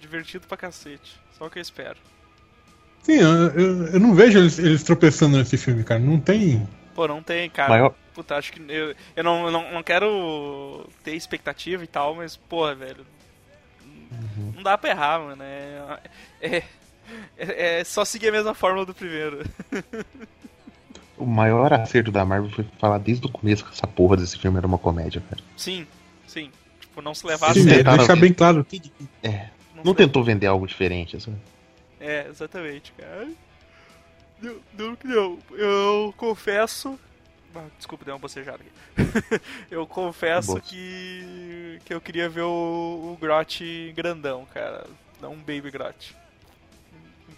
Divertido 0.00 0.46
pra 0.46 0.56
cacete. 0.56 1.18
Só 1.38 1.46
o 1.46 1.50
que 1.50 1.58
eu 1.58 1.62
espero. 1.62 1.96
Sim, 3.02 3.14
eu, 3.18 3.30
eu, 3.50 3.86
eu 3.94 4.00
não 4.00 4.14
vejo 4.14 4.38
eles, 4.38 4.58
eles 4.58 4.82
tropeçando 4.82 5.38
nesse 5.38 5.56
filme, 5.56 5.82
cara. 5.84 5.98
Não 6.00 6.20
tem. 6.20 6.68
Pô, 6.94 7.08
não 7.08 7.22
tem, 7.22 7.48
cara. 7.48 7.70
Maior- 7.70 7.94
Puta, 8.14 8.36
acho 8.36 8.52
que. 8.52 8.60
Eu, 8.68 8.94
eu 9.16 9.24
não, 9.24 9.50
não, 9.50 9.72
não 9.72 9.82
quero 9.82 10.86
ter 11.02 11.14
expectativa 11.14 11.82
e 11.82 11.86
tal, 11.86 12.14
mas, 12.14 12.36
porra, 12.36 12.74
velho. 12.74 13.06
Não 14.54 14.62
dá 14.62 14.76
pra 14.76 14.90
errar, 14.90 15.20
mano. 15.20 15.42
É, 15.42 15.98
é, 16.42 16.56
é, 17.38 17.78
é 17.80 17.84
só 17.84 18.04
seguir 18.04 18.28
a 18.28 18.32
mesma 18.32 18.54
fórmula 18.54 18.84
do 18.84 18.92
primeiro. 18.92 19.44
O 21.16 21.24
maior 21.26 21.72
acerto 21.72 22.10
da 22.10 22.24
Marvel 22.24 22.50
foi 22.50 22.66
falar 22.78 22.98
desde 22.98 23.26
o 23.26 23.30
começo 23.30 23.64
que 23.64 23.72
essa 23.72 23.86
porra 23.86 24.16
desse 24.16 24.38
filme 24.38 24.56
era 24.58 24.66
uma 24.66 24.78
comédia, 24.78 25.22
cara. 25.28 25.42
Sim, 25.56 25.86
sim. 26.30 26.50
Tipo, 26.80 27.02
não 27.02 27.14
se 27.14 27.26
levar 27.26 27.50
a 27.50 27.54
Sim, 27.54 27.62
Sim, 27.62 27.68
sério. 27.70 27.96
deixar 27.96 28.16
bem 28.16 28.32
claro. 28.32 28.66
É. 29.22 29.48
Não 29.74 29.84
Não 29.84 29.94
tentou 29.94 30.22
vender 30.24 30.46
algo 30.46 30.66
diferente, 30.66 31.16
assim. 31.16 31.36
É, 32.00 32.26
exatamente, 32.28 32.92
cara. 32.92 33.28
No 34.76 34.96
que 34.96 35.06
deu. 35.06 35.38
Eu 35.52 36.14
confesso. 36.16 36.98
Ah, 37.54 37.64
desculpa, 37.76 38.04
deu 38.04 38.14
uma 38.14 38.20
bocejada 38.20 38.58
aqui. 38.58 39.40
eu 39.70 39.86
confesso 39.86 40.48
Boa. 40.48 40.60
que. 40.60 41.78
que 41.84 41.92
eu 41.92 42.00
queria 42.00 42.28
ver 42.28 42.42
o, 42.42 43.12
o 43.12 43.18
Grot 43.20 43.92
grandão, 43.94 44.46
cara. 44.52 44.86
Não 45.20 45.32
um 45.32 45.38
Baby 45.38 45.70
Grot. 45.70 46.16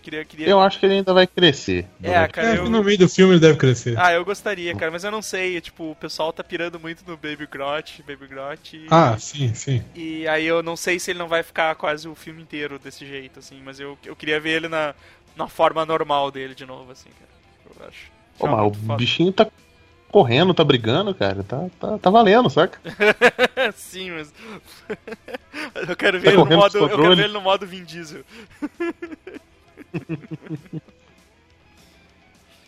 Eu 0.02 0.04
queria. 0.04 0.24
queria... 0.24 0.48
Eu 0.48 0.60
acho 0.60 0.80
que 0.80 0.86
ele 0.86 0.94
ainda 0.94 1.14
vai 1.14 1.26
crescer. 1.26 1.86
É, 2.02 2.26
cara, 2.26 2.54
É, 2.54 2.58
eu. 2.58 2.68
No 2.68 2.82
meio 2.82 2.98
do 2.98 3.08
filme 3.08 3.34
ele 3.34 3.40
deve 3.40 3.56
crescer. 3.56 3.96
Ah, 3.96 4.12
eu 4.12 4.24
gostaria, 4.24 4.74
cara, 4.74 4.90
mas 4.90 5.04
eu 5.04 5.10
não 5.12 5.22
sei. 5.22 5.60
Tipo, 5.60 5.92
o 5.92 5.94
pessoal 5.94 6.32
tá 6.32 6.42
pirando 6.42 6.80
muito 6.80 7.04
no 7.06 7.16
Baby 7.16 7.46
Grot, 7.46 8.02
Baby 8.02 8.26
Grot. 8.26 8.76
E... 8.76 8.86
Ah, 8.90 9.16
sim, 9.18 9.54
sim. 9.54 9.82
E 9.94 10.26
aí 10.26 10.44
eu 10.44 10.62
não 10.62 10.76
sei 10.76 10.98
se 10.98 11.12
ele 11.12 11.18
não 11.20 11.28
vai 11.28 11.42
ficar 11.42 11.74
quase 11.76 12.08
o 12.08 12.14
filme 12.14 12.42
inteiro 12.42 12.78
desse 12.78 13.06
jeito, 13.06 13.38
assim, 13.38 13.60
mas 13.64 13.78
eu, 13.78 13.96
eu 14.04 14.16
queria 14.16 14.40
ver 14.40 14.50
ele 14.56 14.68
na, 14.68 14.94
na 15.36 15.46
forma 15.46 15.86
normal 15.86 16.30
dele 16.30 16.54
de 16.54 16.66
novo, 16.66 16.90
assim, 16.90 17.08
cara. 17.10 17.30
Eu 17.80 17.88
acho. 17.88 18.10
Ô, 18.38 18.46
Achava 18.46 18.62
mas 18.62 18.72
o 18.76 18.80
foda. 18.86 18.96
bichinho 18.96 19.32
tá 19.32 19.46
correndo, 20.10 20.52
tá 20.52 20.62
brigando, 20.62 21.14
cara. 21.14 21.42
Tá, 21.42 21.66
tá, 21.80 21.98
tá 21.98 22.10
valendo, 22.10 22.50
saca? 22.50 22.78
Sim, 23.74 24.10
mas. 24.10 24.32
eu 25.88 25.96
quero 25.96 26.20
ver 26.20 26.26
Tá 26.26 26.32
ele 26.32 26.44
no 26.50 26.56
modo. 26.58 26.78
Eu 26.78 26.88
quero 26.88 27.16
ver 27.16 27.24
ele 27.24 27.32
no 27.32 27.40
modo 27.40 27.66
Vin 27.66 27.84
Diesel. 27.84 28.22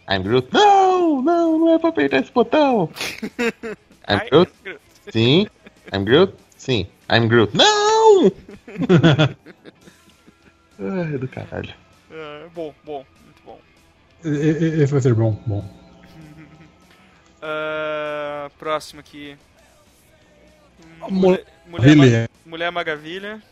I'm 0.09 0.22
Groot. 0.22 0.49
Não, 0.53 1.22
não, 1.22 1.59
não 1.59 1.75
é 1.75 1.79
pra 1.79 1.89
apertar 1.89 2.18
esse 2.18 2.31
botão. 2.31 2.91
I'm 4.09 4.29
Groot? 4.31 4.53
Sim. 5.11 5.47
I'm 5.93 6.05
Groot? 6.05 6.35
Sim. 6.57 6.87
I'm 7.11 7.29
Groot. 7.29 7.57
Não! 7.57 8.33
Ai, 10.79 11.18
do 11.18 11.29
caralho. 11.29 11.75
É, 12.11 12.47
bom, 12.55 12.75
bom, 12.85 13.05
muito 13.25 13.43
bom. 13.45 13.59
Esse 14.25 14.93
vai 14.93 15.01
ser 15.01 15.14
bom, 15.14 15.33
bom. 15.47 15.64
Ah, 17.41 18.51
próximo 18.59 19.01
aqui. 19.01 19.37
Mulher, 21.11 21.45
Mulher, 21.66 22.25
é. 22.25 22.29
Mulher 22.49 22.70
Maravilha. 22.70 23.43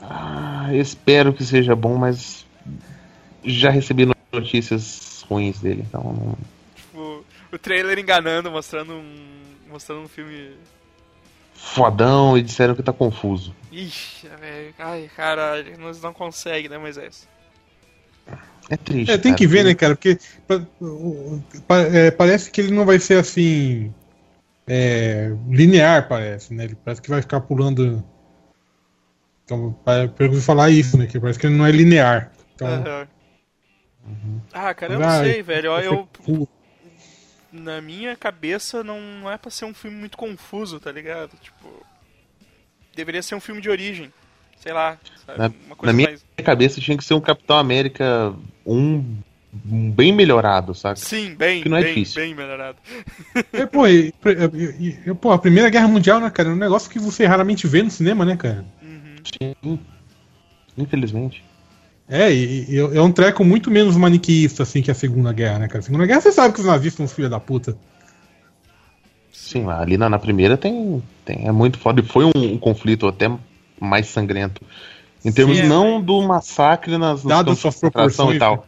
Ah, 0.00 0.68
espero 0.72 1.32
que 1.32 1.44
seja 1.44 1.74
bom, 1.74 1.96
mas 1.96 2.46
já 3.44 3.70
recebi 3.70 4.06
notícias 4.32 5.24
ruins 5.28 5.60
dele, 5.60 5.84
então. 5.88 6.36
Tipo, 6.76 7.24
o 7.52 7.58
trailer 7.58 7.98
enganando, 7.98 8.50
mostrando 8.50 8.94
um. 8.94 9.40
Mostrando 9.70 10.02
um 10.02 10.08
filme. 10.08 10.52
fodão 11.54 12.36
e 12.38 12.42
disseram 12.42 12.74
que 12.74 12.82
tá 12.82 12.92
confuso. 12.92 13.54
Ixi, 13.70 14.26
velho. 14.40 14.74
Ai, 14.78 15.08
caralho, 15.14 15.78
nós 15.78 16.00
não 16.02 16.12
consegue, 16.12 16.68
né, 16.68 16.76
Moisés? 16.78 17.28
É 18.68 18.76
triste. 18.76 19.10
É, 19.12 19.18
tem 19.18 19.32
cara, 19.32 19.38
que 19.38 19.46
ver, 19.46 19.58
porque- 19.58 19.68
né, 19.68 19.74
cara? 19.74 19.94
Porque 19.96 20.84
o- 20.84 21.42
pa- 21.68 21.80
é, 21.82 22.10
parece 22.10 22.50
que 22.50 22.60
ele 22.60 22.72
não 22.72 22.84
vai 22.86 22.98
ser 22.98 23.18
assim. 23.18 23.92
é, 24.72 25.34
linear, 25.48 26.06
parece, 26.08 26.54
né? 26.54 26.64
Ele 26.64 26.76
parece 26.84 27.02
que 27.02 27.10
vai 27.10 27.20
ficar 27.20 27.40
pulando. 27.40 28.04
Então, 29.44 29.76
que 30.16 30.22
eu 30.22 30.40
falar 30.40 30.70
isso, 30.70 30.96
né? 30.96 31.06
Que 31.08 31.18
parece 31.18 31.38
que 31.40 31.46
ele 31.46 31.56
não 31.56 31.66
é 31.66 31.72
linear. 31.72 32.30
Então, 32.54 32.68
Aham. 34.10 34.40
Ah, 34.52 34.74
cara, 34.74 34.92
eu 34.94 34.98
não 34.98 35.06
vai- 35.06 35.24
sei, 35.24 35.42
velho. 35.42 35.70
vai 35.70 35.86
Eu, 35.86 36.08
na 37.52 37.80
minha 37.80 38.14
cabeça 38.16 38.82
não, 38.84 39.30
é 39.30 39.36
pra 39.36 39.50
ser 39.50 39.64
um 39.64 39.74
filme 39.74 39.96
muito 39.96 40.16
confuso, 40.16 40.78
tá 40.80 40.90
ligado? 40.92 41.32
Tipo. 41.40 41.84
Deveria 42.94 43.22
ser 43.22 43.34
um 43.34 43.40
filme 43.40 43.60
de 43.60 43.68
origem. 43.70 44.12
Sei 44.58 44.72
lá. 44.72 44.98
Sabe? 45.24 45.38
Na- 45.38 45.46
Uma 45.66 45.76
coisa 45.76 45.86
na 45.86 45.92
minha 45.92 46.08
mais. 46.10 46.24
cabeça 46.44 46.80
tinha 46.80 46.96
que 46.96 47.04
ser 47.04 47.14
um 47.14 47.20
Capitão 47.20 47.56
América 47.56 48.34
um, 48.66 49.16
um 49.70 49.90
bem 49.90 50.12
melhorado, 50.12 50.74
saca? 50.74 50.96
Sim, 50.96 51.34
bem, 51.34 51.62
Que 51.62 51.68
não 51.68 51.78
é 51.78 51.82
bem, 51.82 51.94
difícil. 51.94 52.20
bem 52.22 52.34
melhorado. 52.34 52.76
É, 53.52 53.64
pô, 53.66 53.86
e- 53.86 54.12
e- 54.78 54.98
e- 55.06 55.14
pô, 55.14 55.32
a 55.32 55.38
Primeira 55.38 55.70
Guerra 55.70 55.88
Mundial, 55.88 56.20
né, 56.20 56.28
cara? 56.30 56.50
É 56.50 56.52
um 56.52 56.56
negócio 56.56 56.90
que 56.90 56.98
você 56.98 57.24
raramente 57.26 57.66
vê 57.66 57.82
no 57.82 57.90
cinema, 57.90 58.24
né, 58.24 58.36
cara? 58.36 58.64
Uhum. 58.82 59.16
Sim. 59.24 59.78
Infelizmente. 60.76 61.42
É, 62.10 62.32
e, 62.32 62.66
e 62.68 62.78
é 62.78 63.00
um 63.00 63.12
treco 63.12 63.44
muito 63.44 63.70
menos 63.70 63.96
maniqueísta, 63.96 64.64
assim, 64.64 64.82
que 64.82 64.90
a 64.90 64.94
Segunda 64.94 65.32
Guerra, 65.32 65.60
né, 65.60 65.68
cara? 65.68 65.78
A 65.78 65.82
Segunda 65.82 66.04
Guerra 66.06 66.20
você 66.20 66.32
sabe 66.32 66.52
que 66.52 66.58
os 66.60 66.66
nazistas 66.66 66.94
são 66.96 67.06
os 67.06 67.12
filhos 67.12 67.30
da 67.30 67.38
puta. 67.38 67.78
Sim, 69.32 69.68
ali 69.70 69.96
na, 69.96 70.10
na 70.10 70.18
primeira 70.18 70.56
tem, 70.56 71.00
tem. 71.24 71.46
É 71.46 71.52
muito 71.52 71.78
foda. 71.78 72.00
E 72.00 72.04
foi 72.04 72.24
um, 72.24 72.32
um 72.34 72.58
conflito 72.58 73.06
até 73.06 73.30
mais 73.78 74.08
sangrento. 74.08 74.60
Em 75.24 75.30
termos 75.30 75.56
Sim, 75.56 75.64
é, 75.64 75.68
não 75.68 76.02
do 76.02 76.20
massacre 76.22 76.98
nas 76.98 77.22
nos 77.22 77.30
Dado 77.30 77.54
suas 77.54 77.58
de 77.58 77.62
concentração 77.62 78.26
proporções, 78.26 78.36
e 78.36 78.38
tal. 78.38 78.56
né? 78.56 78.62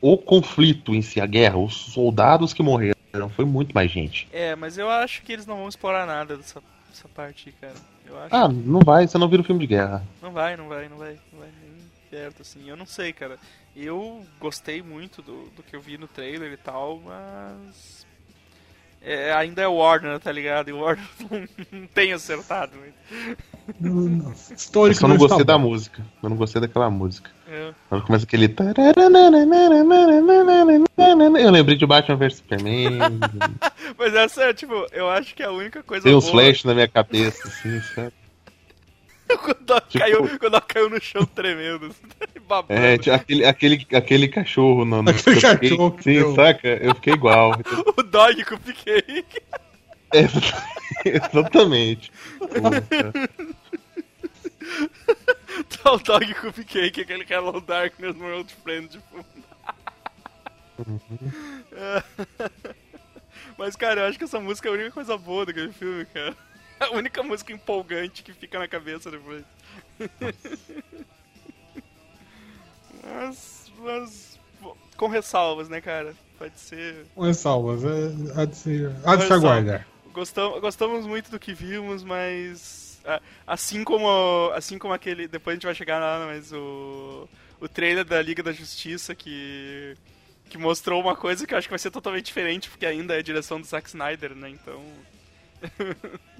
O 0.00 0.16
conflito 0.16 0.92
em 0.92 1.02
si, 1.02 1.20
a 1.20 1.26
guerra, 1.26 1.58
os 1.58 1.74
soldados 1.74 2.52
que 2.52 2.62
morreram, 2.62 2.94
foi 3.36 3.44
muito 3.44 3.72
mais 3.72 3.90
gente. 3.90 4.26
É, 4.32 4.56
mas 4.56 4.78
eu 4.78 4.90
acho 4.90 5.22
que 5.22 5.32
eles 5.32 5.46
não 5.46 5.58
vão 5.58 5.68
explorar 5.68 6.06
nada 6.06 6.36
dessa, 6.36 6.60
dessa 6.88 7.08
parte 7.14 7.50
aí, 7.50 7.54
cara. 7.60 7.74
Eu 8.08 8.18
acho. 8.18 8.34
Ah, 8.34 8.48
não 8.48 8.80
vai, 8.80 9.06
você 9.06 9.18
não 9.18 9.28
vira 9.28 9.42
um 9.42 9.44
filme 9.44 9.60
de 9.60 9.66
guerra. 9.66 10.02
Não 10.22 10.32
vai, 10.32 10.56
não 10.56 10.68
vai, 10.68 10.88
não 10.88 10.96
vai, 10.96 11.16
não 11.32 11.40
vai 11.40 11.48
perto, 12.10 12.42
assim. 12.42 12.68
Eu 12.68 12.76
não 12.76 12.86
sei, 12.86 13.12
cara. 13.12 13.38
Eu 13.76 14.26
gostei 14.40 14.82
muito 14.82 15.22
do, 15.22 15.46
do 15.56 15.62
que 15.62 15.76
eu 15.76 15.80
vi 15.80 15.96
no 15.96 16.08
trailer 16.08 16.52
e 16.52 16.56
tal, 16.56 17.00
mas. 17.04 18.06
É, 19.02 19.32
ainda 19.32 19.62
é 19.62 19.66
Warner, 19.66 20.20
tá 20.20 20.30
ligado? 20.30 20.68
E 20.68 20.72
o 20.74 20.80
Warner 20.80 21.06
não, 21.30 21.80
não 21.80 21.86
tem 21.86 22.12
acertado 22.12 22.72
muito. 22.76 22.94
Eu 23.82 24.34
Histórico 24.54 25.00
só 25.00 25.06
não 25.06 25.16
gostei 25.16 25.44
da 25.44 25.56
bom. 25.56 25.70
música. 25.70 26.04
Eu 26.22 26.28
não 26.28 26.36
gostei 26.36 26.60
daquela 26.60 26.90
música. 26.90 27.30
É. 27.48 27.72
Quando 27.88 28.04
começa 28.04 28.24
aquele. 28.24 28.52
Eu 31.40 31.50
lembrei 31.50 31.76
de 31.76 31.86
Batman 31.86 32.16
vs 32.16 32.36
Superman. 32.38 32.98
Mas 33.96 34.14
essa 34.14 34.42
é, 34.44 34.52
tipo, 34.52 34.86
eu 34.92 35.08
acho 35.08 35.34
que 35.34 35.42
é 35.42 35.46
a 35.46 35.52
única 35.52 35.82
coisa 35.84 36.04
Tem 36.04 36.14
uns 36.14 36.24
boa. 36.24 36.42
flash 36.42 36.64
na 36.64 36.74
minha 36.74 36.88
cabeça, 36.88 37.46
assim, 37.46 37.80
sabe? 37.94 38.12
quando, 39.38 39.70
ela 39.70 39.80
Tipo- 39.80 39.98
caiu, 39.98 40.38
quando 40.38 40.44
ela 40.54 40.60
caiu 40.60 40.90
no 40.90 41.00
chão 41.00 41.24
tremendo, 41.26 41.86
assim, 41.86 42.40
babando. 42.46 42.80
É, 42.80 42.98
tipo, 42.98 43.14
aquele, 43.14 43.44
aquele, 43.44 43.86
aquele 43.94 44.28
cachorro 44.28 44.84
no, 44.84 45.02
no 45.02 45.10
Aquele 45.10 45.36
eu 45.36 45.40
fiquei- 45.40 45.68
cachorro 45.70 45.90
que 45.92 46.02
Sim, 46.02 46.12
deu. 46.14 46.34
saca? 46.34 46.68
Eu 46.68 46.94
fiquei 46.94 47.12
igual. 47.14 47.52
O 47.96 48.02
dog 48.02 48.44
que 48.44 48.52
eu 48.52 48.58
fiquei. 48.58 49.24
Exatamente. 51.04 52.10
Tá 55.82 55.92
o 55.92 55.98
Dog 55.98 56.32
Cupcake, 56.34 57.00
aquele 57.00 57.24
Hello 57.28 57.60
Darkness, 57.60 58.14
my 58.16 58.30
old 58.32 58.54
friend 58.62 58.88
de 58.88 59.00
fundo. 59.00 59.24
Mas, 63.58 63.76
cara, 63.76 64.02
eu 64.02 64.06
acho 64.06 64.18
que 64.18 64.24
essa 64.24 64.38
música 64.40 64.68
é 64.68 64.70
a 64.70 64.74
única 64.74 64.90
coisa 64.90 65.16
boa 65.18 65.44
daquele 65.46 65.72
filme, 65.72 66.04
cara. 66.06 66.36
A 66.90 66.90
única 66.94 67.22
música 67.22 67.52
empolgante 67.52 68.22
que 68.22 68.32
fica 68.32 68.58
na 68.58 68.66
cabeça 68.66 69.10
depois. 69.10 69.44
mas, 73.04 73.72
mas, 73.78 74.40
com 74.96 75.08
ressalvas, 75.08 75.68
né, 75.68 75.80
cara? 75.80 76.14
Pode 76.38 76.58
ser. 76.58 77.04
Com 77.14 77.22
ressalvas, 77.22 77.84
é, 77.84 78.40
há 78.40 78.44
de 78.46 78.56
se, 78.56 78.90
há 79.04 79.16
de 79.16 79.26
se 79.26 79.32
aguardar. 79.32 79.86
Gostamos, 80.12 80.60
gostamos 80.60 81.06
muito 81.06 81.30
do 81.30 81.38
que 81.38 81.52
vimos, 81.52 82.02
mas 82.02 83.00
assim 83.46 83.84
como 83.84 84.50
assim 84.54 84.78
como 84.78 84.92
aquele, 84.92 85.28
depois 85.28 85.54
a 85.54 85.56
gente 85.56 85.66
vai 85.66 85.74
chegar 85.74 85.98
lá, 85.98 86.26
mas 86.26 86.52
o 86.52 87.28
o 87.60 87.68
trailer 87.68 88.04
da 88.04 88.20
Liga 88.22 88.42
da 88.42 88.52
Justiça 88.52 89.14
que 89.14 89.94
que 90.48 90.58
mostrou 90.58 91.00
uma 91.00 91.14
coisa 91.14 91.46
que 91.46 91.54
eu 91.54 91.58
acho 91.58 91.68
que 91.68 91.72
vai 91.72 91.78
ser 91.78 91.92
totalmente 91.92 92.26
diferente, 92.26 92.68
porque 92.68 92.84
ainda 92.84 93.14
é 93.14 93.18
a 93.18 93.22
direção 93.22 93.60
do 93.60 93.66
Zack 93.66 93.88
Snyder, 93.88 94.34
né? 94.34 94.50
Então, 94.50 94.82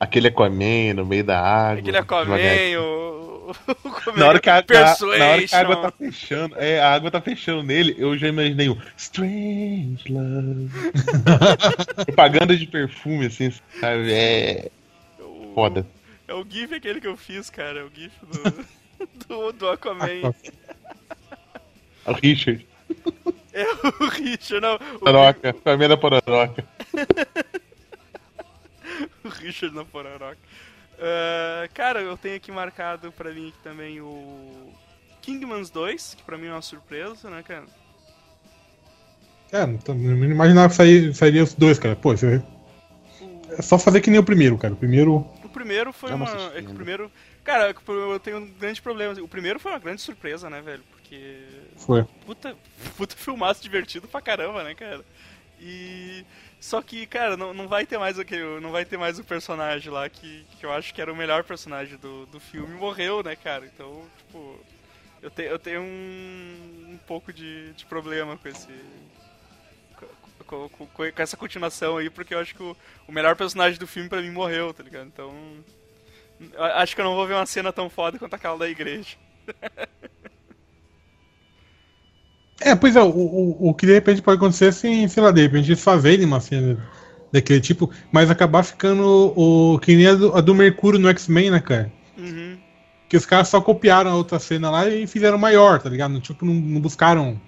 Aquele 0.00 0.28
Aquaman 0.28 0.94
no 0.94 1.04
meio 1.04 1.24
da 1.24 1.40
água. 1.40 1.80
aquele 1.80 1.96
Aquaman, 1.98 2.36
o, 2.78 3.50
o 4.14 4.18
Na 4.18 4.28
hora, 4.28 4.38
que 4.40 4.48
a, 4.48 4.62
Persuasion. 4.62 5.18
na 5.18 5.26
hora 5.32 5.46
que 5.46 5.54
a 5.54 5.58
água 5.60 5.76
tá 5.76 5.90
fechando, 5.90 6.54
é, 6.58 6.80
a 6.80 6.94
água 6.94 7.10
tá 7.10 7.20
fechando 7.20 7.62
nele, 7.62 7.94
eu 7.98 8.16
já 8.16 8.28
imaginei 8.28 8.68
um 8.68 8.78
Strange 8.96 10.04
Love. 10.08 10.70
Propaganda 12.06 12.56
de 12.56 12.66
perfume, 12.66 13.26
assim, 13.26 13.50
sabe? 13.80 14.12
É 14.12 14.70
o- 15.20 15.52
foda. 15.54 15.86
É 16.28 16.34
o 16.34 16.44
GIF 16.48 16.74
aquele 16.74 17.00
que 17.00 17.06
eu 17.08 17.16
fiz, 17.16 17.48
cara, 17.50 17.80
é 17.80 17.82
o 17.82 17.90
GIF 17.92 18.12
do 18.22 18.64
do, 19.26 19.52
do 19.52 19.68
Aquaman. 19.70 20.32
O 22.06 22.12
Richard, 22.12 22.66
É 23.52 23.64
o 23.64 24.06
Richard, 24.08 24.60
não, 24.60 24.74
o, 24.76 24.98
Pororoca, 25.00 25.56
família 25.64 25.96
Pororoca. 25.96 26.64
O 29.28 29.30
Richard 29.42 29.74
na 29.74 29.84
Pororoca. 29.84 30.38
Ah, 30.98 31.68
cara, 31.74 32.00
eu 32.00 32.16
tenho 32.16 32.36
aqui 32.36 32.50
marcado 32.50 33.12
pra 33.12 33.32
mim 33.32 33.48
aqui 33.48 33.58
também 33.62 34.00
o 34.00 34.72
Kingmans 35.22 35.70
2, 35.70 36.14
que 36.14 36.22
pra 36.22 36.36
mim 36.38 36.46
é 36.48 36.52
uma 36.52 36.62
surpresa, 36.62 37.30
né, 37.30 37.42
cara? 37.46 37.66
É, 39.50 39.64
não, 39.66 39.78
imaginava 40.24 40.68
que 40.68 40.74
sair, 40.74 41.14
sairia 41.14 41.42
os 41.42 41.54
dois, 41.54 41.78
cara. 41.78 41.96
Pô, 41.96 42.14
você- 42.16 42.42
é 43.50 43.62
só 43.62 43.78
fazer 43.78 44.00
que 44.00 44.10
nem 44.10 44.20
o 44.20 44.24
primeiro, 44.24 44.58
cara. 44.58 44.74
O 44.74 44.76
primeiro. 44.76 45.26
O 45.42 45.48
primeiro 45.48 45.92
foi 45.92 46.12
uma. 46.12 46.26
É 46.26 46.28
que 46.30 46.36
o 46.36 46.56
ainda. 46.58 46.74
primeiro. 46.74 47.10
Cara, 47.42 47.74
eu 47.88 48.20
tenho 48.20 48.38
um 48.38 48.46
grande 48.46 48.82
problema. 48.82 49.14
O 49.22 49.26
primeiro 49.28 49.58
foi 49.58 49.72
uma 49.72 49.78
grande 49.78 50.02
surpresa, 50.02 50.50
né, 50.50 50.60
velho? 50.60 50.82
Porque. 50.90 51.38
Foi. 51.78 52.04
Puta, 52.26 52.54
puta 52.96 53.16
filmaço 53.16 53.62
divertido 53.62 54.06
pra 54.06 54.20
caramba, 54.20 54.62
né, 54.62 54.74
cara? 54.74 55.02
E. 55.58 56.24
Só 56.60 56.82
que, 56.82 57.06
cara, 57.06 57.36
não, 57.36 57.54
não 57.54 57.68
vai 57.68 57.86
ter 57.86 57.98
mais 57.98 58.18
aquele. 58.18 58.60
Não 58.60 58.72
vai 58.72 58.84
ter 58.84 58.96
mais 58.96 59.18
o 59.18 59.24
personagem 59.24 59.92
lá 59.92 60.08
que, 60.08 60.44
que 60.58 60.66
eu 60.66 60.72
acho 60.72 60.92
que 60.92 61.00
era 61.00 61.12
o 61.12 61.16
melhor 61.16 61.44
personagem 61.44 61.96
do, 61.98 62.26
do 62.26 62.40
filme. 62.40 62.74
Morreu, 62.74 63.22
né, 63.22 63.36
cara? 63.36 63.64
Então, 63.66 64.04
tipo. 64.18 64.58
Eu, 65.22 65.30
te, 65.30 65.42
eu 65.42 65.58
tenho 65.58 65.80
um, 65.82 66.86
um 66.94 66.98
pouco 67.06 67.32
de, 67.32 67.72
de 67.72 67.84
problema 67.86 68.36
com 68.36 68.48
esse. 68.48 68.68
Com, 70.46 70.68
com- 70.68 70.86
com- 70.86 71.04
essa 71.16 71.36
continuação 71.36 71.96
aí, 71.98 72.08
porque 72.08 72.32
eu 72.34 72.38
acho 72.38 72.54
que 72.54 72.62
o, 72.62 72.76
o 73.06 73.12
melhor 73.12 73.36
personagem 73.36 73.78
do 73.78 73.86
filme 73.86 74.08
pra 74.08 74.22
mim 74.22 74.30
morreu, 74.30 74.72
tá 74.72 74.82
ligado? 74.82 75.06
Então. 75.06 75.32
Acho 76.76 76.94
que 76.94 77.00
eu 77.00 77.04
não 77.04 77.16
vou 77.16 77.26
ver 77.26 77.34
uma 77.34 77.46
cena 77.46 77.72
tão 77.72 77.90
foda 77.90 78.18
quanto 78.18 78.34
aquela 78.34 78.56
da 78.58 78.68
igreja. 78.68 79.16
É, 82.60 82.74
pois 82.74 82.96
é, 82.96 83.00
o, 83.02 83.08
o, 83.08 83.68
o 83.68 83.74
que 83.74 83.86
de 83.86 83.92
repente 83.92 84.20
pode 84.22 84.36
acontecer 84.36 84.66
é 84.66 84.68
assim, 84.68 85.06
sei 85.08 85.22
lá, 85.22 85.30
de 85.30 85.42
repente 85.42 85.68
eles 85.68 85.82
fazerem 85.82 86.26
uma 86.26 86.40
cena 86.40 86.76
daquele 87.32 87.60
tipo, 87.60 87.90
mas 88.10 88.30
acabar 88.30 88.62
ficando 88.64 89.32
o 89.36 89.78
que 89.78 89.94
nem 89.94 90.06
a 90.08 90.14
do, 90.14 90.36
a 90.36 90.40
do 90.40 90.54
Mercúrio 90.54 90.98
no 90.98 91.08
X-Men, 91.08 91.50
né, 91.52 91.60
cara? 91.60 91.92
Uhum. 92.16 92.58
Que 93.08 93.16
os 93.16 93.24
caras 93.24 93.48
só 93.48 93.60
copiaram 93.60 94.10
a 94.10 94.16
outra 94.16 94.38
cena 94.38 94.70
lá 94.70 94.88
e 94.88 95.06
fizeram 95.06 95.38
maior, 95.38 95.80
tá 95.80 95.88
ligado? 95.88 96.20
Tipo, 96.20 96.44
não, 96.44 96.54
não 96.54 96.80
buscaram. 96.80 97.40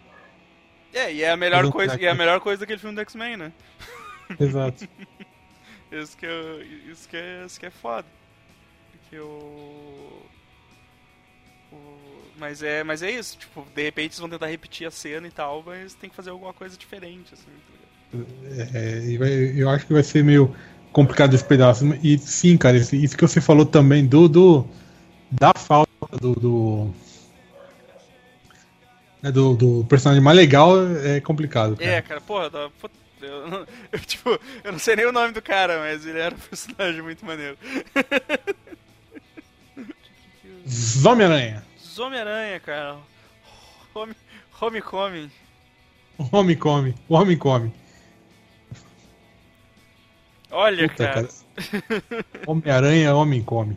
É, 0.92 1.12
e 1.12 1.22
é 1.22 1.30
a 1.30 1.36
melhor 1.36 1.70
coisa, 1.70 2.00
e 2.00 2.04
é 2.04 2.10
a 2.10 2.14
melhor 2.14 2.40
coisa 2.40 2.60
daquele 2.60 2.78
filme 2.78 2.94
do 2.94 3.00
X-Men, 3.00 3.36
né? 3.36 3.52
Exato. 4.38 4.86
Isso 5.92 6.16
que, 6.16 6.24
eu, 6.24 6.62
isso 6.88 7.08
que 7.08 7.16
é, 7.16 7.42
isso 7.44 7.58
que 7.58 7.66
é 7.66 7.70
foda. 7.70 8.06
Porque 8.92 9.18
o, 9.18 10.22
o- 11.72 11.76
mas 12.40 12.62
é, 12.62 12.82
mas 12.82 13.02
é 13.02 13.10
isso, 13.10 13.36
tipo, 13.38 13.64
de 13.74 13.82
repente 13.82 14.06
eles 14.12 14.18
vão 14.18 14.28
tentar 14.30 14.46
repetir 14.46 14.86
a 14.86 14.90
cena 14.90 15.28
e 15.28 15.30
tal, 15.30 15.62
mas 15.64 15.94
tem 15.94 16.08
que 16.10 16.16
fazer 16.16 16.30
alguma 16.30 16.52
coisa 16.54 16.76
diferente, 16.76 17.34
assim. 17.34 17.44
tá? 18.12 18.18
É, 18.74 19.04
eu 19.54 19.68
acho 19.68 19.86
que 19.86 19.92
vai 19.92 20.02
ser 20.02 20.24
meio 20.24 20.54
complicado 20.92 21.34
esse 21.34 21.44
pedaço. 21.44 21.84
E 22.02 22.18
sim, 22.18 22.56
cara, 22.56 22.76
isso, 22.76 23.16
que 23.16 23.22
você 23.22 23.40
falou 23.40 23.64
também 23.66 24.06
do, 24.06 24.26
do 24.28 24.66
da 25.30 25.52
falta 25.54 25.90
do 26.20 26.32
do, 26.34 26.94
né, 29.22 29.30
do 29.30 29.54
do 29.54 29.84
personagem 29.88 30.22
mais 30.22 30.36
legal 30.36 30.74
é 31.04 31.20
complicado. 31.20 31.76
Cara. 31.76 31.90
É, 31.90 32.02
cara, 32.02 32.20
porra, 32.20 32.50
eu, 33.20 33.48
não- 33.48 33.66
eu, 33.92 33.98
tipo, 34.00 34.30
eu 34.64 34.72
não 34.72 34.78
sei 34.78 34.96
nem 34.96 35.06
o 35.06 35.12
nome 35.12 35.32
do 35.32 35.42
cara, 35.42 35.78
mas 35.78 36.04
ele 36.06 36.18
era 36.18 36.34
um 36.34 36.38
personagem 36.48 37.02
muito 37.02 37.24
maneiro. 37.24 37.56
Homem-Aranha. 41.04 41.69
Homem-Aranha, 42.00 42.60
cara. 42.60 42.96
Home, 43.94 44.14
Homecoming. 44.60 45.30
Homem 47.08 47.36
come. 47.36 47.72
Olha, 50.50 50.88
Puta, 50.88 51.06
cara. 51.06 51.28
cara. 51.28 52.24
Homem-Aranha, 52.46 53.14
Homem 53.14 53.42
come. 53.42 53.76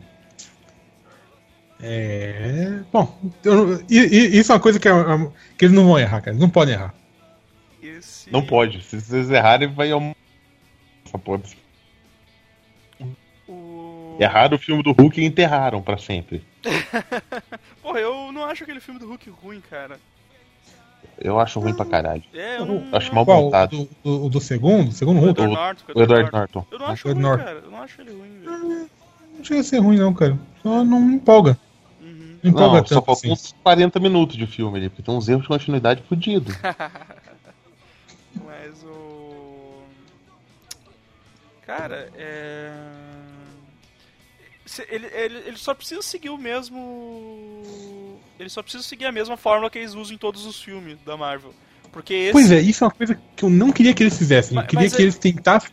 É. 1.80 2.80
Bom, 2.92 3.18
eu 3.44 3.84
isso 3.88 4.50
é 4.52 4.54
uma 4.54 4.60
coisa 4.60 4.78
que, 4.80 4.88
é- 4.88 4.92
que 5.58 5.64
eles 5.66 5.74
não 5.74 5.84
vão 5.86 5.98
errar, 5.98 6.20
cara. 6.20 6.30
Eles 6.30 6.40
não 6.40 6.48
podem 6.48 6.74
errar. 6.74 6.94
Esse... 7.82 8.32
Não 8.32 8.44
pode. 8.44 8.82
Se 8.82 9.00
vocês 9.00 9.30
errarem, 9.30 9.68
vai 9.68 9.90
ao. 9.90 10.00
Essa 11.04 11.18
porra. 11.18 11.42
O... 13.46 14.16
Erraram 14.18 14.56
o 14.56 14.60
filme 14.60 14.82
do 14.82 14.92
Hulk 14.92 15.20
e 15.20 15.24
enterraram 15.24 15.82
pra 15.82 15.98
sempre. 15.98 16.42
Não 18.34 18.44
acho 18.44 18.62
aquele 18.64 18.80
filme 18.80 18.98
do 19.00 19.06
Hulk 19.08 19.30
ruim, 19.30 19.60
cara. 19.70 19.98
Eu 21.18 21.38
acho 21.38 21.60
ruim 21.60 21.72
pra 21.74 21.84
caralho. 21.86 22.22
É, 22.34 22.56
eu 22.58 22.66
não. 22.66 22.84
Acho 22.96 23.14
mal 23.14 23.24
Qual? 23.24 23.40
O 23.40 23.44
montado. 23.44 23.88
do, 24.02 24.18
do, 24.18 24.28
do 24.28 24.40
segundo? 24.40 24.86
Do 24.88 24.92
segundo 24.94 25.20
Hulk? 25.20 25.40
Edward 25.40 25.52
O- 25.52 25.56
Norton, 25.56 25.92
O 25.94 26.02
Edward 26.02 26.32
Norton. 26.32 26.66
Eu 26.72 26.78
não 26.78 26.86
acho 26.86 27.08
O 27.08 27.12
ruim, 27.12 27.22
Norton. 27.22 27.44
cara. 27.44 27.58
Eu 27.60 27.70
não 27.70 27.82
acho 27.82 28.00
ele 28.00 28.10
ruim, 28.10 28.40
velho. 28.40 28.90
Não 29.36 29.44
chega 29.44 29.60
a 29.60 29.64
ser 29.64 29.78
ruim, 29.78 29.96
não, 29.98 30.12
cara. 30.12 30.36
Só 30.62 30.82
não 30.84 31.00
me 31.00 31.14
empolga. 31.14 31.56
Uhum. 32.00 32.38
Não 32.42 32.50
empolga 32.50 32.78
Não, 32.78 32.86
só 32.86 32.94
tanto 32.96 33.06
faltou 33.06 33.12
assim. 33.12 33.30
uns 33.30 33.54
40 33.62 34.00
minutos 34.00 34.36
de 34.36 34.46
filme 34.46 34.76
ali, 34.78 34.88
porque 34.88 35.02
tem 35.02 35.14
uns 35.14 35.28
erros 35.28 35.42
de 35.42 35.48
continuidade 35.48 36.02
fodidos. 36.02 36.54
Mas 38.44 38.82
o. 38.82 39.82
Cara, 41.66 42.10
é. 42.16 42.72
Ele, 44.88 45.06
ele, 45.06 45.38
ele 45.46 45.56
só 45.56 45.72
precisa 45.74 46.02
seguir 46.02 46.30
o 46.30 46.38
mesmo. 46.38 46.82
Ele 48.38 48.48
só 48.48 48.62
precisa 48.62 48.82
seguir 48.82 49.06
a 49.06 49.12
mesma 49.12 49.36
fórmula 49.36 49.70
que 49.70 49.78
eles 49.78 49.94
usam 49.94 50.14
em 50.14 50.18
todos 50.18 50.44
os 50.46 50.60
filmes 50.62 50.98
da 51.04 51.16
Marvel. 51.16 51.54
Porque 51.92 52.12
esse. 52.14 52.32
Pois 52.32 52.50
é, 52.50 52.60
isso 52.60 52.82
é 52.82 52.86
uma 52.88 52.92
coisa 52.94 53.18
que 53.36 53.44
eu 53.44 53.50
não 53.50 53.70
queria 53.70 53.94
que 53.94 54.02
eles 54.02 54.18
fizessem. 54.18 54.50
Eu 54.52 54.62
Mas- 54.62 54.66
queria 54.66 54.84
mas 54.86 54.94
que 54.94 55.00
é- 55.02 55.04
eles 55.04 55.16
tentassem 55.16 55.70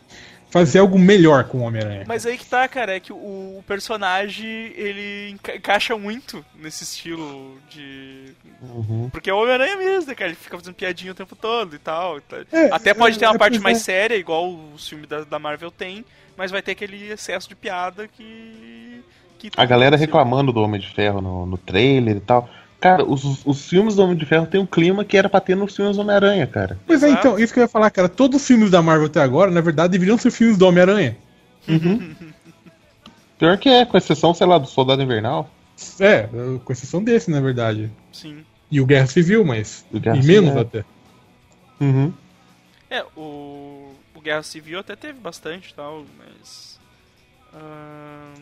fazer 0.52 0.80
algo 0.80 1.00
melhor 1.00 1.46
com 1.46 1.60
o 1.60 1.62
Homem-Aranha. 1.62 2.04
Mas 2.06 2.26
aí 2.26 2.38
que 2.38 2.46
tá, 2.46 2.68
cara, 2.68 2.94
é 2.96 3.00
que 3.00 3.12
o, 3.14 3.64
personagem 3.66 4.46
ele 4.76 5.30
enca- 5.32 5.56
encaixa 5.56 5.98
muito 5.98 6.46
nesse 6.54 6.84
estilo 6.84 7.58
de. 7.70 8.34
Uhum. 8.62 9.10
Porque 9.12 9.30
é 9.30 9.34
o 9.34 9.38
Homem-Aranha 9.42 9.78
mesmo, 9.78 10.10
né, 10.10 10.14
cara? 10.16 10.30
Ele 10.30 10.36
fica 10.38 10.58
fazendo 10.58 10.76
piadinha 10.76 11.14
o 11.14 11.16
tempo 11.16 11.36
todo 11.36 11.76
e 11.76 11.80
tal. 11.80 12.18
e 12.18 12.22
tal. 12.22 12.40
É, 12.52 12.70
Até 12.72 12.94
pode 12.94 13.18
ter 13.18 13.26
uma 13.26 13.36
é, 13.36 13.40
parte 13.40 13.60
mais 13.60 13.78
é. 13.78 13.82
séria, 13.82 14.16
igual 14.16 14.50
o 14.52 14.74
filme 14.78 15.08
da, 15.08 15.24
da 15.24 15.40
Marvel 15.40 15.72
tem, 15.72 16.06
mas 16.38 16.52
vai 16.52 16.62
ter 16.62 16.72
aquele 16.74 17.10
excesso 17.12 17.48
de 17.50 17.56
piada 17.56 18.08
que. 18.08 19.02
Que 19.50 19.60
A 19.60 19.66
galera 19.66 19.96
assim, 19.96 20.06
reclamando 20.06 20.52
do 20.52 20.62
Homem 20.62 20.80
de 20.80 20.88
Ferro 20.88 21.22
no, 21.22 21.46
no 21.46 21.58
trailer 21.58 22.18
e 22.18 22.20
tal. 22.20 22.50
Cara, 22.80 23.06
os, 23.06 23.46
os 23.46 23.70
filmes 23.70 23.96
do 23.96 24.04
Homem 24.04 24.18
de 24.18 24.26
Ferro 24.26 24.48
tem 24.48 24.60
um 24.60 24.66
clima 24.66 25.06
que 25.06 25.16
era 25.16 25.30
pra 25.30 25.40
ter 25.40 25.56
nos 25.56 25.76
filmes 25.76 25.96
do 25.96 26.02
Homem-Aranha, 26.02 26.48
cara. 26.48 26.80
Pois 26.88 27.04
é, 27.04 27.12
então, 27.12 27.38
isso 27.38 27.54
que 27.54 27.60
eu 27.60 27.64
ia 27.64 27.68
falar, 27.68 27.92
cara. 27.92 28.10
Todos 28.10 28.42
os 28.42 28.48
filmes 28.48 28.72
da 28.72 28.82
Marvel 28.82 29.06
até 29.06 29.22
agora, 29.22 29.52
na 29.52 29.62
verdade, 29.62 29.92
deveriam 29.92 30.18
ser 30.18 30.32
filmes 30.32 30.58
do 30.58 30.66
Homem-Aranha. 30.66 31.16
Pior 33.38 33.58
que 33.58 33.70
é, 33.70 33.86
com 33.86 33.98
exceção, 33.98 34.34
sei 34.34 34.48
lá, 34.48 34.58
do 34.58 34.68
Soldado 34.68 35.02
Invernal. 35.02 35.50
É, 36.00 36.28
com 36.64 36.74
exceção 36.74 37.04
desse, 37.04 37.30
na 37.30 37.40
verdade. 37.40 37.92
Sim. 38.12 38.44
E 38.70 38.80
o 38.80 38.86
Guerra 38.86 39.08
Civil, 39.08 39.44
mas. 39.44 39.86
E 39.92 39.98
o 39.98 40.00
Guerra 40.00 40.18
e 40.18 40.22
Civil, 40.22 40.42
menos 40.42 40.58
é. 40.58 40.60
até. 40.62 40.86
Uhum. 41.80 42.14
É, 42.90 43.04
o. 43.16 43.92
O 44.14 44.22
Guerra 44.22 44.44
Civil 44.44 44.80
até 44.80 44.96
teve 44.96 45.20
bastante 45.20 45.72
e 45.72 45.74
tal, 45.74 46.06
mas. 46.18 46.71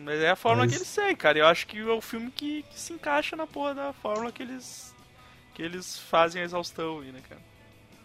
Mas 0.04 0.20
é 0.20 0.30
a 0.30 0.36
fórmula 0.36 0.64
Mas- 0.66 0.72
que 0.72 0.78
eles 0.78 0.94
têm, 0.94 1.16
cara. 1.16 1.38
Eu 1.38 1.46
acho 1.46 1.66
que 1.66 1.78
é 1.78 1.84
o 1.84 2.00
filme 2.00 2.30
que, 2.30 2.62
que 2.70 2.78
se 2.78 2.92
encaixa 2.92 3.34
na 3.36 3.46
porra 3.46 3.74
da 3.74 3.92
fórmula 3.92 4.30
que 4.32 4.42
eles. 4.42 4.94
que 5.54 5.62
eles 5.62 5.98
fazem 5.98 6.40
a 6.42 6.44
exaustão 6.44 7.00
aí, 7.00 7.10
né, 7.12 7.20
cara? 7.28 7.40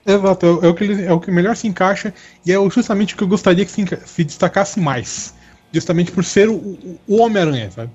Exato, 0.07 0.45
é, 0.45 0.49
o- 0.49 0.65
é 0.65 0.67
o 0.67 0.73
que 0.75 1.03
é 1.05 1.11
o 1.13 1.19
que 1.19 1.31
melhor 1.31 1.55
se 1.55 1.67
encaixa 1.67 2.13
e 2.45 2.51
é 2.51 2.69
justamente 2.69 3.13
o 3.13 3.17
que 3.17 3.23
eu 3.23 3.27
gostaria 3.27 3.65
que 3.65 3.71
se, 3.71 3.83
se 4.05 4.23
destacasse 4.23 4.79
mais. 4.79 5.33
Justamente 5.71 6.11
por 6.11 6.23
ser 6.23 6.47
o, 6.49 6.53
o- 6.55 6.99
o 7.07 7.17
Homem-Aranha, 7.21 7.69
sabe? 7.71 7.91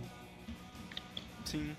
Sim. 1.45 1.71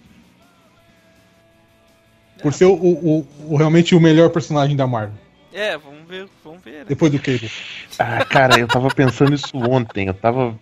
Por 2.41 2.53
ser 2.53 2.65
o, 2.65 2.73
o- 2.73 3.27
o- 3.49 3.55
realmente 3.57 3.93
o 3.93 3.99
melhor 3.99 4.29
personagem 4.29 4.75
da 4.75 4.87
Marvel. 4.87 5.15
É, 5.53 5.77
vamos 5.77 6.07
ver, 6.07 6.27
vamos 6.43 6.63
ver, 6.63 6.79
né? 6.79 6.85
Depois 6.87 7.11
do 7.11 7.19
Cable. 7.19 7.51
Ah, 7.99 8.23
cara, 8.25 8.57
eu 8.59 8.67
tava 8.67 8.87
pensando 8.89 9.33
isso 9.35 9.55
ontem. 9.57 10.07
Eu 10.07 10.13
tava 10.13 10.57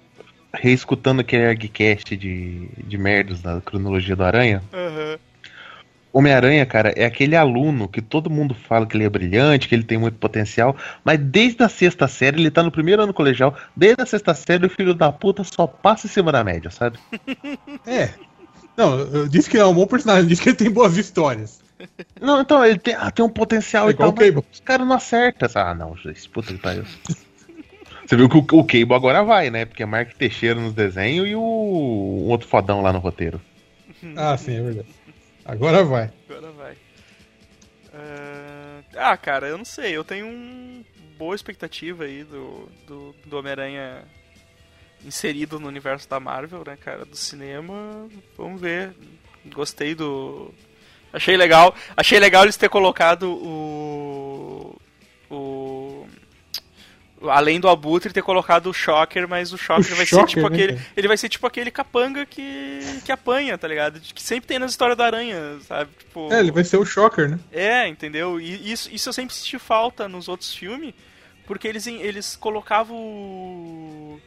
reescutando 0.54 1.22
aquele 1.22 1.46
ArgCast 1.46 2.16
de, 2.16 2.68
de 2.78 2.98
merdas 2.98 3.42
da 3.42 3.62
cronologia 3.62 4.16
do 4.16 4.24
Aranha. 4.24 4.64
Aham. 4.74 5.18
Homem-Aranha, 6.12 6.66
cara, 6.66 6.92
é 6.96 7.06
aquele 7.06 7.36
aluno 7.36 7.88
que 7.88 8.02
todo 8.02 8.32
mundo 8.32 8.56
fala 8.56 8.86
que 8.86 8.98
ele 8.98 9.04
é 9.04 9.10
brilhante, 9.10 9.68
que 9.68 9.76
ele 9.76 9.84
tem 9.84 9.98
muito 9.98 10.18
potencial, 10.18 10.76
mas 11.04 11.20
desde 11.20 11.64
a 11.64 11.70
sexta 11.70 12.08
série, 12.08 12.42
ele 12.42 12.50
tá 12.50 12.64
no 12.64 12.72
primeiro 12.72 13.04
ano 13.04 13.14
colegial, 13.14 13.56
desde 13.76 14.02
a 14.02 14.06
sexta 14.06 14.34
série 14.34 14.66
o 14.66 14.70
filho 14.70 14.96
da 14.96 15.12
puta 15.12 15.44
só 15.44 15.68
passa 15.68 16.08
em 16.08 16.10
cima 16.10 16.32
da 16.32 16.44
média, 16.44 16.72
sabe? 16.72 16.98
É. 17.86 18.10
Não, 18.76 18.98
eu 19.00 19.28
disse 19.28 19.50
que 19.50 19.58
ele 19.58 19.64
é 19.64 19.66
um 19.66 19.74
bom 19.74 19.86
personagem, 19.86 20.24
eu 20.24 20.30
disse 20.30 20.42
que 20.42 20.50
ele 20.50 20.56
tem 20.56 20.72
boas 20.72 20.96
histórias. 20.98 21.62
Não, 22.20 22.42
então, 22.42 22.66
ele 22.66 22.80
tem, 22.80 22.94
ah, 22.96 23.12
tem 23.12 23.24
um 23.24 23.30
potencial 23.30 23.88
É 23.88 23.92
e 23.92 23.94
tal, 23.94 24.14
mas 24.16 24.36
os 24.52 24.60
caras 24.62 24.88
não 24.88 24.96
acertam. 24.96 25.50
Ah, 25.56 25.76
não, 25.76 25.96
puta 26.32 26.54
que 26.54 26.60
pariu. 26.60 26.86
Você 28.10 28.16
viu 28.16 28.28
que 28.28 28.38
o, 28.38 28.60
o 28.60 28.64
Cable 28.64 28.96
agora 28.96 29.24
vai, 29.24 29.52
né? 29.52 29.66
Porque 29.66 29.84
é 29.84 29.86
Mark 29.86 30.14
Teixeira 30.14 30.60
nos 30.60 30.74
desenhos 30.74 31.28
e 31.28 31.36
o 31.36 31.40
um 31.40 32.28
outro 32.28 32.48
fodão 32.48 32.82
lá 32.82 32.92
no 32.92 32.98
roteiro. 32.98 33.40
Ah, 34.18 34.36
sim, 34.38 34.58
é 34.58 34.62
verdade. 34.62 34.88
Agora 35.46 35.84
vai. 35.84 36.10
Agora 36.28 36.52
vai. 36.54 36.74
Ah, 37.94 38.82
Ah, 38.96 39.18
cara, 39.18 39.48
eu 39.48 39.58
não 39.58 39.66
sei. 39.66 39.96
Eu 39.96 40.04
tenho 40.04 40.26
uma 40.26 40.84
boa 41.20 41.36
expectativa 41.36 42.06
aí 42.06 42.24
do, 42.24 42.68
do, 42.88 43.16
do 43.26 43.38
Homem-Aranha 43.38 44.06
inserido 45.06 45.60
no 45.60 45.68
universo 45.68 46.10
da 46.10 46.20
Marvel, 46.20 46.64
né, 46.66 46.78
cara? 46.78 47.06
Do 47.06 47.16
cinema. 47.16 48.08
Vamos 48.36 48.60
ver. 48.60 48.92
Gostei 49.54 49.94
do. 49.94 50.52
Achei 51.14 51.38
legal. 51.38 51.76
Achei 51.96 52.20
legal 52.20 52.44
eles 52.44 52.58
ter 52.58 52.70
colocado 52.70 53.34
o. 53.34 54.76
O. 55.30 55.79
Além 57.28 57.60
do 57.60 57.68
Abutre 57.68 58.14
ter 58.14 58.22
colocado 58.22 58.68
o 58.70 58.74
Shocker, 58.74 59.28
mas 59.28 59.52
o 59.52 59.58
Shocker 59.58 59.92
O 59.92 59.96
vai 59.98 60.06
ser 60.06 60.16
Shocker, 60.16 60.28
tipo 60.28 60.50
né, 60.50 60.56
aquele. 60.56 60.80
Ele 60.96 61.08
vai 61.08 61.18
ser 61.18 61.28
tipo 61.28 61.46
aquele 61.46 61.70
capanga 61.70 62.26
que. 62.26 62.80
que 63.04 63.12
apanha, 63.12 63.58
tá 63.58 63.68
ligado? 63.68 64.00
Que 64.00 64.22
sempre 64.22 64.48
tem 64.48 64.58
nas 64.58 64.72
histórias 64.72 64.98
da 64.98 65.06
aranha, 65.06 65.60
sabe? 65.68 65.92
Tipo. 66.00 66.32
É, 66.32 66.40
ele 66.40 66.52
vai 66.52 66.64
ser 66.64 66.78
o 66.78 66.86
Shocker, 66.86 67.30
né? 67.30 67.40
É, 67.52 67.88
entendeu? 67.88 68.40
E 68.40 68.72
isso, 68.72 68.90
isso 68.94 69.10
eu 69.10 69.14
sempre 69.14 69.36
senti 69.36 69.60
falta 69.60 70.08
nos 70.08 70.30
outros 70.30 70.54
filmes, 70.56 70.94
porque 71.46 71.68
eles, 71.68 71.86
eles 71.88 72.36
colocavam. 72.38 72.96
o- 72.96 74.20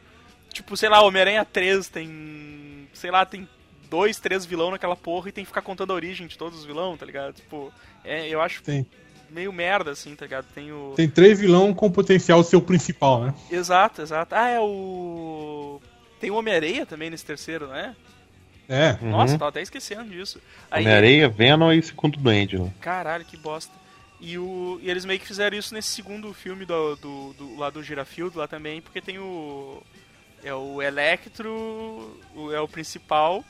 Tipo, 0.51 0.77
sei 0.77 0.87
lá, 0.87 1.01
Homem-Aranha 1.01 1.43
3 1.43 1.89
tem. 1.89 2.87
Sei 2.93 3.09
lá, 3.09 3.25
tem 3.25 3.49
dois, 3.89 4.19
três 4.19 4.45
vilão 4.45 4.69
naquela 4.71 4.95
porra 4.95 5.29
e 5.29 5.31
tem 5.31 5.43
que 5.43 5.47
ficar 5.47 5.61
contando 5.63 5.91
a 5.91 5.95
origem 5.95 6.27
de 6.27 6.37
todos 6.37 6.59
os 6.59 6.65
vilão, 6.65 6.95
tá 6.95 7.05
ligado? 7.05 7.33
Tipo, 7.33 7.73
é, 8.03 8.27
eu 8.27 8.39
acho 8.41 8.61
Tem, 8.61 8.85
meio 9.33 9.51
merda, 9.51 9.91
assim, 9.91 10.15
tá 10.15 10.25
ligado? 10.25 10.45
Tem 10.53 10.71
o. 10.71 10.93
tem 10.95 11.09
três 11.09 11.39
vilão 11.39 11.73
com 11.73 11.91
potencial 11.91 12.43
o 12.55 12.61
principal, 12.61 13.21
né? 13.25 13.33
Exato, 13.51 14.01
exato. 14.01 14.35
Ah, 14.35 14.49
é 14.49 14.59
o. 14.59 15.81
Tem 16.19 16.31
o 16.31 16.35
Homem-Areia 16.35 16.85
também 16.85 17.09
nesse 17.09 17.25
terceiro, 17.25 17.67
não 17.67 17.75
é? 17.75 17.95
É. 18.69 18.97
Uhum. 19.01 19.09
Nossa, 19.11 19.37
tava 19.37 19.49
até 19.49 19.61
esquecendo 19.61 20.05
disso. 20.09 20.39
Aí- 20.71 20.83
Homem-Areia, 20.83 21.27
Venom 21.27 21.71
e 21.71 21.81
Segundo 21.83 22.17
Duende. 22.17 22.57
ó. 22.57 22.67
Caralho, 22.79 23.25
que 23.25 23.35
bosta. 23.35 23.73
E, 24.21 24.37
o, 24.37 24.79
e 24.81 24.89
eles 24.89 25.03
meio 25.03 25.19
que 25.19 25.27
fizeram 25.27 25.57
isso 25.57 25.73
nesse 25.73 25.89
segundo 25.89 26.33
filme 26.33 26.63
do, 26.63 26.95
do, 26.95 27.33
do- 27.33 27.57
lá 27.57 27.69
do 27.69 27.83
Girafield 27.83 28.37
lá 28.37 28.47
também, 28.47 28.81
porque 28.81 29.01
tem 29.01 29.19
o. 29.19 29.81
É 30.45 30.53
o 30.53 30.81
Electro, 30.81 32.17
o- 32.35 32.51
é 32.51 32.59
o 32.61 32.67
principal, 32.67 33.43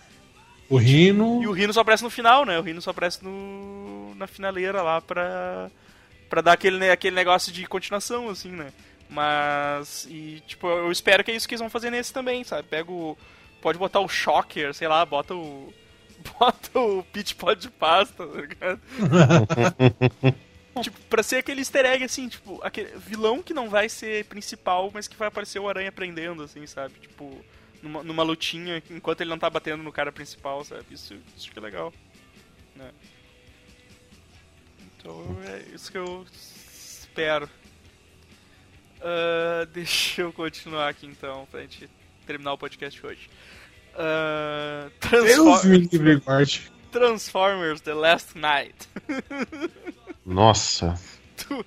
O 0.69 0.77
Rino. 0.77 1.41
e 1.43 1.47
o 1.47 1.51
Rino 1.51 1.73
só 1.73 1.81
aparece 1.81 2.03
no 2.03 2.09
final, 2.09 2.45
né? 2.45 2.57
O 2.57 2.61
Rino 2.61 2.81
só 2.81 2.91
aparece 2.91 3.23
no, 3.23 4.13
na 4.15 4.27
finaleira 4.27 4.81
lá 4.81 5.01
pra, 5.01 5.69
pra 6.29 6.41
dar 6.41 6.53
aquele, 6.53 6.89
aquele 6.89 7.15
negócio 7.15 7.51
de 7.51 7.65
continuação, 7.65 8.29
assim, 8.29 8.51
né? 8.51 8.71
Mas. 9.09 10.07
E, 10.09 10.41
tipo, 10.47 10.67
eu 10.67 10.91
espero 10.91 11.23
que 11.23 11.31
é 11.31 11.35
isso 11.35 11.47
que 11.47 11.53
eles 11.53 11.61
vão 11.61 11.69
fazer 11.69 11.89
nesse 11.91 12.11
também, 12.11 12.43
sabe? 12.43 12.67
Pega 12.67 12.91
o. 12.91 13.17
Pode 13.61 13.77
botar 13.77 13.99
o 13.99 14.09
Shocker, 14.09 14.73
sei 14.73 14.87
lá, 14.87 15.05
bota 15.05 15.35
o. 15.35 15.73
Bota 16.39 16.79
o 16.79 17.03
Peach 17.11 17.35
Pod 17.35 17.59
de 17.59 17.69
pasta, 17.69 18.25
tá 18.25 18.39
ligado? 18.39 18.79
tipo, 20.81 20.97
pra 21.09 21.21
ser 21.21 21.37
aquele 21.37 21.59
easter 21.59 21.85
egg, 21.85 22.05
assim, 22.05 22.29
tipo, 22.29 22.61
aquele 22.63 22.97
vilão 22.97 23.43
que 23.43 23.53
não 23.53 23.69
vai 23.69 23.89
ser 23.89 24.23
principal, 24.25 24.89
mas 24.93 25.05
que 25.05 25.17
vai 25.17 25.27
aparecer 25.27 25.59
o 25.59 25.67
Aranha 25.67 25.91
prendendo, 25.91 26.43
assim, 26.43 26.65
sabe? 26.65 26.93
Tipo, 27.01 27.43
numa, 27.83 28.01
numa 28.03 28.23
lutinha, 28.23 28.81
enquanto 28.89 29.21
ele 29.21 29.29
não 29.29 29.37
tá 29.37 29.49
batendo 29.49 29.83
no 29.83 29.91
cara 29.91 30.11
principal, 30.11 30.63
sabe? 30.63 30.85
Isso, 30.89 31.15
isso 31.37 31.51
que 31.51 31.59
é 31.59 31.61
legal, 31.61 31.93
né? 32.75 32.89
Então, 34.97 35.37
é 35.45 35.75
isso 35.75 35.91
que 35.91 35.97
eu 35.97 36.25
espero. 36.33 37.49
Ah, 39.01 39.67
deixa 39.73 40.21
eu 40.21 40.31
continuar 40.33 40.89
aqui, 40.89 41.05
então, 41.05 41.45
pra 41.51 41.61
gente 41.61 41.89
terminar 42.25 42.53
o 42.53 42.57
podcast 42.57 43.05
hoje. 43.05 43.29
Ah, 43.95 44.89
Deus 45.11 45.23
me 45.23 45.29
Transfor- 45.29 45.71
livre, 45.71 46.15
guarde. 46.21 46.71
Transformers 46.91 47.81
The 47.81 47.93
Last 47.93 48.37
Night. 48.37 48.75
Nossa. 50.25 50.93
Tu, 51.35 51.65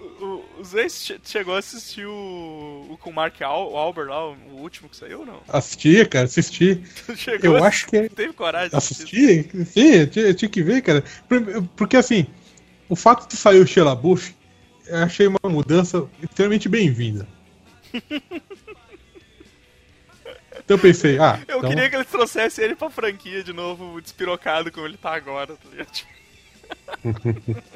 o, 0.00 0.44
o, 0.60 0.64
Zé 0.64 0.88
che- 0.88 1.18
chegou 1.24 1.54
a 1.54 1.58
assistir 1.58 2.06
o, 2.06 2.86
o 2.90 2.98
com 3.00 3.10
o 3.10 3.12
Mark 3.12 3.40
Al, 3.42 3.72
o 3.72 3.76
Albert 3.76 4.08
lá, 4.08 4.28
o, 4.28 4.36
último 4.60 4.88
que 4.88 4.96
saiu 4.96 5.20
ou 5.20 5.26
não? 5.26 5.40
Assistia, 5.48 6.06
cara, 6.06 6.24
assisti. 6.26 6.82
Chegou 7.16 7.56
Eu 7.56 7.64
a 7.64 7.68
acho 7.68 7.86
que 7.86 7.96
é- 7.96 8.08
Teve 8.10 8.32
coragem 8.32 8.70
de 8.70 8.76
assistir? 8.76 9.40
Assisti? 9.50 9.64
Sim, 9.66 9.88
eu 9.94 10.06
tinha, 10.10 10.24
eu 10.26 10.34
tinha 10.34 10.48
que 10.48 10.62
ver, 10.62 10.82
cara. 10.82 11.04
Por- 11.28 11.62
Porque 11.76 11.96
assim, 11.96 12.26
o 12.88 12.96
fato 12.96 13.28
de 13.28 13.36
sair 13.36 13.60
o 13.60 13.66
Sheila 13.66 13.94
Bush, 13.94 14.34
eu 14.86 14.96
achei 14.98 15.26
uma 15.26 15.38
mudança 15.44 16.08
extremamente 16.22 16.68
bem-vinda. 16.68 17.26
Então 20.64 20.76
eu 20.76 20.82
pensei, 20.82 21.18
ah. 21.18 21.40
Eu 21.48 21.58
então- 21.58 21.70
queria 21.70 21.88
que 21.88 21.96
eles 21.96 22.08
trouxessem 22.08 22.62
ele 22.64 22.76
pra 22.76 22.90
franquia 22.90 23.42
de 23.42 23.54
novo, 23.54 24.00
despirocado 24.02 24.70
como 24.70 24.86
ele 24.86 24.98
tá 24.98 25.14
agora, 25.14 25.54
tá 25.56 25.68
ligado? 25.70 25.88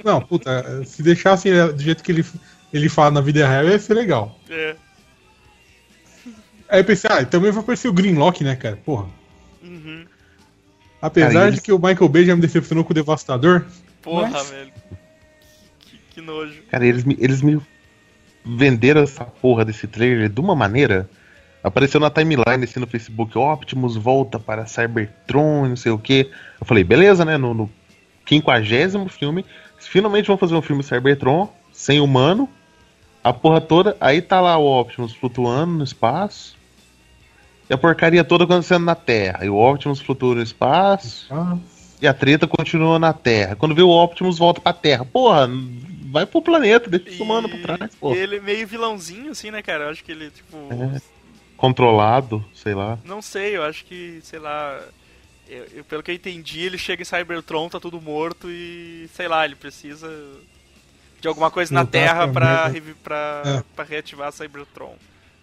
Não, 0.05 0.21
puta, 0.21 0.85
se 0.85 1.03
deixassem 1.03 1.53
ele 1.53 1.73
do 1.73 1.83
jeito 1.83 2.03
que 2.03 2.13
ele, 2.13 2.25
ele 2.73 2.89
fala 2.89 3.11
na 3.13 3.21
vida 3.21 3.47
real, 3.47 3.65
ia 3.65 3.79
ser 3.79 3.95
legal. 3.95 4.39
É. 4.51 4.77
Aí 6.69 6.81
eu 6.81 6.85
pensei, 6.85 7.11
ah, 7.13 7.25
também 7.25 7.51
vai 7.53 7.63
aparecer 7.63 7.89
o 7.89 7.93
Greenlock, 7.93 8.43
né, 8.43 8.57
cara? 8.57 8.77
Porra. 8.77 9.07
Uhum. 9.63 10.05
Apesar 11.01 11.33
Cara, 11.33 11.41
de 11.47 11.49
eles- 11.55 11.61
que 11.61 11.73
o 11.73 11.79
Michael 11.79 12.09
Bay 12.09 12.25
já 12.25 12.35
me 12.35 12.41
decepcionou 12.43 12.85
com 12.85 12.93
o 12.93 12.95
Devastador. 12.95 13.67
Porra, 14.01 14.31
Mas- 14.31 14.51
velho. 14.51 14.73
Que, 15.81 15.99
que 16.15 16.21
nojo. 16.21 16.63
Cara, 16.71 16.87
eles 16.87 17.05
me, 17.05 17.17
eles 17.21 17.43
me 17.43 17.61
venderam 18.45 19.03
essa 19.03 19.25
porra 19.25 19.65
desse 19.65 19.87
trailer 19.87 20.29
de 20.29 20.41
uma 20.41 20.55
maneira. 20.57 21.09
Apareceu 21.63 22.01
na 22.01 22.11
timeline 22.11 22.65
assim 22.65 22.81
no 22.81 22.87
Facebook, 22.89 23.37
Optimus 23.39 23.95
volta 23.97 24.39
para 24.41 24.67
Cybertron, 24.67 25.69
não 25.69 25.77
sei 25.77 25.93
o 25.93 25.99
que. 25.99 26.31
Eu 26.61 26.67
falei, 26.67 26.83
beleza, 26.83 27.25
né? 27.25 27.37
No, 27.37 27.53
no 27.55 27.71
50 28.41 29.09
filme, 29.09 29.45
finalmente 29.79 30.27
vão 30.27 30.37
fazer 30.39 30.55
um 30.55 30.63
filme 30.63 30.83
Cybertron, 30.83 31.53
sem 31.73 32.01
humano, 32.01 32.49
a 33.23 33.33
porra 33.33 33.61
toda. 33.61 33.97
Aí 34.01 34.23
tá 34.23 34.41
lá 34.41 34.57
o 34.57 34.81
Optimus 34.81 35.13
flutuando 35.15 35.73
no 35.75 35.85
espaço. 35.85 36.57
E 37.71 37.75
a 37.75 37.79
porcaria 37.79 38.25
toda 38.25 38.45
acontecendo 38.45 38.85
na 38.85 38.95
Terra. 38.95 39.45
E 39.45 39.49
o 39.49 39.57
Optimus 39.57 40.01
flutua 40.01 40.35
no 40.35 40.43
espaço. 40.43 41.27
Ah, 41.31 41.57
E 42.01 42.07
a 42.07 42.13
treta 42.13 42.47
continua 42.47 42.99
na 42.99 43.13
Terra. 43.13 43.55
Quando 43.57 43.75
vê 43.75 43.83
o 43.83 43.89
Optimus, 43.89 44.39
volta 44.39 44.61
pra 44.61 44.73
Terra. 44.73 45.05
Porra, 45.05 45.49
vai 46.11 46.27
pro 46.27 46.43
planeta, 46.43 46.91
deixa 46.91 47.11
os 47.11 47.21
humanos 47.21 47.51
pra 47.51 47.77
trás, 47.77 47.95
porra. 47.95 48.17
ele 48.17 48.37
é 48.37 48.41
meio 48.41 48.67
vilãozinho, 48.67 49.31
assim, 49.31 49.51
né, 49.51 49.63
cara? 49.63 49.85
Eu 49.85 49.91
acho 49.91 50.05
que 50.05 50.13
ele, 50.13 50.31
tipo. 50.31 50.57
É. 50.71 51.01
Controlado, 51.57 52.45
sei 52.53 52.75
lá. 52.75 52.99
Não 53.05 53.23
sei, 53.23 53.57
eu 53.57 53.63
acho 53.63 53.85
que, 53.85 54.19
sei 54.23 54.39
lá. 54.41 54.81
Eu- 55.53 55.67
eu- 55.79 55.85
pelo 55.85 56.03
que 56.03 56.11
eu 56.11 56.15
entendi, 56.15 56.61
ele 56.61 56.79
chega 56.79 57.03
em 57.03 57.05
Cybertron, 57.05 57.69
tá 57.69 57.79
tudo 57.81 58.01
morto 58.01 58.51
e. 58.51 59.09
sei 59.15 59.29
lá, 59.29 59.45
ele 59.45 59.55
precisa 59.55 60.09
de 61.21 61.29
alguma 61.29 61.51
coisa 61.51 61.73
na 61.75 61.85
Terra 61.87 62.27
pra 62.29 62.71
pra, 62.71 62.83
pra, 63.05 63.43
É. 63.59 63.65
pra 63.77 63.85
reativar 63.85 64.33
Cybertron. 64.33 64.97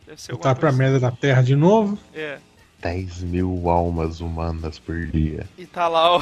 Deve 0.05 0.21
ser 0.21 0.31
voltar 0.33 0.55
pra 0.55 0.71
merda 0.71 0.99
da 0.99 1.11
Terra 1.11 1.41
de 1.41 1.55
novo. 1.55 1.97
É. 2.13 2.39
10 2.81 3.23
mil 3.23 3.69
almas 3.69 4.21
humanas 4.21 4.79
por 4.79 5.05
dia. 5.07 5.45
E 5.57 5.65
tá 5.65 5.87
lá 5.87 6.17
o. 6.17 6.21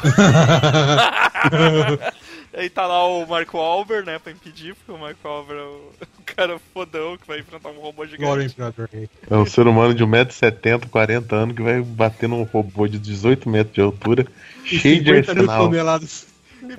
Aí 2.53 2.69
tá 2.71 2.85
lá 2.85 3.05
o 3.05 3.25
Mark 3.27 3.53
Wahlberg, 3.53 4.05
né, 4.05 4.19
pra 4.19 4.31
impedir, 4.31 4.75
porque 4.75 4.91
o 4.91 4.97
Mark 4.97 5.17
Wahlberg 5.23 5.61
é 5.61 5.65
o 5.65 5.91
o 6.19 6.23
cara 6.35 6.59
fodão 6.73 7.17
que 7.17 7.27
vai 7.27 7.39
enfrentar 7.39 7.69
um 7.69 7.79
robô 7.79 8.05
Glória, 8.17 8.47
gigante. 8.47 8.53
Imperador 8.53 8.89
Rei. 8.91 9.09
É 9.29 9.35
um 9.35 9.45
ser 9.45 9.67
humano 9.67 9.93
de 9.93 10.03
1,70m, 10.03 10.89
40 10.89 11.35
anos 11.35 11.55
que 11.55 11.61
vai 11.61 11.81
bater 11.81 12.27
num 12.27 12.43
robô 12.43 12.87
de 12.87 12.99
18 12.99 13.49
metros 13.49 13.73
de 13.73 13.81
altura, 13.81 14.27
E 14.63 14.79
cheio 14.79 15.03
de 15.03 15.23
50 15.23 15.35
mil 15.35 15.51
arsenal. 15.51 16.27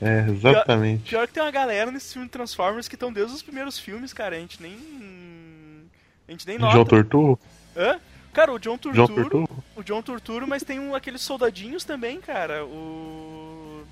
É, 0.01 0.31
exatamente. 0.31 1.11
Pior 1.11 1.26
que 1.26 1.33
tem 1.33 1.43
uma 1.43 1.51
galera 1.51 1.91
nesse 1.91 2.12
filme 2.12 2.29
Transformers 2.29 2.89
que 2.89 2.95
estão 2.95 3.12
desde 3.12 3.35
os 3.35 3.43
primeiros 3.43 3.79
filmes, 3.79 4.12
cara. 4.12 4.37
A 4.37 4.39
gente 4.39 4.61
nem. 4.61 4.76
A 6.26 6.31
gente 6.31 6.47
nem 6.47 6.59
nota. 6.59 6.72
João 6.72 6.85
Torturro? 6.85 7.39
Hã? 7.76 7.99
Cara, 8.33 8.53
o 8.53 8.59
John 8.59 8.79
Turturro. 8.79 9.09
Torturro? 9.14 9.64
O 9.76 9.83
John 9.83 10.03
Turturro, 10.03 10.47
mas 10.47 10.62
tem 10.62 10.79
um, 10.79 10.95
aqueles 10.95 11.22
soldadinhos 11.22 11.85
também, 11.85 12.20
cara. 12.20 12.64
O. 12.64 13.83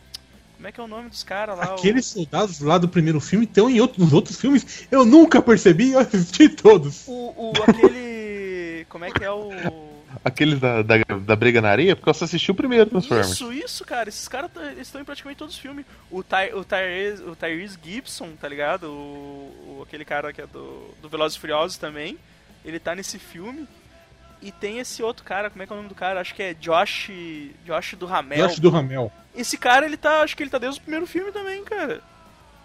Como 0.57 0.68
é 0.68 0.72
que 0.72 0.80
é 0.80 0.82
o 0.82 0.89
nome 0.89 1.09
dos 1.11 1.22
caras 1.22 1.59
lá? 1.59 1.72
O- 1.72 1.74
Aqueles 1.74 2.07
soldados 2.07 2.61
lá 2.61 2.78
do 2.78 2.89
primeiro 2.89 3.20
filme 3.20 3.45
estão 3.45 3.68
em 3.68 3.80
outros, 3.80 3.99
nos 4.03 4.12
outros 4.12 4.41
filmes. 4.41 4.87
Eu 4.91 5.05
nunca 5.05 5.43
percebi, 5.43 5.93
eu 5.93 5.99
assisti 5.99 6.49
todos. 6.49 7.05
O, 7.07 7.12
o 7.37 7.53
aquele. 7.62 8.84
Como 8.89 9.05
é 9.05 9.11
que 9.11 9.22
é 9.24 9.30
o. 9.30 9.51
Aqueles 10.24 10.59
da, 10.59 10.80
da, 10.82 10.97
da 10.99 11.37
briga 11.37 11.61
na 11.61 11.68
areia, 11.68 11.95
porque 11.95 12.09
eu 12.09 12.14
só 12.14 12.24
assisti 12.24 12.51
o 12.51 12.55
primeiro 12.55 12.87
Transformers. 12.89 13.32
Isso, 13.32 13.53
isso, 13.53 13.84
cara. 13.84 14.09
Esses 14.09 14.26
caras 14.26 14.51
tá- 14.53 14.72
estão 14.74 15.01
em 15.01 15.05
praticamente 15.05 15.39
todos 15.39 15.55
os 15.55 15.61
filmes. 15.61 15.84
O, 16.11 16.22
Ty, 16.22 16.55
o, 16.55 16.64
Tyrese, 16.64 17.22
o 17.22 17.37
Tyrese 17.37 17.76
Gibson, 17.84 18.30
tá 18.41 18.49
ligado? 18.49 18.84
O, 18.89 19.78
o- 19.78 19.82
aquele 19.87 20.05
cara 20.05 20.32
que 20.32 20.41
é 20.41 20.47
do, 20.47 20.89
do 21.03 21.09
Velozes 21.09 21.37
e 21.37 21.41
Furiosos 21.41 21.76
também. 21.76 22.16
Ele 22.64 22.78
tá 22.78 22.95
nesse 22.95 23.18
filme. 23.18 23.68
E 24.43 24.53
tem 24.53 24.78
esse 24.78 25.03
outro 25.03 25.24
cara, 25.24 25.49
como 25.51 25.62
é 25.62 25.66
que 25.66 25.72
é 25.72 25.74
o 25.74 25.76
nome 25.78 25.89
do 25.89 25.95
cara? 25.95 26.20
Acho 26.20 26.34
que 26.34 26.43
é 26.43 26.55
Josh. 26.55 27.11
Josh 27.64 27.95
do 27.95 28.07
Ramel. 28.07 28.47
Josh 28.47 28.59
do 28.59 28.70
Ramel. 28.70 29.11
Esse 29.34 29.57
cara, 29.59 29.84
ele 29.87 29.97
tá. 29.97 30.20
Acho 30.22 30.37
que 30.37 30.43
ele 30.43 30.51
tá 30.51 30.59
desde 30.59 30.78
o 30.78 30.82
primeiro 30.82 31.07
filme 31.07 31.32
também, 31.32 31.64
cara. 31.64 32.01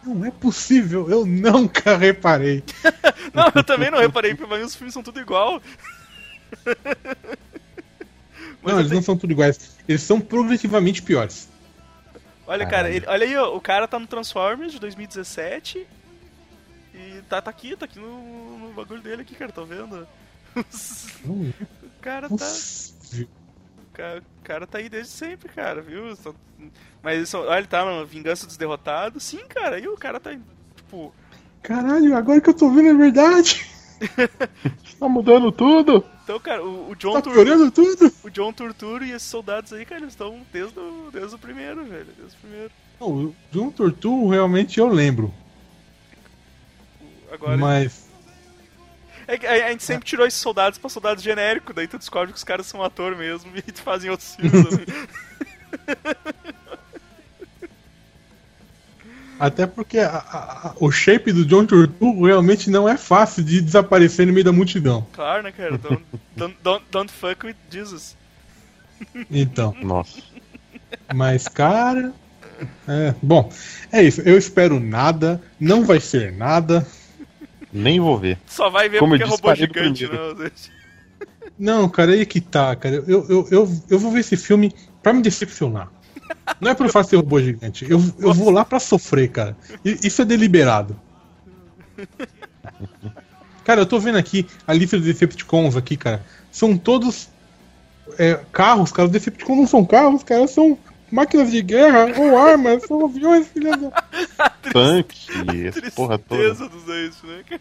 Não 0.03 0.25
é 0.25 0.31
possível, 0.31 1.09
eu 1.11 1.25
nunca 1.25 1.95
reparei. 1.95 2.63
Não, 3.33 3.51
eu 3.53 3.63
também 3.63 3.91
não 3.91 3.99
reparei, 3.99 4.33
porque 4.33 4.47
pra 4.47 4.57
mim 4.57 4.63
os 4.63 4.75
filmes 4.75 4.93
são 4.95 5.03
tudo 5.03 5.19
igual. 5.21 5.61
Não, 8.63 8.77
eles 8.79 8.87
tenho- 8.89 8.95
não 8.95 9.01
são 9.01 9.17
tudo 9.17 9.31
iguais. 9.31 9.75
Eles 9.87 10.01
são 10.01 10.19
progressivamente 10.19 11.01
piores. 11.01 11.49
Olha, 12.47 12.65
cara, 12.65 12.89
ele- 12.89 13.05
olha 13.07 13.25
aí, 13.25 13.37
ó, 13.37 13.55
o 13.55 13.61
cara 13.61 13.87
tá 13.87 13.97
no 13.97 14.07
Transformers 14.07 14.71
de 14.73 14.79
2017 14.79 15.87
e 16.93 17.21
tá, 17.29 17.41
tá 17.41 17.49
aqui, 17.49 17.75
tá 17.77 17.85
aqui 17.85 17.97
no, 17.99 18.57
no 18.57 18.73
bagulho 18.73 19.01
dele 19.01 19.21
aqui, 19.21 19.35
cara, 19.35 19.51
tá 19.51 19.61
vendo? 19.63 20.07
O 21.25 22.01
cara 22.01 22.29
tá, 22.29 22.45
o 24.17 24.43
cara, 24.43 24.67
tá 24.67 24.77
aí 24.79 24.89
desde 24.89 25.11
sempre, 25.11 25.49
cara, 25.49 25.81
viu? 25.81 26.17
Mas 27.03 27.21
isso, 27.21 27.37
olha, 27.37 27.59
ele 27.59 27.67
tá 27.67 27.85
no 27.85 28.05
Vingança 28.05 28.47
dos 28.47 28.57
Derrotados, 28.57 29.23
sim, 29.23 29.45
cara, 29.47 29.75
aí 29.75 29.87
o 29.87 29.95
cara 29.97 30.19
tá, 30.19 30.31
tipo, 30.75 31.13
Caralho, 31.61 32.15
agora 32.15 32.41
que 32.41 32.49
eu 32.49 32.53
tô 32.53 32.69
vendo 32.71 32.89
é 32.89 32.93
verdade. 32.93 33.65
Tá 34.99 35.09
mudando 35.09 35.51
tudo? 35.51 36.05
então, 36.23 36.39
cara, 36.39 36.63
o, 36.63 36.91
o 36.91 36.95
John 36.95 37.13
Tá 37.13 37.23
Turturro, 37.23 37.71
tudo. 37.71 38.13
o 38.23 38.29
John 38.29 38.53
Turturro 38.53 39.03
e 39.03 39.11
esses 39.11 39.27
soldados 39.27 39.73
aí, 39.73 39.83
cara, 39.83 40.01
eles 40.01 40.13
estão 40.13 40.41
desde 40.53 40.77
o, 40.79 41.09
desde 41.11 41.35
o 41.35 41.39
primeiro, 41.39 41.83
velho, 41.85 42.07
desde 42.15 42.37
o 42.37 42.39
primeiro. 42.39 42.71
Não, 42.99 43.07
o 43.09 43.35
John 43.51 43.71
Torturro 43.71 44.29
realmente 44.29 44.79
eu 44.79 44.87
lembro. 44.87 45.33
Agora, 47.31 47.57
Mas. 47.57 48.10
É 49.31 49.37
que 49.37 49.47
a, 49.47 49.67
a 49.67 49.69
gente 49.71 49.83
sempre 49.83 50.05
tirou 50.05 50.25
esses 50.27 50.39
soldados 50.39 50.77
pra 50.77 50.89
soldados 50.89 51.23
genéricos, 51.23 51.73
daí 51.73 51.87
tu 51.87 51.97
descobre 51.97 52.31
que 52.33 52.37
os 52.37 52.43
caras 52.43 52.65
são 52.65 52.83
ator 52.83 53.15
mesmo 53.15 53.51
e 53.55 53.61
tu 53.61 53.81
fazem 53.81 54.09
outros 54.09 54.35
filmes 54.35 54.67
também. 54.67 54.85
Até 59.39 59.65
porque 59.65 59.97
a- 59.97 60.17
a- 60.17 60.73
o 60.79 60.91
shape 60.91 61.31
do 61.31 61.43
John 61.45 61.65
Turturro 61.65 62.25
realmente 62.25 62.69
não 62.69 62.87
é 62.87 62.95
fácil 62.95 63.43
de 63.43 63.59
desaparecer 63.59 64.27
no 64.27 64.33
meio 64.33 64.43
da 64.45 64.51
multidão. 64.51 65.07
Claro, 65.13 65.41
né, 65.43 65.51
cara? 65.51 65.77
Don't, 65.79 66.03
don't, 66.35 66.57
don't, 66.61 66.85
don't 66.91 67.11
fuck 67.11 67.45
with 67.47 67.55
Jesus. 67.71 68.15
Então. 69.31 69.75
Nossa. 69.81 70.21
Mas, 71.13 71.47
cara. 71.47 72.13
É, 72.87 73.15
bom, 73.23 73.51
é 73.91 74.03
isso. 74.03 74.21
Eu 74.21 74.37
espero 74.37 74.79
nada. 74.79 75.41
Não 75.59 75.83
vai 75.85 75.99
ser 75.99 76.31
nada. 76.31 76.85
Nem 77.71 77.99
vou 77.99 78.17
ver. 78.17 78.37
Só 78.47 78.69
vai 78.69 78.89
ver 78.89 78.99
Como 78.99 79.15
eu 79.15 79.19
porque 79.19 79.23
é 79.23 79.27
disse, 79.27 79.41
robô 79.41 79.47
parei 79.47 79.67
do 79.67 79.73
gigante, 79.73 80.07
né? 80.07 80.51
Não, 81.57 81.87
cara, 81.87 82.11
aí 82.13 82.25
que 82.25 82.41
tá, 82.41 82.75
cara. 82.75 82.95
Eu, 83.07 83.25
eu, 83.29 83.47
eu, 83.51 83.81
eu 83.89 83.99
vou 83.99 84.11
ver 84.11 84.21
esse 84.21 84.35
filme 84.35 84.73
pra 85.01 85.13
me 85.13 85.21
decepcionar. 85.21 85.91
Não 86.59 86.71
é 86.71 86.75
pelo 86.75 86.89
fato 86.89 87.05
de 87.05 87.09
ser 87.11 87.15
robô 87.17 87.39
gigante. 87.39 87.85
Eu, 87.89 88.01
eu 88.19 88.33
vou 88.33 88.49
lá 88.49 88.65
pra 88.65 88.79
sofrer, 88.79 89.29
cara. 89.29 89.55
Isso 89.83 90.21
é 90.21 90.25
deliberado. 90.25 90.99
Cara, 93.63 93.81
eu 93.81 93.85
tô 93.85 93.99
vendo 93.99 94.17
aqui 94.17 94.47
a 94.65 94.73
lista 94.73 94.97
dos 94.97 95.05
Decepticons 95.05 95.75
aqui, 95.75 95.95
cara. 95.95 96.25
São 96.51 96.77
todos 96.77 97.29
é, 98.17 98.39
carros, 98.51 98.91
cara. 98.91 99.05
Os 99.05 99.11
Decepticons 99.11 99.57
não 99.57 99.67
são 99.67 99.85
carros, 99.85 100.23
cara. 100.23 100.47
São 100.47 100.77
máquinas 101.11 101.51
de 101.51 101.61
guerra 101.61 102.07
ou 102.17 102.37
armas, 102.37 102.83
são 102.87 103.05
aviões, 103.05 103.47
filha 103.47 103.75
da... 103.77 103.91
Tanque, 104.71 105.27
essa 105.67 105.91
porra 105.91 106.17
toda. 106.17 106.41
Tristeza 106.41 106.69
dos 106.69 106.83
dois, 106.83 107.15
né? 107.23 107.59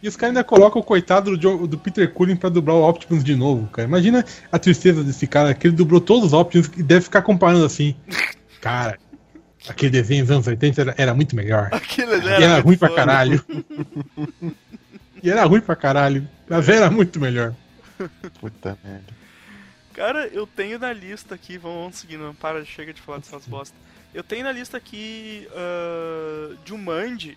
E 0.00 0.06
os 0.06 0.14
caras 0.14 0.30
ainda 0.36 0.44
colocam 0.44 0.80
o 0.80 0.84
coitado 0.84 1.36
do, 1.36 1.66
do 1.66 1.76
Peter 1.78 2.12
Cullen 2.12 2.36
pra 2.36 2.48
dublar 2.48 2.76
o 2.76 2.88
Optimus 2.88 3.24
de 3.24 3.34
novo, 3.34 3.66
cara. 3.68 3.88
Imagina 3.88 4.24
a 4.52 4.58
tristeza 4.58 5.02
desse 5.02 5.26
cara, 5.26 5.52
que 5.54 5.66
ele 5.66 5.74
dublou 5.74 6.00
todos 6.00 6.26
os 6.26 6.32
Optimus 6.32 6.70
e 6.76 6.82
deve 6.82 7.00
ficar 7.02 7.22
comparando 7.22 7.64
assim. 7.64 7.96
Cara, 8.60 8.96
aquele 9.68 9.90
desenho 9.90 10.22
dos 10.24 10.30
anos 10.30 10.46
80 10.46 10.80
era, 10.80 10.94
era 10.96 11.14
muito 11.14 11.34
melhor. 11.34 11.68
Aquilo 11.72 12.12
E 12.14 12.28
era 12.42 12.60
ruim 12.60 12.76
pra 12.76 12.94
caralho. 12.94 13.44
e 15.20 15.28
era 15.30 15.44
ruim 15.44 15.60
pra 15.60 15.74
caralho. 15.74 16.28
Mas 16.48 16.68
era 16.68 16.88
muito 16.90 17.18
melhor. 17.18 17.52
Puta 18.40 18.78
merda. 18.84 19.17
Cara, 19.98 20.28
eu 20.28 20.46
tenho 20.46 20.78
na 20.78 20.92
lista 20.92 21.34
aqui, 21.34 21.58
vamos, 21.58 21.80
vamos 21.80 21.96
seguindo, 21.96 22.22
não 22.22 22.32
para, 22.32 22.64
chega 22.64 22.92
de 22.92 23.00
falar 23.00 23.18
dessas 23.18 23.44
bosta. 23.48 23.76
Eu 24.14 24.22
tenho 24.22 24.44
na 24.44 24.52
lista 24.52 24.76
aqui 24.76 25.48
uh, 25.50 26.56
Jumanji, 26.64 27.36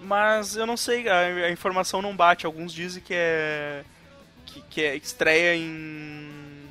mas 0.00 0.56
eu 0.56 0.66
não 0.66 0.74
sei, 0.74 1.06
a, 1.06 1.18
a 1.18 1.50
informação 1.50 2.00
não 2.00 2.16
bate. 2.16 2.46
Alguns 2.46 2.72
dizem 2.72 3.02
que 3.02 3.12
é 3.12 3.84
que, 4.46 4.62
que 4.70 4.82
é 4.82 4.96
estreia 4.96 5.54
em 5.54 6.66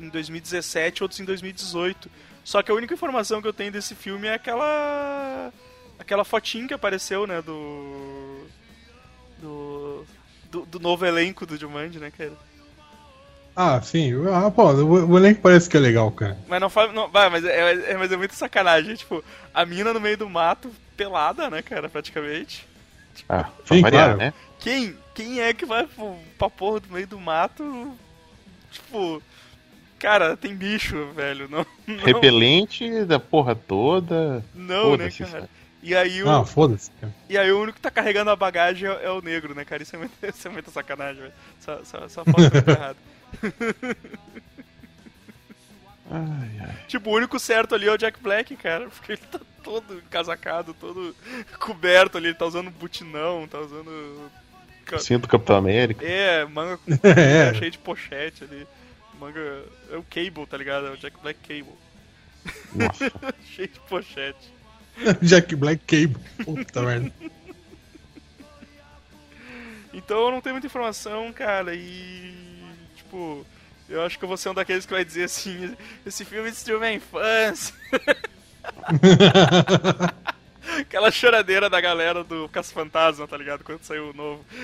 em 0.00 0.08
2017, 0.08 1.04
outros 1.04 1.20
em 1.20 1.24
2018. 1.24 2.10
Só 2.42 2.64
que 2.64 2.72
a 2.72 2.74
única 2.74 2.94
informação 2.94 3.40
que 3.40 3.46
eu 3.46 3.52
tenho 3.52 3.70
desse 3.70 3.94
filme 3.94 4.26
é 4.26 4.34
aquela 4.34 5.52
aquela 6.00 6.24
fotinha 6.24 6.66
que 6.66 6.74
apareceu, 6.74 7.28
né, 7.28 7.40
do 7.40 8.44
do 9.38 10.04
do, 10.50 10.66
do 10.66 10.80
novo 10.80 11.06
elenco 11.06 11.46
do 11.46 11.56
Jumanji, 11.56 12.00
né, 12.00 12.10
cara? 12.10 12.36
Ah, 13.54 13.80
sim. 13.82 14.12
Ah, 14.32 14.50
pô, 14.50 14.70
o, 14.72 15.10
o 15.10 15.18
elenco 15.18 15.40
parece 15.42 15.68
que 15.68 15.76
é 15.76 15.80
legal, 15.80 16.10
cara. 16.10 16.38
Mas 16.48 16.60
não 16.60 16.70
faz. 16.70 16.92
Não, 16.94 17.08
vai, 17.08 17.28
mas, 17.28 17.44
é, 17.44 17.92
é- 17.92 17.96
mas 17.96 18.10
é 18.10 18.16
muito 18.16 18.34
sacanagem. 18.34 18.94
Tipo, 18.94 19.22
a 19.52 19.66
mina 19.66 19.92
no 19.92 20.00
meio 20.00 20.16
do 20.16 20.28
mato, 20.28 20.70
pelada, 20.96 21.50
né, 21.50 21.60
cara, 21.62 21.88
praticamente. 21.88 22.66
Ah, 23.28 23.44
pra 23.66 23.76
Sim, 23.76 23.82
variar, 23.82 24.04
claro. 24.04 24.18
né? 24.18 24.34
Quem? 24.58 24.96
Quem 25.14 25.40
é 25.40 25.52
que 25.52 25.66
vai 25.66 25.86
pro, 25.86 26.16
pra 26.38 26.48
porra 26.48 26.80
do 26.80 26.92
meio 26.92 27.06
do 27.06 27.20
mato? 27.20 27.92
Tipo. 28.70 29.22
Cara, 29.98 30.36
tem 30.36 30.54
bicho, 30.56 31.12
velho. 31.14 31.48
Não. 31.48 31.64
Não, 31.86 32.04
Repelente 32.04 33.04
da 33.04 33.20
porra 33.20 33.54
toda. 33.54 34.42
não 34.54 34.96
né, 34.96 35.10
cara? 35.10 35.30
cara. 35.30 35.48
E 35.82 35.94
aí, 35.96 36.22
o, 36.22 36.30
Ah, 36.30 36.44
foda-se, 36.44 36.90
cara. 37.00 37.12
e 37.28 37.36
aí 37.36 37.50
o 37.52 37.60
único 37.60 37.74
que 37.76 37.82
tá 37.82 37.90
carregando 37.90 38.30
a 38.30 38.36
bagagem 38.36 38.88
é, 38.88 39.04
é 39.04 39.10
o 39.10 39.20
negro, 39.20 39.52
né, 39.54 39.64
cara? 39.64 39.82
Isso 39.82 39.94
é 39.94 39.98
muito, 39.98 40.12
isso 40.26 40.48
é 40.48 40.50
muita 40.50 40.70
sacanagem, 40.70 41.22
velho. 41.22 41.34
Só, 41.60 41.84
só, 41.84 42.08
só 42.08 42.24
falta 42.24 42.40
muito 42.50 42.66
errado. 42.70 42.96
Ai, 46.10 46.60
ai. 46.60 46.76
Tipo, 46.88 47.08
o 47.10 47.14
único 47.14 47.38
certo 47.38 47.74
ali 47.74 47.86
é 47.86 47.90
o 47.90 47.96
Jack 47.96 48.20
Black, 48.20 48.54
cara, 48.56 48.86
porque 48.88 49.12
ele 49.12 49.20
tá 49.30 49.40
todo 49.62 50.02
casacado, 50.10 50.74
todo 50.74 51.16
coberto 51.58 52.18
ali, 52.18 52.28
ele 52.28 52.34
tá 52.34 52.44
usando 52.44 52.70
butinão, 52.70 53.48
tá 53.48 53.58
usando. 53.60 54.30
Sinto 54.98 55.26
Capitão 55.26 55.56
América. 55.56 56.04
É, 56.04 56.44
manga 56.44 56.76
com 56.76 56.90
É. 57.08 57.54
cheio 57.54 57.70
de 57.70 57.78
pochete 57.78 58.44
ali. 58.44 58.66
Manga. 59.18 59.64
É 59.90 59.96
o 59.96 60.02
Cable, 60.02 60.46
tá 60.46 60.56
ligado? 60.58 60.88
É 60.88 60.90
o 60.90 60.96
Jack 60.98 61.16
Black 61.22 61.40
Cable. 61.40 61.78
Nossa. 62.74 63.10
cheio 63.54 63.68
de 63.68 63.80
pochete. 63.80 64.52
Jack 65.22 65.56
Black 65.56 65.82
Cable. 65.86 66.22
Puta 66.44 66.82
merda. 66.82 67.10
Então 69.94 70.26
eu 70.26 70.30
não 70.30 70.40
tenho 70.42 70.54
muita 70.54 70.66
informação, 70.66 71.32
cara, 71.32 71.74
e. 71.74 72.51
Tipo. 73.12 73.46
Eu 73.88 74.02
acho 74.02 74.18
que 74.18 74.24
eu 74.24 74.28
vou 74.28 74.38
ser 74.38 74.48
um 74.48 74.54
daqueles 74.54 74.86
que 74.86 74.92
vai 74.92 75.04
dizer 75.04 75.24
assim: 75.24 75.76
esse 76.06 76.24
filme 76.24 76.50
destruiu 76.50 76.80
minha 76.80 76.94
infância. 76.94 77.74
Aquela 80.80 81.10
choradeira 81.10 81.68
da 81.68 81.80
galera 81.80 82.24
do 82.24 82.48
Caça 82.48 82.72
Fantasma, 82.72 83.28
tá 83.28 83.36
ligado? 83.36 83.62
Quando 83.62 83.82
saiu 83.82 84.10
o 84.10 84.14
novo. 84.14 84.44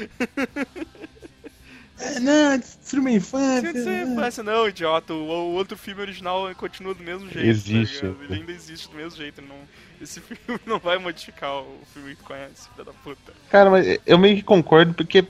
É, 2.01 2.21
não, 2.21 2.57
destruiu 2.57 3.03
minha 3.03 3.17
infância. 3.17 3.73
Não 3.73 3.83
sei, 3.83 4.05
né? 4.05 4.15
parece 4.15 4.41
não, 4.41 4.69
idiota. 4.69 5.13
O, 5.13 5.17
o 5.17 5.55
outro 5.55 5.77
filme 5.77 6.01
original 6.01 6.49
continua 6.55 6.95
do 6.95 7.03
mesmo 7.03 7.29
jeito. 7.29 7.49
Existe. 7.49 8.03
tá 8.03 8.15
ele 8.23 8.35
ainda 8.35 8.53
existe 8.53 8.89
do 8.89 8.97
mesmo 8.97 9.19
jeito. 9.19 9.43
não, 9.43 9.57
esse 10.01 10.21
filme 10.23 10.61
não 10.65 10.79
vai 10.79 10.97
modificar 10.99 11.57
o 11.57 11.81
filme 11.93 12.15
que 12.15 12.23
conhece, 12.23 12.69
filha 12.71 12.85
da 12.85 12.93
puta. 12.93 13.33
Cara, 13.51 13.69
mas 13.69 13.99
eu 14.07 14.17
meio 14.17 14.37
que 14.37 14.45
concordo, 14.45 14.95
porque 14.95 15.27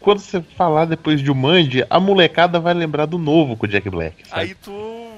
quando 0.00 0.20
você 0.20 0.40
falar 0.56 0.84
depois 0.86 1.20
de 1.20 1.32
Mandy, 1.32 1.84
a 1.88 1.98
molecada 2.00 2.58
vai 2.60 2.74
lembrar 2.74 3.06
do 3.06 3.18
novo 3.18 3.56
com 3.56 3.66
o 3.66 3.68
Jack 3.68 3.88
Black, 3.90 4.26
sabe? 4.28 4.40
Aí 4.42 4.54
tu. 4.54 5.08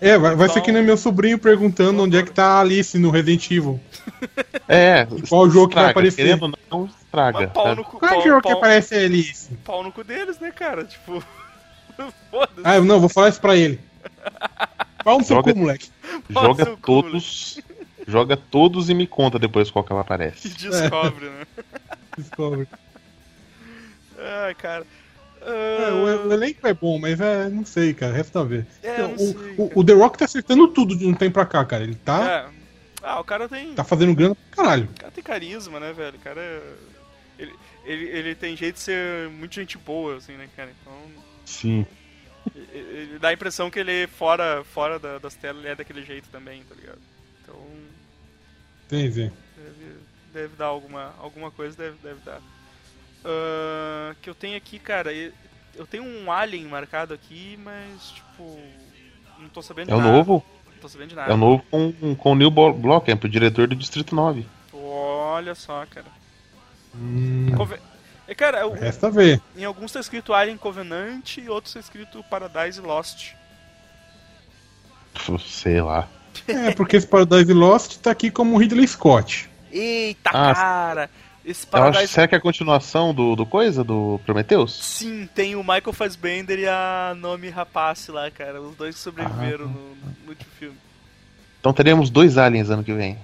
É, 0.00 0.16
vai, 0.16 0.34
vai 0.34 0.48
ser 0.48 0.52
Então- 0.54 0.62
que 0.64 0.72
nem 0.72 0.82
meu 0.82 0.96
sobrinho 0.96 1.38
perguntando 1.38 2.02
onde 2.02 2.16
é 2.16 2.22
que 2.22 2.30
tá 2.32 2.44
a 2.46 2.60
Alice 2.60 2.98
no 2.98 3.10
Resident 3.10 3.50
Evil. 3.50 3.78
É, 4.72 5.04
qual 5.28 5.50
jogo 5.50 5.68
que 5.68 5.74
vai 5.74 5.86
estraga, 5.86 5.90
aparecer? 5.90 6.16
Querendo 6.38 6.56
não, 6.70 6.86
estraga. 6.86 7.38
Mas 7.40 7.50
pau 7.52 7.74
no 7.74 7.84
cu. 7.84 7.98
Qual 7.98 8.08
é 8.08 8.14
pau, 8.14 8.20
o 8.22 8.28
jogo 8.28 8.40
que 8.42 8.48
pau- 8.48 8.58
aparece 8.58 8.94
a 8.94 8.98
Alice? 8.98 9.52
pau 9.64 9.82
no 9.82 9.90
cu 9.90 10.04
deles, 10.04 10.38
né, 10.38 10.52
cara? 10.52 10.84
Tipo. 10.84 11.20
Foda-se. 12.30 12.60
Ah, 12.62 12.80
não, 12.80 13.00
vou 13.00 13.08
falar 13.08 13.30
isso 13.30 13.40
pra 13.40 13.56
ele. 13.56 13.80
Pau 15.02 15.18
no 15.18 15.24
seu 15.24 15.34
Joga- 15.36 15.52
cu, 15.52 15.58
moleque. 15.58 15.90
Joga 16.30 16.66
cu, 16.66 16.76
todos. 17.02 17.60
Joga 18.06 18.36
todos 18.36 18.88
e 18.88 18.94
me 18.94 19.08
conta 19.08 19.40
depois 19.40 19.72
qual 19.72 19.84
que 19.84 19.92
ela 19.92 20.02
E 20.02 20.04
aparece. 20.04 20.48
descobre, 20.50 21.24
né? 21.28 21.46
Discovery. 22.16 22.68
Ai, 24.20 24.54
cara. 24.54 24.86
É, 25.42 25.86
Ah, 25.88 25.94
o, 26.26 26.32
elenco 26.32 26.66
é 26.66 26.74
bom, 26.74 26.98
mas 26.98 27.18
é, 27.20 27.48
não 27.48 27.64
sei, 27.64 27.94
cara, 27.94 28.12
resta 28.12 28.44
ver. 28.44 28.66
É, 28.82 29.00
eu 29.00 29.08
não 29.08 29.14
o, 29.14 29.18
sei, 29.18 29.54
o- 29.56 29.80
o 29.80 29.84
The 29.84 29.94
Rock 29.94 30.18
tá 30.18 30.26
acertando 30.26 30.68
tudo 30.68 30.94
de 30.96 31.06
um 31.06 31.14
tempo 31.14 31.34
pra 31.34 31.46
cá, 31.46 31.64
cara. 31.64 31.82
Ele 31.82 31.94
tá, 31.94 32.30
É. 32.54 32.60
Ah, 33.02 33.18
o 33.20 33.24
cara 33.24 33.48
tem. 33.48 33.72
tá 33.74 33.82
fazendo 33.82 34.14
grana 34.14 34.34
pra 34.34 34.62
caralho. 34.64 34.84
O 34.90 35.00
cara 35.00 35.10
tem 35.10 35.24
carisma, 35.24 35.80
né, 35.80 35.90
velho? 35.94 36.16
O 36.18 36.20
cara 36.20 36.38
é. 36.42 36.60
Ele, 37.38 37.54
ele, 37.86 38.04
ele 38.10 38.34
tem 38.34 38.54
jeito 38.54 38.74
de 38.74 38.80
ser 38.82 39.30
muito 39.30 39.54
gente 39.54 39.78
boa, 39.78 40.16
assim, 40.18 40.32
né, 40.34 40.46
cara? 40.54 40.70
Então. 40.82 40.92
Sim. 41.46 41.86
Ele, 42.54 42.68
ele 42.74 43.18
dá 43.18 43.28
a 43.28 43.32
impressão 43.32 43.70
que 43.70 43.78
ele, 43.78 44.06
fora, 44.08 44.62
fora 44.74 44.98
da- 44.98 45.18
das 45.18 45.34
telas, 45.34 45.62
ele 45.62 45.72
é 45.72 45.74
daquele 45.74 46.02
jeito 46.04 46.28
também, 46.30 46.62
tá 46.64 46.74
ligado? 46.74 46.98
Então. 47.42 47.56
Entendi. 48.86 49.32
Deve, 49.56 49.96
deve 50.34 50.56
dar 50.56 50.66
alguma, 50.66 51.14
alguma 51.18 51.50
coisa, 51.50 51.74
deve, 51.76 51.96
deve 52.02 52.20
dar. 52.24 52.40
Ah, 53.24 54.14
que 54.22 54.28
eu 54.30 54.34
tenho 54.34 54.56
aqui, 54.56 54.78
cara. 54.78 55.12
Eu 55.12 55.86
tenho 55.86 56.04
um 56.04 56.30
Alien 56.30 56.64
marcado 56.66 57.14
aqui, 57.14 57.58
mas, 57.62 58.10
tipo. 58.10 58.58
Não 59.38 59.48
tô 59.48 59.62
sabendo 59.62 59.86
de 59.88 59.92
É 59.92 59.96
o 59.96 59.98
nada. 60.00 60.12
novo? 60.12 60.44
Não 60.66 60.72
tô 60.80 60.88
sabendo 60.88 61.08
de 61.10 61.14
nada. 61.14 61.30
É 61.30 61.34
o 61.34 61.36
novo 61.36 61.64
com, 61.70 62.14
com 62.14 62.32
o 62.32 62.34
Neil 62.34 62.50
Blomkamp, 62.50 63.24
o 63.24 63.28
diretor 63.28 63.66
do 63.68 63.74
Distrito 63.76 64.14
9. 64.14 64.46
Olha 64.72 65.54
só, 65.54 65.86
cara. 65.86 66.06
Hum, 66.94 67.52
Conven- 67.56 67.78
É, 68.28 68.34
cara, 68.34 68.66
o- 68.66 68.72
resta 68.74 69.10
ver. 69.10 69.40
em 69.56 69.64
alguns 69.64 69.92
tá 69.92 70.00
escrito 70.00 70.34
Alien 70.34 70.56
Covenant 70.56 71.36
e 71.38 71.48
outros 71.48 71.72
tá 71.74 71.80
escrito 71.80 72.22
Paradise 72.24 72.80
Lost. 72.80 73.32
Sei 75.46 75.80
lá. 75.80 76.08
É, 76.46 76.72
porque 76.72 76.96
esse 76.96 77.06
Paradise 77.06 77.52
Lost 77.52 77.96
tá 77.98 78.10
aqui 78.10 78.30
como 78.30 78.56
Ridley 78.56 78.86
Scott. 78.86 79.48
Eita, 79.72 80.30
Ah, 80.30 80.54
cara! 80.54 81.10
Esse 81.50 81.66
Eu 81.66 81.82
acho, 81.82 81.92
Paradise. 81.92 82.12
será 82.12 82.28
que 82.28 82.34
é 82.34 82.38
a 82.38 82.40
continuação 82.40 83.12
do, 83.12 83.34
do 83.34 83.44
coisa, 83.44 83.82
do 83.82 84.20
Prometheus? 84.24 84.74
Sim, 84.82 85.28
tem 85.34 85.56
o 85.56 85.60
Michael 85.62 85.92
Fassbender 85.92 86.58
e 86.58 86.66
a 86.68 87.14
Nomi 87.16 87.48
Rapace 87.48 88.10
lá, 88.10 88.30
cara. 88.30 88.60
Os 88.60 88.76
dois 88.76 88.96
sobreviveram 88.96 89.64
Ah. 89.64 89.68
no, 89.68 89.94
no 90.24 90.28
último 90.28 90.50
filme. 90.58 90.76
Então 91.58 91.72
teremos 91.72 92.08
dois 92.10 92.38
aliens 92.38 92.70
ano 92.70 92.84
que 92.84 92.92
vem. 92.92 93.18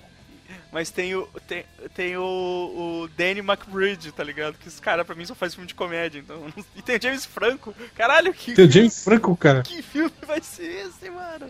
Mas 0.72 0.90
tem 0.90 1.14
o. 1.14 1.26
Tem, 1.48 1.64
tem 1.94 2.16
o, 2.18 2.22
o 2.22 3.08
Danny 3.16 3.40
McBride, 3.40 4.12
tá 4.12 4.22
ligado? 4.22 4.58
Que 4.58 4.68
esse 4.68 4.82
cara 4.82 5.04
pra 5.06 5.14
mim 5.14 5.24
só 5.24 5.34
faz 5.34 5.54
filme 5.54 5.66
de 5.66 5.74
comédia, 5.74 6.18
então. 6.18 6.52
E 6.76 6.82
tem 6.82 6.96
o 6.96 7.02
James 7.02 7.24
Franco. 7.24 7.74
Caralho, 7.94 8.34
que, 8.34 8.52
Tem 8.52 8.66
o 8.66 8.70
James 8.70 9.02
Franco, 9.02 9.34
cara. 9.36 9.62
que 9.62 9.80
filme 9.80 10.12
vai 10.26 10.42
ser 10.42 10.86
esse, 10.86 11.08
mano? 11.08 11.46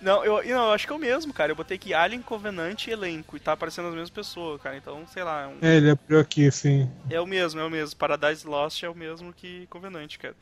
Não, 0.00 0.24
eu, 0.24 0.36
não, 0.42 0.66
eu 0.66 0.72
acho 0.72 0.86
que 0.86 0.92
é 0.92 0.96
o 0.96 0.98
mesmo, 0.98 1.32
cara. 1.32 1.52
Eu 1.52 1.56
botei 1.56 1.76
aqui 1.76 1.92
Alien 1.92 2.22
Covenant 2.22 2.86
e 2.86 2.90
elenco. 2.90 3.36
E 3.36 3.40
tá 3.40 3.52
aparecendo 3.52 3.88
as 3.88 3.92
mesmas 3.92 4.10
pessoas, 4.10 4.60
cara. 4.60 4.76
Então, 4.76 5.06
sei 5.12 5.22
lá. 5.22 5.42
É, 5.42 5.46
um- 5.46 5.58
É, 5.60 5.76
ele 5.76 5.90
abriu 5.90 6.18
aqui, 6.18 6.46
assim. 6.48 6.88
é 7.10 7.20
o 7.20 7.26
mesmo, 7.26 7.60
é 7.60 7.64
o 7.64 7.70
mesmo. 7.70 7.96
Paradise 7.96 8.46
Lost 8.46 8.82
é 8.82 8.88
o 8.88 8.94
mesmo 8.94 9.32
que 9.32 9.66
Covenant, 9.68 10.16
cara. 10.18 10.34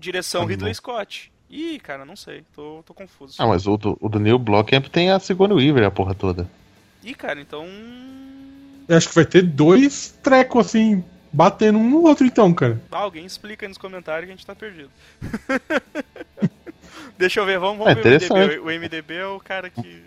Direção 0.00 0.42
Ah, 0.42 0.46
Ridley 0.46 0.70
não. 0.70 0.74
Scott. 0.74 1.30
Ih, 1.48 1.78
cara, 1.80 2.04
não 2.04 2.16
sei. 2.16 2.44
Tô, 2.54 2.82
tô 2.84 2.92
confuso. 2.92 3.36
Ah, 3.38 3.46
mas 3.46 3.66
o 3.66 3.76
do, 3.76 3.96
o 4.00 4.08
do 4.08 4.18
Neil 4.18 4.38
Blomkamp 4.38 4.86
tem 4.88 5.10
a 5.10 5.18
Sigourney 5.18 5.56
Weaver, 5.56 5.84
a 5.86 5.90
porra 5.90 6.14
toda. 6.14 6.48
Ih, 7.02 7.14
cara, 7.14 7.40
então. 7.40 7.66
Eu 8.88 8.96
acho 8.96 9.08
que 9.08 9.14
vai 9.14 9.24
ter 9.24 9.42
dois 9.42 10.10
trecos, 10.22 10.66
assim, 10.66 11.04
batendo 11.32 11.78
um 11.78 11.88
no 11.88 12.02
outro, 12.02 12.26
então, 12.26 12.52
cara. 12.52 12.80
Ah, 12.90 12.98
alguém 12.98 13.24
explica 13.24 13.64
aí 13.64 13.68
nos 13.68 13.78
comentários 13.78 14.26
que 14.26 14.32
a 14.32 14.36
gente 14.36 14.44
tá 14.46 14.54
perdido. 14.54 14.90
Deixa 17.18 17.40
eu 17.40 17.46
ver, 17.46 17.58
vamos, 17.58 17.86
É 17.86 17.94
vamos 17.94 17.94
ver 17.94 18.10
o 18.12 18.14
interessante. 18.14 18.56
MDB. 18.56 18.58
O 18.60 18.80
MDB 18.80 19.14
é 19.14 19.26
o 19.26 19.40
cara 19.40 19.68
que. 19.70 20.02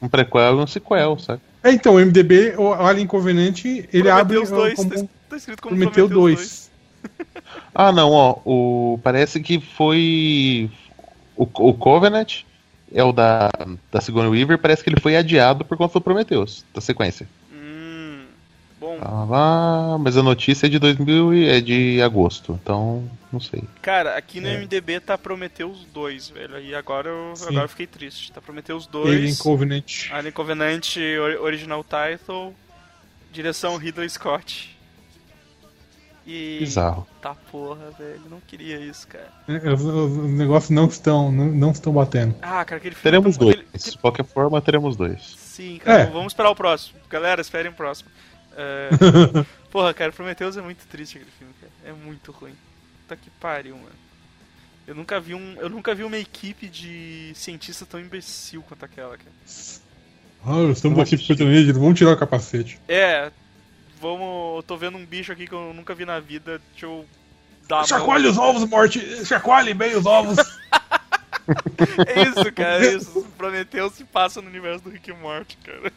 Um 0.00 0.08
prequel 0.08 0.58
e 0.58 0.62
um 0.62 0.66
sequel, 0.66 1.18
sabe? 1.18 1.40
É, 1.62 1.72
então, 1.72 1.96
o 1.96 1.98
MDB, 1.98 2.54
o 2.56 2.72
Alien 2.72 3.06
Covenant, 3.06 3.64
ele 3.64 3.86
Prometeu 3.88 4.12
abre 4.16 4.38
os 4.38 4.48
dois. 4.50 4.74
como 4.74 4.90
Tá, 4.90 5.04
tá 5.30 5.36
escrito 5.36 5.62
como 5.62 5.76
Prometeu 5.76 6.08
dois. 6.08 6.70
Ah, 7.74 7.92
não, 7.92 8.10
ó. 8.10 8.38
O, 8.44 8.98
parece 9.02 9.40
que 9.40 9.60
foi. 9.60 10.68
O, 11.36 11.44
o 11.44 11.72
Covenant 11.74 12.42
é 12.92 13.02
o 13.04 13.12
da, 13.12 13.48
da 13.92 14.00
Sigourney 14.00 14.30
Weaver, 14.30 14.58
parece 14.58 14.82
que 14.82 14.90
ele 14.90 15.00
foi 15.00 15.16
adiado 15.16 15.64
por 15.64 15.76
conta 15.76 15.94
do 15.94 16.00
Prometheus, 16.00 16.64
da 16.74 16.80
sequência. 16.80 17.28
Hum. 17.52 18.24
Bom, 18.80 18.98
Ah, 19.00 19.24
lá, 19.24 19.98
mas 19.98 20.16
a 20.16 20.22
notícia 20.22 20.66
é 20.66 20.68
de 20.68 20.78
2000 20.78 21.34
e 21.34 21.48
é 21.48 21.60
de 21.60 22.02
agosto, 22.02 22.58
então 22.62 23.04
não 23.32 23.40
sei. 23.40 23.62
cara, 23.82 24.16
aqui 24.16 24.40
no 24.40 24.48
É. 24.48 24.56
MDB 24.58 25.00
tá 25.00 25.16
Prometeu 25.18 25.70
os 25.70 25.84
dois, 25.86 26.28
velho. 26.28 26.58
E 26.60 26.74
agora 26.74 27.08
eu, 27.08 27.36
Sim. 27.36 27.48
agora 27.48 27.64
eu 27.64 27.68
fiquei 27.68 27.86
triste. 27.86 28.32
Tá 28.32 28.40
Prometeu 28.40 28.76
os 28.76 28.88
Alien 28.92 29.20
dois. 29.26 29.38
Covenant. 29.38 30.10
Alien 30.10 30.32
Covenant 30.32 30.96
ori- 30.96 31.36
Original 31.36 31.84
Title. 31.84 32.54
Direção 33.32 33.76
Ridley 33.76 34.08
Scott. 34.08 34.76
E. 36.26 36.58
Bizarro. 36.60 37.06
Tá 37.22 37.34
porra, 37.34 37.90
velho. 37.98 38.20
Não 38.28 38.40
queria 38.40 38.78
isso, 38.80 39.06
cara. 39.08 39.32
É, 39.48 39.72
Os, 39.72 39.82
os- 39.82 40.12
os 40.18 40.30
negócios 40.30 40.70
não 40.70 40.86
estão, 40.86 41.32
não, 41.32 41.46
não 41.46 41.70
estão 41.70 41.92
batendo. 41.92 42.34
Ah, 42.42 42.64
cara, 42.64 42.76
aquele 42.76 42.94
filme. 42.94 43.02
Teremos 43.02 43.36
tão- 43.36 43.46
dois. 43.46 43.58
aquele- 43.60 43.90
De 43.92 43.98
qualquer 43.98 44.24
forma, 44.26 44.60
teremos 44.60 44.94
dois. 44.96 45.22
Sim, 45.38 45.78
cara, 45.82 46.02
É. 46.02 46.06
vamos 46.06 46.32
esperar 46.32 46.50
o 46.50 46.54
próximo. 46.56 46.98
Galera, 47.08 47.40
esperem 47.40 47.70
o 47.70 47.74
próximo. 47.74 48.10
É, 48.56 48.88
Porra, 49.70 49.94
cara, 49.94 50.12
Prometheus 50.12 50.56
é 50.56 50.62
muito 50.62 50.86
triste 50.86 51.16
aquele 51.16 51.30
filme, 51.38 51.54
cara. 51.60 51.72
É 51.84 51.92
muito 51.92 52.30
ruim. 52.32 52.52
Puta 53.08 53.16
que 53.16 53.30
pariu, 53.30 53.74
mano. 53.74 53.88
Eu 54.86 54.94
nunca 54.94 55.18
vi 55.18 55.34
um, 55.34 55.54
eu 55.58 55.70
nunca 55.70 55.94
vi 55.94 56.04
uma 56.04 56.18
equipe 56.18 56.68
de 56.68 57.32
cientistas 57.34 57.88
tão 57.88 57.98
imbecil 57.98 58.62
quanto 58.68 58.84
aquela, 58.84 59.16
cara. 59.16 59.30
Ah, 60.44 60.70
estamos 60.70 60.98
aqui 60.98 61.16
protegidos, 61.16 61.80
vamos 61.80 61.98
tirar 61.98 62.12
o 62.12 62.16
capacete. 62.18 62.78
É, 62.86 63.32
vamos, 63.98 64.56
eu 64.56 64.62
tô 64.66 64.76
vendo 64.76 64.98
um 64.98 65.06
bicho 65.06 65.32
aqui 65.32 65.46
que 65.46 65.54
eu 65.54 65.72
nunca 65.72 65.94
vi 65.94 66.04
na 66.04 66.20
vida. 66.20 66.60
Deixa 66.72 66.84
eu 66.84 67.06
dar. 67.66 67.86
Chacoalhe 67.86 68.28
os 68.28 68.36
ovos, 68.36 68.68
morte! 68.68 69.24
Chacoalhe 69.24 69.72
bem 69.72 69.96
os 69.96 70.04
ovos! 70.04 70.36
É 72.06 72.24
isso, 72.24 72.52
cara, 72.52 72.84
é 72.84 72.94
isso. 72.94 73.26
Prometheus 73.38 73.94
se 73.94 74.04
passa 74.04 74.42
no 74.42 74.48
universo 74.48 74.84
do 74.84 74.90
Rick 74.90 75.08
e 75.08 75.14
Morty, 75.14 75.56
cara. 75.64 75.90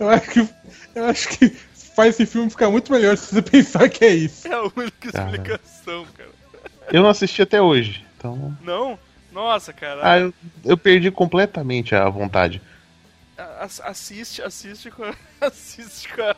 eu, 0.00 0.08
acho 0.08 0.30
que, 0.30 0.48
eu 0.94 1.04
acho 1.04 1.28
que 1.28 1.56
faz 1.96 2.14
esse 2.14 2.26
filme 2.26 2.48
ficar 2.50 2.70
muito 2.70 2.92
melhor 2.92 3.16
se 3.16 3.34
você 3.34 3.42
pensar 3.50 3.88
que 3.88 4.04
é 4.04 4.14
isso. 4.14 4.46
É 4.46 4.52
a 4.52 4.62
única 4.62 5.10
Cara. 5.10 5.30
explicação, 5.30 6.06
cara. 6.16 6.30
Eu 6.92 7.02
não 7.02 7.08
assisti 7.10 7.42
até 7.42 7.60
hoje, 7.60 8.04
então. 8.16 8.56
Não? 8.62 8.96
Nossa, 9.32 9.72
cara. 9.72 10.00
Ah, 10.02 10.18
eu, 10.18 10.34
eu 10.64 10.76
perdi 10.78 11.10
completamente 11.10 11.94
a 11.94 12.08
vontade. 12.08 12.62
Ass- 13.60 13.80
assiste, 13.84 14.40
assiste 14.40 14.90
com 14.90 15.02
a, 15.04 15.14
assiste 15.46 16.08
com 16.14 16.22
a, 16.22 16.36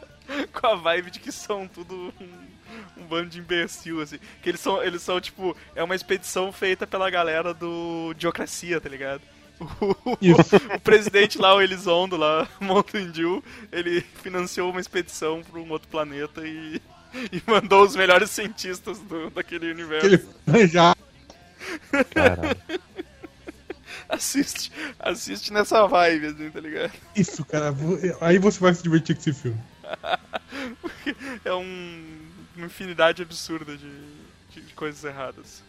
com 0.52 0.66
a 0.66 0.74
vibe 0.74 1.10
de 1.10 1.20
que 1.20 1.30
são 1.30 1.68
tudo 1.68 2.12
um, 2.20 3.02
um 3.02 3.06
bando 3.06 3.28
de 3.30 3.38
imbecil, 3.38 4.00
assim. 4.00 4.18
Que 4.42 4.48
eles 4.48 4.60
são, 4.60 4.82
eles 4.82 5.02
são, 5.02 5.20
tipo, 5.20 5.56
é 5.76 5.82
uma 5.82 5.94
expedição 5.94 6.50
feita 6.50 6.86
pela 6.86 7.08
galera 7.10 7.52
do 7.54 8.14
Diocracia, 8.16 8.80
tá 8.80 8.88
ligado? 8.88 9.20
O, 10.74 10.80
presidente 10.80 11.38
lá, 11.38 11.54
o 11.54 11.60
Elizondo 11.60 12.16
lá, 12.16 12.48
Mountain 12.60 13.10
Dew, 13.10 13.44
ele 13.72 14.00
financiou 14.22 14.70
uma 14.70 14.80
expedição 14.80 15.42
para 15.42 15.60
um 15.60 15.70
outro 15.70 15.88
planeta 15.88 16.46
e, 16.46 16.80
e 17.32 17.42
mandou 17.46 17.84
os 17.84 17.96
melhores 17.96 18.30
cientistas 18.30 18.98
do, 19.00 19.30
daquele 19.30 19.70
universo. 19.70 20.28
Ele 20.46 20.66
já. 20.66 20.96
Caralho. 22.14 22.56
Assiste, 24.08 24.72
assiste 24.98 25.52
nessa 25.52 25.86
vibe, 25.86 26.26
assim, 26.28 26.50
tá 26.50 26.60
ligado? 26.60 26.92
Isso, 27.14 27.44
cara. 27.44 27.74
Aí 28.22 28.38
você 28.38 28.58
vai 28.58 28.72
se 28.72 28.82
divertir 28.82 29.14
com 29.14 29.20
esse 29.20 29.34
filme. 29.34 29.60
é 31.44 31.52
um, 31.52 32.18
uma 32.56 32.66
infinidade 32.66 33.20
absurda 33.20 33.76
de, 33.76 33.90
de, 34.50 34.62
de 34.62 34.72
coisas 34.72 35.04
erradas. 35.04 35.62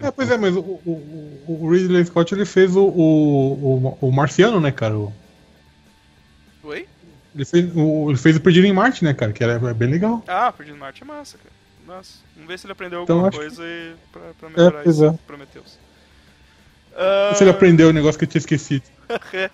É, 0.00 0.10
pois 0.10 0.30
é, 0.30 0.36
mas 0.36 0.54
o, 0.54 0.60
o, 0.60 1.44
o 1.46 1.70
Ridley 1.70 2.04
Scott 2.04 2.34
ele 2.34 2.44
fez 2.44 2.76
o, 2.76 2.84
o, 2.84 3.96
o, 4.00 4.08
o 4.08 4.12
Marciano, 4.12 4.60
né, 4.60 4.70
cara? 4.70 4.96
O, 4.96 5.12
Oi? 6.62 6.86
Ele 7.34 7.44
fez 7.44 7.76
o, 7.76 8.10
ele 8.10 8.18
fez 8.18 8.36
o 8.36 8.40
Perdido 8.40 8.66
em 8.66 8.72
Marte, 8.72 9.04
né, 9.04 9.12
cara? 9.12 9.32
Que 9.32 9.42
era 9.42 9.54
é 9.54 9.74
bem 9.74 9.90
legal. 9.90 10.22
Ah, 10.28 10.52
Perdido 10.52 10.76
em 10.76 10.80
Marte 10.80 11.02
é 11.02 11.06
massa, 11.06 11.36
cara. 11.38 11.50
Nossa, 11.86 12.18
vamos 12.34 12.48
ver 12.48 12.58
se 12.58 12.66
ele 12.66 12.72
aprendeu 12.72 13.02
Então, 13.02 13.16
alguma 13.16 13.32
coisa 13.32 13.62
e 13.62 13.94
pra, 14.10 14.20
pra 14.40 14.48
melhorar 14.48 14.82
pois 14.82 14.96
isso. 14.96 15.04
é. 15.04 15.18
Ah, 16.96 17.34
Se 17.34 17.42
ele 17.42 17.50
aprendeu 17.50 17.88
o 17.88 17.92
negócio 17.92 18.18
que 18.18 18.24
eu 18.24 18.28
tinha 18.28 18.38
esquecido. 18.38 18.84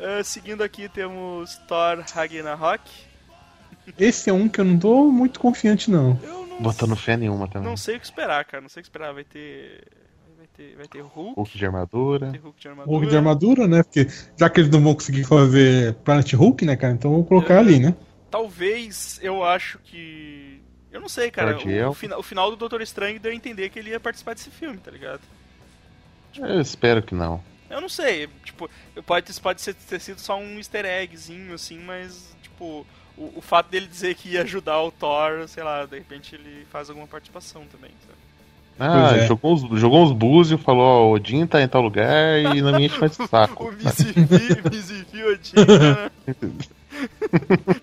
ah, 0.00 0.22
seguindo 0.24 0.62
aqui 0.62 0.88
temos 0.88 1.56
Thor 1.68 2.02
Ragnarok. 2.14 2.82
Esse 3.98 4.30
é 4.30 4.32
um 4.32 4.48
que 4.48 4.60
eu 4.60 4.64
não 4.64 4.78
tô 4.78 5.10
muito 5.10 5.38
confiante, 5.38 5.90
não. 5.90 6.18
Eu 6.22 6.32
não, 6.32 6.45
Botando 6.60 6.96
fé 6.96 7.16
nenhuma 7.16 7.48
também. 7.48 7.68
não 7.68 7.76
sei 7.76 7.96
o 7.96 8.00
que 8.00 8.06
esperar, 8.06 8.44
cara. 8.44 8.60
Não 8.62 8.68
sei 8.68 8.80
o 8.80 8.82
que 8.82 8.88
esperar. 8.88 9.12
Vai 9.12 9.24
ter. 9.24 9.84
Vai 10.36 10.46
ter, 10.54 10.76
vai 10.76 10.86
ter 10.86 11.00
Hulk. 11.00 11.34
Hulk 11.36 11.58
de 11.58 11.66
armadura. 11.66 12.30
Vai 12.30 12.38
Hulk 12.38 12.60
de 12.60 12.68
armadura. 12.68 12.96
Hulk 12.96 13.10
de 13.10 13.16
armadura, 13.16 13.68
né? 13.68 13.82
Porque 13.82 14.06
já 14.38 14.48
que 14.50 14.60
eles 14.60 14.70
não 14.70 14.82
vão 14.82 14.94
conseguir 14.94 15.24
fazer 15.24 15.94
Planet 16.04 16.32
Hulk, 16.32 16.64
né, 16.64 16.76
cara? 16.76 16.92
Então 16.94 17.10
vou 17.12 17.24
colocar 17.24 17.54
É. 17.54 17.58
ali, 17.58 17.78
né? 17.78 17.94
Talvez 18.30 19.18
eu 19.22 19.44
acho 19.44 19.78
que. 19.78 20.60
Eu 20.90 21.00
não 21.00 21.08
sei, 21.08 21.30
cara. 21.30 21.56
O, 21.58 21.90
o, 21.90 21.94
fina- 21.94 22.18
o 22.18 22.22
final 22.22 22.50
do 22.50 22.56
Doutor 22.56 22.80
Estranho 22.80 23.20
deu 23.20 23.32
a 23.32 23.34
entender 23.34 23.68
que 23.68 23.78
ele 23.78 23.90
ia 23.90 24.00
participar 24.00 24.34
desse 24.34 24.50
filme, 24.50 24.78
tá 24.78 24.90
ligado? 24.90 25.20
Eu 26.38 26.60
espero 26.60 27.02
que 27.02 27.14
não. 27.14 27.42
Eu 27.68 27.80
não 27.80 27.88
sei, 27.88 28.28
tipo, 28.44 28.70
pode, 29.04 29.40
pode 29.40 29.60
ser, 29.60 29.74
ter 29.74 30.00
sido 30.00 30.20
só 30.20 30.38
um 30.38 30.56
easter 30.58 30.84
eggzinho, 30.84 31.52
assim, 31.54 31.78
mas, 31.80 32.34
tipo, 32.40 32.86
o, 33.16 33.32
o 33.36 33.40
fato 33.40 33.70
dele 33.70 33.86
dizer 33.86 34.14
que 34.14 34.30
ia 34.30 34.42
ajudar 34.42 34.82
o 34.82 34.90
Thor, 34.92 35.46
sei 35.48 35.62
lá, 35.62 35.86
de 35.86 35.96
repente 35.98 36.34
ele 36.34 36.66
faz 36.70 36.88
alguma 36.90 37.06
participação 37.06 37.64
também, 37.66 37.90
sabe? 38.06 38.16
Ah, 38.78 39.16
é. 39.16 39.26
jogou, 39.26 39.54
uns, 39.54 39.80
jogou 39.80 40.04
uns 40.04 40.12
búzios, 40.12 40.60
falou, 40.60 40.82
ó, 40.84 41.10
Odin 41.14 41.46
tá 41.46 41.62
em 41.62 41.68
tal 41.68 41.80
lugar 41.80 42.38
e 42.54 42.60
não 42.60 42.72
me 42.72 42.84
enche 42.86 42.98
mais 43.00 43.18
o 43.18 43.26
saco. 43.26 43.68
O 43.68 43.72
Mizifi, 43.72 45.24
Odin, 45.24 45.54
né? 45.56 46.10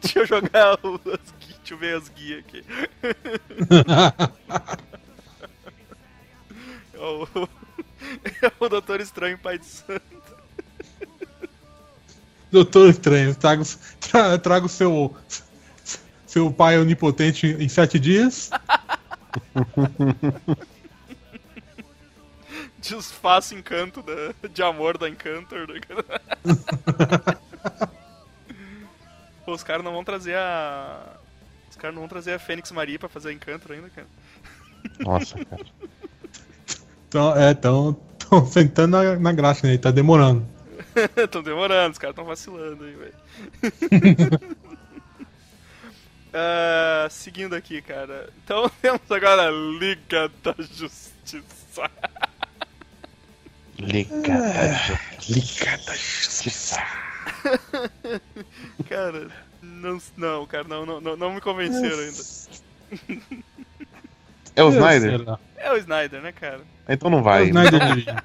Deixa 0.02 0.20
eu 0.20 0.26
jogar 0.28 0.78
o, 0.84 0.96
as 1.12 1.32
gui- 1.40 1.56
deixa 1.58 1.74
eu 1.74 1.78
ver 1.78 1.96
as 1.98 2.10
guias 2.10 2.40
aqui. 2.40 2.64
É 6.94 7.00
o, 7.00 7.28
é 8.42 8.52
o 8.60 8.70
Doutor 8.70 9.02
Estranho, 9.02 9.38
pai 9.38 9.58
de 9.58 9.66
santo. 9.66 10.02
Doutor 12.54 12.90
Estranho, 12.92 13.34
traga, 13.34 13.64
o- 13.64 13.66
tra, 14.00 14.38
traga 14.38 14.66
o 14.68 14.70
seu. 14.70 15.12
Seu 16.28 16.52
pai 16.52 16.78
onipotente 16.80 17.48
em 17.48 17.68
sete 17.68 18.00
dias. 18.00 18.52
Desfaça 22.78 23.56
encanto 23.56 24.04
da, 24.04 24.34
de 24.48 24.62
amor 24.62 24.98
da 25.00 25.10
Encantor. 25.10 25.68
Né? 25.68 25.80
Pô, 29.46 29.54
os 29.54 29.64
caras 29.64 29.84
não 29.84 29.92
vão 29.94 30.04
trazer 30.04 30.36
a. 30.36 31.18
Os 31.72 31.76
caras 31.76 31.96
não 31.96 32.02
vão 32.02 32.10
trazer 32.10 32.34
a 32.34 32.40
Fênix 32.40 32.72
Maria 32.72 33.00
pra 33.00 33.10
fazer 33.10 33.30
a 33.30 33.34
Encantor 33.34 33.72
ainda, 33.72 33.90
cara. 33.90 34.08
Nossa, 35.00 35.36
cara. 35.46 35.66
Então, 37.08 37.36
é, 37.36 37.54
tão, 37.54 37.94
tão 38.18 38.46
sentando 38.46 38.98
na, 38.98 39.16
na 39.18 39.32
graxa, 39.32 39.66
né? 39.66 39.78
Tá 39.78 39.90
demorando. 39.92 40.46
Tão 41.32 41.44
demorando, 41.44 41.94
os 41.94 41.98
caras 41.98 42.16
tão 42.16 42.26
vacilando 42.26 42.84
aí, 42.84 42.94
velho. 42.94 43.14
Ah, 46.36 47.08
seguindo 47.12 47.54
aqui, 47.54 47.80
cara. 47.80 48.28
Então 48.44 48.68
temos 48.82 49.02
agora 49.12 49.48
a 49.48 49.52
Liga 49.52 50.32
da 50.44 50.56
Justiça. 50.58 51.92
Ligada, 53.78 55.00
ligada 55.30 55.96
justiça. 55.96 56.82
Cara, 58.88 59.28
não, 59.62 60.02
não, 60.16 60.46
cara, 60.48 60.64
não, 60.64 60.86
não, 60.86 61.02
não, 61.02 61.16
não 61.18 61.34
me 61.34 61.42
convenceram 61.42 62.00
ainda. 62.00 63.24
É 64.56 64.64
o 64.64 64.70
Snyder? 64.70 65.40
É 65.58 65.72
o 65.72 65.78
Snyder, 65.78 66.22
né, 66.22 66.32
cara? 66.32 66.62
Então 66.88 67.10
não 67.10 67.22
vai. 67.22 67.44
O 67.44 67.46
Snyder. 67.48 68.24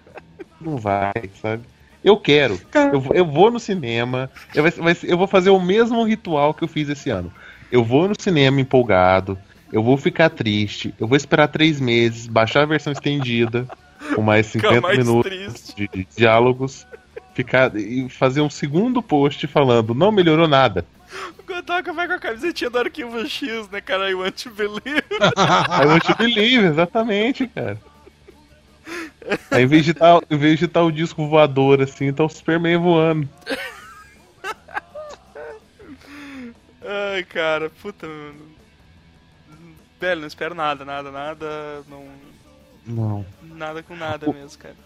Não 0.60 0.76
vai, 0.76 1.30
sabe? 1.42 1.64
Eu 2.08 2.16
quero. 2.16 2.60
Eu, 2.92 3.00
vou- 3.00 3.14
eu 3.14 3.24
vou 3.26 3.50
no 3.50 3.58
cinema. 3.60 4.30
Eu, 4.54 4.62
vai- 4.62 4.96
eu 5.04 5.18
vou 5.18 5.26
fazer 5.26 5.50
o 5.50 5.60
mesmo 5.60 6.02
ritual 6.04 6.54
que 6.54 6.64
eu 6.64 6.68
fiz 6.68 6.88
esse 6.88 7.10
ano. 7.10 7.32
Eu 7.70 7.84
vou 7.84 8.08
no 8.08 8.14
cinema 8.18 8.60
empolgado. 8.60 9.38
Eu 9.72 9.82
vou 9.82 9.96
ficar 9.98 10.30
triste. 10.30 10.94
Eu 10.98 11.06
vou 11.06 11.16
esperar 11.16 11.48
três 11.48 11.78
meses, 11.80 12.26
baixar 12.26 12.62
a 12.62 12.66
versão 12.66 12.92
estendida, 12.92 13.66
com 14.14 14.22
mais 14.22 14.46
Fica 14.52 14.68
50 14.68 14.80
mais 14.80 14.98
minutos 14.98 15.74
de, 15.76 15.88
de 15.88 16.08
diálogos. 16.16 16.86
Ficar, 17.34 17.76
e 17.76 18.08
fazer 18.08 18.40
um 18.40 18.50
segundo 18.50 19.00
post 19.02 19.46
falando, 19.46 19.94
não 19.94 20.10
melhorou 20.10 20.48
nada. 20.48 20.84
O 21.38 21.42
Godoka 21.46 21.92
vai 21.92 22.06
com 22.08 22.14
a 22.14 22.18
camisetinha 22.18 22.68
do 22.68 22.78
Arquivo 22.78 23.24
X, 23.28 23.68
né, 23.70 23.80
cara? 23.80 24.10
I 24.10 24.14
want 24.14 24.34
to 24.42 24.50
believe. 24.50 25.02
I 25.38 25.86
want 25.86 26.02
to 26.04 26.16
believe, 26.16 26.64
exatamente, 26.66 27.46
cara. 27.46 27.78
Aí, 29.50 29.62
em 29.62 29.66
vez 29.66 29.84
de 29.84 29.92
tá, 29.94 30.20
em 30.30 30.36
vez 30.36 30.58
de 30.58 30.66
tá 30.68 30.82
o 30.82 30.90
disco 30.90 31.26
voador 31.28 31.82
assim, 31.82 32.12
tá 32.12 32.24
o 32.24 32.28
Superman 32.28 32.78
voando. 32.78 33.28
Ai, 36.84 37.22
cara, 37.24 37.70
puta, 37.82 38.06
mano. 38.06 38.48
Velho, 40.00 40.20
não 40.20 40.28
espero 40.28 40.54
nada, 40.54 40.84
nada, 40.84 41.10
nada. 41.10 41.82
Não. 41.88 42.04
Não. 42.86 43.26
Nada 43.42 43.82
com 43.82 43.96
nada 43.96 44.28
O- 44.28 44.32
mesmo, 44.32 44.58
cara. 44.58 44.76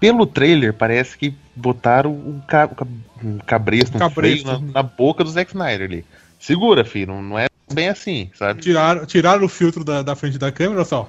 Pelo 0.00 0.26
trailer, 0.26 0.74
parece 0.74 1.16
que 1.16 1.34
botaram 1.54 2.10
um, 2.12 2.40
ca, 2.46 2.66
um 2.66 3.38
ca- 3.38 3.44
cabresto, 3.46 3.96
um 3.96 4.00
Cabresto. 4.00 4.44
freio 4.44 4.60
na, 4.66 4.72
na 4.72 4.82
boca 4.82 5.22
do 5.24 5.30
Zack 5.30 5.52
Snyder 5.52 5.88
ali. 5.88 6.04
Segura, 6.38 6.84
filho, 6.84 7.12
não, 7.14 7.22
não 7.22 7.38
é 7.38 7.46
bem 7.72 7.88
assim, 7.88 8.30
sabe? 8.34 8.60
Tiraram, 8.60 9.06
tiraram 9.06 9.44
o 9.44 9.48
filtro 9.48 9.82
da, 9.84 10.02
da 10.02 10.14
frente 10.16 10.36
da 10.36 10.50
câmera, 10.52 10.84
só. 10.84 11.08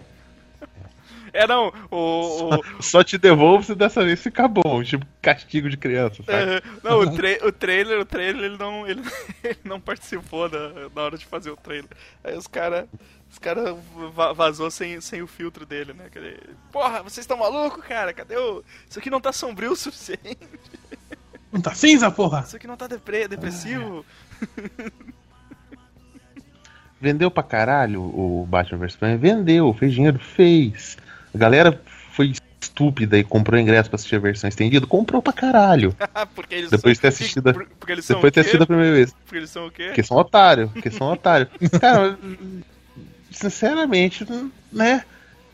É, 1.35 1.45
não, 1.45 1.73
o. 1.91 2.49
o 2.55 2.81
Só 2.81 3.03
te 3.03 3.17
devolvo 3.17 3.61
se 3.61 3.75
dessa 3.75 4.05
vez 4.05 4.21
ficar 4.21 4.47
bom, 4.47 4.81
tipo 4.81 5.05
castigo 5.21 5.69
de 5.69 5.75
criança, 5.75 6.23
sabe? 6.23 6.37
é, 6.37 6.61
não, 6.81 7.01
o, 7.01 7.13
tra 7.13 7.45
o 7.45 7.51
trailer, 7.51 7.99
o 7.99 8.05
trailer, 8.05 8.45
ele 8.45 8.57
não, 8.57 8.87
ele, 8.87 9.01
ele 9.43 9.59
não 9.65 9.77
participou 9.77 10.47
da, 10.47 10.89
na 10.95 11.01
hora 11.01 11.17
de 11.17 11.25
fazer 11.25 11.51
o 11.51 11.57
trailer. 11.57 11.91
Aí 12.23 12.37
os 12.37 12.47
caras. 12.47 12.87
Os 13.29 13.39
caras 13.39 13.75
va 14.13 14.31
vazou 14.31 14.71
sem, 14.71 15.01
sem 15.01 15.21
o 15.21 15.27
filtro 15.27 15.65
dele, 15.65 15.91
né? 15.91 16.05
Aquele, 16.05 16.39
Porra, 16.71 17.03
vocês 17.03 17.25
estão 17.25 17.35
malucos, 17.35 17.83
cara? 17.83 18.13
Cadê 18.13 18.37
o. 18.37 18.63
Isso 18.89 18.97
aqui 18.97 19.09
não 19.09 19.19
tá 19.19 19.33
sombrio 19.33 19.73
o 19.73 19.75
suficiente. 19.75 20.37
Não 21.51 21.59
tá 21.59 21.75
cinza, 21.75 22.09
porra! 22.09 22.45
Isso 22.47 22.55
aqui 22.55 22.67
não 22.67 22.77
tá 22.77 22.87
depre 22.87 23.27
depressivo. 23.27 24.05
Vendeu 27.01 27.29
pra 27.29 27.43
caralho 27.43 28.01
o 28.01 28.45
Batman 28.47 28.79
vs 28.79 28.93
Superman? 28.93 29.17
Vendeu, 29.17 29.73
fez 29.73 29.93
dinheiro, 29.93 30.17
fez. 30.17 30.97
A 31.35 31.37
galera 31.37 31.81
foi 32.13 32.33
estúpida 32.61 33.17
e 33.17 33.23
comprou 33.23 33.59
ingresso 33.59 33.89
pra 33.89 33.95
assistir 33.95 34.15
a 34.15 34.19
versão 34.19 34.47
estendida? 34.47 34.87
Comprou 34.87 35.21
pra 35.21 35.33
caralho. 35.33 35.95
porque 36.33 36.55
eles 36.55 36.69
Depois 36.71 36.95
de 36.97 37.01
ter 37.01 37.07
assistido 37.09 37.53
Porque 37.79 37.91
eles 37.91 38.05
são 38.05 38.15
Depois 38.15 38.31
de 38.31 38.33
ter 38.35 38.39
assistido 38.41 38.61
a 38.63 38.67
primeira 38.67 38.93
vez. 38.95 39.13
Porque 39.25 39.37
eles 39.37 39.49
são 39.49 39.67
o 39.67 39.71
quê? 39.71 39.85
Porque 39.87 40.03
são 40.03 40.17
otário, 40.17 40.69
porque 40.73 40.89
são 40.91 41.11
otário. 41.11 41.47
Cara, 41.79 42.17
sinceramente, 43.31 44.25
né? 44.71 45.03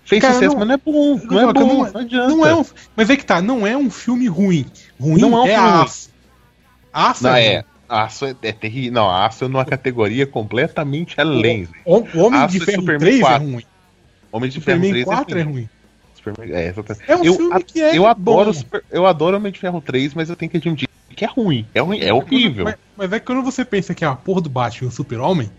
Fez 0.05 0.21
Cara, 0.21 0.33
sucesso, 0.33 0.51
não- 0.53 0.59
mas 0.59 0.67
não 0.67 0.75
é 0.75 0.77
bom. 0.77 1.19
Não, 1.25 1.39
é 1.39 1.43
Não, 1.45 1.53
bom, 1.53 1.59
não 1.59 1.77
não, 1.91 1.99
é- 1.99 2.03
adianta. 2.03 2.27
Não 2.29 2.45
é 2.45 2.55
um, 2.55 2.65
mas 2.95 3.09
é 3.09 3.15
que 3.17 3.25
tá, 3.25 3.41
não 3.41 3.65
é 3.67 3.77
um 3.77 3.89
filme 3.89 4.27
ruim. 4.27 4.65
Ruim 4.99 5.21
Não 5.21 5.33
é 5.37 5.41
um 5.41 5.45
é 5.45 5.53
filme 5.55 5.69
ruim. 5.71 5.83
aço. 5.83 6.09
Aço 6.93 7.23
Não, 7.23 7.35
é 7.35 7.45
é. 7.55 7.63
Aço 7.87 8.25
é, 8.25 8.35
é 8.41 8.51
terrível. 8.51 8.93
Não, 8.93 9.09
aço 9.11 9.45
é 9.45 9.47
numa 9.47 9.65
categoria 9.65 10.25
completamente 10.25 11.19
além. 11.19 11.67
O 11.85 11.97
o 11.97 12.19
Homem 12.25 12.39
Aço 12.41 12.57
de 12.57 12.63
e 12.63 12.65
Ferro 12.65 12.79
Superman 12.81 12.99
3 12.99 13.19
4. 13.21 13.35
é 13.35 13.51
ruim. 13.51 13.63
Homem 14.31 14.49
de 14.49 14.61
Ferro 14.61 14.77
Superman 14.83 14.91
3 14.91 15.05
4 15.05 15.37
é 15.37 15.41
é 15.41 15.43
ruim. 15.43 15.69
Superman- 16.15 16.51
é, 16.53 16.67
exatamente. 16.67 17.11
É 17.11 17.15
um 17.15 17.23
eu, 17.23 17.33
filme 17.35 17.55
a- 17.55 17.61
que 17.61 17.81
é 17.81 17.97
eu 17.97 18.05
adoro. 18.07 18.53
Super- 18.53 18.83
eu 18.91 19.05
adoro 19.05 19.37
Homem 19.37 19.51
de 19.51 19.59
Ferro 19.59 19.81
3, 19.81 20.13
mas 20.13 20.29
eu 20.29 20.35
tenho 20.35 20.49
que 20.51 20.57
admitir 20.57 20.87
que 21.15 21.25
é 21.25 21.27
ruim. 21.27 21.67
É 21.73 21.79
ruim, 21.81 21.99
é 22.01 22.13
horrível. 22.13 22.65
Mas, 22.65 22.75
mas 22.97 23.13
é 23.13 23.19
que 23.19 23.25
quando 23.25 23.43
você 23.43 23.63
pensa 23.65 23.93
que 23.93 24.03
é 24.03 24.07
a 24.07 24.15
porra 24.15 24.41
do 24.41 24.49
Batman 24.49 24.87
e 24.87 24.89
o 24.89 24.91
Super-Homem, 24.91 25.51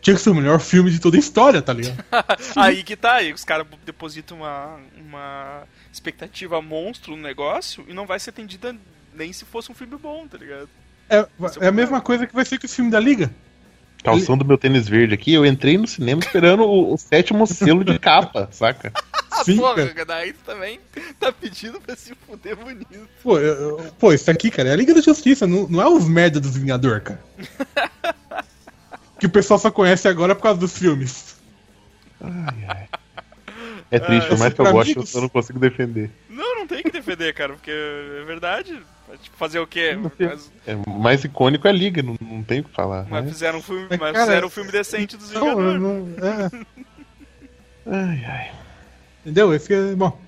tinha 0.00 0.14
que 0.16 0.20
ser 0.22 0.30
o 0.30 0.34
melhor 0.34 0.58
filme 0.60 0.90
de 0.90 0.98
toda 1.00 1.16
a 1.16 1.20
história, 1.20 1.60
tá 1.60 1.72
ligado? 1.72 2.02
Aí 2.56 2.82
que 2.82 2.96
tá, 2.96 3.14
aí 3.16 3.32
os 3.32 3.44
caras 3.44 3.66
depositam 3.84 4.38
uma, 4.38 4.78
uma 4.96 5.62
expectativa 5.92 6.60
monstro 6.62 7.16
no 7.16 7.22
negócio 7.22 7.84
e 7.88 7.92
não 7.92 8.06
vai 8.06 8.18
ser 8.18 8.30
atendida 8.30 8.74
nem 9.14 9.32
se 9.32 9.44
fosse 9.44 9.70
um 9.70 9.74
filme 9.74 9.96
bom, 9.96 10.26
tá 10.26 10.38
ligado? 10.38 10.68
É, 11.08 11.26
é 11.60 11.68
a 11.68 11.72
mesma 11.72 12.00
coisa 12.00 12.26
que 12.26 12.34
vai 12.34 12.44
ser 12.44 12.58
com 12.58 12.66
o 12.66 12.70
filme 12.70 12.90
da 12.90 13.00
Liga. 13.00 13.30
Calção 14.06 14.38
do 14.38 14.44
meu 14.44 14.56
tênis 14.58 14.88
verde 14.88 15.14
aqui, 15.14 15.32
eu 15.34 15.44
entrei 15.44 15.76
no 15.78 15.86
cinema 15.86 16.20
esperando 16.20 16.62
o, 16.64 16.94
o 16.94 16.96
sétimo 16.96 17.46
selo 17.46 17.84
de 17.84 17.98
capa, 17.98 18.48
saca? 18.52 18.92
Ah, 19.30 19.44
Sim, 19.44 19.56
porra, 19.58 19.86
cara. 19.88 20.04
daí 20.06 20.32
tu 20.32 20.38
também 20.46 20.80
tá 21.20 21.30
pedindo 21.30 21.78
pra 21.80 21.94
se 21.94 22.14
fuder 22.26 22.56
bonito. 22.56 22.86
Pô, 23.22 23.38
eu- 23.38 23.78
eu- 23.78 23.92
pô, 23.98 24.12
isso 24.12 24.30
aqui, 24.30 24.50
cara, 24.50 24.70
é 24.70 24.72
a 24.72 24.76
Liga 24.76 24.94
da 24.94 25.00
Justiça, 25.02 25.46
não, 25.46 25.68
não 25.68 25.82
é 25.82 25.88
os 25.88 26.08
merda 26.08 26.40
dos 26.40 26.56
Vingador, 26.56 27.00
cara. 27.02 27.20
que 29.20 29.26
o 29.26 29.30
pessoal 29.30 29.58
só 29.58 29.70
conhece 29.70 30.08
agora 30.08 30.34
por 30.34 30.42
causa 30.42 30.58
dos 30.60 30.76
filmes. 30.78 31.36
É 33.90 33.98
triste, 33.98 34.28
por 34.28 34.38
mais 34.38 34.54
que 34.54 34.60
eu 34.60 34.72
goste, 34.72 34.92
Amigos? 34.92 35.14
eu 35.14 35.20
não 35.20 35.28
consigo 35.28 35.58
defender. 35.58 36.10
Não, 36.30 36.56
não 36.56 36.66
não 36.66 36.66
tem 36.66 36.82
que 36.82 36.90
defender, 36.90 37.32
cara, 37.32 37.52
porque 37.52 37.70
é 37.70 38.24
verdade. 38.24 38.76
Tipo, 39.22 39.36
fazer 39.36 39.58
o 39.60 39.66
quê? 39.66 39.96
Mas, 40.18 40.50
É, 40.66 40.74
mais 40.90 41.24
icônico 41.24 41.66
é 41.66 41.70
a 41.70 41.72
Liga, 41.72 42.02
não, 42.02 42.16
não 42.20 42.42
tem 42.42 42.60
o 42.60 42.64
que 42.64 42.70
falar. 42.70 43.06
mas 43.08 43.24
né? 43.24 43.30
fizeram 43.30 43.58
um 43.58 43.62
filme, 43.62 43.86
Mas, 43.90 43.98
mas 43.98 44.12
cara, 44.12 44.26
fizeram 44.26 44.46
um 44.48 44.50
filme 44.50 44.70
decente 44.72 45.16
dos 45.16 45.30
Vingadores. 45.30 45.80
não, 45.80 46.08
é, 46.18 46.50
Ai, 47.88 48.24
ai. 48.24 48.50
entendeu? 49.24 49.54
Esse 49.54 49.72
é, 49.72 49.94
bom. 49.94 50.18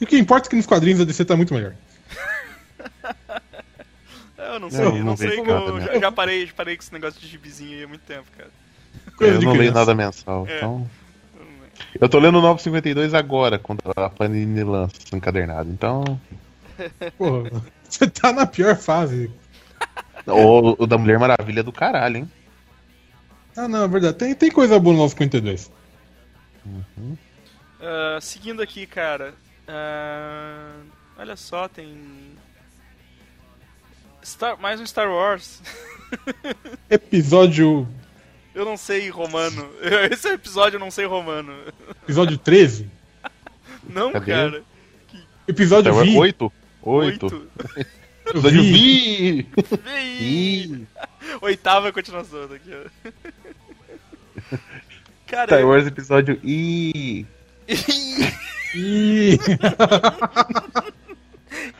E 0.00 0.04
o 0.04 0.06
que 0.06 0.18
importa 0.18 0.48
é 0.48 0.50
que 0.50 0.56
nos 0.56 0.66
quadrinhos 0.66 1.00
a 1.00 1.04
DC 1.04 1.24
tá 1.24 1.36
muito 1.36 1.54
melhor. 1.54 1.74
Eu 4.38 4.60
não 4.60 4.70
sei, 4.70 4.80
Não, 4.80 4.86
eu 4.92 4.98
não 4.98 5.04
não 5.04 5.16
sei 5.16 5.28
vejo 5.30 5.42
que 5.42 5.50
eu 5.50 5.60
nada, 5.60 5.72
né? 5.72 5.86
já, 5.94 5.98
já 6.00 6.12
parei, 6.12 6.46
já 6.46 6.52
parei 6.54 6.76
com 6.76 6.82
esse 6.82 6.92
negócio 6.92 7.20
de 7.20 7.26
gibizinho 7.26 7.76
aí 7.76 7.84
há 7.84 7.88
muito 7.88 8.00
tempo, 8.02 8.24
cara. 8.36 8.50
Coisa 9.16 9.34
eu 9.34 9.42
não 9.42 9.52
leio 9.52 9.72
nada 9.72 9.94
mensal, 9.94 10.46
É. 10.48 10.56
então. 10.56 10.88
Eu 12.00 12.08
tô 12.08 12.18
lendo 12.18 12.38
o 12.38 12.42
952 12.42 13.14
agora, 13.14 13.58
quando 13.58 13.80
a 13.96 14.08
Panini 14.08 14.62
lança 14.64 14.94
encadernado. 15.12 15.68
Então. 15.70 16.18
Porra, 17.16 17.50
você 17.88 18.08
tá 18.08 18.32
na 18.32 18.46
pior 18.46 18.76
fase. 18.76 19.30
O, 20.26 20.82
o 20.82 20.86
da 20.86 20.98
Mulher 20.98 21.18
Maravilha 21.18 21.60
é 21.60 21.62
do 21.62 21.72
caralho, 21.72 22.18
hein? 22.18 22.30
Ah, 23.56 23.66
não, 23.66 23.84
é 23.84 23.88
verdade. 23.88 24.16
Tem, 24.18 24.34
tem 24.34 24.50
coisa 24.50 24.78
boa 24.78 24.94
no 24.94 25.02
952. 25.02 25.70
Ah, 27.80 28.18
seguindo 28.20 28.62
aqui, 28.62 28.86
cara. 28.86 29.34
ah, 29.66 30.74
olha 31.18 31.36
só, 31.36 31.66
tem. 31.68 31.96
Star- 34.22 34.60
mais 34.60 34.80
um 34.80 34.86
Star 34.86 35.08
Wars. 35.10 35.62
Episódio. 36.90 37.88
Eu 38.54 38.64
não 38.64 38.76
sei 38.76 39.08
romano. 39.08 39.68
Esse 40.10 40.28
é 40.28 40.32
o 40.32 40.34
episódio 40.34 40.76
eu 40.76 40.80
não 40.80 40.90
sei 40.90 41.06
romano. 41.06 41.54
Episódio 42.02 42.36
13? 42.36 42.90
Não, 43.88 44.12
Cadê? 44.12 44.32
cara. 44.32 44.62
Episódio 45.46 45.98
é 45.98 46.02
20. 46.04 46.16
8? 46.18 46.52
8. 46.88 47.24
Oito. 47.26 47.50
Episódio 48.26 48.62
Vi. 48.64 49.46
Vi! 50.18 50.86
Oitava 51.42 51.92
continuação 51.92 52.48
daqui, 52.48 52.70
ó. 52.72 52.84
Cara, 55.26 55.46
Star. 55.46 55.66
Wars 55.66 55.86
episódio 55.86 56.40
I. 56.42 57.26
Ih, 58.74 59.38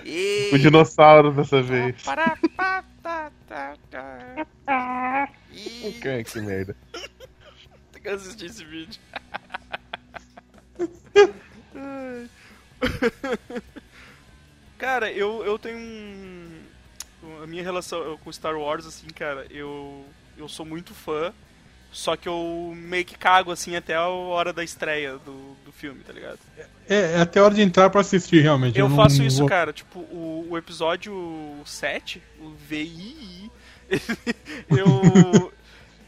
E... 0.05 0.51
O 0.53 0.59
dinossauro 0.59 1.33
dessa 1.33 1.63
vez. 1.63 1.97
Que, 6.01 6.25
que 6.25 6.41
merda. 6.41 6.77
Tem 7.93 8.03
que 8.03 8.09
assistir 8.09 8.47
esse 8.47 8.65
vídeo. 8.65 9.01
cara, 14.79 15.11
eu, 15.13 15.45
eu 15.45 15.59
tenho 15.59 15.77
um. 15.79 16.49
A 17.43 17.47
minha 17.47 17.63
relação 17.63 18.17
com 18.23 18.33
Star 18.33 18.57
Wars, 18.57 18.87
assim, 18.87 19.07
cara, 19.09 19.47
eu, 19.51 20.05
eu 20.37 20.49
sou 20.49 20.65
muito 20.65 20.95
fã. 20.95 21.33
Só 21.91 22.17
que 22.17 22.29
eu 22.29 22.75
meio 22.77 23.03
que 23.05 23.17
cago, 23.17 23.51
assim, 23.51 23.75
até 23.75 23.95
a 23.95 24.07
hora 24.07 24.53
da 24.53 24.63
estreia 24.63 25.13
do, 25.19 25.57
do 25.65 25.73
filme, 25.73 26.01
tá 26.05 26.13
ligado? 26.13 26.39
é, 26.87 27.13
é 27.15 27.21
até 27.23 27.41
hora 27.41 27.55
de 27.55 27.63
entrar 27.63 27.89
pra 27.89 28.03
assistir, 28.03 28.41
realmente. 28.43 28.79
Eu 28.79 28.91
não- 28.91 28.97
faço 28.97 29.19
não 29.19 29.25
isso, 29.27 29.39
vou- 29.39 29.49
cara. 29.49 29.73
Tipo, 29.73 30.01
o, 30.01 30.47
o 30.51 30.59
episódio 30.59 31.15
7, 31.65 32.23
o 32.41 32.51
VII, 32.51 33.51
eu. 34.71 35.53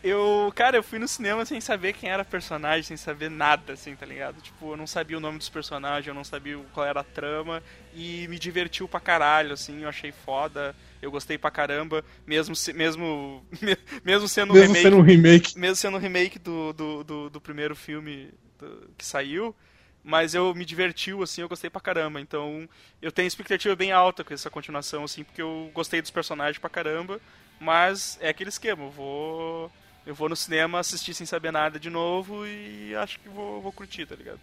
Eu, 0.02 0.50
cara, 0.56 0.78
eu 0.78 0.82
fui 0.82 0.98
no 0.98 1.06
cinema 1.06 1.44
sem 1.44 1.60
saber 1.60 1.92
quem 1.92 2.08
era 2.08 2.24
personagem, 2.24 2.82
sem 2.84 2.96
saber 2.96 3.28
nada, 3.30 3.74
assim, 3.74 3.94
tá 3.94 4.06
ligado? 4.06 4.40
Tipo, 4.40 4.72
eu 4.72 4.76
não 4.76 4.86
sabia 4.86 5.18
o 5.18 5.20
nome 5.20 5.36
dos 5.36 5.50
personagens, 5.50 6.06
eu 6.06 6.14
não 6.14 6.24
sabia 6.24 6.56
qual 6.72 6.86
era 6.86 7.00
a 7.00 7.04
trama, 7.04 7.62
e 7.92 8.26
me 8.28 8.38
divertiu 8.38 8.88
pra 8.88 8.98
caralho, 8.98 9.52
assim, 9.52 9.82
eu 9.82 9.88
achei 9.90 10.10
foda, 10.10 10.74
eu 11.02 11.10
gostei 11.10 11.36
pra 11.36 11.50
caramba, 11.50 12.02
mesmo, 12.26 12.54
mesmo, 12.74 13.46
me- 13.60 13.76
mesmo 14.02 14.26
sendo 14.26 14.54
um 14.54 14.56
Mesmo 14.56 14.74
remake 14.74 14.76
sendo 14.76 14.98
um 14.98 15.02
remake. 15.02 15.54
mesmo 15.54 15.76
sendo 15.76 15.96
um 15.96 16.00
remake 16.00 16.38
do, 16.38 16.72
do, 16.72 17.04
do, 17.04 17.30
do 17.30 17.40
primeiro 17.40 17.76
filme 17.76 18.32
do- 18.58 18.90
que 18.96 19.04
saiu, 19.04 19.54
mas 20.02 20.34
eu 20.34 20.54
me 20.54 20.64
divertiu, 20.64 21.22
assim, 21.22 21.42
eu 21.42 21.48
gostei 21.48 21.68
pra 21.68 21.80
caramba. 21.80 22.20
Então, 22.20 22.68
eu 23.02 23.12
tenho 23.12 23.26
expectativa 23.28 23.76
bem 23.76 23.92
alta 23.92 24.24
com 24.24 24.32
essa 24.32 24.50
continuação, 24.50 25.04
assim, 25.04 25.24
porque 25.24 25.42
eu 25.42 25.70
gostei 25.74 26.00
dos 26.00 26.10
personagens 26.10 26.58
pra 26.58 26.70
caramba, 26.70 27.20
mas 27.58 28.16
é 28.20 28.28
aquele 28.30 28.48
esquema, 28.50 28.84
eu 28.84 28.90
vou. 28.90 29.70
Eu 30.10 30.14
vou 30.16 30.28
no 30.28 30.34
cinema 30.34 30.80
assistir 30.80 31.14
sem 31.14 31.24
saber 31.24 31.52
nada 31.52 31.78
de 31.78 31.88
novo 31.88 32.44
e 32.44 32.92
acho 32.96 33.20
que 33.20 33.28
vou, 33.28 33.62
vou 33.62 33.70
curtir, 33.70 34.06
tá 34.06 34.16
ligado? 34.16 34.40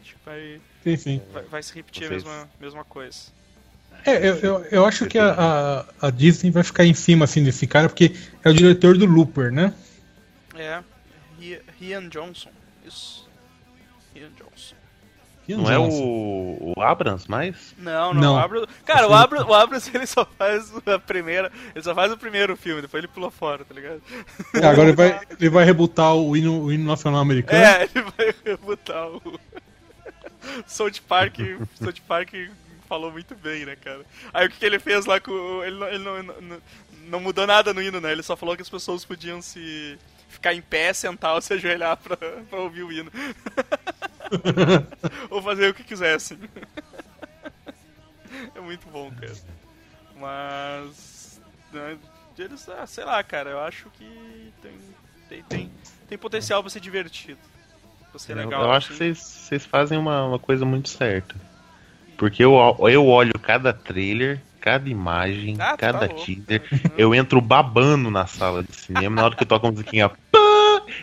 Acho 0.00 0.14
que 0.16 0.20
vai, 0.26 0.60
Sim, 0.82 0.96
sim. 0.96 1.22
vai, 1.32 1.44
vai 1.44 1.62
se 1.62 1.72
repetir 1.72 2.08
a 2.08 2.10
mesma, 2.10 2.50
mesma 2.58 2.84
coisa. 2.84 3.16
É, 4.04 4.16
eu, 4.28 4.36
eu, 4.38 4.64
eu 4.64 4.84
acho 4.84 5.06
que 5.06 5.16
a, 5.16 5.84
a, 6.00 6.08
a 6.08 6.10
Disney 6.10 6.50
vai 6.50 6.64
ficar 6.64 6.84
em 6.84 6.94
cima 6.94 7.26
assim 7.26 7.44
desse 7.44 7.64
cara, 7.64 7.88
porque 7.88 8.12
é 8.42 8.50
o 8.50 8.52
diretor 8.52 8.98
do 8.98 9.06
Looper, 9.06 9.52
né? 9.52 9.72
É, 10.56 10.82
Ri- 11.38 11.62
Rian 11.78 12.08
Johnson, 12.08 12.50
isso. 12.84 13.27
Johnson. 15.48 15.62
Não 15.62 15.72
é 15.72 15.78
o, 15.78 16.72
o 16.76 16.82
Abrams 16.82 17.28
mais? 17.30 17.74
Não, 17.78 18.12
não. 18.12 18.20
Não. 18.20 18.34
O 18.34 18.38
Abra... 18.38 18.66
Cara, 18.84 19.08
o 19.08 19.14
Abra... 19.14 19.44
o 19.46 19.54
Abrams 19.54 19.90
ele 19.94 20.06
só 20.06 20.24
faz 20.24 20.72
a 20.86 20.98
primeira. 20.98 21.50
Ele 21.74 21.82
só 21.82 21.94
faz 21.94 22.12
o 22.12 22.16
primeiro 22.18 22.56
filme, 22.56 22.82
depois 22.82 23.02
ele 23.02 23.12
pula 23.12 23.30
fora, 23.30 23.64
tá 23.64 23.74
ligado? 23.74 24.02
É, 24.54 24.66
agora 24.66 24.88
ele 24.88 24.96
vai, 24.96 25.20
ele 25.40 25.48
vai 25.48 25.64
rebutar 25.64 26.14
o 26.14 26.36
hino, 26.36 26.62
o 26.64 26.72
hino 26.72 26.84
nacional 26.84 27.20
americano. 27.20 27.62
É, 27.64 27.82
ele 27.84 28.04
vai 28.16 28.34
rebutar 28.44 29.08
o. 29.08 29.40
South 30.66 31.00
Park. 31.06 31.36
South 31.74 32.00
Park 32.06 32.30
falou 32.88 33.10
muito 33.12 33.34
bem, 33.34 33.64
né, 33.66 33.76
cara? 33.76 34.00
Aí 34.32 34.46
o 34.46 34.50
que, 34.50 34.58
que 34.58 34.66
ele 34.66 34.78
fez 34.78 35.06
lá 35.06 35.20
com. 35.20 35.30
o- 35.30 35.64
Ele, 35.64 35.76
não, 35.78 35.88
ele 35.88 35.98
não, 36.04 36.22
não, 36.22 36.56
não 37.08 37.20
mudou 37.20 37.46
nada 37.46 37.72
no 37.74 37.82
hino, 37.82 38.00
né? 38.00 38.12
Ele 38.12 38.22
só 38.22 38.36
falou 38.36 38.54
que 38.56 38.62
as 38.62 38.68
pessoas 38.70 39.04
podiam 39.04 39.40
se. 39.42 39.98
Ficar 40.38 40.54
em 40.54 40.62
pé, 40.62 40.92
sentar 40.92 41.34
ou 41.34 41.40
se 41.40 41.52
ajoelhar 41.52 41.96
pra, 41.96 42.16
pra 42.16 42.60
ouvir 42.60 42.84
o 42.84 42.92
hino. 42.92 43.10
ou 45.30 45.42
fazer 45.42 45.70
o 45.70 45.74
que 45.74 45.82
quisessem. 45.82 46.38
é 48.54 48.60
muito 48.60 48.86
bom, 48.88 49.10
cara. 49.10 49.34
Mas. 50.16 51.40
né, 51.72 51.96
Eles, 52.38 52.68
ah, 52.68 52.86
sei 52.86 53.04
lá, 53.04 53.22
cara, 53.22 53.50
eu 53.50 53.60
acho 53.60 53.90
que 53.90 54.52
tem, 54.62 54.72
tem, 55.28 55.42
tem, 55.42 55.70
tem 56.08 56.18
potencial 56.18 56.62
pra 56.62 56.70
ser 56.70 56.80
divertido. 56.80 57.38
Pra 58.10 58.18
ser 58.18 58.32
Eu- 58.32 58.36
legal. 58.38 58.62
eu 58.62 58.72
acho 58.72 58.88
que 58.88 58.92
assim. 58.94 59.14
vocês, 59.14 59.18
vocês 59.18 59.66
fazem 59.66 59.98
uma, 59.98 60.24
uma 60.24 60.38
coisa 60.38 60.64
muito 60.64 60.88
certa. 60.88 61.34
Porque 62.16 62.42
eu, 62.44 62.54
eu 62.88 63.06
olho 63.06 63.32
cada 63.40 63.72
trailer, 63.72 64.40
cada 64.60 64.88
imagem, 64.88 65.56
Ah, 65.60 65.76
tu 65.76 65.80
cada 65.80 66.08
tá 66.08 66.14
teaser. 66.14 66.62
Eu 66.96 67.14
entro 67.14 67.40
babando 67.40 68.10
na 68.10 68.26
sala 68.26 68.62
de 68.64 68.74
cinema. 68.74 69.16
na 69.16 69.24
hora 69.24 69.36
que 69.36 69.44
toca 69.46 69.68
a 69.68 69.70
musiquinha, 69.70 70.10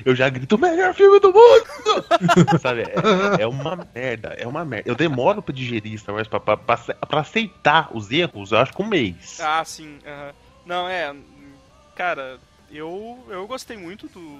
eu 0.03 0.15
já 0.15 0.29
grito: 0.29 0.57
melhor 0.57 0.93
filme 0.93 1.19
do 1.19 1.31
mundo! 1.33 2.05
Sabe? 2.61 2.83
É, 2.83 3.43
é 3.43 3.47
uma 3.47 3.87
merda, 3.93 4.29
é 4.37 4.47
uma 4.47 4.63
merda. 4.65 4.89
Eu 4.89 4.95
demoro 4.95 5.41
pra 5.41 5.53
digerir 5.53 5.97
Star 5.99 6.15
Wars, 6.15 6.27
pra, 6.27 6.39
pra, 6.39 6.57
pra, 6.57 6.77
pra 6.77 7.19
aceitar 7.21 7.89
os 7.95 8.11
erros, 8.11 8.51
eu 8.51 8.57
acho 8.57 8.73
que 8.73 8.81
um 8.81 8.87
mês. 8.87 9.39
Ah, 9.39 9.63
sim. 9.65 9.99
aham. 10.05 10.33
Não, 10.65 10.87
é. 10.89 11.13
Cara, 11.95 12.39
eu, 12.71 13.23
eu 13.29 13.47
gostei 13.47 13.77
muito 13.77 14.07
do, 14.07 14.39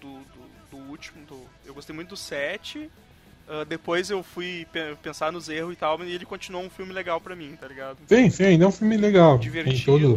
do, 0.00 0.08
do, 0.18 0.48
do 0.70 0.76
último. 0.90 1.24
Do, 1.26 1.40
eu 1.64 1.74
gostei 1.74 1.94
muito 1.94 2.08
do 2.10 2.16
7. 2.16 2.90
ah, 3.48 3.64
depois 3.64 4.10
eu 4.10 4.22
fui 4.22 4.66
pe- 4.72 4.96
pensar 5.02 5.30
nos 5.30 5.48
erros 5.48 5.74
e 5.74 5.76
tal, 5.76 6.02
e 6.02 6.10
ele 6.12 6.24
continuou 6.24 6.64
um 6.64 6.70
filme 6.70 6.92
legal 6.92 7.20
pra 7.20 7.36
mim, 7.36 7.56
tá 7.60 7.68
ligado? 7.68 7.98
Sim, 8.08 8.30
sim, 8.30 8.44
ainda 8.44 8.64
é 8.64 8.68
um 8.68 8.72
filme 8.72 8.96
legal. 8.96 9.38
Divertido, 9.38 10.16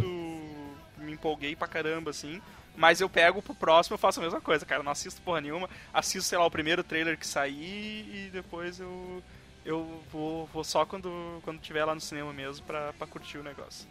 me 0.98 1.12
empolguei 1.12 1.54
pra 1.54 1.68
caramba, 1.68 2.10
assim. 2.10 2.40
Mas 2.74 3.00
eu 3.00 3.08
pego 3.08 3.42
pro 3.42 3.54
próximo 3.54 3.94
eu 3.94 3.98
faço 3.98 4.18
a 4.20 4.22
mesma 4.22 4.40
coisa, 4.40 4.64
cara. 4.64 4.82
Não 4.82 4.92
assisto 4.92 5.20
porra 5.22 5.40
nenhuma. 5.40 5.68
Assisto, 5.92 6.22
sei 6.28 6.38
lá, 6.38 6.46
o 6.46 6.50
primeiro 6.50 6.82
trailer 6.82 7.18
que 7.18 7.26
sair 7.26 8.08
e 8.26 8.30
depois 8.32 8.80
eu. 8.80 9.22
Eu 9.64 10.02
vou, 10.10 10.46
vou 10.46 10.64
só 10.64 10.84
quando, 10.84 11.40
quando 11.44 11.60
tiver 11.60 11.84
lá 11.84 11.94
no 11.94 12.00
cinema 12.00 12.32
mesmo 12.32 12.64
pra, 12.66 12.92
pra 12.94 13.06
curtir 13.06 13.38
o 13.38 13.42
negócio. 13.44 13.86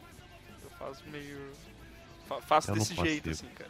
Eu 0.64 0.70
faço 0.72 1.03
meio. 1.10 1.52
fa- 2.28 2.41
faço 2.41 2.72
Eu 2.72 2.76
desse 2.76 2.94
jeito, 2.95 3.30
assim, 3.30 3.48
cara. 3.56 3.70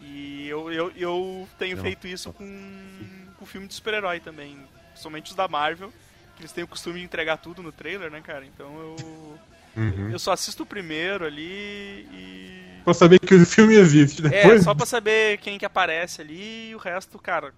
E 0.00 0.48
eu, 0.48 0.72
eu, 0.72 0.90
eu 0.96 1.48
tenho 1.58 1.76
Eu 1.76 1.82
feito 1.82 2.06
isso 2.06 2.32
com, 2.32 3.26
com 3.38 3.44
filme 3.46 3.66
de 3.68 3.74
super-herói 3.74 4.18
também. 4.20 4.58
Principalmente 4.90 5.30
os 5.30 5.34
da 5.36 5.46
Marvel, 5.46 5.92
que 6.36 6.42
eles 6.42 6.52
têm 6.52 6.64
o 6.64 6.68
costume 6.68 7.00
de 7.00 7.04
entregar 7.04 7.36
tudo 7.36 7.62
no 7.62 7.70
trailer, 7.72 8.10
né, 8.10 8.20
cara? 8.20 8.46
Então 8.46 8.78
eu. 8.78 9.38
Uhum. 9.76 10.10
Eu 10.10 10.18
só 10.18 10.32
assisto 10.32 10.62
o 10.62 10.66
primeiro 10.66 11.24
ali 11.26 12.06
e. 12.12 12.71
Pra 12.84 12.94
saber 12.94 13.18
que 13.20 13.34
o 13.34 13.46
filme 13.46 13.74
existe. 13.74 14.24
É, 14.26 14.28
Depois, 14.42 14.62
só 14.64 14.74
pra 14.74 14.86
saber 14.86 15.38
quem 15.38 15.58
que 15.58 15.64
aparece 15.64 16.20
ali 16.20 16.70
e 16.70 16.74
o 16.74 16.78
resto, 16.78 17.18
cara, 17.18 17.54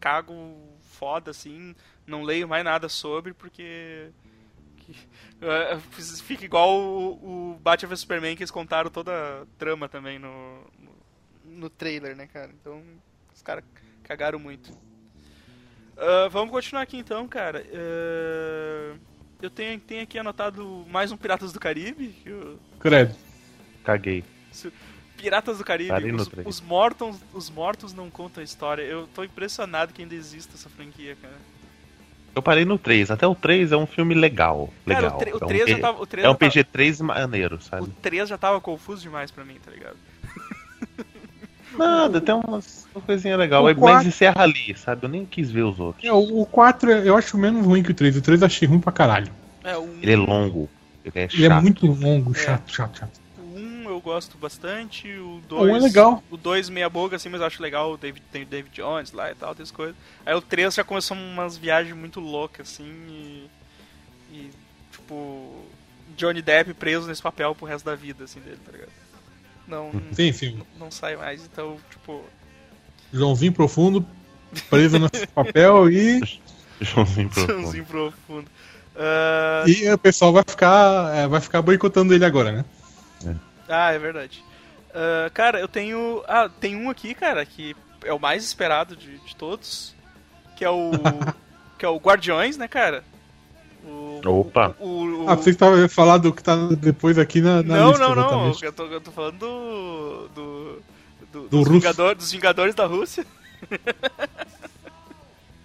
cago 0.00 0.56
foda 0.92 1.30
assim, 1.30 1.74
não 2.06 2.22
leio 2.22 2.48
mais 2.48 2.64
nada 2.64 2.88
sobre 2.88 3.32
porque. 3.34 4.08
que- 4.78 4.96
é, 5.42 5.78
Fica 6.22 6.44
igual 6.44 6.70
o, 6.78 7.52
o 7.54 7.58
Batman 7.62 7.90
vs 7.90 8.00
Superman 8.00 8.34
que 8.36 8.42
eles 8.42 8.50
contaram 8.50 8.90
toda 8.90 9.12
a 9.42 9.46
trama 9.58 9.88
também 9.88 10.18
no, 10.18 10.60
no, 10.78 10.92
no 11.44 11.70
trailer, 11.70 12.16
né, 12.16 12.26
cara? 12.26 12.50
Então, 12.60 12.82
os 13.34 13.42
caras 13.42 13.64
cagaram 14.02 14.38
muito. 14.38 14.72
Ah, 15.96 16.28
vamos 16.30 16.50
continuar 16.50 16.82
aqui 16.82 16.96
então, 16.98 17.26
cara. 17.28 17.64
Ah, 17.72 18.96
eu 19.40 19.50
tenho, 19.50 19.78
tenho 19.80 20.02
aqui 20.02 20.18
anotado 20.18 20.84
mais 20.90 21.12
um 21.12 21.16
Piratas 21.16 21.52
do 21.52 21.60
Caribe. 21.60 22.14
o- 22.26 22.58
Credo. 22.80 23.14
Caguei. 23.84 24.24
Piratas 25.16 25.58
do 25.58 25.64
Caribe, 25.64 25.88
Parei 25.88 26.12
no 26.12 26.20
os, 26.22 26.30
os 26.44 26.60
mortos, 26.60 27.16
os 27.32 27.48
mortos 27.50 27.94
não 27.94 28.10
contam 28.10 28.42
a 28.42 28.44
história. 28.44 28.82
Eu 28.82 29.08
tô 29.14 29.24
impressionado 29.24 29.92
que 29.94 30.02
ainda 30.02 30.14
exista 30.14 30.54
essa 30.54 30.68
franquia, 30.68 31.16
cara. 31.20 31.34
Eu 32.34 32.42
parei 32.42 32.66
no 32.66 32.76
3. 32.78 33.10
Até 33.10 33.26
o 33.26 33.34
3 33.34 33.72
é 33.72 33.76
um 33.78 33.86
filme 33.86 34.14
legal. 34.14 34.70
Cara, 34.86 35.00
legal. 35.00 35.16
o, 35.16 35.18
tre- 35.18 35.32
o 35.32 35.38
é 35.38 35.44
um 35.44 35.48
3 35.48 35.70
já 35.70 35.78
tava. 35.78 36.02
O 36.02 36.06
3 36.06 36.24
É 36.24 36.28
um 36.28 36.32
já 36.32 36.36
tava- 36.38 36.52
PG-3 36.52 37.00
maneiro, 37.02 37.56
O 37.56 37.60
sabe? 37.62 37.88
3 38.02 38.28
já 38.28 38.36
tava 38.36 38.60
confuso 38.60 39.00
demais 39.00 39.30
pra 39.30 39.42
mim, 39.42 39.56
tá 39.64 39.70
ligado? 39.70 39.96
Nada, 41.76 42.20
tem 42.20 42.34
umas 42.34 42.86
uma 42.94 43.00
coisinha 43.02 43.36
legal. 43.36 43.62
O 43.62 43.64
Mas 43.64 43.76
quatro- 43.78 44.08
encerra 44.08 44.42
ali, 44.42 44.76
sabe? 44.76 45.04
Eu 45.04 45.08
nem 45.08 45.24
quis 45.26 45.50
ver 45.50 45.62
os 45.62 45.78
outros. 45.78 46.04
É, 46.04 46.12
o, 46.12 46.42
o 46.42 46.46
4 46.46 46.90
eu 46.90 47.16
acho 47.16 47.36
menos 47.36 47.64
ruim 47.66 47.82
que 47.82 47.90
o 47.90 47.94
3. 47.94 48.16
O 48.16 48.22
3 48.22 48.40
eu 48.42 48.46
achei 48.46 48.68
ruim 48.68 48.80
pra 48.80 48.92
caralho. 48.92 49.30
É, 49.64 49.76
o 49.76 49.84
Ele 50.02 50.12
é 50.12 50.16
longo. 50.16 50.68
Ele 51.04 51.12
é 51.18 51.28
Ele 51.32 51.44
é 51.44 51.48
chato. 51.48 51.62
muito 51.62 51.86
longo, 51.86 52.34
chato, 52.34 52.70
chato, 52.72 52.98
chato. 52.98 53.25
O 53.96 53.98
1 53.98 54.00
eu 54.00 54.00
gosto 54.00 54.38
bastante, 54.38 55.08
o 55.08 55.24
O 55.26 55.36
um 55.36 55.40
2. 55.48 55.74
é 55.76 55.78
legal. 55.86 56.22
O 56.30 56.36
2 56.36 56.68
meia 56.68 56.88
boca, 56.88 57.16
assim, 57.16 57.28
mas 57.28 57.40
eu 57.40 57.46
acho 57.46 57.62
legal. 57.62 57.92
O 57.92 57.96
David, 57.96 58.22
tem 58.30 58.42
o 58.42 58.46
David 58.46 58.74
Jones 58.74 59.12
lá 59.12 59.30
e 59.30 59.34
tal, 59.34 59.52
essas 59.52 59.70
coisas. 59.70 59.96
Aí 60.24 60.34
o 60.34 60.40
3 60.42 60.74
já 60.74 60.84
começou 60.84 61.16
umas 61.16 61.56
viagens 61.56 61.96
muito 61.96 62.20
loucas, 62.20 62.68
assim, 62.68 62.84
e. 63.08 63.50
E, 64.32 64.50
tipo. 64.92 65.64
Johnny 66.16 66.40
Depp 66.40 66.72
preso 66.74 67.06
nesse 67.06 67.20
papel 67.20 67.54
pro 67.54 67.66
resto 67.66 67.84
da 67.84 67.94
vida, 67.94 68.24
assim, 68.24 68.40
dele, 68.40 68.58
tá 68.64 68.72
ligado? 68.72 68.90
Não, 69.68 69.90
Sim, 70.12 70.32
sim. 70.32 70.62
não 70.78 70.90
sai 70.90 71.16
mais, 71.16 71.44
então, 71.44 71.76
tipo. 71.90 72.22
Joãozinho 73.12 73.52
profundo, 73.52 74.06
preso 74.70 74.98
nesse 74.98 75.26
papel 75.34 75.90
e, 75.90 76.20
Joãozinho 76.80 77.28
profundo. 77.28 77.52
Joãozinho 77.52 77.84
profundo. 77.84 78.46
Ah, 78.94 79.64
e 79.66 79.90
o 79.90 79.98
pessoal 79.98 80.32
vai 80.32 80.44
ficar, 80.46 81.14
é, 81.14 81.26
vai 81.26 81.40
ficar 81.40 81.60
boicotando 81.62 82.14
ele 82.14 82.24
agora, 82.24 82.52
né? 82.52 82.64
Ah, 83.68 83.92
é 83.92 83.98
verdade. 83.98 84.42
Ah, 84.94 85.30
cara, 85.34 85.60
eu 85.60 85.68
tenho. 85.68 86.22
Ah, 86.26 86.48
tem 86.48 86.76
um 86.76 86.88
aqui, 86.90 87.14
cara, 87.14 87.44
que 87.44 87.74
é 88.04 88.12
o 88.12 88.18
mais 88.20 88.44
esperado 88.44 88.96
de, 88.96 89.18
de 89.18 89.36
todos. 89.36 89.94
Que 90.56 90.64
é 90.64 90.70
o. 90.70 90.90
que 91.78 91.84
é 91.84 91.88
o 91.88 91.96
Guardiões, 91.98 92.56
né, 92.56 92.66
cara? 92.68 93.04
O, 93.84 94.20
Opa. 94.40 94.74
O, 94.80 94.86
o- 94.88 95.24
o- 95.26 95.30
Ah, 95.30 95.34
você 95.36 95.50
estava 95.50 95.88
falando 95.88 96.22
do 96.24 96.32
que 96.32 96.42
tá 96.42 96.56
depois 96.80 97.18
aqui 97.18 97.40
na, 97.40 97.62
na 97.62 97.76
não, 97.76 97.88
lista. 97.90 98.08
não, 98.08 98.14
não. 98.14 98.22
exatamente. 98.24 98.64
Eu 98.64 98.72
tô, 98.72 98.86
eu 98.86 99.00
tô 99.00 99.10
falando 99.12 99.38
do. 99.38 100.28
do, 100.34 100.82
do- 101.32 101.48
Do 101.48 101.48
dos. 101.48 101.68
Vingador- 101.68 102.14
dos 102.14 102.32
Vingadores 102.32 102.74
da 102.74 102.86
Rússia. 102.86 103.24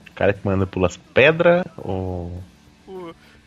O 0.09 0.13
cara 0.13 0.33
que 0.33 0.45
manda 0.45 0.67
pelas 0.67 0.97
pedras 0.97 1.63
ou. 1.77 2.43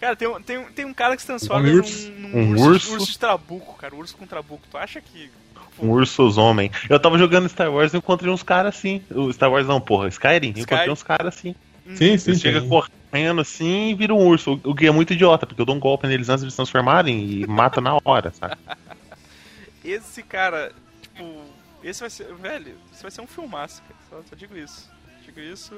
Cara, 0.05 0.17
tem, 0.17 0.29
um- 0.29 0.43
tem, 0.43 0.59
um- 0.59 0.73
tem 0.73 0.85
um 0.85 0.93
cara 0.95 1.17
que 1.17 1.23
se 1.23 1.27
transforma 1.27 1.67
Um 1.67 1.73
num, 1.73 1.79
urso. 1.79 2.11
num 2.11 2.39
Um 2.39 2.61
urso, 2.61 2.93
urso. 2.95 3.07
de 3.13 3.19
trabuco, 3.19 3.75
cara. 3.75 3.95
Urso 3.95 4.15
com 4.17 4.27
trabuco. 4.27 4.63
Tu 4.71 4.77
acha 4.77 5.01
que. 5.01 5.31
Um 5.79 5.89
ursos 5.91 6.37
homem. 6.37 6.71
Eu 6.91 7.01
tava 7.01 7.17
jogando 7.19 7.49
Star 7.49 7.73
Wars 7.73 7.95
e 7.95 7.97
encontrei 7.97 8.31
uns 8.31 8.43
caras 8.43 8.77
assim. 8.77 9.03
O 9.11 9.33
Star 9.33 9.51
Wars 9.51 9.67
não, 9.67 9.81
porra. 9.81 10.09
Skyrim. 10.09 10.53
Eu 10.55 10.63
Encontrei 10.63 10.91
uns 10.91 11.03
caras 11.03 11.35
assim. 11.35 11.55
Sim, 11.97 12.17
sim, 12.19 12.31
Ele 12.33 12.39
chega 12.39 12.61
sim. 12.61 12.69
correndo 12.69 13.41
assim 13.41 13.91
e 13.91 13.95
vira 13.95 14.15
um 14.15 14.27
urso. 14.27 14.61
O 14.63 14.75
que 14.75 14.87
é 14.87 14.91
muito 14.91 15.13
idiota, 15.15 15.47
porque 15.47 15.61
eu 15.61 15.67
dou 15.67 15.75
um 15.75 15.81
golpe 15.81 16.07
neles 16.07 16.29
antes 16.29 16.45
de 16.45 16.51
se 16.51 16.57
transformarem 16.57 17.25
e 17.25 17.47
mata 17.47 17.81
na 17.81 17.99
hora, 18.05 18.31
sabe? 18.33 18.57
Esse 19.85 20.23
cara, 20.23 20.73
tipo, 21.03 21.43
esse 21.83 22.01
vai 22.01 22.11
ser, 22.11 22.33
velho, 22.35 22.75
esse 22.93 23.03
vai 23.03 23.11
ser 23.11 23.21
um 23.21 23.27
filmaço, 23.27 23.83
cara. 23.83 23.95
Só, 24.09 24.29
só 24.31 24.37
digo 24.37 24.57
isso. 24.57 24.89
Digo 25.25 25.41
isso 25.41 25.75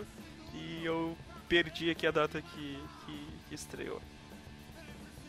e 0.55 0.85
eu 0.85 1.17
perdi 1.49 1.91
aqui 1.91 2.07
a 2.07 2.11
data 2.11 2.41
que, 2.41 2.79
que, 3.05 3.19
que 3.49 3.55
estreou. 3.55 4.01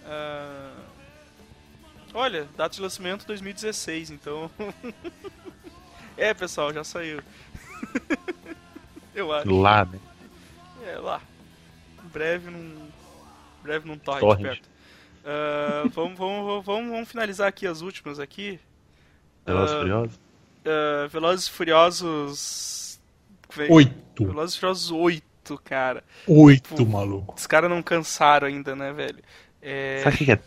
Ah, 0.08 0.74
olha, 2.14 2.48
data 2.56 2.74
de 2.74 2.82
lançamento 2.82 3.28
2016, 3.28 4.12
então. 4.12 4.50
é, 6.16 6.34
pessoal, 6.34 6.74
já 6.74 6.84
saiu. 6.84 7.22
eu 9.14 9.34
acho. 9.34 9.54
Lá, 9.54 9.86
né? 9.86 10.00
É, 10.86 10.98
lá. 10.98 11.22
Em 12.04 12.08
breve 12.08 12.50
num. 12.50 12.88
em 13.60 13.64
breve 13.64 13.88
num 13.88 13.98
Torrent. 13.98 14.42
perto. 14.42 14.70
Ah, 15.26 15.84
vamos, 15.94 16.18
vamos, 16.18 16.66
vamos, 16.66 16.90
vamos 16.90 17.10
finalizar 17.10 17.50
aqui 17.50 17.68
as 17.68 17.82
últimas 17.82 18.18
aqui. 18.18 18.58
Velozes 19.46 19.76
e 19.76 19.80
Furiosos. 19.80 20.20
Ah, 20.66 21.08
Velozes 21.08 21.46
e 21.48 21.52
Furiosos. 21.52 23.00
Oito. 23.70 24.26
Velozes 24.26 24.56
e 24.56 24.60
Furiosos 24.60 24.92
8, 24.92 25.58
cara. 25.66 26.02
Oito, 26.26 26.86
maluco. 26.86 27.36
Os 27.36 27.46
caras 27.46 27.70
não 27.70 27.84
cansaram 27.84 28.48
ainda, 28.48 28.74
né, 28.74 28.94
velho? 28.94 29.22
É... 29.70 30.00
Sabe 30.04 30.16
o 30.16 30.20
que 30.20 30.32
é 30.32 30.40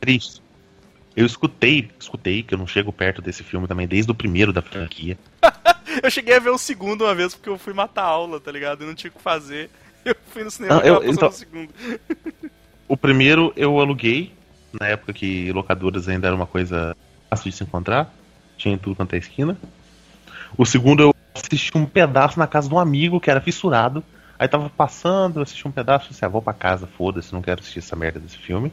triste? 0.00 0.42
Eu 1.14 1.26
escutei, 1.26 1.90
escutei 2.00 2.42
que 2.42 2.54
eu 2.54 2.58
não 2.58 2.66
chego 2.66 2.92
perto 2.92 3.20
desse 3.20 3.44
filme 3.44 3.68
também, 3.68 3.86
desde 3.86 4.10
o 4.10 4.14
primeiro 4.14 4.52
da 4.52 4.62
franquia. 4.62 5.16
Eu 6.02 6.10
cheguei 6.10 6.34
a 6.34 6.40
ver 6.40 6.50
o 6.50 6.58
segundo 6.58 7.04
uma 7.04 7.14
vez 7.14 7.34
porque 7.34 7.48
eu 7.48 7.56
fui 7.56 7.72
matar 7.72 8.02
aula, 8.02 8.40
tá 8.40 8.50
ligado? 8.50 8.80
Eu 8.82 8.88
não 8.88 8.94
tinha 8.96 9.10
o 9.10 9.14
que 9.14 9.22
fazer. 9.22 9.70
Eu 10.04 10.16
fui 10.30 10.42
no 10.42 10.50
cinema 10.50 10.74
Não, 10.76 10.82
eu- 10.82 11.04
então- 11.04 11.28
o 11.28 11.32
segundo. 11.32 11.70
O 12.88 12.96
primeiro 12.98 13.52
eu 13.56 13.80
aluguei, 13.80 14.32
na 14.78 14.88
época 14.88 15.12
que 15.14 15.50
locadoras 15.52 16.06
ainda 16.08 16.26
era 16.26 16.36
uma 16.36 16.46
coisa 16.46 16.94
fácil 17.30 17.50
de 17.50 17.56
se 17.56 17.64
encontrar. 17.64 18.12
Tinha 18.58 18.74
em 18.74 18.78
tudo 18.78 18.94
quanto 18.96 19.14
é 19.14 19.18
esquina. 19.18 19.56
O 20.58 20.66
segundo 20.66 21.02
eu 21.02 21.14
assisti 21.34 21.70
um 21.76 21.86
pedaço 21.86 22.38
na 22.38 22.46
casa 22.46 22.68
de 22.68 22.74
um 22.74 22.78
amigo 22.78 23.18
que 23.20 23.30
era 23.30 23.40
fissurado. 23.40 24.04
Aí 24.38 24.48
tava 24.48 24.68
passando, 24.70 25.40
assisti 25.40 25.66
um 25.66 25.70
pedaço, 25.70 26.06
falei 26.06 26.16
assim, 26.16 26.24
ah, 26.26 26.28
vou 26.28 26.42
pra 26.42 26.52
casa, 26.52 26.86
foda-se, 26.86 27.32
não 27.32 27.42
quero 27.42 27.60
assistir 27.60 27.78
essa 27.78 27.94
merda 27.94 28.18
desse 28.18 28.36
filme. 28.38 28.72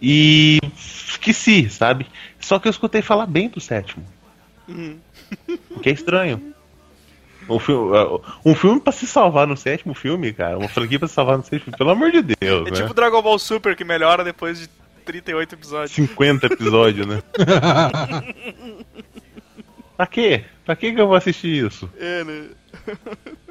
E 0.00 0.58
esqueci, 0.76 1.70
sabe? 1.70 2.06
Só 2.38 2.58
que 2.58 2.68
eu 2.68 2.70
escutei 2.70 3.00
falar 3.00 3.26
bem 3.26 3.48
do 3.48 3.60
sétimo. 3.60 4.04
Uhum. 4.68 4.98
O 5.70 5.80
que 5.80 5.88
é 5.88 5.92
estranho. 5.92 6.54
Um 7.48 7.58
filme, 7.58 7.92
um 8.44 8.54
filme 8.54 8.80
pra 8.80 8.92
se 8.92 9.06
salvar 9.06 9.46
no 9.46 9.56
sétimo 9.56 9.94
filme, 9.94 10.32
cara. 10.32 10.58
Uma 10.58 10.68
franquia 10.68 10.98
pra 10.98 11.08
se 11.08 11.14
salvar 11.14 11.36
no 11.36 11.44
sétimo, 11.44 11.76
pelo 11.76 11.90
amor 11.90 12.10
de 12.10 12.22
Deus, 12.22 12.66
É 12.68 12.70
né? 12.70 12.76
tipo 12.76 12.94
Dragon 12.94 13.20
Ball 13.22 13.38
Super 13.38 13.76
que 13.76 13.84
melhora 13.84 14.24
depois 14.24 14.58
de 14.58 14.68
38 15.04 15.54
episódios. 15.54 15.92
50 15.92 16.46
episódios, 16.46 17.06
né? 17.06 17.22
pra 19.96 20.06
quê? 20.06 20.44
Pra 20.64 20.74
que 20.74 20.92
que 20.92 21.00
eu 21.00 21.06
vou 21.06 21.16
assistir 21.16 21.66
isso? 21.66 21.90
É, 21.98 22.24
né? 22.24 22.46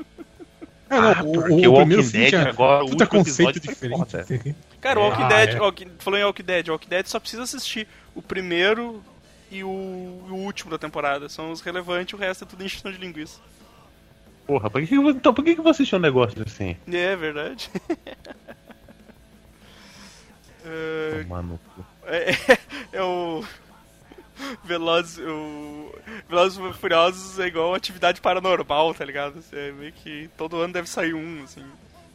É, 0.95 1.02
não, 1.02 1.10
Ah, 1.11 1.24
o, 1.24 1.32
porque 1.34 1.68
o, 1.68 1.72
o 1.72 1.76
primeiro 1.76 2.02
Walking 2.02 2.03
filme 2.03 2.11
Dead 2.11 2.30
tinha 2.30 2.49
agora, 2.49 2.84
o 2.84 2.90
puta 2.90 3.03
último 3.03 3.20
conceito 3.24 3.57
episódio 3.57 3.76
foi 3.76 4.38
diferente. 4.38 4.56
Cara, 4.82 4.99
o 4.99 5.03
Walking 5.03 5.24
Ah, 5.24 5.28
Dead, 5.28 5.49
é. 5.56 5.60
Walking- 5.60 5.91
falou 5.99 6.20
em 6.20 6.24
Walking 6.24 6.44
Dead, 6.44 6.68
Walking 6.70 6.90
Dead 6.90 7.06
só 7.07 7.20
precisa 7.20 7.44
assistir 7.44 7.88
o 8.15 8.22
primeiro 8.22 9.03
e 9.52 9.64
o, 9.64 9.68
o 9.70 10.34
último 10.34 10.72
da 10.72 10.78
temporada. 10.78 11.30
São 11.30 11.52
os 11.52 11.61
relevantes, 11.61 12.14
o 12.14 12.18
resto 12.18 12.44
é 12.44 12.48
tudo 12.48 12.64
encheção 12.64 12.91
de 12.91 12.98
linguiça. 12.98 13.40
Porra, 14.45 14.70
pra 14.70 14.82
que 14.86 14.94
então 14.95 15.34
por 15.34 15.44
que 15.44 15.53
que 15.53 15.60
eu 15.60 15.64
vou 15.64 15.72
assistir 15.72 15.95
um 15.95 15.99
negócio 15.99 16.41
assim? 16.45 16.76
É 16.91 17.15
verdade. 17.15 17.70
é, 20.65 21.24
Mano, 21.28 21.60
é, 22.06 22.32
é 22.91 23.02
o. 23.03 23.44
Velozes, 24.64 25.18
o 25.20 25.91
Velozes 26.30 26.57
e 26.57 26.74
Furiosos 26.74 27.40
é 27.40 27.48
igual 27.48 27.74
atividade 27.74 28.22
paranormal, 28.22 28.94
tá 28.94 29.06
ligado? 29.06 29.44
É 29.52 29.72
meio 29.72 29.91
que 29.94 30.30
todo 30.38 30.57
ano 30.57 30.74
deve 30.74 30.90
sair 30.90 31.14
um, 31.14 31.44
assim. 31.44 31.64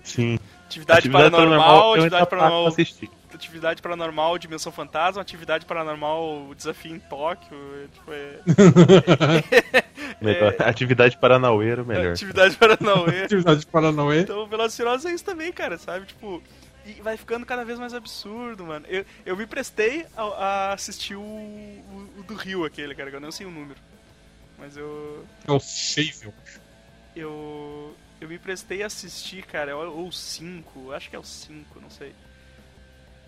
sim. 0.05 0.39
Atividade, 0.67 1.09
paranormal, 1.09 1.97
eu 1.97 2.03
atividade 2.03 2.05
ainda 2.05 2.11
passo 2.19 2.29
pra 2.29 2.39
paranormal, 2.41 2.67
assistir. 2.67 3.11
atividade 3.33 3.81
paranormal, 3.81 4.37
dimensão 4.37 4.71
fantasma, 4.71 5.23
atividade 5.23 5.65
paranormal, 5.65 6.53
desafio 6.55 6.95
em 6.95 6.99
Tóquio, 6.99 7.57
é, 7.57 7.87
tipo, 7.95 8.13
é, 8.13 9.85
Melhor. 10.21 10.55
Atividade 10.59 11.17
paranaueira, 11.21 11.83
melhor. 11.85 12.13
atividade 12.13 12.57
paranormal. 12.57 13.07
Atividade 13.25 13.61
de 13.61 13.67
Paranauê. 13.67 14.21
Então, 14.21 14.47
Velozes 14.47 14.77
Furiosos 14.77 15.07
é 15.07 15.15
isso 15.15 15.25
também, 15.25 15.53
cara, 15.53 15.79
sabe? 15.79 16.07
Tipo, 16.07 16.43
e 16.97 17.03
vai 17.03 17.17
ficando 17.17 17.45
cada 17.45 17.65
vez 17.65 17.79
mais 17.79 17.93
absurdo, 17.93 18.65
mano. 18.65 18.87
Eu, 18.89 19.05
eu 19.27 19.37
me 19.37 19.47
prestei 19.47 20.07
a, 20.17 20.23
a 20.23 20.73
assistir 20.73 21.15
o, 21.15 21.21
o, 21.21 22.11
o 22.19 22.23
do 22.23 22.35
Rio, 22.35 22.65
aquele, 22.65 22.95
cara, 22.95 23.11
que 23.11 23.17
eu 23.17 23.21
não 23.21 23.33
sei 23.33 23.47
o 23.47 23.51
número. 23.51 23.79
Mas 24.59 24.77
eu. 24.77 25.27
É 25.47 25.53
o 25.53 25.61
6, 25.61 26.23
eu 26.23 26.35
acho. 26.43 26.61
Eu. 27.15 27.97
Eu 28.21 28.29
me 28.29 28.39
prestei 28.39 28.83
a 28.83 28.87
assistir, 28.87 29.45
cara, 29.45 29.77
ou 29.77 30.11
5, 30.11 30.93
acho 30.93 31.09
que 31.09 31.15
é 31.15 31.19
o 31.19 31.25
5, 31.25 31.81
não 31.81 31.89
sei. 31.89 32.13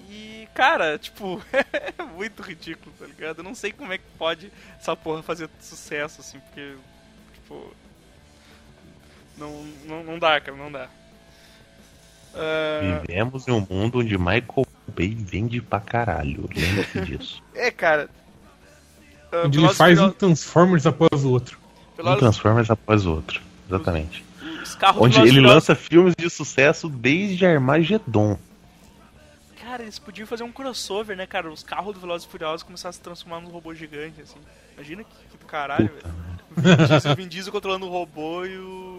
E, 0.09 0.49
cara, 0.53 0.99
tipo, 0.99 1.41
é 1.97 2.03
muito 2.03 2.43
ridículo, 2.43 2.93
tá 2.99 3.07
ligado? 3.07 3.39
Eu 3.39 3.45
não 3.45 3.55
sei 3.55 3.73
como 3.73 3.93
é 3.93 3.99
que 3.99 4.05
pode 4.19 4.51
essa 4.77 4.97
porra 4.97 5.23
fazer 5.23 5.49
sucesso, 5.61 6.21
assim, 6.21 6.41
porque, 6.41 6.77
tipo. 7.35 7.73
Não, 9.37 9.65
não, 9.85 10.03
não 10.03 10.19
dá, 10.19 10.41
cara, 10.41 10.57
não 10.57 10.73
dá. 10.73 10.91
Ah, 12.35 13.01
Vivemos 13.03 13.47
em 13.49 13.53
um 13.53 13.67
mundo 13.69 13.99
onde 14.01 14.17
Michael 14.17 14.67
Bay 14.89 15.15
vende 15.15 15.61
pra 15.61 15.81
caralho. 15.81 16.49
Lembra-se 16.55 17.01
disso. 17.05 17.43
é, 17.55 17.71
cara. 17.71 18.09
ah, 19.33 19.43
Onde 19.45 19.59
ele 19.59 19.67
Velozes 19.69 19.77
faz 19.79 20.01
um 20.01 20.11
Transformers 20.11 20.87
após 20.87 21.25
o 21.25 21.31
outro. 21.31 21.59
Um 21.93 21.97
Velozes- 21.97 22.21
Transformers 22.21 22.71
após 22.71 23.07
o 23.07 23.13
outro. 23.13 23.41
Exatamente. 23.69 24.25
os 24.63 24.75
carros 24.75 25.03
Onde 25.03 25.15
Velozes 25.17 25.37
ele 25.37 25.47
lança 25.47 25.75
filmes 25.75 26.15
de 26.19 26.29
sucesso 26.31 26.89
desde 26.89 27.45
Armagedon. 27.47 28.39
Cara, 29.63 29.83
eles 29.85 29.99
podiam 30.01 30.27
fazer 30.27 30.43
um 30.43 30.51
crossover, 30.51 31.17
né, 31.17 31.27
cara? 31.27 31.49
Os 31.53 31.63
carros 31.63 31.95
do 31.95 32.01
Velozes 32.01 32.27
e 32.27 32.31
Furiosos 32.31 32.63
começaram 32.65 32.91
a 32.91 32.93
se 32.93 33.01
transformar 33.01 33.41
num 33.41 33.51
robô 33.51 33.73
gigante, 33.75 34.21
assim. 34.21 34.39
Imagina 34.75 35.05
que, 35.05 35.11
que 35.31 35.37
do 35.39 35.47
caralho, 35.47 35.89
velho. 35.93 36.15
Vin 36.57 36.87
Diesel, 36.87 37.15
Vin 37.15 37.29
Diesel 37.29 37.53
controlando 37.53 37.87
o 37.87 37.91
robô 37.91 38.45
e 38.45 38.57
o. 38.59 38.90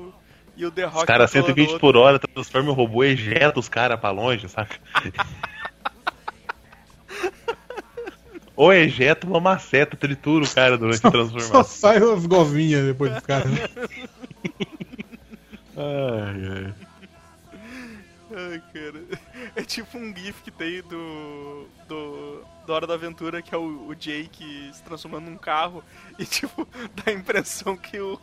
E 0.62 0.66
o 0.66 0.70
The 0.72 0.84
Rock 0.84 0.98
Os 1.00 1.04
caras 1.06 1.32
controlando 1.32 1.48
120 1.48 1.66
outro. 1.74 1.80
por 1.80 1.98
hora, 1.98 2.20
transforma 2.20 2.70
o 2.70 2.74
robô 2.74 3.04
e 3.04 3.08
ejeta 3.14 3.60
os 3.60 3.68
caras 3.68 4.00
pra 4.00 4.12
longe, 4.12 4.48
saca? 4.48 4.78
Ou 8.56 8.72
ejeta 8.72 9.26
uma 9.26 9.40
maceta, 9.40 9.98
tritura 9.98 10.46
o 10.46 10.50
cara 10.50 10.78
durante 10.78 11.00
a 11.00 11.02
Só 11.02 11.10
transformação. 11.10 11.64
sai 11.64 11.98
as 11.98 12.26
govinhas 12.28 12.86
depois 12.86 13.12
dos 13.12 13.24
caras. 13.26 13.50
Ai, 15.78 16.48
ai. 16.48 16.74
Ai, 18.36 18.62
cara. 18.72 19.02
É 19.56 19.64
tipo 19.64 19.98
um 19.98 20.16
gif 20.16 20.42
que 20.44 20.52
tem 20.52 20.82
do. 20.82 21.68
do. 21.88 22.42
da 22.66 22.74
Hora 22.74 22.88
da 22.88 22.94
Aventura, 22.94 23.42
que 23.42 23.54
é 23.54 23.58
o, 23.58 23.88
o 23.88 23.94
Jake 23.96 24.72
se 24.74 24.82
transformando 24.84 25.30
num 25.30 25.38
carro 25.38 25.84
e, 26.18 26.26
tipo, 26.26 26.66
dá 26.96 27.12
a 27.12 27.14
impressão 27.14 27.76
que 27.76 28.00
o. 28.00 28.18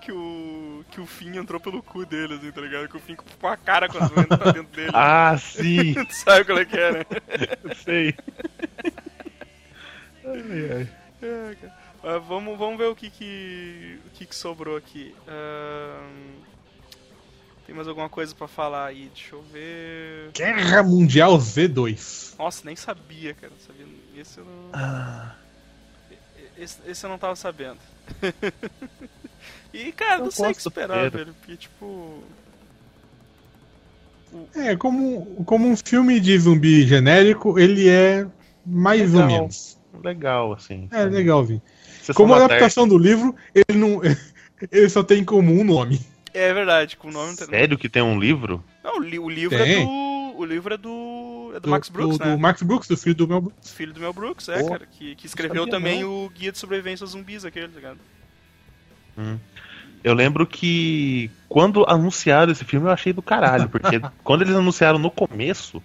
que 0.00 0.10
o. 0.10 0.84
que 0.90 1.00
o 1.00 1.06
Finn 1.06 1.36
entrou 1.36 1.60
pelo 1.60 1.82
cu 1.82 2.06
dele, 2.06 2.34
assim, 2.34 2.50
tá 2.50 2.60
ligado? 2.62 2.88
Que 2.88 2.96
o 2.96 3.00
Finn 3.00 3.16
com 3.16 3.46
a 3.46 3.56
cara 3.56 3.88
quando 3.88 4.18
entra 4.18 4.38
pra 4.38 4.52
dentro 4.52 4.74
dele. 4.74 4.92
Ah, 4.94 5.36
sim, 5.38 5.92
Tu 5.92 6.14
sabe 6.14 6.44
qual 6.44 6.58
é 6.58 6.64
que 6.64 6.78
é, 6.78 6.92
né? 6.92 7.04
sei. 7.84 8.14
Ai, 10.24 10.70
ai. 10.72 10.88
É, 11.22 11.54
cara. 11.60 11.82
Mas 12.02 12.24
vamos, 12.24 12.58
vamos 12.58 12.78
ver 12.78 12.86
o 12.86 12.96
que 12.96 13.08
que, 13.10 14.00
o 14.06 14.10
que, 14.10 14.26
que 14.26 14.34
sobrou 14.34 14.76
aqui. 14.76 15.14
Ahn, 15.28 16.42
tem 17.66 17.74
mais 17.74 17.88
alguma 17.88 18.08
coisa 18.08 18.34
pra 18.34 18.48
falar 18.48 18.86
aí? 18.86 19.10
Deixa 19.14 19.34
eu 19.34 19.42
ver. 19.52 20.30
Guerra 20.34 20.82
Mundial 20.82 21.36
Z2. 21.38 22.34
Nossa, 22.38 22.62
nem 22.64 22.76
sabia, 22.76 23.34
cara. 23.34 23.52
Não 23.52 23.66
sabia. 23.66 23.86
Esse 24.16 24.38
eu 24.38 24.44
não. 24.44 24.70
Ah, 24.72 25.34
Esse, 26.58 26.78
esse 26.86 27.04
eu 27.04 27.10
não 27.10 27.18
tava 27.18 27.36
sabendo. 27.36 27.78
e, 29.72 29.92
cara, 29.92 30.18
não 30.18 30.26
Eu 30.26 30.30
sei 30.32 30.50
o 30.50 30.54
que 30.54 30.60
esperar, 30.60 31.10
velho. 31.10 31.34
Porque, 31.34 31.56
tipo. 31.56 32.22
É, 34.54 34.74
como, 34.76 35.44
como 35.44 35.68
um 35.68 35.76
filme 35.76 36.18
de 36.18 36.38
zumbi 36.38 36.86
genérico, 36.86 37.58
ele 37.58 37.88
é 37.88 38.26
mais 38.64 39.12
ou 39.14 39.20
Legal. 39.20 39.28
menos. 39.40 39.78
legal, 40.02 40.52
assim. 40.54 40.88
É 40.90 41.04
legalzinho. 41.04 41.60
Sessão 42.00 42.14
Como 42.14 42.34
adaptação 42.34 42.88
do 42.88 42.98
livro, 42.98 43.34
ele 43.54 43.78
não. 43.78 44.00
Ele 44.70 44.88
só 44.88 45.02
tem 45.02 45.22
em 45.22 45.24
comum 45.24 45.62
um 45.62 45.64
nome. 45.64 46.00
É 46.34 46.52
verdade, 46.54 46.96
com 46.96 47.08
o 47.08 47.12
nome. 47.12 47.34
Sério 47.34 47.76
que 47.76 47.88
tem 47.88 48.02
um 48.02 48.18
livro? 48.18 48.64
Não, 48.82 48.96
o, 48.98 49.00
li- 49.02 49.18
o 49.18 49.28
livro 49.28 49.56
Tem. 49.58 49.82
é 49.82 49.84
do. 49.84 50.12
O 50.38 50.44
livro 50.46 50.72
é 50.74 50.76
do. 50.78 51.52
É 51.54 51.60
do, 51.60 51.68
Max 51.68 51.88
Brooks, 51.90 52.18
do, 52.18 52.24
né? 52.24 52.30
do 52.32 52.38
Max 52.40 52.62
Brooks, 52.62 52.88
do 52.88 52.96
filho 52.96 53.14
do 53.14 53.28
Mel 53.28 53.40
Brooks. 53.42 53.70
Filho 53.72 53.92
do 53.92 54.00
Mel 54.00 54.12
Brooks, 54.14 54.48
é, 54.48 54.60
Pô, 54.60 54.70
cara. 54.70 54.86
Que, 54.90 55.14
que 55.14 55.26
escreveu 55.26 55.66
também 55.66 56.02
não. 56.02 56.24
o 56.24 56.30
Guia 56.30 56.50
de 56.50 56.58
Sobrevivência 56.58 57.04
aos 57.04 57.10
Zumbis, 57.10 57.44
aquele, 57.44 57.68
tá 57.68 57.76
ligado? 57.76 57.98
Eu 60.02 60.14
lembro 60.14 60.46
que 60.46 61.30
quando 61.48 61.84
anunciaram 61.88 62.50
esse 62.50 62.64
filme 62.64 62.86
eu 62.86 62.90
achei 62.92 63.12
do 63.12 63.22
caralho, 63.22 63.68
porque 63.68 64.00
quando 64.24 64.42
eles 64.42 64.54
anunciaram 64.56 64.98
no 64.98 65.10
começo, 65.10 65.82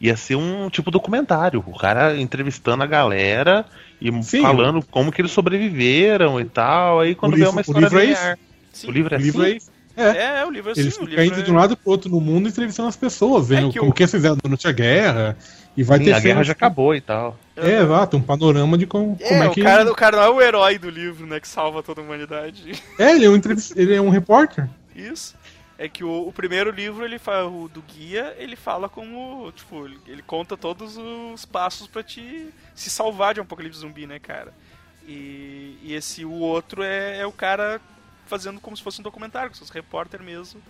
ia 0.00 0.16
ser 0.16 0.36
um 0.36 0.68
tipo 0.70 0.90
documentário, 0.90 1.64
o 1.66 1.76
cara 1.76 2.16
entrevistando 2.16 2.82
a 2.84 2.86
galera 2.86 3.64
e 4.00 4.12
Sim. 4.22 4.42
falando 4.42 4.84
como 4.86 5.10
que 5.10 5.20
eles 5.20 5.32
sobreviveram 5.32 6.38
e 6.38 6.44
tal, 6.44 7.00
aí 7.00 7.14
quando 7.16 7.32
O 7.32 7.36
veio 7.36 7.50
uma 7.50 7.58
o 7.58 7.60
história 7.62 7.80
livro 7.88 7.98
é. 7.98 8.36
Sim. 8.72 8.88
O 8.88 8.90
livro 8.92 9.14
é 9.14 9.18
O 9.18 9.20
livro 9.20 9.42
assim? 9.42 9.50
é 9.52 9.56
isso. 9.56 9.70
É. 9.98 10.16
É, 10.16 10.40
é, 10.40 10.46
o 10.46 10.50
livro 10.50 10.70
é 10.70 10.72
assim, 10.72 10.80
Eles 10.82 10.96
o 10.98 11.04
livro 11.04 11.24
indo 11.24 11.40
é... 11.40 11.42
de 11.42 11.50
um 11.50 11.56
lado 11.56 11.76
pro 11.76 11.90
outro 11.90 12.10
no 12.10 12.20
mundo 12.20 12.48
entrevistando 12.48 12.88
as 12.88 12.96
pessoas, 12.96 13.48
vendo 13.48 13.68
É 13.68 13.72
que 13.72 13.78
como 13.78 13.90
o- 13.90 13.94
que 13.94 14.02
eles 14.02 14.10
fizeram 14.10 14.36
durante 14.42 14.66
a 14.68 14.72
guerra. 14.72 15.36
E 15.76 15.82
vai 15.84 15.98
Sim, 15.98 16.04
ter 16.06 16.12
a 16.12 16.20
guerra 16.20 16.42
já 16.42 16.52
acabou 16.52 16.94
e 16.94 17.00
tal. 17.00 17.38
É, 17.56 17.80
exato, 17.82 18.16
um 18.16 18.20
panorama 18.22 18.76
de 18.76 18.84
como, 18.86 19.16
É, 19.20 19.28
como 19.28 19.42
é 19.44 19.48
o, 19.48 19.50
que. 19.52 19.62
cara, 19.62 19.90
o 19.92 19.94
cara 19.94 20.16
não 20.16 20.24
é 20.24 20.28
o 20.30 20.42
herói 20.42 20.76
do 20.78 20.90
livro, 20.90 21.24
né, 21.26 21.38
que 21.38 21.46
salva 21.46 21.82
toda 21.84 22.00
a 22.00 22.04
humanidade. 22.04 22.72
É, 22.98 23.12
ele 23.12 23.26
é 23.26 23.30
um, 23.30 23.36
entrevist... 23.36 23.72
ele 23.76 23.94
é 23.94 24.00
um 24.00 24.08
repórter. 24.08 24.68
Isso. 24.94 25.36
É 25.78 25.88
que 25.88 26.02
o, 26.02 26.26
o 26.26 26.32
primeiro 26.32 26.72
livro, 26.72 27.04
ele 27.04 27.20
fa- 27.20 27.44
o 27.44 27.68
do 27.68 27.80
guia, 27.82 28.34
ele 28.38 28.56
fala 28.56 28.88
como, 28.88 29.52
tipo, 29.52 29.86
ele, 29.86 29.98
ele 30.08 30.22
conta 30.22 30.56
todos 30.56 30.96
os 30.96 31.44
passos 31.44 31.86
pra 31.86 32.02
te 32.02 32.48
se 32.74 32.90
salvar 32.90 33.34
de 33.34 33.38
um 33.40 33.44
apocalipse 33.44 33.78
zumbi, 33.78 34.04
né, 34.04 34.18
cara? 34.18 34.52
E, 35.06 35.78
e 35.84 35.94
esse, 35.94 36.24
o 36.24 36.32
outro 36.32 36.82
é, 36.82 37.18
é 37.20 37.26
o 37.26 37.30
cara 37.30 37.80
fazendo 38.28 38.60
como 38.60 38.76
se 38.76 38.82
fosse 38.82 39.00
um 39.00 39.04
documentário, 39.04 39.48
como 39.48 39.56
se 39.56 39.60
fosse 39.60 39.72
repórter 39.72 40.22
mesmo. 40.22 40.60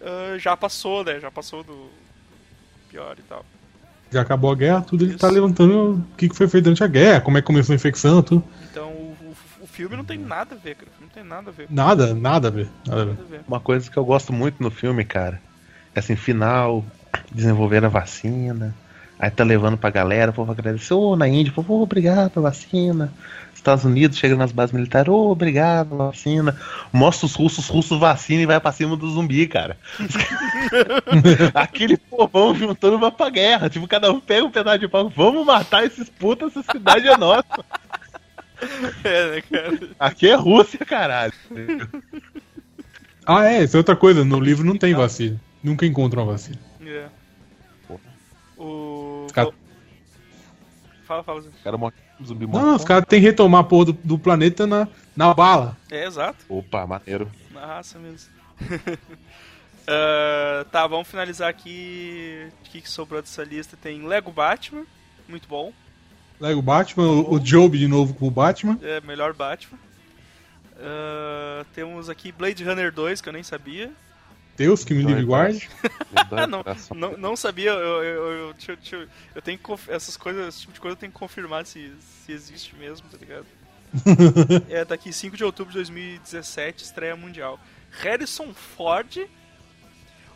Ah, 0.00 0.36
já 0.38 0.56
passou, 0.56 1.04
né, 1.04 1.18
já 1.20 1.30
passou 1.30 1.62
do 1.62 1.88
pior 2.88 3.16
e 3.18 3.22
tal. 3.22 3.44
Já 4.10 4.22
acabou 4.22 4.50
a 4.50 4.54
guerra, 4.54 4.80
tudo 4.80 5.04
ele 5.04 5.10
Isso. 5.10 5.20
tá 5.20 5.28
levantando 5.28 5.96
o 5.96 6.16
que 6.16 6.30
foi 6.34 6.48
feito 6.48 6.64
durante 6.64 6.82
a 6.82 6.86
guerra, 6.86 7.20
como 7.20 7.36
é 7.36 7.42
que 7.42 7.46
começou 7.46 7.74
a 7.74 7.76
infecção, 7.76 8.22
tudo. 8.22 8.42
Então 8.70 8.88
o, 8.88 9.16
o, 9.60 9.64
o 9.64 9.66
filme 9.66 9.96
não 9.96 10.04
tem 10.04 10.18
nada 10.18 10.54
a 10.54 10.58
ver, 10.58 10.76
cara. 10.76 10.90
Não 10.98 11.08
tem 11.08 11.22
nada 11.22 11.50
a 11.50 11.52
ver. 11.52 11.66
Nada, 11.68 12.14
nada 12.14 12.48
a 12.48 12.50
ver. 12.50 12.68
Nada 12.86 13.02
a 13.02 13.04
ver. 13.04 13.10
Nada 13.10 13.22
a 13.22 13.30
ver. 13.30 13.40
Uma 13.46 13.60
coisa 13.60 13.90
que 13.90 13.96
eu 13.96 14.04
gosto 14.04 14.32
muito 14.32 14.62
no 14.62 14.70
filme, 14.70 15.04
cara, 15.04 15.40
é 15.94 15.98
assim, 15.98 16.16
final, 16.16 16.82
desenvolver 17.30 17.84
a 17.84 17.88
vacina, 17.88 18.74
aí 19.18 19.30
tá 19.30 19.44
levando 19.44 19.76
pra 19.76 19.90
galera, 19.90 20.30
o 20.30 20.34
povo 20.34 20.52
agradece, 20.52 20.94
ô, 20.94 21.14
na 21.14 21.28
Índia, 21.28 21.50
o 21.50 21.54
povo, 21.54 21.82
obrigado 21.82 22.30
pela 22.30 22.48
vacina. 22.48 23.12
Estados 23.68 23.84
Unidos 23.84 24.16
chega 24.18 24.34
nas 24.34 24.50
bases 24.52 24.72
militares, 24.74 25.08
ô, 25.12 25.30
obrigado 25.30 25.90
pela 25.90 26.06
vacina. 26.06 26.56
Mostra 26.92 27.26
os 27.26 27.34
russos, 27.34 27.64
os 27.64 27.68
russos 27.70 27.98
vacina 27.98 28.42
e 28.42 28.46
vai 28.46 28.58
pra 28.58 28.72
cima 28.72 28.96
do 28.96 29.10
zumbi, 29.10 29.46
cara. 29.46 29.76
Aquele 31.54 31.96
povão 31.96 32.54
juntando 32.54 32.98
vai 32.98 33.10
pra 33.10 33.28
guerra, 33.30 33.68
tipo, 33.68 33.86
cada 33.86 34.10
um 34.10 34.20
pega 34.20 34.44
um 34.46 34.50
pedaço 34.50 34.78
de 34.78 34.88
pau, 34.88 35.08
vamos 35.08 35.44
matar 35.44 35.84
esses 35.84 36.08
putas, 36.08 36.56
essa 36.56 36.72
cidade 36.72 37.06
é 37.08 37.16
nossa. 37.16 37.44
É, 39.04 39.30
né, 39.36 39.40
cara? 39.42 39.78
Aqui 40.00 40.28
é 40.28 40.34
Rússia, 40.34 40.84
caralho. 40.84 41.32
Ah, 43.24 43.44
é, 43.44 43.62
isso 43.62 43.76
é 43.76 43.78
outra 43.78 43.94
coisa. 43.94 44.24
No 44.24 44.40
livro 44.40 44.66
não 44.66 44.76
tem 44.76 44.94
vacina. 44.94 45.40
Nunca 45.62 45.86
encontram 45.86 46.24
uma 46.24 46.32
vacina. 46.32 46.58
É. 46.84 47.06
O. 48.56 49.26
Os 49.26 49.32
cara- 49.32 49.50
Fala, 51.06 51.22
fala. 51.22 51.40
Zé. 51.42 51.48
O 51.50 51.62
cara 51.62 51.76
morre 51.78 51.94
zumbi 52.24 52.46
Não, 52.46 52.52
morre. 52.52 52.76
os 52.76 52.84
caras 52.84 53.04
têm 53.08 53.20
que 53.20 53.26
retomar 53.26 53.60
a 53.60 53.64
porra 53.64 53.86
do, 53.86 53.92
do 53.92 54.18
planeta 54.18 54.66
na, 54.66 54.88
na 55.16 55.32
bala. 55.34 55.76
É, 55.90 56.04
exato. 56.06 56.44
Opa, 56.48 56.86
maneiro. 56.86 57.30
Na 57.52 57.66
raça 57.66 57.98
mesmo. 57.98 58.30
Ah, 59.90 60.66
tá, 60.70 60.86
vamos 60.86 61.08
finalizar 61.08 61.48
aqui. 61.48 62.46
O 62.60 62.64
que, 62.70 62.82
que 62.82 62.90
sobrou 62.90 63.22
dessa 63.22 63.42
lista? 63.42 63.74
Tem 63.74 64.06
Lego 64.06 64.30
Batman, 64.30 64.84
muito 65.26 65.48
bom. 65.48 65.72
Lego 66.38 66.60
Batman, 66.60 67.04
o, 67.06 67.32
o 67.34 67.40
Job 67.40 67.78
de 67.78 67.88
novo 67.88 68.12
com 68.12 68.28
o 68.28 68.30
Batman. 68.30 68.78
É, 68.82 69.00
melhor 69.00 69.32
Batman. 69.32 69.78
Ah, 70.78 71.64
temos 71.74 72.10
aqui 72.10 72.30
Blade 72.30 72.62
Runner 72.62 72.92
2, 72.92 73.22
que 73.22 73.28
eu 73.30 73.32
nem 73.32 73.42
sabia. 73.42 73.90
Deus 74.58 74.84
que 74.84 74.92
me 74.92 75.02
livre 75.04 75.22
e 75.22 75.24
guarde. 75.24 75.70
Ah, 76.32 76.44
não, 76.46 76.62
não, 76.94 77.16
não 77.16 77.36
sabia, 77.36 77.70
eu, 77.70 77.78
eu, 77.78 78.02
eu, 78.02 78.32
eu- 78.48 78.52
deixa 78.54 78.72
eu- 78.72 78.76
deixa 78.76 78.96
eu- 78.96 79.08
eu 79.36 79.40
tenho 79.42 79.56
que 79.58 79.72
essas 79.90 80.16
coisas, 80.16 80.48
esse 80.48 80.60
tipo 80.62 80.72
de 80.74 80.80
coisa 80.80 80.92
eu 80.94 80.98
tenho 80.98 81.12
que 81.12 81.18
confirmar 81.18 81.64
se, 81.64 81.92
se 82.26 82.32
existe 82.32 82.74
mesmo, 82.76 83.06
tá 83.08 83.16
ligado? 83.18 83.46
é, 84.68 84.84
tá 84.84 84.94
aqui 84.94 85.12
5 85.12 85.36
de 85.36 85.44
outubro 85.44 85.72
de 85.72 85.78
2017, 85.78 86.84
estreia 86.84 87.16
mundial. 87.16 87.58
Harrison 88.02 88.52
Ford, 88.52 89.16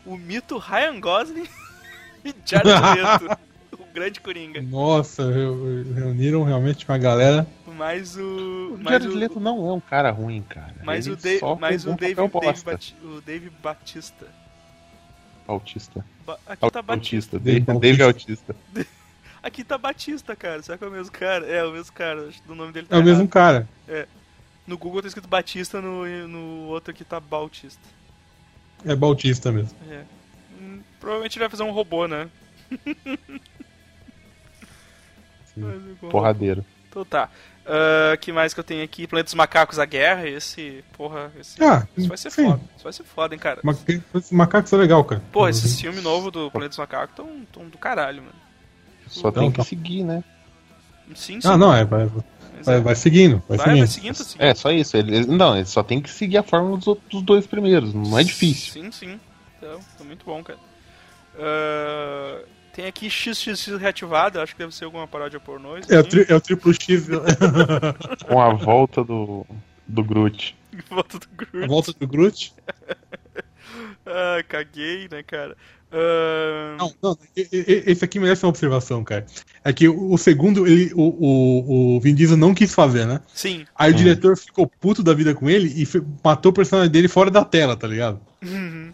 o 0.05 0.17
mito 0.17 0.57
Ryan 0.57 0.99
Gosling 0.99 1.47
e 2.25 2.33
Jared 2.45 2.69
Leto, 2.99 3.37
o 3.77 3.85
grande 3.93 4.19
Coringa. 4.21 4.61
Nossa, 4.61 5.29
reu- 5.31 5.83
reuniram 5.93 6.43
realmente 6.43 6.87
uma 6.87 6.97
galera. 6.97 7.45
Mais 7.77 8.15
o... 8.17 8.77
O 8.79 8.83
Jared 8.83 9.07
Leto 9.07 9.39
não 9.39 9.69
é 9.69 9.73
um 9.73 9.79
cara 9.79 10.11
ruim, 10.11 10.41
cara. 10.41 10.75
mais 10.83 11.05
Ele 11.05 11.15
o, 11.15 11.17
Dave, 11.17 11.39
fez 11.67 11.85
o 11.85 11.95
Dave, 11.95 12.15
Dave, 12.15 12.95
o 13.03 13.21
Dave 13.21 13.49
Batista. 13.49 14.27
Autista. 15.47 16.05
Ba- 16.25 16.39
aqui 16.47 16.71
tá 16.71 16.81
Batista. 16.81 17.37
Autista. 17.37 17.73
Dave, 17.79 18.03
Autista. 18.03 18.55
Aqui 19.43 19.61
tá 19.61 19.77
Batista, 19.77 20.37
cara. 20.37 20.63
Será 20.63 20.77
que 20.77 20.85
é 20.85 20.87
o 20.87 20.91
mesmo 20.91 21.11
cara? 21.11 21.45
É, 21.45 21.65
o 21.65 21.73
mesmo 21.73 21.91
cara. 21.91 22.29
Acho 22.29 22.41
que 22.41 22.49
o 22.49 22.55
nome 22.55 22.71
dele 22.71 22.87
tá 22.87 22.95
É 22.95 22.99
o 22.99 23.03
mesmo 23.03 23.27
cara. 23.27 23.67
No 24.65 24.77
Google 24.77 25.01
tá 25.01 25.09
escrito 25.09 25.27
Batista, 25.27 25.81
no, 25.81 26.05
no 26.29 26.67
outro 26.69 26.91
aqui 26.91 27.03
tá 27.03 27.19
Bautista. 27.19 27.81
É 28.85 28.95
Bautista 28.95 29.51
mesmo. 29.51 29.77
É. 29.89 30.05
Hum, 30.61 30.79
provavelmente 30.97 31.37
ele 31.37 31.43
vai 31.43 31.49
fazer 31.49 31.63
um 31.63 31.71
robô, 31.71 32.07
né? 32.07 32.29
Mas, 35.55 35.85
igual- 35.91 36.11
Porradeiro. 36.11 36.65
Então 36.89 37.03
tá. 37.05 37.29
Ah, 37.65 38.17
que 38.17 38.31
mais 38.31 38.53
que 38.53 38.59
eu 38.59 38.63
tenho 38.63 38.83
aqui? 38.83 39.07
Planeta 39.07 39.27
dos 39.27 39.33
Macacos, 39.35 39.79
a 39.79 39.85
Guerra. 39.85 40.27
Esse, 40.27 40.83
porra, 40.97 41.31
esse, 41.39 41.63
Ah, 41.63 41.87
isso 41.97 42.07
vai 42.07 42.17
ser 42.17 42.29
sim. 42.31 42.45
foda. 42.45 42.61
Isso 42.75 42.83
vai 42.83 42.93
ser 42.93 43.03
foda, 43.03 43.33
hein, 43.35 43.39
cara. 43.39 43.61
Ma- 43.63 43.75
Esse 44.15 44.33
macaco 44.35 44.73
é 44.73 44.77
legal, 44.77 45.03
cara. 45.03 45.21
Porra, 45.31 45.49
esses 45.49 45.79
filmes 45.79 46.03
novos 46.03 46.31
do 46.31 46.51
Planeta 46.51 46.69
dos 46.69 46.77
Macacos 46.77 47.15
tão, 47.15 47.45
tão 47.51 47.69
do 47.69 47.77
caralho, 47.77 48.21
mano. 48.23 48.35
Só 49.07 49.29
Então, 49.29 49.43
tem 49.43 49.51
que 49.51 49.57
tá. 49.57 49.63
seguir, 49.63 50.03
né? 50.03 50.23
Sim, 51.15 51.39
sim. 51.39 51.47
Ah, 51.47 51.57
não, 51.57 51.73
é. 51.73 51.85
Vai, 51.85 52.05
mas 52.05 52.65
vai, 52.65 52.75
é. 52.77 52.79
vai 52.81 52.95
seguindo. 52.95 53.41
Vai, 53.47 53.57
Vai, 53.57 53.67
vai 53.67 53.75
seguindo. 53.75 53.87
seguindo, 53.87 54.17
tá 54.17 54.23
seguindo. 54.23 54.41
É, 54.41 54.55
só 54.55 54.71
isso. 54.71 54.97
Ele, 54.97 55.25
não, 55.27 55.55
ele 55.55 55.65
só 55.65 55.83
tem 55.83 56.01
que 56.01 56.09
seguir 56.09 56.37
a 56.37 56.43
fórmula 56.43 56.77
dos, 56.77 56.97
dos 57.09 57.21
dois 57.23 57.45
primeiros. 57.47 57.93
Não 57.93 58.17
é 58.17 58.23
difícil. 58.23 58.73
Sim, 58.73 58.91
sim. 58.91 59.19
Então, 59.57 59.79
tá 59.97 60.03
muito 60.03 60.25
bom, 60.25 60.43
cara. 60.43 60.59
Ah, 61.37 62.41
Tem 62.73 62.85
aqui 62.87 63.09
XXX 63.09 63.77
reativado, 63.79 64.41
acho 64.41 64.53
que 64.53 64.59
deve 64.59 64.73
ser 64.73 64.85
alguma 64.85 65.07
paródia 65.07 65.39
pornô. 65.39 65.77
isso 65.77 65.93
É 65.93 65.99
o, 65.99 66.03
tri, 66.03 66.25
é 66.27 66.33
o 66.35 66.41
triplo 66.41 66.73
X, 66.73 67.07
Com 68.27 68.41
a 68.41 68.53
volta 68.53 69.03
do, 69.03 69.45
do 69.87 70.03
Groot. 70.03 70.55
Volta 70.89 71.19
do 71.19 71.27
a 71.27 71.45
Groot. 71.45 71.67
volta 71.67 71.93
do 71.93 72.07
Groot. 72.07 72.53
Ah, 74.05 74.43
caguei, 74.47 75.07
né, 75.09 75.23
cara? 75.23 75.55
Ah, 75.91 76.75
Não, 76.77 76.93
não, 77.01 77.17
esse 77.35 78.03
aqui 78.03 78.19
merece 78.19 78.43
uma 78.45 78.49
observação, 78.49 79.03
cara. 79.03 79.25
É 79.63 79.71
que 79.71 79.87
o, 79.87 80.17
segundo, 80.17 80.67
ele, 80.67 80.91
o, 80.93 81.01
o, 81.01 81.95
o 81.95 81.99
Vin 82.01 82.13
Diesel 82.13 82.35
não 82.37 82.53
quis 82.53 82.73
fazer, 82.73 83.05
né? 83.07 83.21
Sim. 83.33 83.65
Aí 83.75 83.91
o 83.91 83.93
Hum. 83.93 83.97
diretor 83.97 84.35
ficou 84.37 84.67
puto 84.67 85.01
da 85.01 85.13
vida 85.13 85.33
com 85.33 85.49
ele 85.49 85.69
e 85.81 85.87
matou 86.23 86.51
o 86.51 86.53
personagem 86.53 86.91
dele 86.91 87.07
fora 87.07 87.31
da 87.31 87.45
tela, 87.45 87.77
tá 87.77 87.87
ligado? 87.87 88.19
Uhum. 88.43 88.91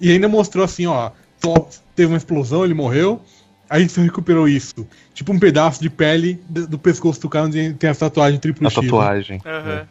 E 0.00 0.10
ainda 0.12 0.28
mostrou 0.28 0.64
assim, 0.64 0.86
ó, 0.86 1.10
só 1.54 1.68
teve 1.94 2.08
uma 2.12 2.18
explosão, 2.18 2.64
ele 2.64 2.74
morreu, 2.74 3.22
aí 3.70 3.78
a 3.78 3.80
gente 3.80 3.92
só 3.92 4.00
recuperou 4.00 4.48
isso. 4.48 4.86
Tipo 5.14 5.32
um 5.32 5.38
pedaço 5.38 5.80
de 5.80 5.88
pele 5.90 6.42
do, 6.48 6.78
pescoço 6.78 7.20
do 7.20 7.28
cara 7.28 7.46
onde 7.46 7.72
tem 7.74 7.90
a 7.90 7.94
tatuagem 7.94 8.38
triplo 8.38 8.66
A 8.66 8.70
X. 8.70 8.76
né? 8.76 8.82
tatuagem. 8.86 9.42
Aham. 9.44 9.88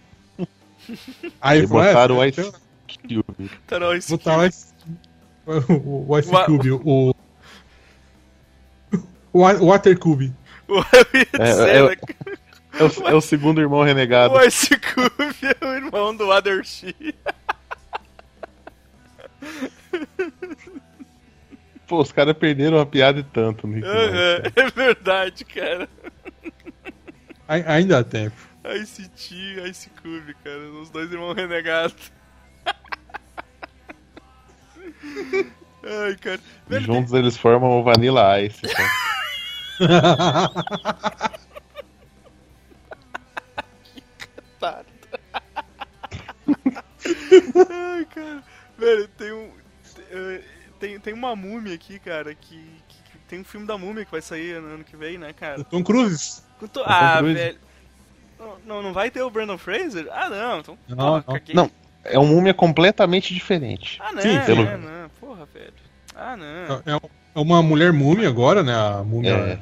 Aí 1.41 1.60
E 1.61 1.64
é, 1.64 1.68
botaram 1.68 2.18
o 2.18 2.23
é, 2.23 2.30
Ice 2.30 2.52
Cube. 3.07 3.49
Tá, 3.65 3.80
não, 3.80 3.94
isso 3.95 4.10
botar 4.10 4.38
o 4.38 4.45
Ice, 4.45 4.65
o, 5.48 6.06
o 6.14 6.19
Ice 6.19 6.30
Cube, 6.45 6.72
o, 6.72 7.15
o, 9.34 9.40
Wa- 9.40 9.56
o 9.56 9.65
Water 9.68 9.98
Cube. 9.98 10.32
O 10.68 10.80
É, 11.40 11.77
é- 11.80 11.98
É 12.77 12.84
o, 12.84 13.07
é 13.07 13.14
o 13.14 13.22
segundo 13.22 13.61
irmão 13.61 13.84
renegado. 13.84 14.34
O 14.34 14.41
Ice 14.44 14.69
Cube 14.77 15.36
é 15.61 15.65
o 15.65 15.73
irmão 15.73 16.15
do 16.15 16.27
Othershi. 16.30 16.94
Pô, 21.88 22.02
os 22.02 22.12
caras 22.12 22.36
perderam 22.38 22.80
a 22.80 22.86
piada 22.86 23.20
e 23.20 23.24
tanto. 23.24 23.68
Né? 23.68 23.82
Aham, 23.86 24.41
é 24.56 24.70
verdade, 24.72 25.45
cara. 25.45 25.88
Ai- 27.48 27.64
Ainda 27.68 27.99
há 27.99 28.03
tempo. 28.03 28.36
Ice 28.82 29.07
T, 29.10 29.36
Ice 29.70 29.90
Cube, 30.02 30.34
cara. 30.44 30.60
Os 30.82 30.90
dois 30.90 31.12
irmãos 31.12 31.36
renegados. 31.36 32.12
Ai, 35.84 36.16
cara. 36.20 36.40
Velho, 36.68 36.86
Juntos 36.86 37.14
eles 37.14 37.38
formam 37.38 37.80
o 37.80 37.84
Vanilla 37.84 38.41
Ice. 38.41 38.62
cara. 38.68 38.90
Otário. 44.57 44.86
Ai, 47.70 48.06
cara. 48.06 48.44
Velho, 48.78 49.07
tem 49.10 49.32
um. 49.32 49.52
Tem, 50.86 50.99
tem 50.99 51.14
uma 51.14 51.36
múmia 51.36 51.74
aqui, 51.74 51.98
cara, 51.99 52.34
que, 52.36 52.56
que- 52.88 53.12
que 53.12 53.18
Tem 53.28 53.40
um 53.40 53.44
filme 53.44 53.66
da 53.66 53.78
múmia 53.78 54.06
que 54.06 54.12
vai 54.12 54.22
sair 54.22 54.53
ano 54.57 54.76
ano 54.76 54.84
que 54.84 54.95
vem, 54.95 55.18
né, 55.18 55.34
cara? 55.34 55.64
Tom 55.64 55.84
Cruise. 55.84 56.44
Ah, 56.86 57.16
Cruise. 57.18 57.34
velho. 57.34 57.57
Não, 58.66 58.84
não, 58.84 58.94
vai 58.94 59.10
ter 59.10 59.22
o 59.24 59.30
Brandon 59.30 59.57
Fraser? 59.57 60.07
Ah, 60.12 60.30
não. 60.30 60.60
Então, 60.60 60.78
Não, 60.88 60.95
não. 60.95 61.24
Não, 61.53 61.72
é 62.03 62.20
um 62.20 62.28
múmia 62.28 62.53
completamente 62.53 63.34
diferente. 63.34 63.98
Ah, 64.02 64.12
não, 64.14 64.22
Sim, 64.22 64.40
pelo- 64.45 64.62
é, 64.64 64.78
não. 64.78 65.10
Porra, 65.20 65.48
velho. 65.52 65.74
Ah, 66.16 66.38
não. 66.38 66.45
É, 66.45 66.99
é 67.36 67.40
uma 67.40 67.64
mulher 67.64 67.91
múmia 67.91 68.28
agora, 68.30 68.62
né? 68.62 68.74
A 68.76 69.03
múmia. 69.03 69.32
É. 69.32 69.60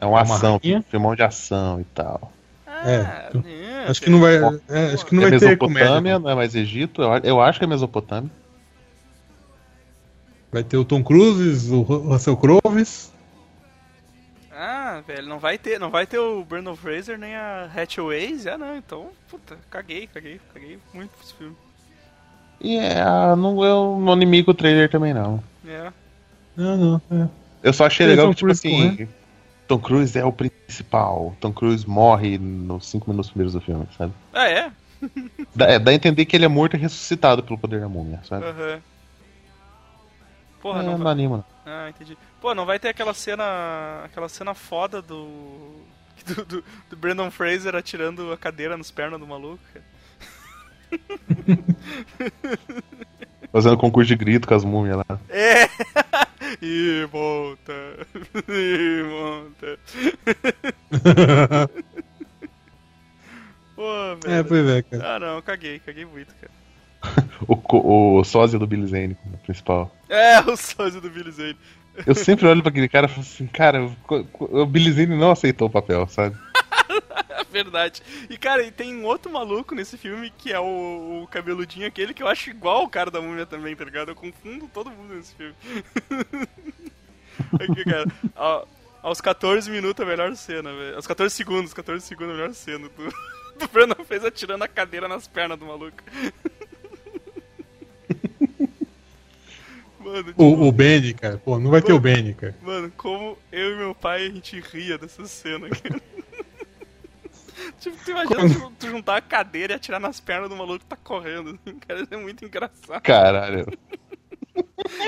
É 0.00 0.06
uma 0.06 0.22
Uma 0.22 0.34
ação, 0.36 0.60
rainha? 0.62 0.82
filmão 0.88 1.14
de 1.14 1.22
ação 1.22 1.80
e 1.80 1.84
tal. 1.84 2.32
Ah, 2.66 2.88
É, 2.90 3.30
não, 3.34 3.42
Acho 3.90 4.00
que 4.00 4.08
não 4.10 4.20
vai. 4.20 4.36
é, 4.36 4.94
acho 4.94 5.04
que 5.04 5.14
não 5.14 5.24
é 5.24 5.30
vai 5.30 5.38
ter 5.38 5.44
Mesopotâmia, 5.46 5.84
comédia. 5.90 6.18
não 6.20 6.30
é 6.30 6.34
mais 6.34 6.54
Egito. 6.54 7.02
Eu, 7.02 7.16
eu 7.24 7.40
acho 7.42 7.58
que 7.58 7.64
é 7.64 7.68
Mesopotâmia. 7.68 8.30
Vai 10.50 10.64
ter 10.64 10.76
o 10.76 10.84
Tom 10.84 11.02
Cruise, 11.02 11.70
o 11.72 11.82
Ru- 11.82 12.08
Russell 12.08 12.36
Crowe. 12.36 12.60
Ah, 14.50 15.02
velho, 15.06 15.28
não 15.28 15.38
vai 15.38 15.58
ter, 15.58 15.78
não 15.78 15.90
vai 15.90 16.06
ter 16.06 16.18
o 16.18 16.44
Brandon 16.44 16.74
Fraser 16.74 17.18
nem 17.18 17.36
a 17.36 17.70
Hatchways? 17.74 18.46
Ah, 18.46 18.58
não, 18.58 18.76
então, 18.76 19.10
puta, 19.30 19.56
caguei, 19.70 20.06
caguei, 20.06 20.40
caguei 20.52 20.78
muito 20.92 21.12
esse 21.22 21.34
filme. 21.34 21.54
E 22.60 22.76
é, 22.76 23.00
ah, 23.00 23.36
não, 23.36 23.62
eu 23.62 23.98
não 24.00 24.14
inimigo 24.14 24.50
o 24.50 24.54
trailer 24.54 24.90
também, 24.90 25.14
não. 25.14 25.42
É. 25.66 25.92
Não, 26.56 26.76
não. 26.76 27.02
É. 27.10 27.28
Eu 27.62 27.72
só 27.72 27.86
achei 27.86 28.06
legal 28.06 28.28
que, 28.30 28.36
tipo 28.36 28.46
Cruise 28.46 28.66
assim, 28.66 29.08
Tom 29.68 29.78
Cruise 29.78 30.18
é 30.18 30.24
o 30.24 30.32
principal. 30.32 31.36
Tom 31.40 31.52
Cruise 31.52 31.88
morre 31.88 32.36
nos 32.38 32.86
cinco 32.86 33.10
minutos 33.10 33.30
primeiros 33.30 33.52
do 33.52 33.60
filme, 33.60 33.86
sabe? 33.96 34.12
Ah, 34.32 34.48
é? 34.48 34.72
Dá, 35.54 35.66
é, 35.66 35.78
dá 35.78 35.92
a 35.92 35.94
entender 35.94 36.24
que 36.24 36.34
ele 36.34 36.44
é 36.44 36.48
morto 36.48 36.74
e 36.74 36.80
ressuscitado 36.80 37.42
pelo 37.44 37.58
poder 37.58 37.80
da 37.80 37.88
múmia, 37.88 38.20
sabe? 38.24 38.46
Aham. 38.46 38.80
Porra, 40.60 40.80
é, 40.80 40.82
não 40.82 40.92
não 40.92 41.04
vai... 41.04 41.12
anima. 41.12 41.44
Ah, 41.64 41.88
entendi. 41.88 42.18
Pô, 42.40 42.54
não 42.54 42.66
vai 42.66 42.78
ter 42.78 42.88
aquela 42.88 43.14
cena. 43.14 44.02
aquela 44.04 44.28
cena 44.28 44.54
foda 44.54 45.00
do. 45.00 45.86
do, 46.26 46.44
do, 46.44 46.64
do 46.90 46.96
Brandon 46.96 47.30
Fraser 47.30 47.74
atirando 47.74 48.32
a 48.32 48.36
cadeira 48.36 48.76
nas 48.76 48.90
pernas 48.90 49.20
do 49.20 49.26
maluco, 49.26 49.62
cara. 49.72 49.84
Fazendo 53.52 53.78
concurso 53.78 54.08
de 54.08 54.16
grito 54.16 54.46
com 54.46 54.54
as 54.54 54.64
múmias 54.64 54.96
lá. 54.96 55.18
É! 55.28 55.68
e 56.60 57.06
volta! 57.10 57.72
E 58.48 59.02
volta! 59.02 59.78
Pô, 63.74 64.16
velho. 64.22 64.34
É, 64.34 64.42
pois 64.42 64.68
é, 64.68 64.82
cara. 64.82 65.14
Ah, 65.14 65.20
não, 65.20 65.42
caguei, 65.42 65.78
caguei 65.78 66.04
muito, 66.04 66.34
cara. 66.34 66.52
O, 67.46 68.18
o 68.18 68.24
sósia 68.24 68.58
do 68.58 68.66
Billy 68.66 68.86
Zane 68.86 69.14
como 69.14 69.38
principal. 69.38 69.90
É, 70.08 70.40
o 70.40 70.56
sósia 70.56 71.00
do 71.00 71.10
Billy 71.10 71.30
Zane. 71.30 71.58
Eu 72.06 72.14
sempre 72.14 72.46
olho 72.46 72.62
pra 72.62 72.70
aquele 72.70 72.88
cara 72.88 73.06
e 73.06 73.08
falo 73.08 73.22
assim, 73.22 73.46
cara, 73.46 73.90
o 74.38 74.66
Billy 74.66 74.92
Zane 74.92 75.16
não 75.16 75.32
aceitou 75.32 75.68
o 75.68 75.70
papel, 75.70 76.06
sabe? 76.08 76.36
É 77.28 77.44
verdade. 77.50 78.02
E, 78.30 78.36
cara, 78.36 78.62
e 78.62 78.70
tem 78.70 78.94
um 78.94 79.04
outro 79.04 79.32
maluco 79.32 79.74
nesse 79.74 79.96
filme 79.96 80.32
que 80.36 80.52
é 80.52 80.60
o, 80.60 81.22
o 81.22 81.28
cabeludinho 81.28 81.86
aquele 81.86 82.14
que 82.14 82.22
eu 82.22 82.28
acho 82.28 82.50
igual 82.50 82.84
o 82.84 82.88
cara 82.88 83.10
da 83.10 83.20
múmia 83.20 83.46
também, 83.46 83.74
tá 83.74 83.84
ligado? 83.84 84.10
Eu 84.10 84.14
confundo 84.14 84.68
todo 84.72 84.90
mundo 84.90 85.14
nesse 85.14 85.34
filme. 85.34 85.54
Aqui, 87.60 87.84
cara. 87.84 88.06
aos 89.02 89.20
14 89.20 89.70
minutos 89.70 90.04
a 90.04 90.08
melhor 90.08 90.34
cena, 90.36 90.72
velho. 90.72 90.96
Aos 90.96 91.06
14 91.06 91.34
segundos, 91.34 91.72
14 91.72 92.04
segundos 92.04 92.34
a 92.34 92.36
melhor 92.36 92.54
cena 92.54 92.88
do, 92.88 93.04
do 93.58 93.68
Brandon 93.68 94.04
fez 94.04 94.24
atirando 94.24 94.62
a 94.62 94.68
cadeira 94.68 95.08
nas 95.08 95.26
pernas 95.26 95.58
do 95.58 95.66
maluco. 95.66 96.02
Mano, 100.08 100.24
tipo, 100.24 100.42
O, 100.42 100.68
o 100.68 100.72
Benny, 100.72 101.14
cara. 101.14 101.38
Pô, 101.38 101.58
não 101.58 101.70
vai 101.70 101.82
ter 101.82 101.92
o 101.92 102.00
Benny, 102.00 102.34
cara. 102.34 102.56
Mano, 102.62 102.90
como 102.96 103.38
eu 103.52 103.72
e 103.72 103.76
meu 103.76 103.94
pai 103.94 104.26
a 104.26 104.30
gente 104.30 104.58
ria 104.60 104.96
dessa 104.96 105.26
cena, 105.26 105.68
cara. 105.68 106.00
tipo, 107.78 107.96
tu 108.04 108.10
imagina 108.10 108.48
tu, 108.48 108.72
tu 108.78 108.88
juntar 108.88 109.16
a 109.16 109.20
cadeira 109.20 109.74
e 109.74 109.76
atirar 109.76 110.00
nas 110.00 110.20
pernas 110.20 110.48
do 110.48 110.56
maluco 110.56 110.80
que 110.80 110.86
tá 110.86 110.96
correndo, 110.96 111.50
assim, 111.50 111.78
cara, 111.78 112.00
isso 112.02 112.14
é 112.14 112.16
muito 112.16 112.44
engraçado. 112.44 113.02
Caralho. 113.02 113.66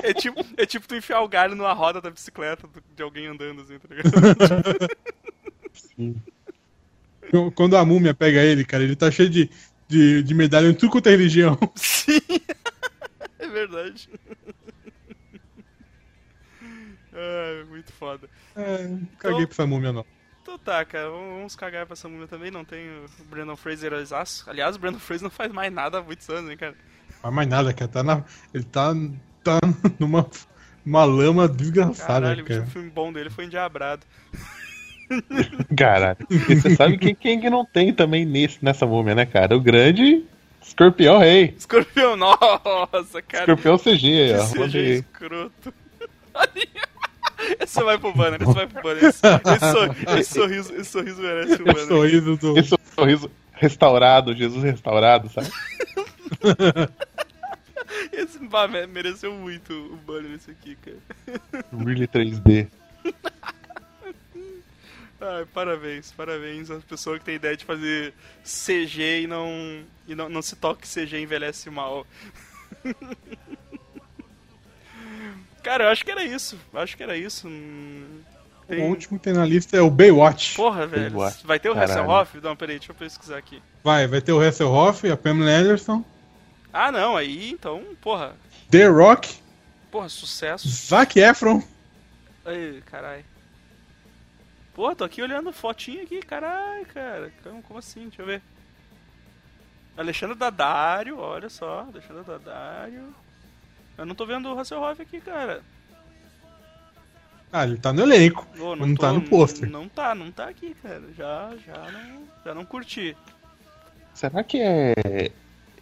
É 0.04 0.12
tipo, 0.12 0.44
é 0.56 0.64
tipo 0.64 0.86
tu 0.86 0.94
enfiar 0.94 1.22
o 1.22 1.28
galho 1.28 1.56
numa 1.56 1.72
roda 1.72 2.00
da 2.00 2.10
bicicleta 2.10 2.68
de 2.94 3.02
alguém 3.02 3.26
andando, 3.26 3.62
assim, 3.62 3.78
tá 3.78 3.88
ligado? 3.88 4.88
Sim. 5.72 6.22
Quando 7.54 7.76
a 7.76 7.84
múmia 7.84 8.14
pega 8.14 8.42
ele, 8.42 8.64
cara, 8.64 8.82
ele 8.84 8.94
tá 8.94 9.10
cheio 9.10 9.28
de, 9.28 9.50
de, 9.88 10.22
de 10.22 10.34
medalha 10.34 10.68
em 10.68 10.74
tudo 10.74 10.90
quanto 10.90 11.08
é 11.08 11.12
religião. 11.12 11.58
Sim! 11.74 12.20
É 13.38 13.48
verdade. 13.48 14.08
Ah, 17.20 17.64
muito 17.68 17.92
foda. 17.92 18.28
É, 18.56 18.88
caguei 19.18 19.46
pra 19.46 19.52
essa 19.54 19.66
múmia, 19.66 19.92
não. 19.92 20.04
Então 20.42 20.58
tá, 20.58 20.82
cara, 20.86 21.10
vamos 21.10 21.54
cagar 21.54 21.84
pra 21.84 21.92
essa 21.92 22.08
múmia 22.08 22.26
também. 22.26 22.50
Não 22.50 22.64
tem 22.64 22.88
o 22.88 23.24
Brandon 23.24 23.56
Fraser 23.56 23.92
exaço. 23.92 24.48
Aliás, 24.48 24.74
o 24.74 24.78
Brandon 24.78 24.98
Fraser 24.98 25.24
não 25.24 25.30
faz 25.30 25.52
mais 25.52 25.70
nada 25.72 25.98
há 25.98 26.02
muitos 26.02 26.28
anos, 26.30 26.50
hein, 26.50 26.56
cara. 26.56 26.74
Mas 27.22 27.32
mais 27.32 27.48
nada, 27.48 27.74
cara. 27.74 27.90
Tá 27.90 28.02
na, 28.02 28.24
ele 28.54 28.64
tá, 28.64 28.92
tá 29.44 29.58
numa 29.98 30.26
uma 30.84 31.04
lama 31.04 31.46
desgraçada, 31.46 32.20
Caralho, 32.22 32.42
o 32.42 32.46
cara. 32.46 32.60
último 32.60 32.72
filme 32.72 32.90
bom 32.90 33.12
dele 33.12 33.28
foi 33.28 33.44
Endiabrado. 33.44 34.06
Caralho. 35.76 36.26
E 36.30 36.54
você 36.54 36.74
sabe 36.74 36.96
quem, 36.96 37.14
quem 37.14 37.40
que 37.40 37.50
não 37.50 37.64
tem 37.64 37.92
também 37.92 38.24
nesse, 38.24 38.64
nessa 38.64 38.86
múmia, 38.86 39.14
né, 39.14 39.26
cara? 39.26 39.54
O 39.54 39.60
grande 39.60 40.24
Escorpião 40.62 41.18
Rei. 41.18 41.54
Escorpião, 41.58 42.16
nossa, 42.16 43.20
cara. 43.22 43.52
Escorpião 43.52 43.78
CG, 43.78 44.06
aí, 44.06 44.34
ó. 44.34 44.46
CG 44.46 44.78
escroto. 44.94 45.74
Esse 47.60 47.82
vai 47.82 47.98
pro 47.98 48.12
banner, 48.12 48.42
esse 48.42 48.52
vai 48.52 48.66
pro 48.66 48.82
banner. 48.82 49.04
Esse, 49.04 49.20
esse 49.26 49.72
sor- 49.72 49.96
esse 50.18 50.34
sorriso, 50.34 50.74
esse 50.74 50.90
sorriso 50.90 51.22
merece 51.22 51.54
o 51.54 51.64
banner. 51.64 51.86
sorriso 51.86 52.36
do. 52.36 52.58
Esse 52.58 52.76
sorriso 52.94 53.30
restaurado, 53.52 54.34
Jesus 54.34 54.62
restaurado, 54.62 55.28
sabe? 55.30 55.48
Esse 58.12 58.38
bah, 58.46 58.68
me- 58.68 58.86
mereceu 58.86 59.32
muito 59.34 59.72
o 59.72 59.96
banner 59.96 60.32
esse 60.32 60.50
aqui, 60.50 60.76
cara. 60.76 60.96
Really 61.84 62.06
3D. 62.06 62.68
Ai, 65.20 65.44
parabéns, 65.52 66.12
parabéns 66.12 66.70
às 66.70 66.82
pessoas 66.84 67.18
que 67.18 67.24
tem 67.26 67.34
ideia 67.34 67.54
de 67.56 67.64
fazer 67.64 68.14
CG 68.42 69.22
e 69.22 69.26
não. 69.26 69.82
E 70.08 70.14
não, 70.14 70.28
não 70.30 70.40
se 70.40 70.56
toque 70.56 70.82
que 70.82 70.88
CG 70.88 71.18
envelhece 71.20 71.68
mal. 71.68 72.06
Cara, 75.62 75.84
eu 75.84 75.88
acho 75.88 76.04
que 76.04 76.10
era 76.10 76.24
isso. 76.24 76.58
Acho 76.74 76.96
que 76.96 77.02
era 77.02 77.16
isso. 77.16 77.46
Hum, 77.48 78.20
tem- 78.66 78.82
O 78.82 78.88
último 78.88 79.18
que 79.18 79.24
tem 79.24 79.32
na 79.32 79.44
lista 79.44 79.76
é 79.76 79.80
o 79.80 79.90
Baywatch. 79.90 80.56
Porra, 80.56 80.86
velho. 80.86 81.10
Baywatch. 81.10 81.46
Vai 81.46 81.58
ter 81.60 81.68
o 81.70 81.74
Caralho. 81.74 81.92
Hasselhoff? 81.92 82.40
Não, 82.40 82.56
peraí, 82.56 82.78
deixa 82.78 82.92
eu 82.92 82.96
pesquisar 82.96 83.36
aqui. 83.36 83.62
Vai, 83.84 84.06
vai 84.06 84.20
ter 84.20 84.32
o 84.32 84.40
Hasselhoff, 84.40 85.08
a 85.10 85.16
Pamela 85.16 85.50
Anderson, 85.50 86.04
Ah, 86.72 86.90
não, 86.92 87.16
aí 87.16 87.50
então, 87.50 87.82
porra. 88.00 88.34
The 88.70 88.86
Rock, 88.86 89.40
Porra, 89.90 90.08
sucesso. 90.08 90.68
Zac 90.68 91.18
Efron. 91.18 91.60
Ai, 92.46 92.80
caralho. 92.86 93.24
Pô, 94.72 94.94
tô 94.94 95.02
aqui 95.02 95.20
olhando 95.20 95.52
fotinha 95.52 96.04
aqui, 96.04 96.20
caralho, 96.22 96.86
cara. 96.86 97.32
Como, 97.42 97.60
como 97.62 97.78
assim? 97.80 98.02
Deixa 98.06 98.22
eu 98.22 98.26
ver. 98.26 98.40
Alexandre 99.96 100.36
Daddario, 100.36 101.18
olha 101.18 101.48
só, 101.50 101.80
Alexandre 101.92 102.22
Daddario. 102.22 103.12
Eu 104.00 104.06
não 104.06 104.14
tô 104.14 104.24
vendo 104.24 104.48
o 104.48 104.58
Hasselhoff 104.58 105.02
aqui, 105.02 105.20
cara. 105.20 105.60
Ah, 107.52 107.64
ele 107.64 107.76
tá 107.76 107.92
no 107.92 108.00
elenco. 108.00 108.46
Ô, 108.58 108.74
Não 108.74 108.94
tá 108.94 109.12
no 109.12 109.20
pôster. 109.20 109.68
Não 109.68 109.86
tá, 109.90 110.14
não 110.14 110.32
tá 110.32 110.48
aqui, 110.48 110.74
cara. 110.82 111.02
Já, 111.14 111.50
já 111.66 111.90
não, 111.92 112.22
já 112.42 112.54
não 112.54 112.64
curti. 112.64 113.14
Será 114.14 114.42
que 114.42 114.58
é. 114.58 115.30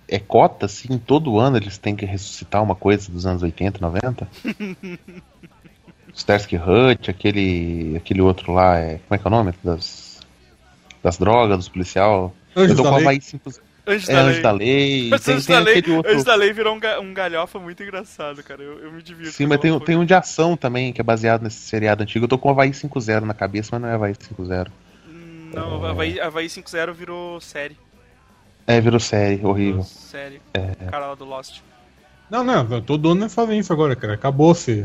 É 0.08 0.18
cota, 0.18 0.66
assim, 0.66 0.98
todo 0.98 1.38
ano 1.38 1.58
eles 1.58 1.78
têm 1.78 1.94
que 1.94 2.06
ressuscitar 2.06 2.60
uma 2.62 2.74
coisa 2.74 3.12
dos 3.12 3.24
anos 3.24 3.42
80, 3.42 3.78
90? 3.78 4.28
Starsky 6.12 6.56
Hutch, 6.56 7.08
aquele. 7.10 7.96
aquele 7.98 8.20
outro 8.20 8.52
lá, 8.52 8.78
é, 8.78 8.98
como 9.06 9.14
é 9.14 9.18
que 9.18 9.24
é 9.24 9.28
o 9.28 9.30
nome? 9.30 9.54
Das. 9.62 10.20
Das 11.04 11.18
drogas, 11.18 11.58
dos 11.58 11.68
policial. 11.68 12.34
Anjos 12.56 12.76
Eu 12.76 12.82
tô 12.82 12.82
com 12.82 12.96
a 12.96 12.96
Lei. 12.96 13.04
Havaí 13.06 13.20
5 13.20 13.67
Antes 13.88 14.08
é, 14.08 14.12
da 14.12 14.20
Anjos 14.20 14.32
lei. 14.34 14.42
da 14.42 14.50
Lei. 14.52 15.08
Mas 15.10 15.24
Tem, 15.24 15.34
Anjos 15.34 15.46
tem 15.46 15.56
da 15.56 15.62
Lei, 15.62 15.76
outro. 15.76 16.10
Anjos 16.12 16.24
da 16.24 16.34
Lei 16.34 16.52
virou 16.52 16.74
um, 16.76 16.78
ga- 16.80 17.00
um 17.00 17.14
galhofa 17.14 17.58
muito 17.58 17.82
engraçado, 17.82 18.42
cara. 18.42 18.62
Eu, 18.62 18.78
eu 18.80 18.92
me 18.92 19.02
divirto. 19.02 19.32
Sim, 19.32 19.46
mas 19.46 19.58
tem, 19.60 19.72
com 19.72 19.80
tem 19.80 19.96
um 19.96 20.04
de 20.04 20.14
ação 20.14 20.56
também, 20.56 20.92
que 20.92 21.00
é 21.00 21.04
baseado 21.04 21.42
nesse 21.42 21.56
seriado 21.60 22.02
antigo. 22.02 22.24
Eu 22.24 22.28
tô 22.28 22.38
com 22.38 22.48
o 22.48 22.50
Havaí 22.52 22.70
5-0 22.70 23.22
na 23.22 23.34
cabeça, 23.34 23.70
mas 23.72 23.80
não 23.82 23.88
é 23.88 23.94
Havaí 23.94 24.12
5-0. 24.14 24.68
Hum, 25.08 25.50
Não, 25.54 25.84
Havaí, 25.86 26.20
Havaí 26.20 26.46
5.0 26.46 26.92
virou 26.92 27.40
série. 27.40 27.76
É, 28.66 28.80
virou 28.80 29.00
série, 29.00 29.44
horrível. 29.44 29.82
Série. 29.82 30.42
É. 30.52 30.86
O 30.86 30.90
cara 30.90 31.06
lá 31.08 31.14
do 31.14 31.24
Lost. 31.24 31.60
Não, 32.30 32.44
não, 32.44 32.82
todo 32.82 33.12
ano 33.12 33.24
é 33.24 33.28
fazendo 33.30 33.58
isso 33.60 33.72
agora, 33.72 33.96
cara. 33.96 34.12
Acabou-se. 34.12 34.84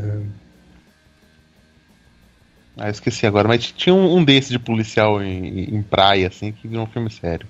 Ah, 2.76 2.86
eu 2.88 2.90
esqueci 2.90 3.26
agora, 3.26 3.46
mas 3.46 3.70
tinha 3.70 3.94
um, 3.94 4.16
um 4.16 4.24
desse 4.24 4.50
de 4.50 4.58
policial 4.58 5.22
em, 5.22 5.74
em 5.76 5.82
praia, 5.82 6.26
assim, 6.28 6.50
que 6.50 6.66
virou 6.66 6.84
um 6.84 6.88
filme 6.88 7.10
sério. 7.10 7.46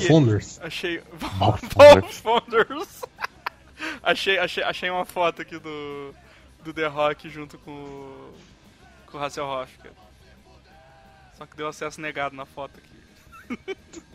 Founders. 0.00 0.60
Achei. 0.62 1.00
Ball 1.20 1.30
Ball 1.38 1.58
Founders. 1.58 2.20
Founders. 2.20 3.02
achei, 4.02 4.38
achei, 4.38 4.62
achei 4.62 4.90
uma 4.90 5.04
foto 5.04 5.42
aqui 5.42 5.58
do, 5.58 6.14
do 6.62 6.72
The 6.72 6.86
Rock 6.86 7.28
junto 7.28 7.58
com, 7.58 7.70
o- 7.70 8.34
com 9.06 9.18
o 9.18 9.22
Hasselhoff, 9.22 9.76
cara. 9.78 9.94
Só 11.36 11.46
que 11.46 11.56
deu 11.56 11.66
acesso 11.68 12.00
negado 12.00 12.36
na 12.36 12.46
foto 12.46 12.78
aqui. 12.78 12.94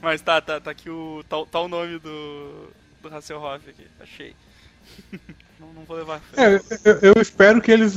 Mas 0.00 0.20
tá, 0.22 0.40
tá, 0.40 0.60
tá 0.60 0.70
aqui 0.70 0.88
o. 0.90 1.22
Tá, 1.28 1.36
tá 1.50 1.60
o 1.60 1.68
nome 1.68 1.98
do. 1.98 2.68
Do 3.02 3.14
Hasselhoff 3.14 3.68
aqui. 3.68 3.86
Achei. 4.00 4.34
Não, 5.64 5.72
não 5.72 5.84
vou 5.84 5.96
levar. 5.96 6.20
É, 6.36 6.56
eu, 6.84 7.14
eu 7.14 7.22
espero 7.22 7.60
que 7.60 7.70
eles, 7.70 7.94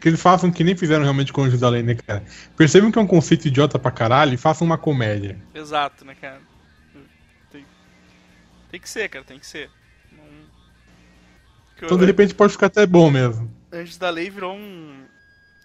que 0.00 0.08
eles 0.08 0.20
façam 0.20 0.50
que 0.50 0.62
nem 0.64 0.76
fizeram 0.76 1.02
realmente 1.02 1.32
com 1.32 1.40
o 1.42 1.44
Anjos 1.44 1.60
da 1.60 1.68
Lei, 1.68 1.82
né, 1.82 1.94
cara? 1.94 2.24
Percebam 2.56 2.90
que 2.92 2.98
é 2.98 3.02
um 3.02 3.06
conceito 3.06 3.46
idiota 3.48 3.78
pra 3.78 3.90
caralho 3.90 4.34
e 4.34 4.36
façam 4.38 4.66
uma 4.66 4.78
comédia. 4.78 5.38
Exato, 5.54 6.04
né, 6.04 6.14
cara? 6.20 6.40
Tem, 7.50 7.64
tem 8.70 8.80
que 8.80 8.88
ser, 8.88 9.08
cara, 9.08 9.24
tem 9.24 9.38
que 9.38 9.46
ser. 9.46 9.70
Não... 10.12 10.24
Que 11.76 11.84
Então, 11.86 11.98
de 11.98 12.04
repente, 12.06 12.34
pode 12.34 12.52
ficar 12.52 12.66
até 12.66 12.86
bom 12.86 13.10
mesmo. 13.10 13.50
Anjos 13.72 13.96
da 13.96 14.10
Lei 14.10 14.30
virou 14.30 14.54
um. 14.54 15.04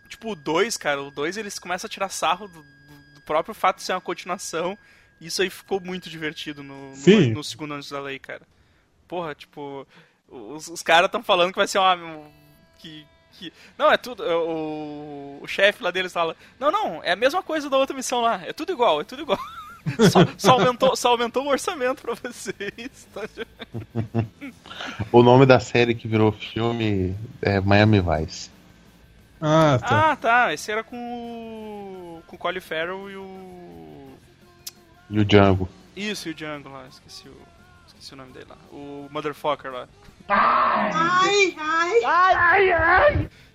Tipo, 0.08 0.32
o 0.32 0.36
2, 0.36 0.76
cara, 0.78 1.02
o 1.02 1.12
2 1.12 1.38
eles 1.38 1.60
começam 1.60 1.88
a 1.88 1.90
tirar 1.92 2.10
sarro 2.10 2.48
do, 2.48 2.62
do- 2.64 3.22
próprio 3.26 3.54
fato 3.54 3.78
de 3.78 3.84
ser 3.84 3.94
uma 3.94 4.02
continuação. 4.02 4.76
Isso 5.22 5.42
aí 5.44 5.52
ficou 5.52 5.80
muito 5.80 6.10
divertido 6.10 6.64
no, 6.64 6.96
no, 6.96 7.30
no 7.34 7.44
segundo 7.44 7.76
Anjos 7.76 7.92
da 7.92 8.02
Lei, 8.02 8.18
cara. 8.18 8.42
Porra, 9.08 9.36
tipo, 9.36 9.88
os, 10.32 10.68
os 10.68 10.82
caras 10.84 11.06
estão 11.08 11.24
falando 11.24 11.52
que 11.52 11.58
vai 11.58 11.68
ser 11.68 11.80
uma. 11.80 11.98
Que, 12.78 13.06
que. 13.34 13.54
Não, 13.78 13.92
é 13.92 13.98
tudo. 13.98 14.24
é, 14.24 14.36
O, 14.36 15.40
o 15.42 15.48
chefe 15.48 15.84
lá 15.84 15.92
deles 15.92 16.14
fala: 16.14 16.36
Não, 16.60 16.72
não, 16.72 17.04
é 17.04 17.12
a 17.12 17.16
mesma 17.16 17.42
coisa 17.44 17.70
da 17.70 17.78
outra 17.78 17.96
missão 17.96 18.22
lá. 18.22 18.42
É 18.46 18.54
tudo 18.54 18.72
igual, 18.72 19.02
é 19.02 19.04
tudo 19.04 19.22
igual. 19.22 19.40
Só, 20.12 20.20
só 20.38 20.52
aumentou, 20.52 20.96
só 20.96 21.10
aumentou 21.12 21.46
o 21.46 21.50
orçamento 21.50 22.02
pra 22.02 22.14
vocês. 22.14 23.08
tá? 23.14 23.22
O 25.12 25.24
nome 25.24 25.46
da 25.46 25.60
série 25.60 25.96
que 25.96 26.08
virou 26.08 26.32
filme 26.32 27.16
é 27.42 27.60
Miami 27.60 28.00
Vice. 28.00 28.52
Ah, 29.42 29.80
tá. 29.80 30.12
Ah, 30.12 30.16
tá. 30.16 30.54
Esse 30.54 30.72
era 30.72 30.84
com 30.84 30.98
o. 30.98 32.22
com 32.28 32.36
o 32.36 32.40
Colin 32.40 32.60
Farrell 32.60 33.10
e 33.10 33.16
o. 33.16 34.12
E 35.10 35.20
o 35.20 35.26
Django. 35.26 35.68
Isso, 35.96 36.28
e 36.28 36.32
o 36.32 36.36
Django 36.36 36.70
lá, 36.70 36.86
esqueci 36.88 37.28
o. 37.28 37.38
Esqueci 37.88 38.14
o 38.14 38.18
nome 38.18 38.32
dele 38.34 38.48
lá. 38.50 38.58
O 38.72 39.08
Motherfucker 39.10 39.72
lá. 39.72 39.88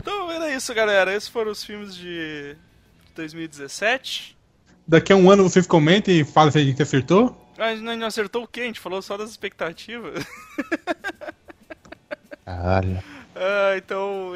Então 0.01 0.31
era 0.31 0.53
isso, 0.53 0.75
galera. 0.75 1.15
Esses 1.15 1.29
foram 1.29 1.53
os 1.53 1.63
filmes 1.63 1.95
de 1.95 2.57
2017. 3.15 4.37
Daqui 4.87 5.13
a 5.13 5.17
um 5.17 5.31
ano 5.31 5.43
vocês 5.45 5.67
comentem 5.67 6.21
e 6.21 6.25
falem 6.25 6.51
se 6.51 6.59
a 6.59 6.65
gente 6.65 6.83
acertou. 6.83 7.41
A 7.57 7.75
gente 7.75 7.83
não 7.83 8.07
acertou 8.07 8.43
o 8.43 8.49
quê? 8.49 8.63
A 8.63 8.65
gente 8.65 8.81
falou 8.81 9.01
só 9.01 9.17
das 9.17 9.31
expectativas. 9.31 10.25
Caralho. 12.45 13.03
ah, 13.35 13.77
então. 13.77 14.33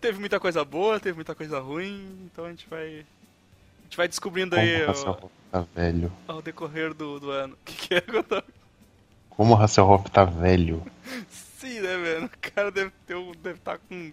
Teve 0.00 0.18
muita 0.18 0.40
coisa 0.40 0.64
boa, 0.64 0.98
teve 0.98 1.16
muita 1.16 1.34
coisa 1.34 1.60
ruim. 1.60 2.28
Então 2.32 2.46
a 2.46 2.50
gente 2.50 2.66
vai. 2.68 2.86
A 2.86 3.84
gente 3.84 3.96
vai 3.96 4.08
descobrindo 4.08 4.56
Como 4.56 4.66
aí 4.66 4.82
o 4.82 4.90
Hasselhoff 4.90 5.26
tá 5.52 5.64
velho. 5.74 6.12
ao, 6.26 6.36
ao 6.36 6.42
decorrer 6.42 6.94
do, 6.94 7.20
do 7.20 7.30
ano. 7.30 7.54
O 7.60 7.64
que, 7.64 7.88
que 7.88 7.94
é, 7.94 8.00
Gotão? 8.00 8.42
Como 9.30 9.54
o 9.54 9.56
Hasselhoff 9.56 10.10
tá 10.10 10.24
velho. 10.24 10.84
Sim, 11.58 11.80
né, 11.80 11.96
velho? 11.96 12.24
O 12.26 12.30
cara 12.54 12.70
deve 12.70 12.92
ter 13.06 13.14
um, 13.16 13.32
deve 13.42 13.58
estar 13.58 13.78
com 13.78 14.12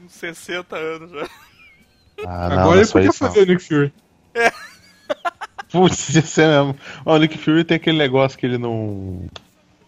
uns 0.00 0.12
60 0.12 0.76
anos 0.76 1.10
já. 1.10 1.28
Ah, 2.26 2.48
não, 2.48 2.58
Agora 2.60 2.64
não 2.64 2.74
é 2.74 2.78
ele 2.80 2.90
podia 2.90 3.12
fazer 3.12 3.40
o 3.40 3.46
Nick 3.46 3.62
Fury. 3.62 3.92
Putz, 5.70 6.08
isso 6.10 6.40
é 6.40 6.46
mesmo. 6.48 6.76
Ó, 7.04 7.14
O 7.14 7.18
Nick 7.18 7.36
Fury 7.36 7.64
tem 7.64 7.76
aquele 7.76 7.98
negócio 7.98 8.38
que 8.38 8.46
ele 8.46 8.58
não. 8.58 9.26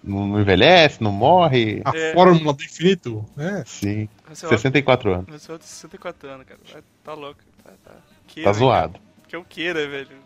Não 0.02 0.26
não 0.28 0.40
envelhece, 0.40 1.02
não 1.02 1.10
morre. 1.10 1.82
A 1.84 1.96
É. 1.96 2.12
fórmula 2.12 2.52
do 2.52 2.62
infinito. 2.62 3.24
É. 3.36 3.64
Sim. 3.66 4.08
Você 4.28 4.46
é 4.46 4.48
64 4.50 5.12
anos. 5.12 5.26
Mas 5.28 5.48
eu 5.48 5.58
tenho 5.58 5.68
64 5.68 6.28
anos, 6.28 6.46
cara. 6.46 6.60
Vai- 6.72 6.82
Tá 7.02 7.14
louco. 7.14 7.40
Tá, 7.64 7.70
tá. 7.84 7.92
Que, 8.26 8.42
Tá 8.42 8.52
né, 8.52 8.58
zoado. 8.58 8.92
cara? 8.94 9.04
Que 9.28 9.34
é 9.36 9.38
o 9.38 9.44
que, 9.44 9.74
né, 9.74 9.86
velho? 9.86 10.16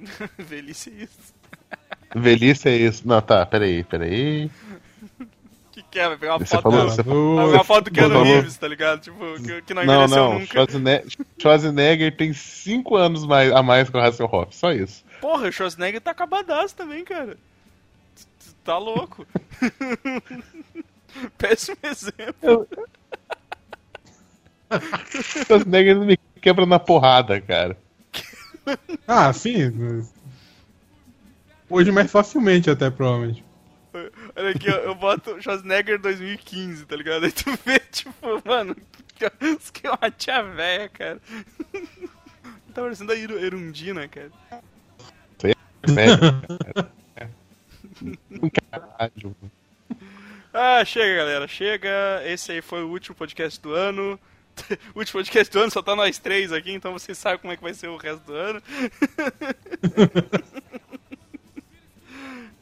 Velhice 0.38 0.90
é 0.90 1.02
isso. 1.04 1.34
Velhice 2.14 2.68
é 2.68 2.76
isso. 2.76 3.06
Não, 3.06 3.20
tá, 3.20 3.44
peraí, 3.46 3.84
peraí. 3.84 4.50
Que 5.78 5.84
que 5.92 5.98
é? 6.00 6.08
Vai 6.08 6.16
pegar 6.18 6.32
uma 6.32 6.38
Você 6.40 6.56
foto. 6.56 6.62
falou- 6.62 6.78
Vai 6.86 6.88
você 6.96 7.02
pegar 7.04 7.14
o- 7.16 7.50
uma 7.52 7.64
foto 7.64 7.84
do 7.84 7.90
Keanu 7.92 8.08
falou- 8.14 8.24
Reeves, 8.26 8.56
tá 8.56 8.66
ligado? 8.68 9.00
Tipo, 9.00 9.18
que, 9.42 9.62
que 9.62 9.74
não 9.74 9.84
Não, 9.84 9.94
envelheceu 9.94 10.16
não. 10.24 10.38
nunca. 10.40 10.46
Schwarzenegger, 10.52 11.06
Schwarzenegger 11.38 12.16
tem 12.16 12.32
5 12.32 12.96
anos 12.96 13.24
mais, 13.24 13.52
a 13.52 13.62
mais 13.62 13.88
que 13.88 13.96
o 13.96 14.00
Hasselhoff. 14.00 14.56
Só 14.56 14.72
isso. 14.72 15.04
Porra, 15.20 15.48
o 15.48 15.52
Schwarzenegger 15.52 16.00
tá 16.00 16.10
acabadaço 16.10 16.74
também, 16.74 17.04
cara. 17.04 17.36
Tá 18.64 18.76
louco. 18.76 19.24
Péssimo 21.38 21.76
exemplo. 21.84 22.66
Schwarzenegger 25.46 25.96
não 25.96 26.04
me 26.06 26.18
quebra 26.40 26.66
na 26.66 26.78
porrada, 26.78 27.40
cara. 27.40 27.76
Ah, 29.06 29.32
sim. 29.32 30.04
Hoje 31.70 31.90
mais 31.92 32.10
facilmente 32.10 32.68
até, 32.68 32.90
provavelmente. 32.90 33.44
Olha 34.36 34.50
aqui, 34.50 34.70
ó, 34.70 34.76
eu 34.76 34.94
boto 34.94 35.40
Schwarzenegger 35.42 36.00
2015, 36.00 36.86
tá 36.86 36.96
ligado? 36.96 37.24
Aí 37.24 37.32
tu 37.32 37.50
vê, 37.64 37.78
tipo, 37.90 38.12
mano, 38.44 38.76
isso 39.58 39.72
que 39.72 39.86
é 39.86 39.90
uma 39.90 40.10
tia 40.10 40.42
velha, 40.42 40.88
cara. 40.88 41.20
Tá 42.74 42.82
parecendo 42.82 43.10
a 43.10 43.16
Erundina, 43.16 44.06
cara. 44.06 44.30
Velho. 45.84 46.20
cara. 47.16 47.30
Caralho. 48.70 49.36
Ah, 50.52 50.84
chega, 50.84 51.16
galera, 51.16 51.48
chega. 51.48 52.22
Esse 52.24 52.52
aí 52.52 52.62
foi 52.62 52.84
o 52.84 52.88
último 52.88 53.16
podcast 53.16 53.60
do 53.60 53.72
ano. 53.74 54.20
O 54.94 54.98
último 54.98 55.18
podcast 55.20 55.52
do 55.52 55.60
ano 55.60 55.70
só 55.70 55.82
tá 55.82 55.94
nós 55.96 56.18
três 56.18 56.52
aqui, 56.52 56.72
então 56.72 56.92
vocês 56.92 57.16
sabem 57.16 57.38
como 57.38 57.52
é 57.52 57.56
que 57.56 57.62
vai 57.62 57.74
ser 57.74 57.88
o 57.88 57.96
resto 57.96 58.24
do 58.26 58.34
ano. 58.34 58.62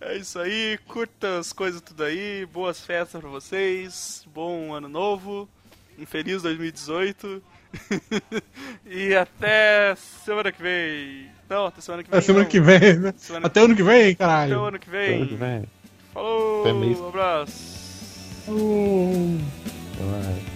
É 0.08 0.16
isso 0.18 0.38
aí, 0.38 0.78
curta 0.86 1.38
as 1.40 1.52
coisas 1.52 1.80
tudo 1.80 2.04
aí, 2.04 2.46
boas 2.46 2.80
festas 2.80 3.20
pra 3.20 3.28
vocês, 3.28 4.24
bom 4.32 4.72
ano 4.72 4.88
novo, 4.88 5.48
um 5.98 6.06
feliz 6.06 6.42
2018 6.42 7.42
e 8.86 9.14
até 9.16 9.96
semana 10.24 10.52
que 10.52 10.62
vem. 10.62 11.28
Não, 11.48 11.66
até 11.66 11.80
semana 11.80 12.04
que 12.04 12.10
vem. 12.10 12.18
É 12.18 12.20
semana 12.22 12.44
não. 12.44 12.50
que 12.50 12.60
vem, 12.60 12.96
né? 12.98 13.14
Semana- 13.16 13.46
Até 13.48 13.60
ano 13.60 13.74
que 13.74 13.82
vem, 13.82 14.12
Até 14.12 14.12
o 14.12 14.16
caralho. 14.16 14.64
ano 14.64 14.78
que 14.78 14.88
vem. 14.90 15.24
Velho. 15.36 15.68
Falou, 16.14 16.60
Até 16.62 16.72
mês. 16.72 16.98
um 17.00 17.08
abraço. 17.08 17.76
Ai. 20.00 20.55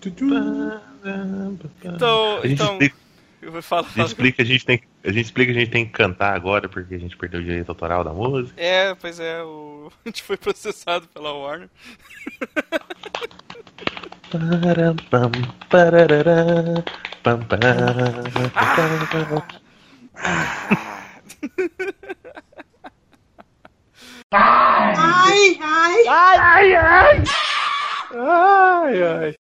Tutu. 0.00 0.24
Então, 1.84 2.38
a 2.38 2.46
gente 2.46 2.54
então 2.54 2.72
explica, 2.72 2.96
eu 3.40 3.52
vou 3.52 3.62
falar. 3.62 3.82
a 3.82 3.90
gente 3.90 4.06
explica, 4.06 4.42
a 4.42 4.44
gente 4.44 4.64
tem, 4.64 4.82
a 5.04 5.12
gente 5.12 5.24
explica 5.24 5.52
que 5.52 5.58
a 5.58 5.60
gente 5.60 5.72
tem 5.72 5.84
que 5.84 5.92
cantar 5.92 6.34
agora 6.34 6.68
porque 6.68 6.94
a 6.94 6.98
gente 6.98 7.16
perdeu 7.16 7.40
o 7.40 7.44
direito 7.44 7.68
autoral 7.68 8.04
da 8.04 8.12
música. 8.12 8.60
É, 8.60 8.94
pois 8.94 9.20
é, 9.20 9.42
o... 9.42 9.90
a 10.04 10.08
gente 10.08 10.22
foi 10.22 10.36
processado 10.36 11.08
pela 11.08 11.32
Warner. 11.32 11.68
Pam, 15.10 15.30
parará, 15.68 16.84
pam, 17.22 17.40
Ai, 26.38 26.74
ai. 26.74 27.22
Ai, 28.14 29.00
ai. 29.02 29.30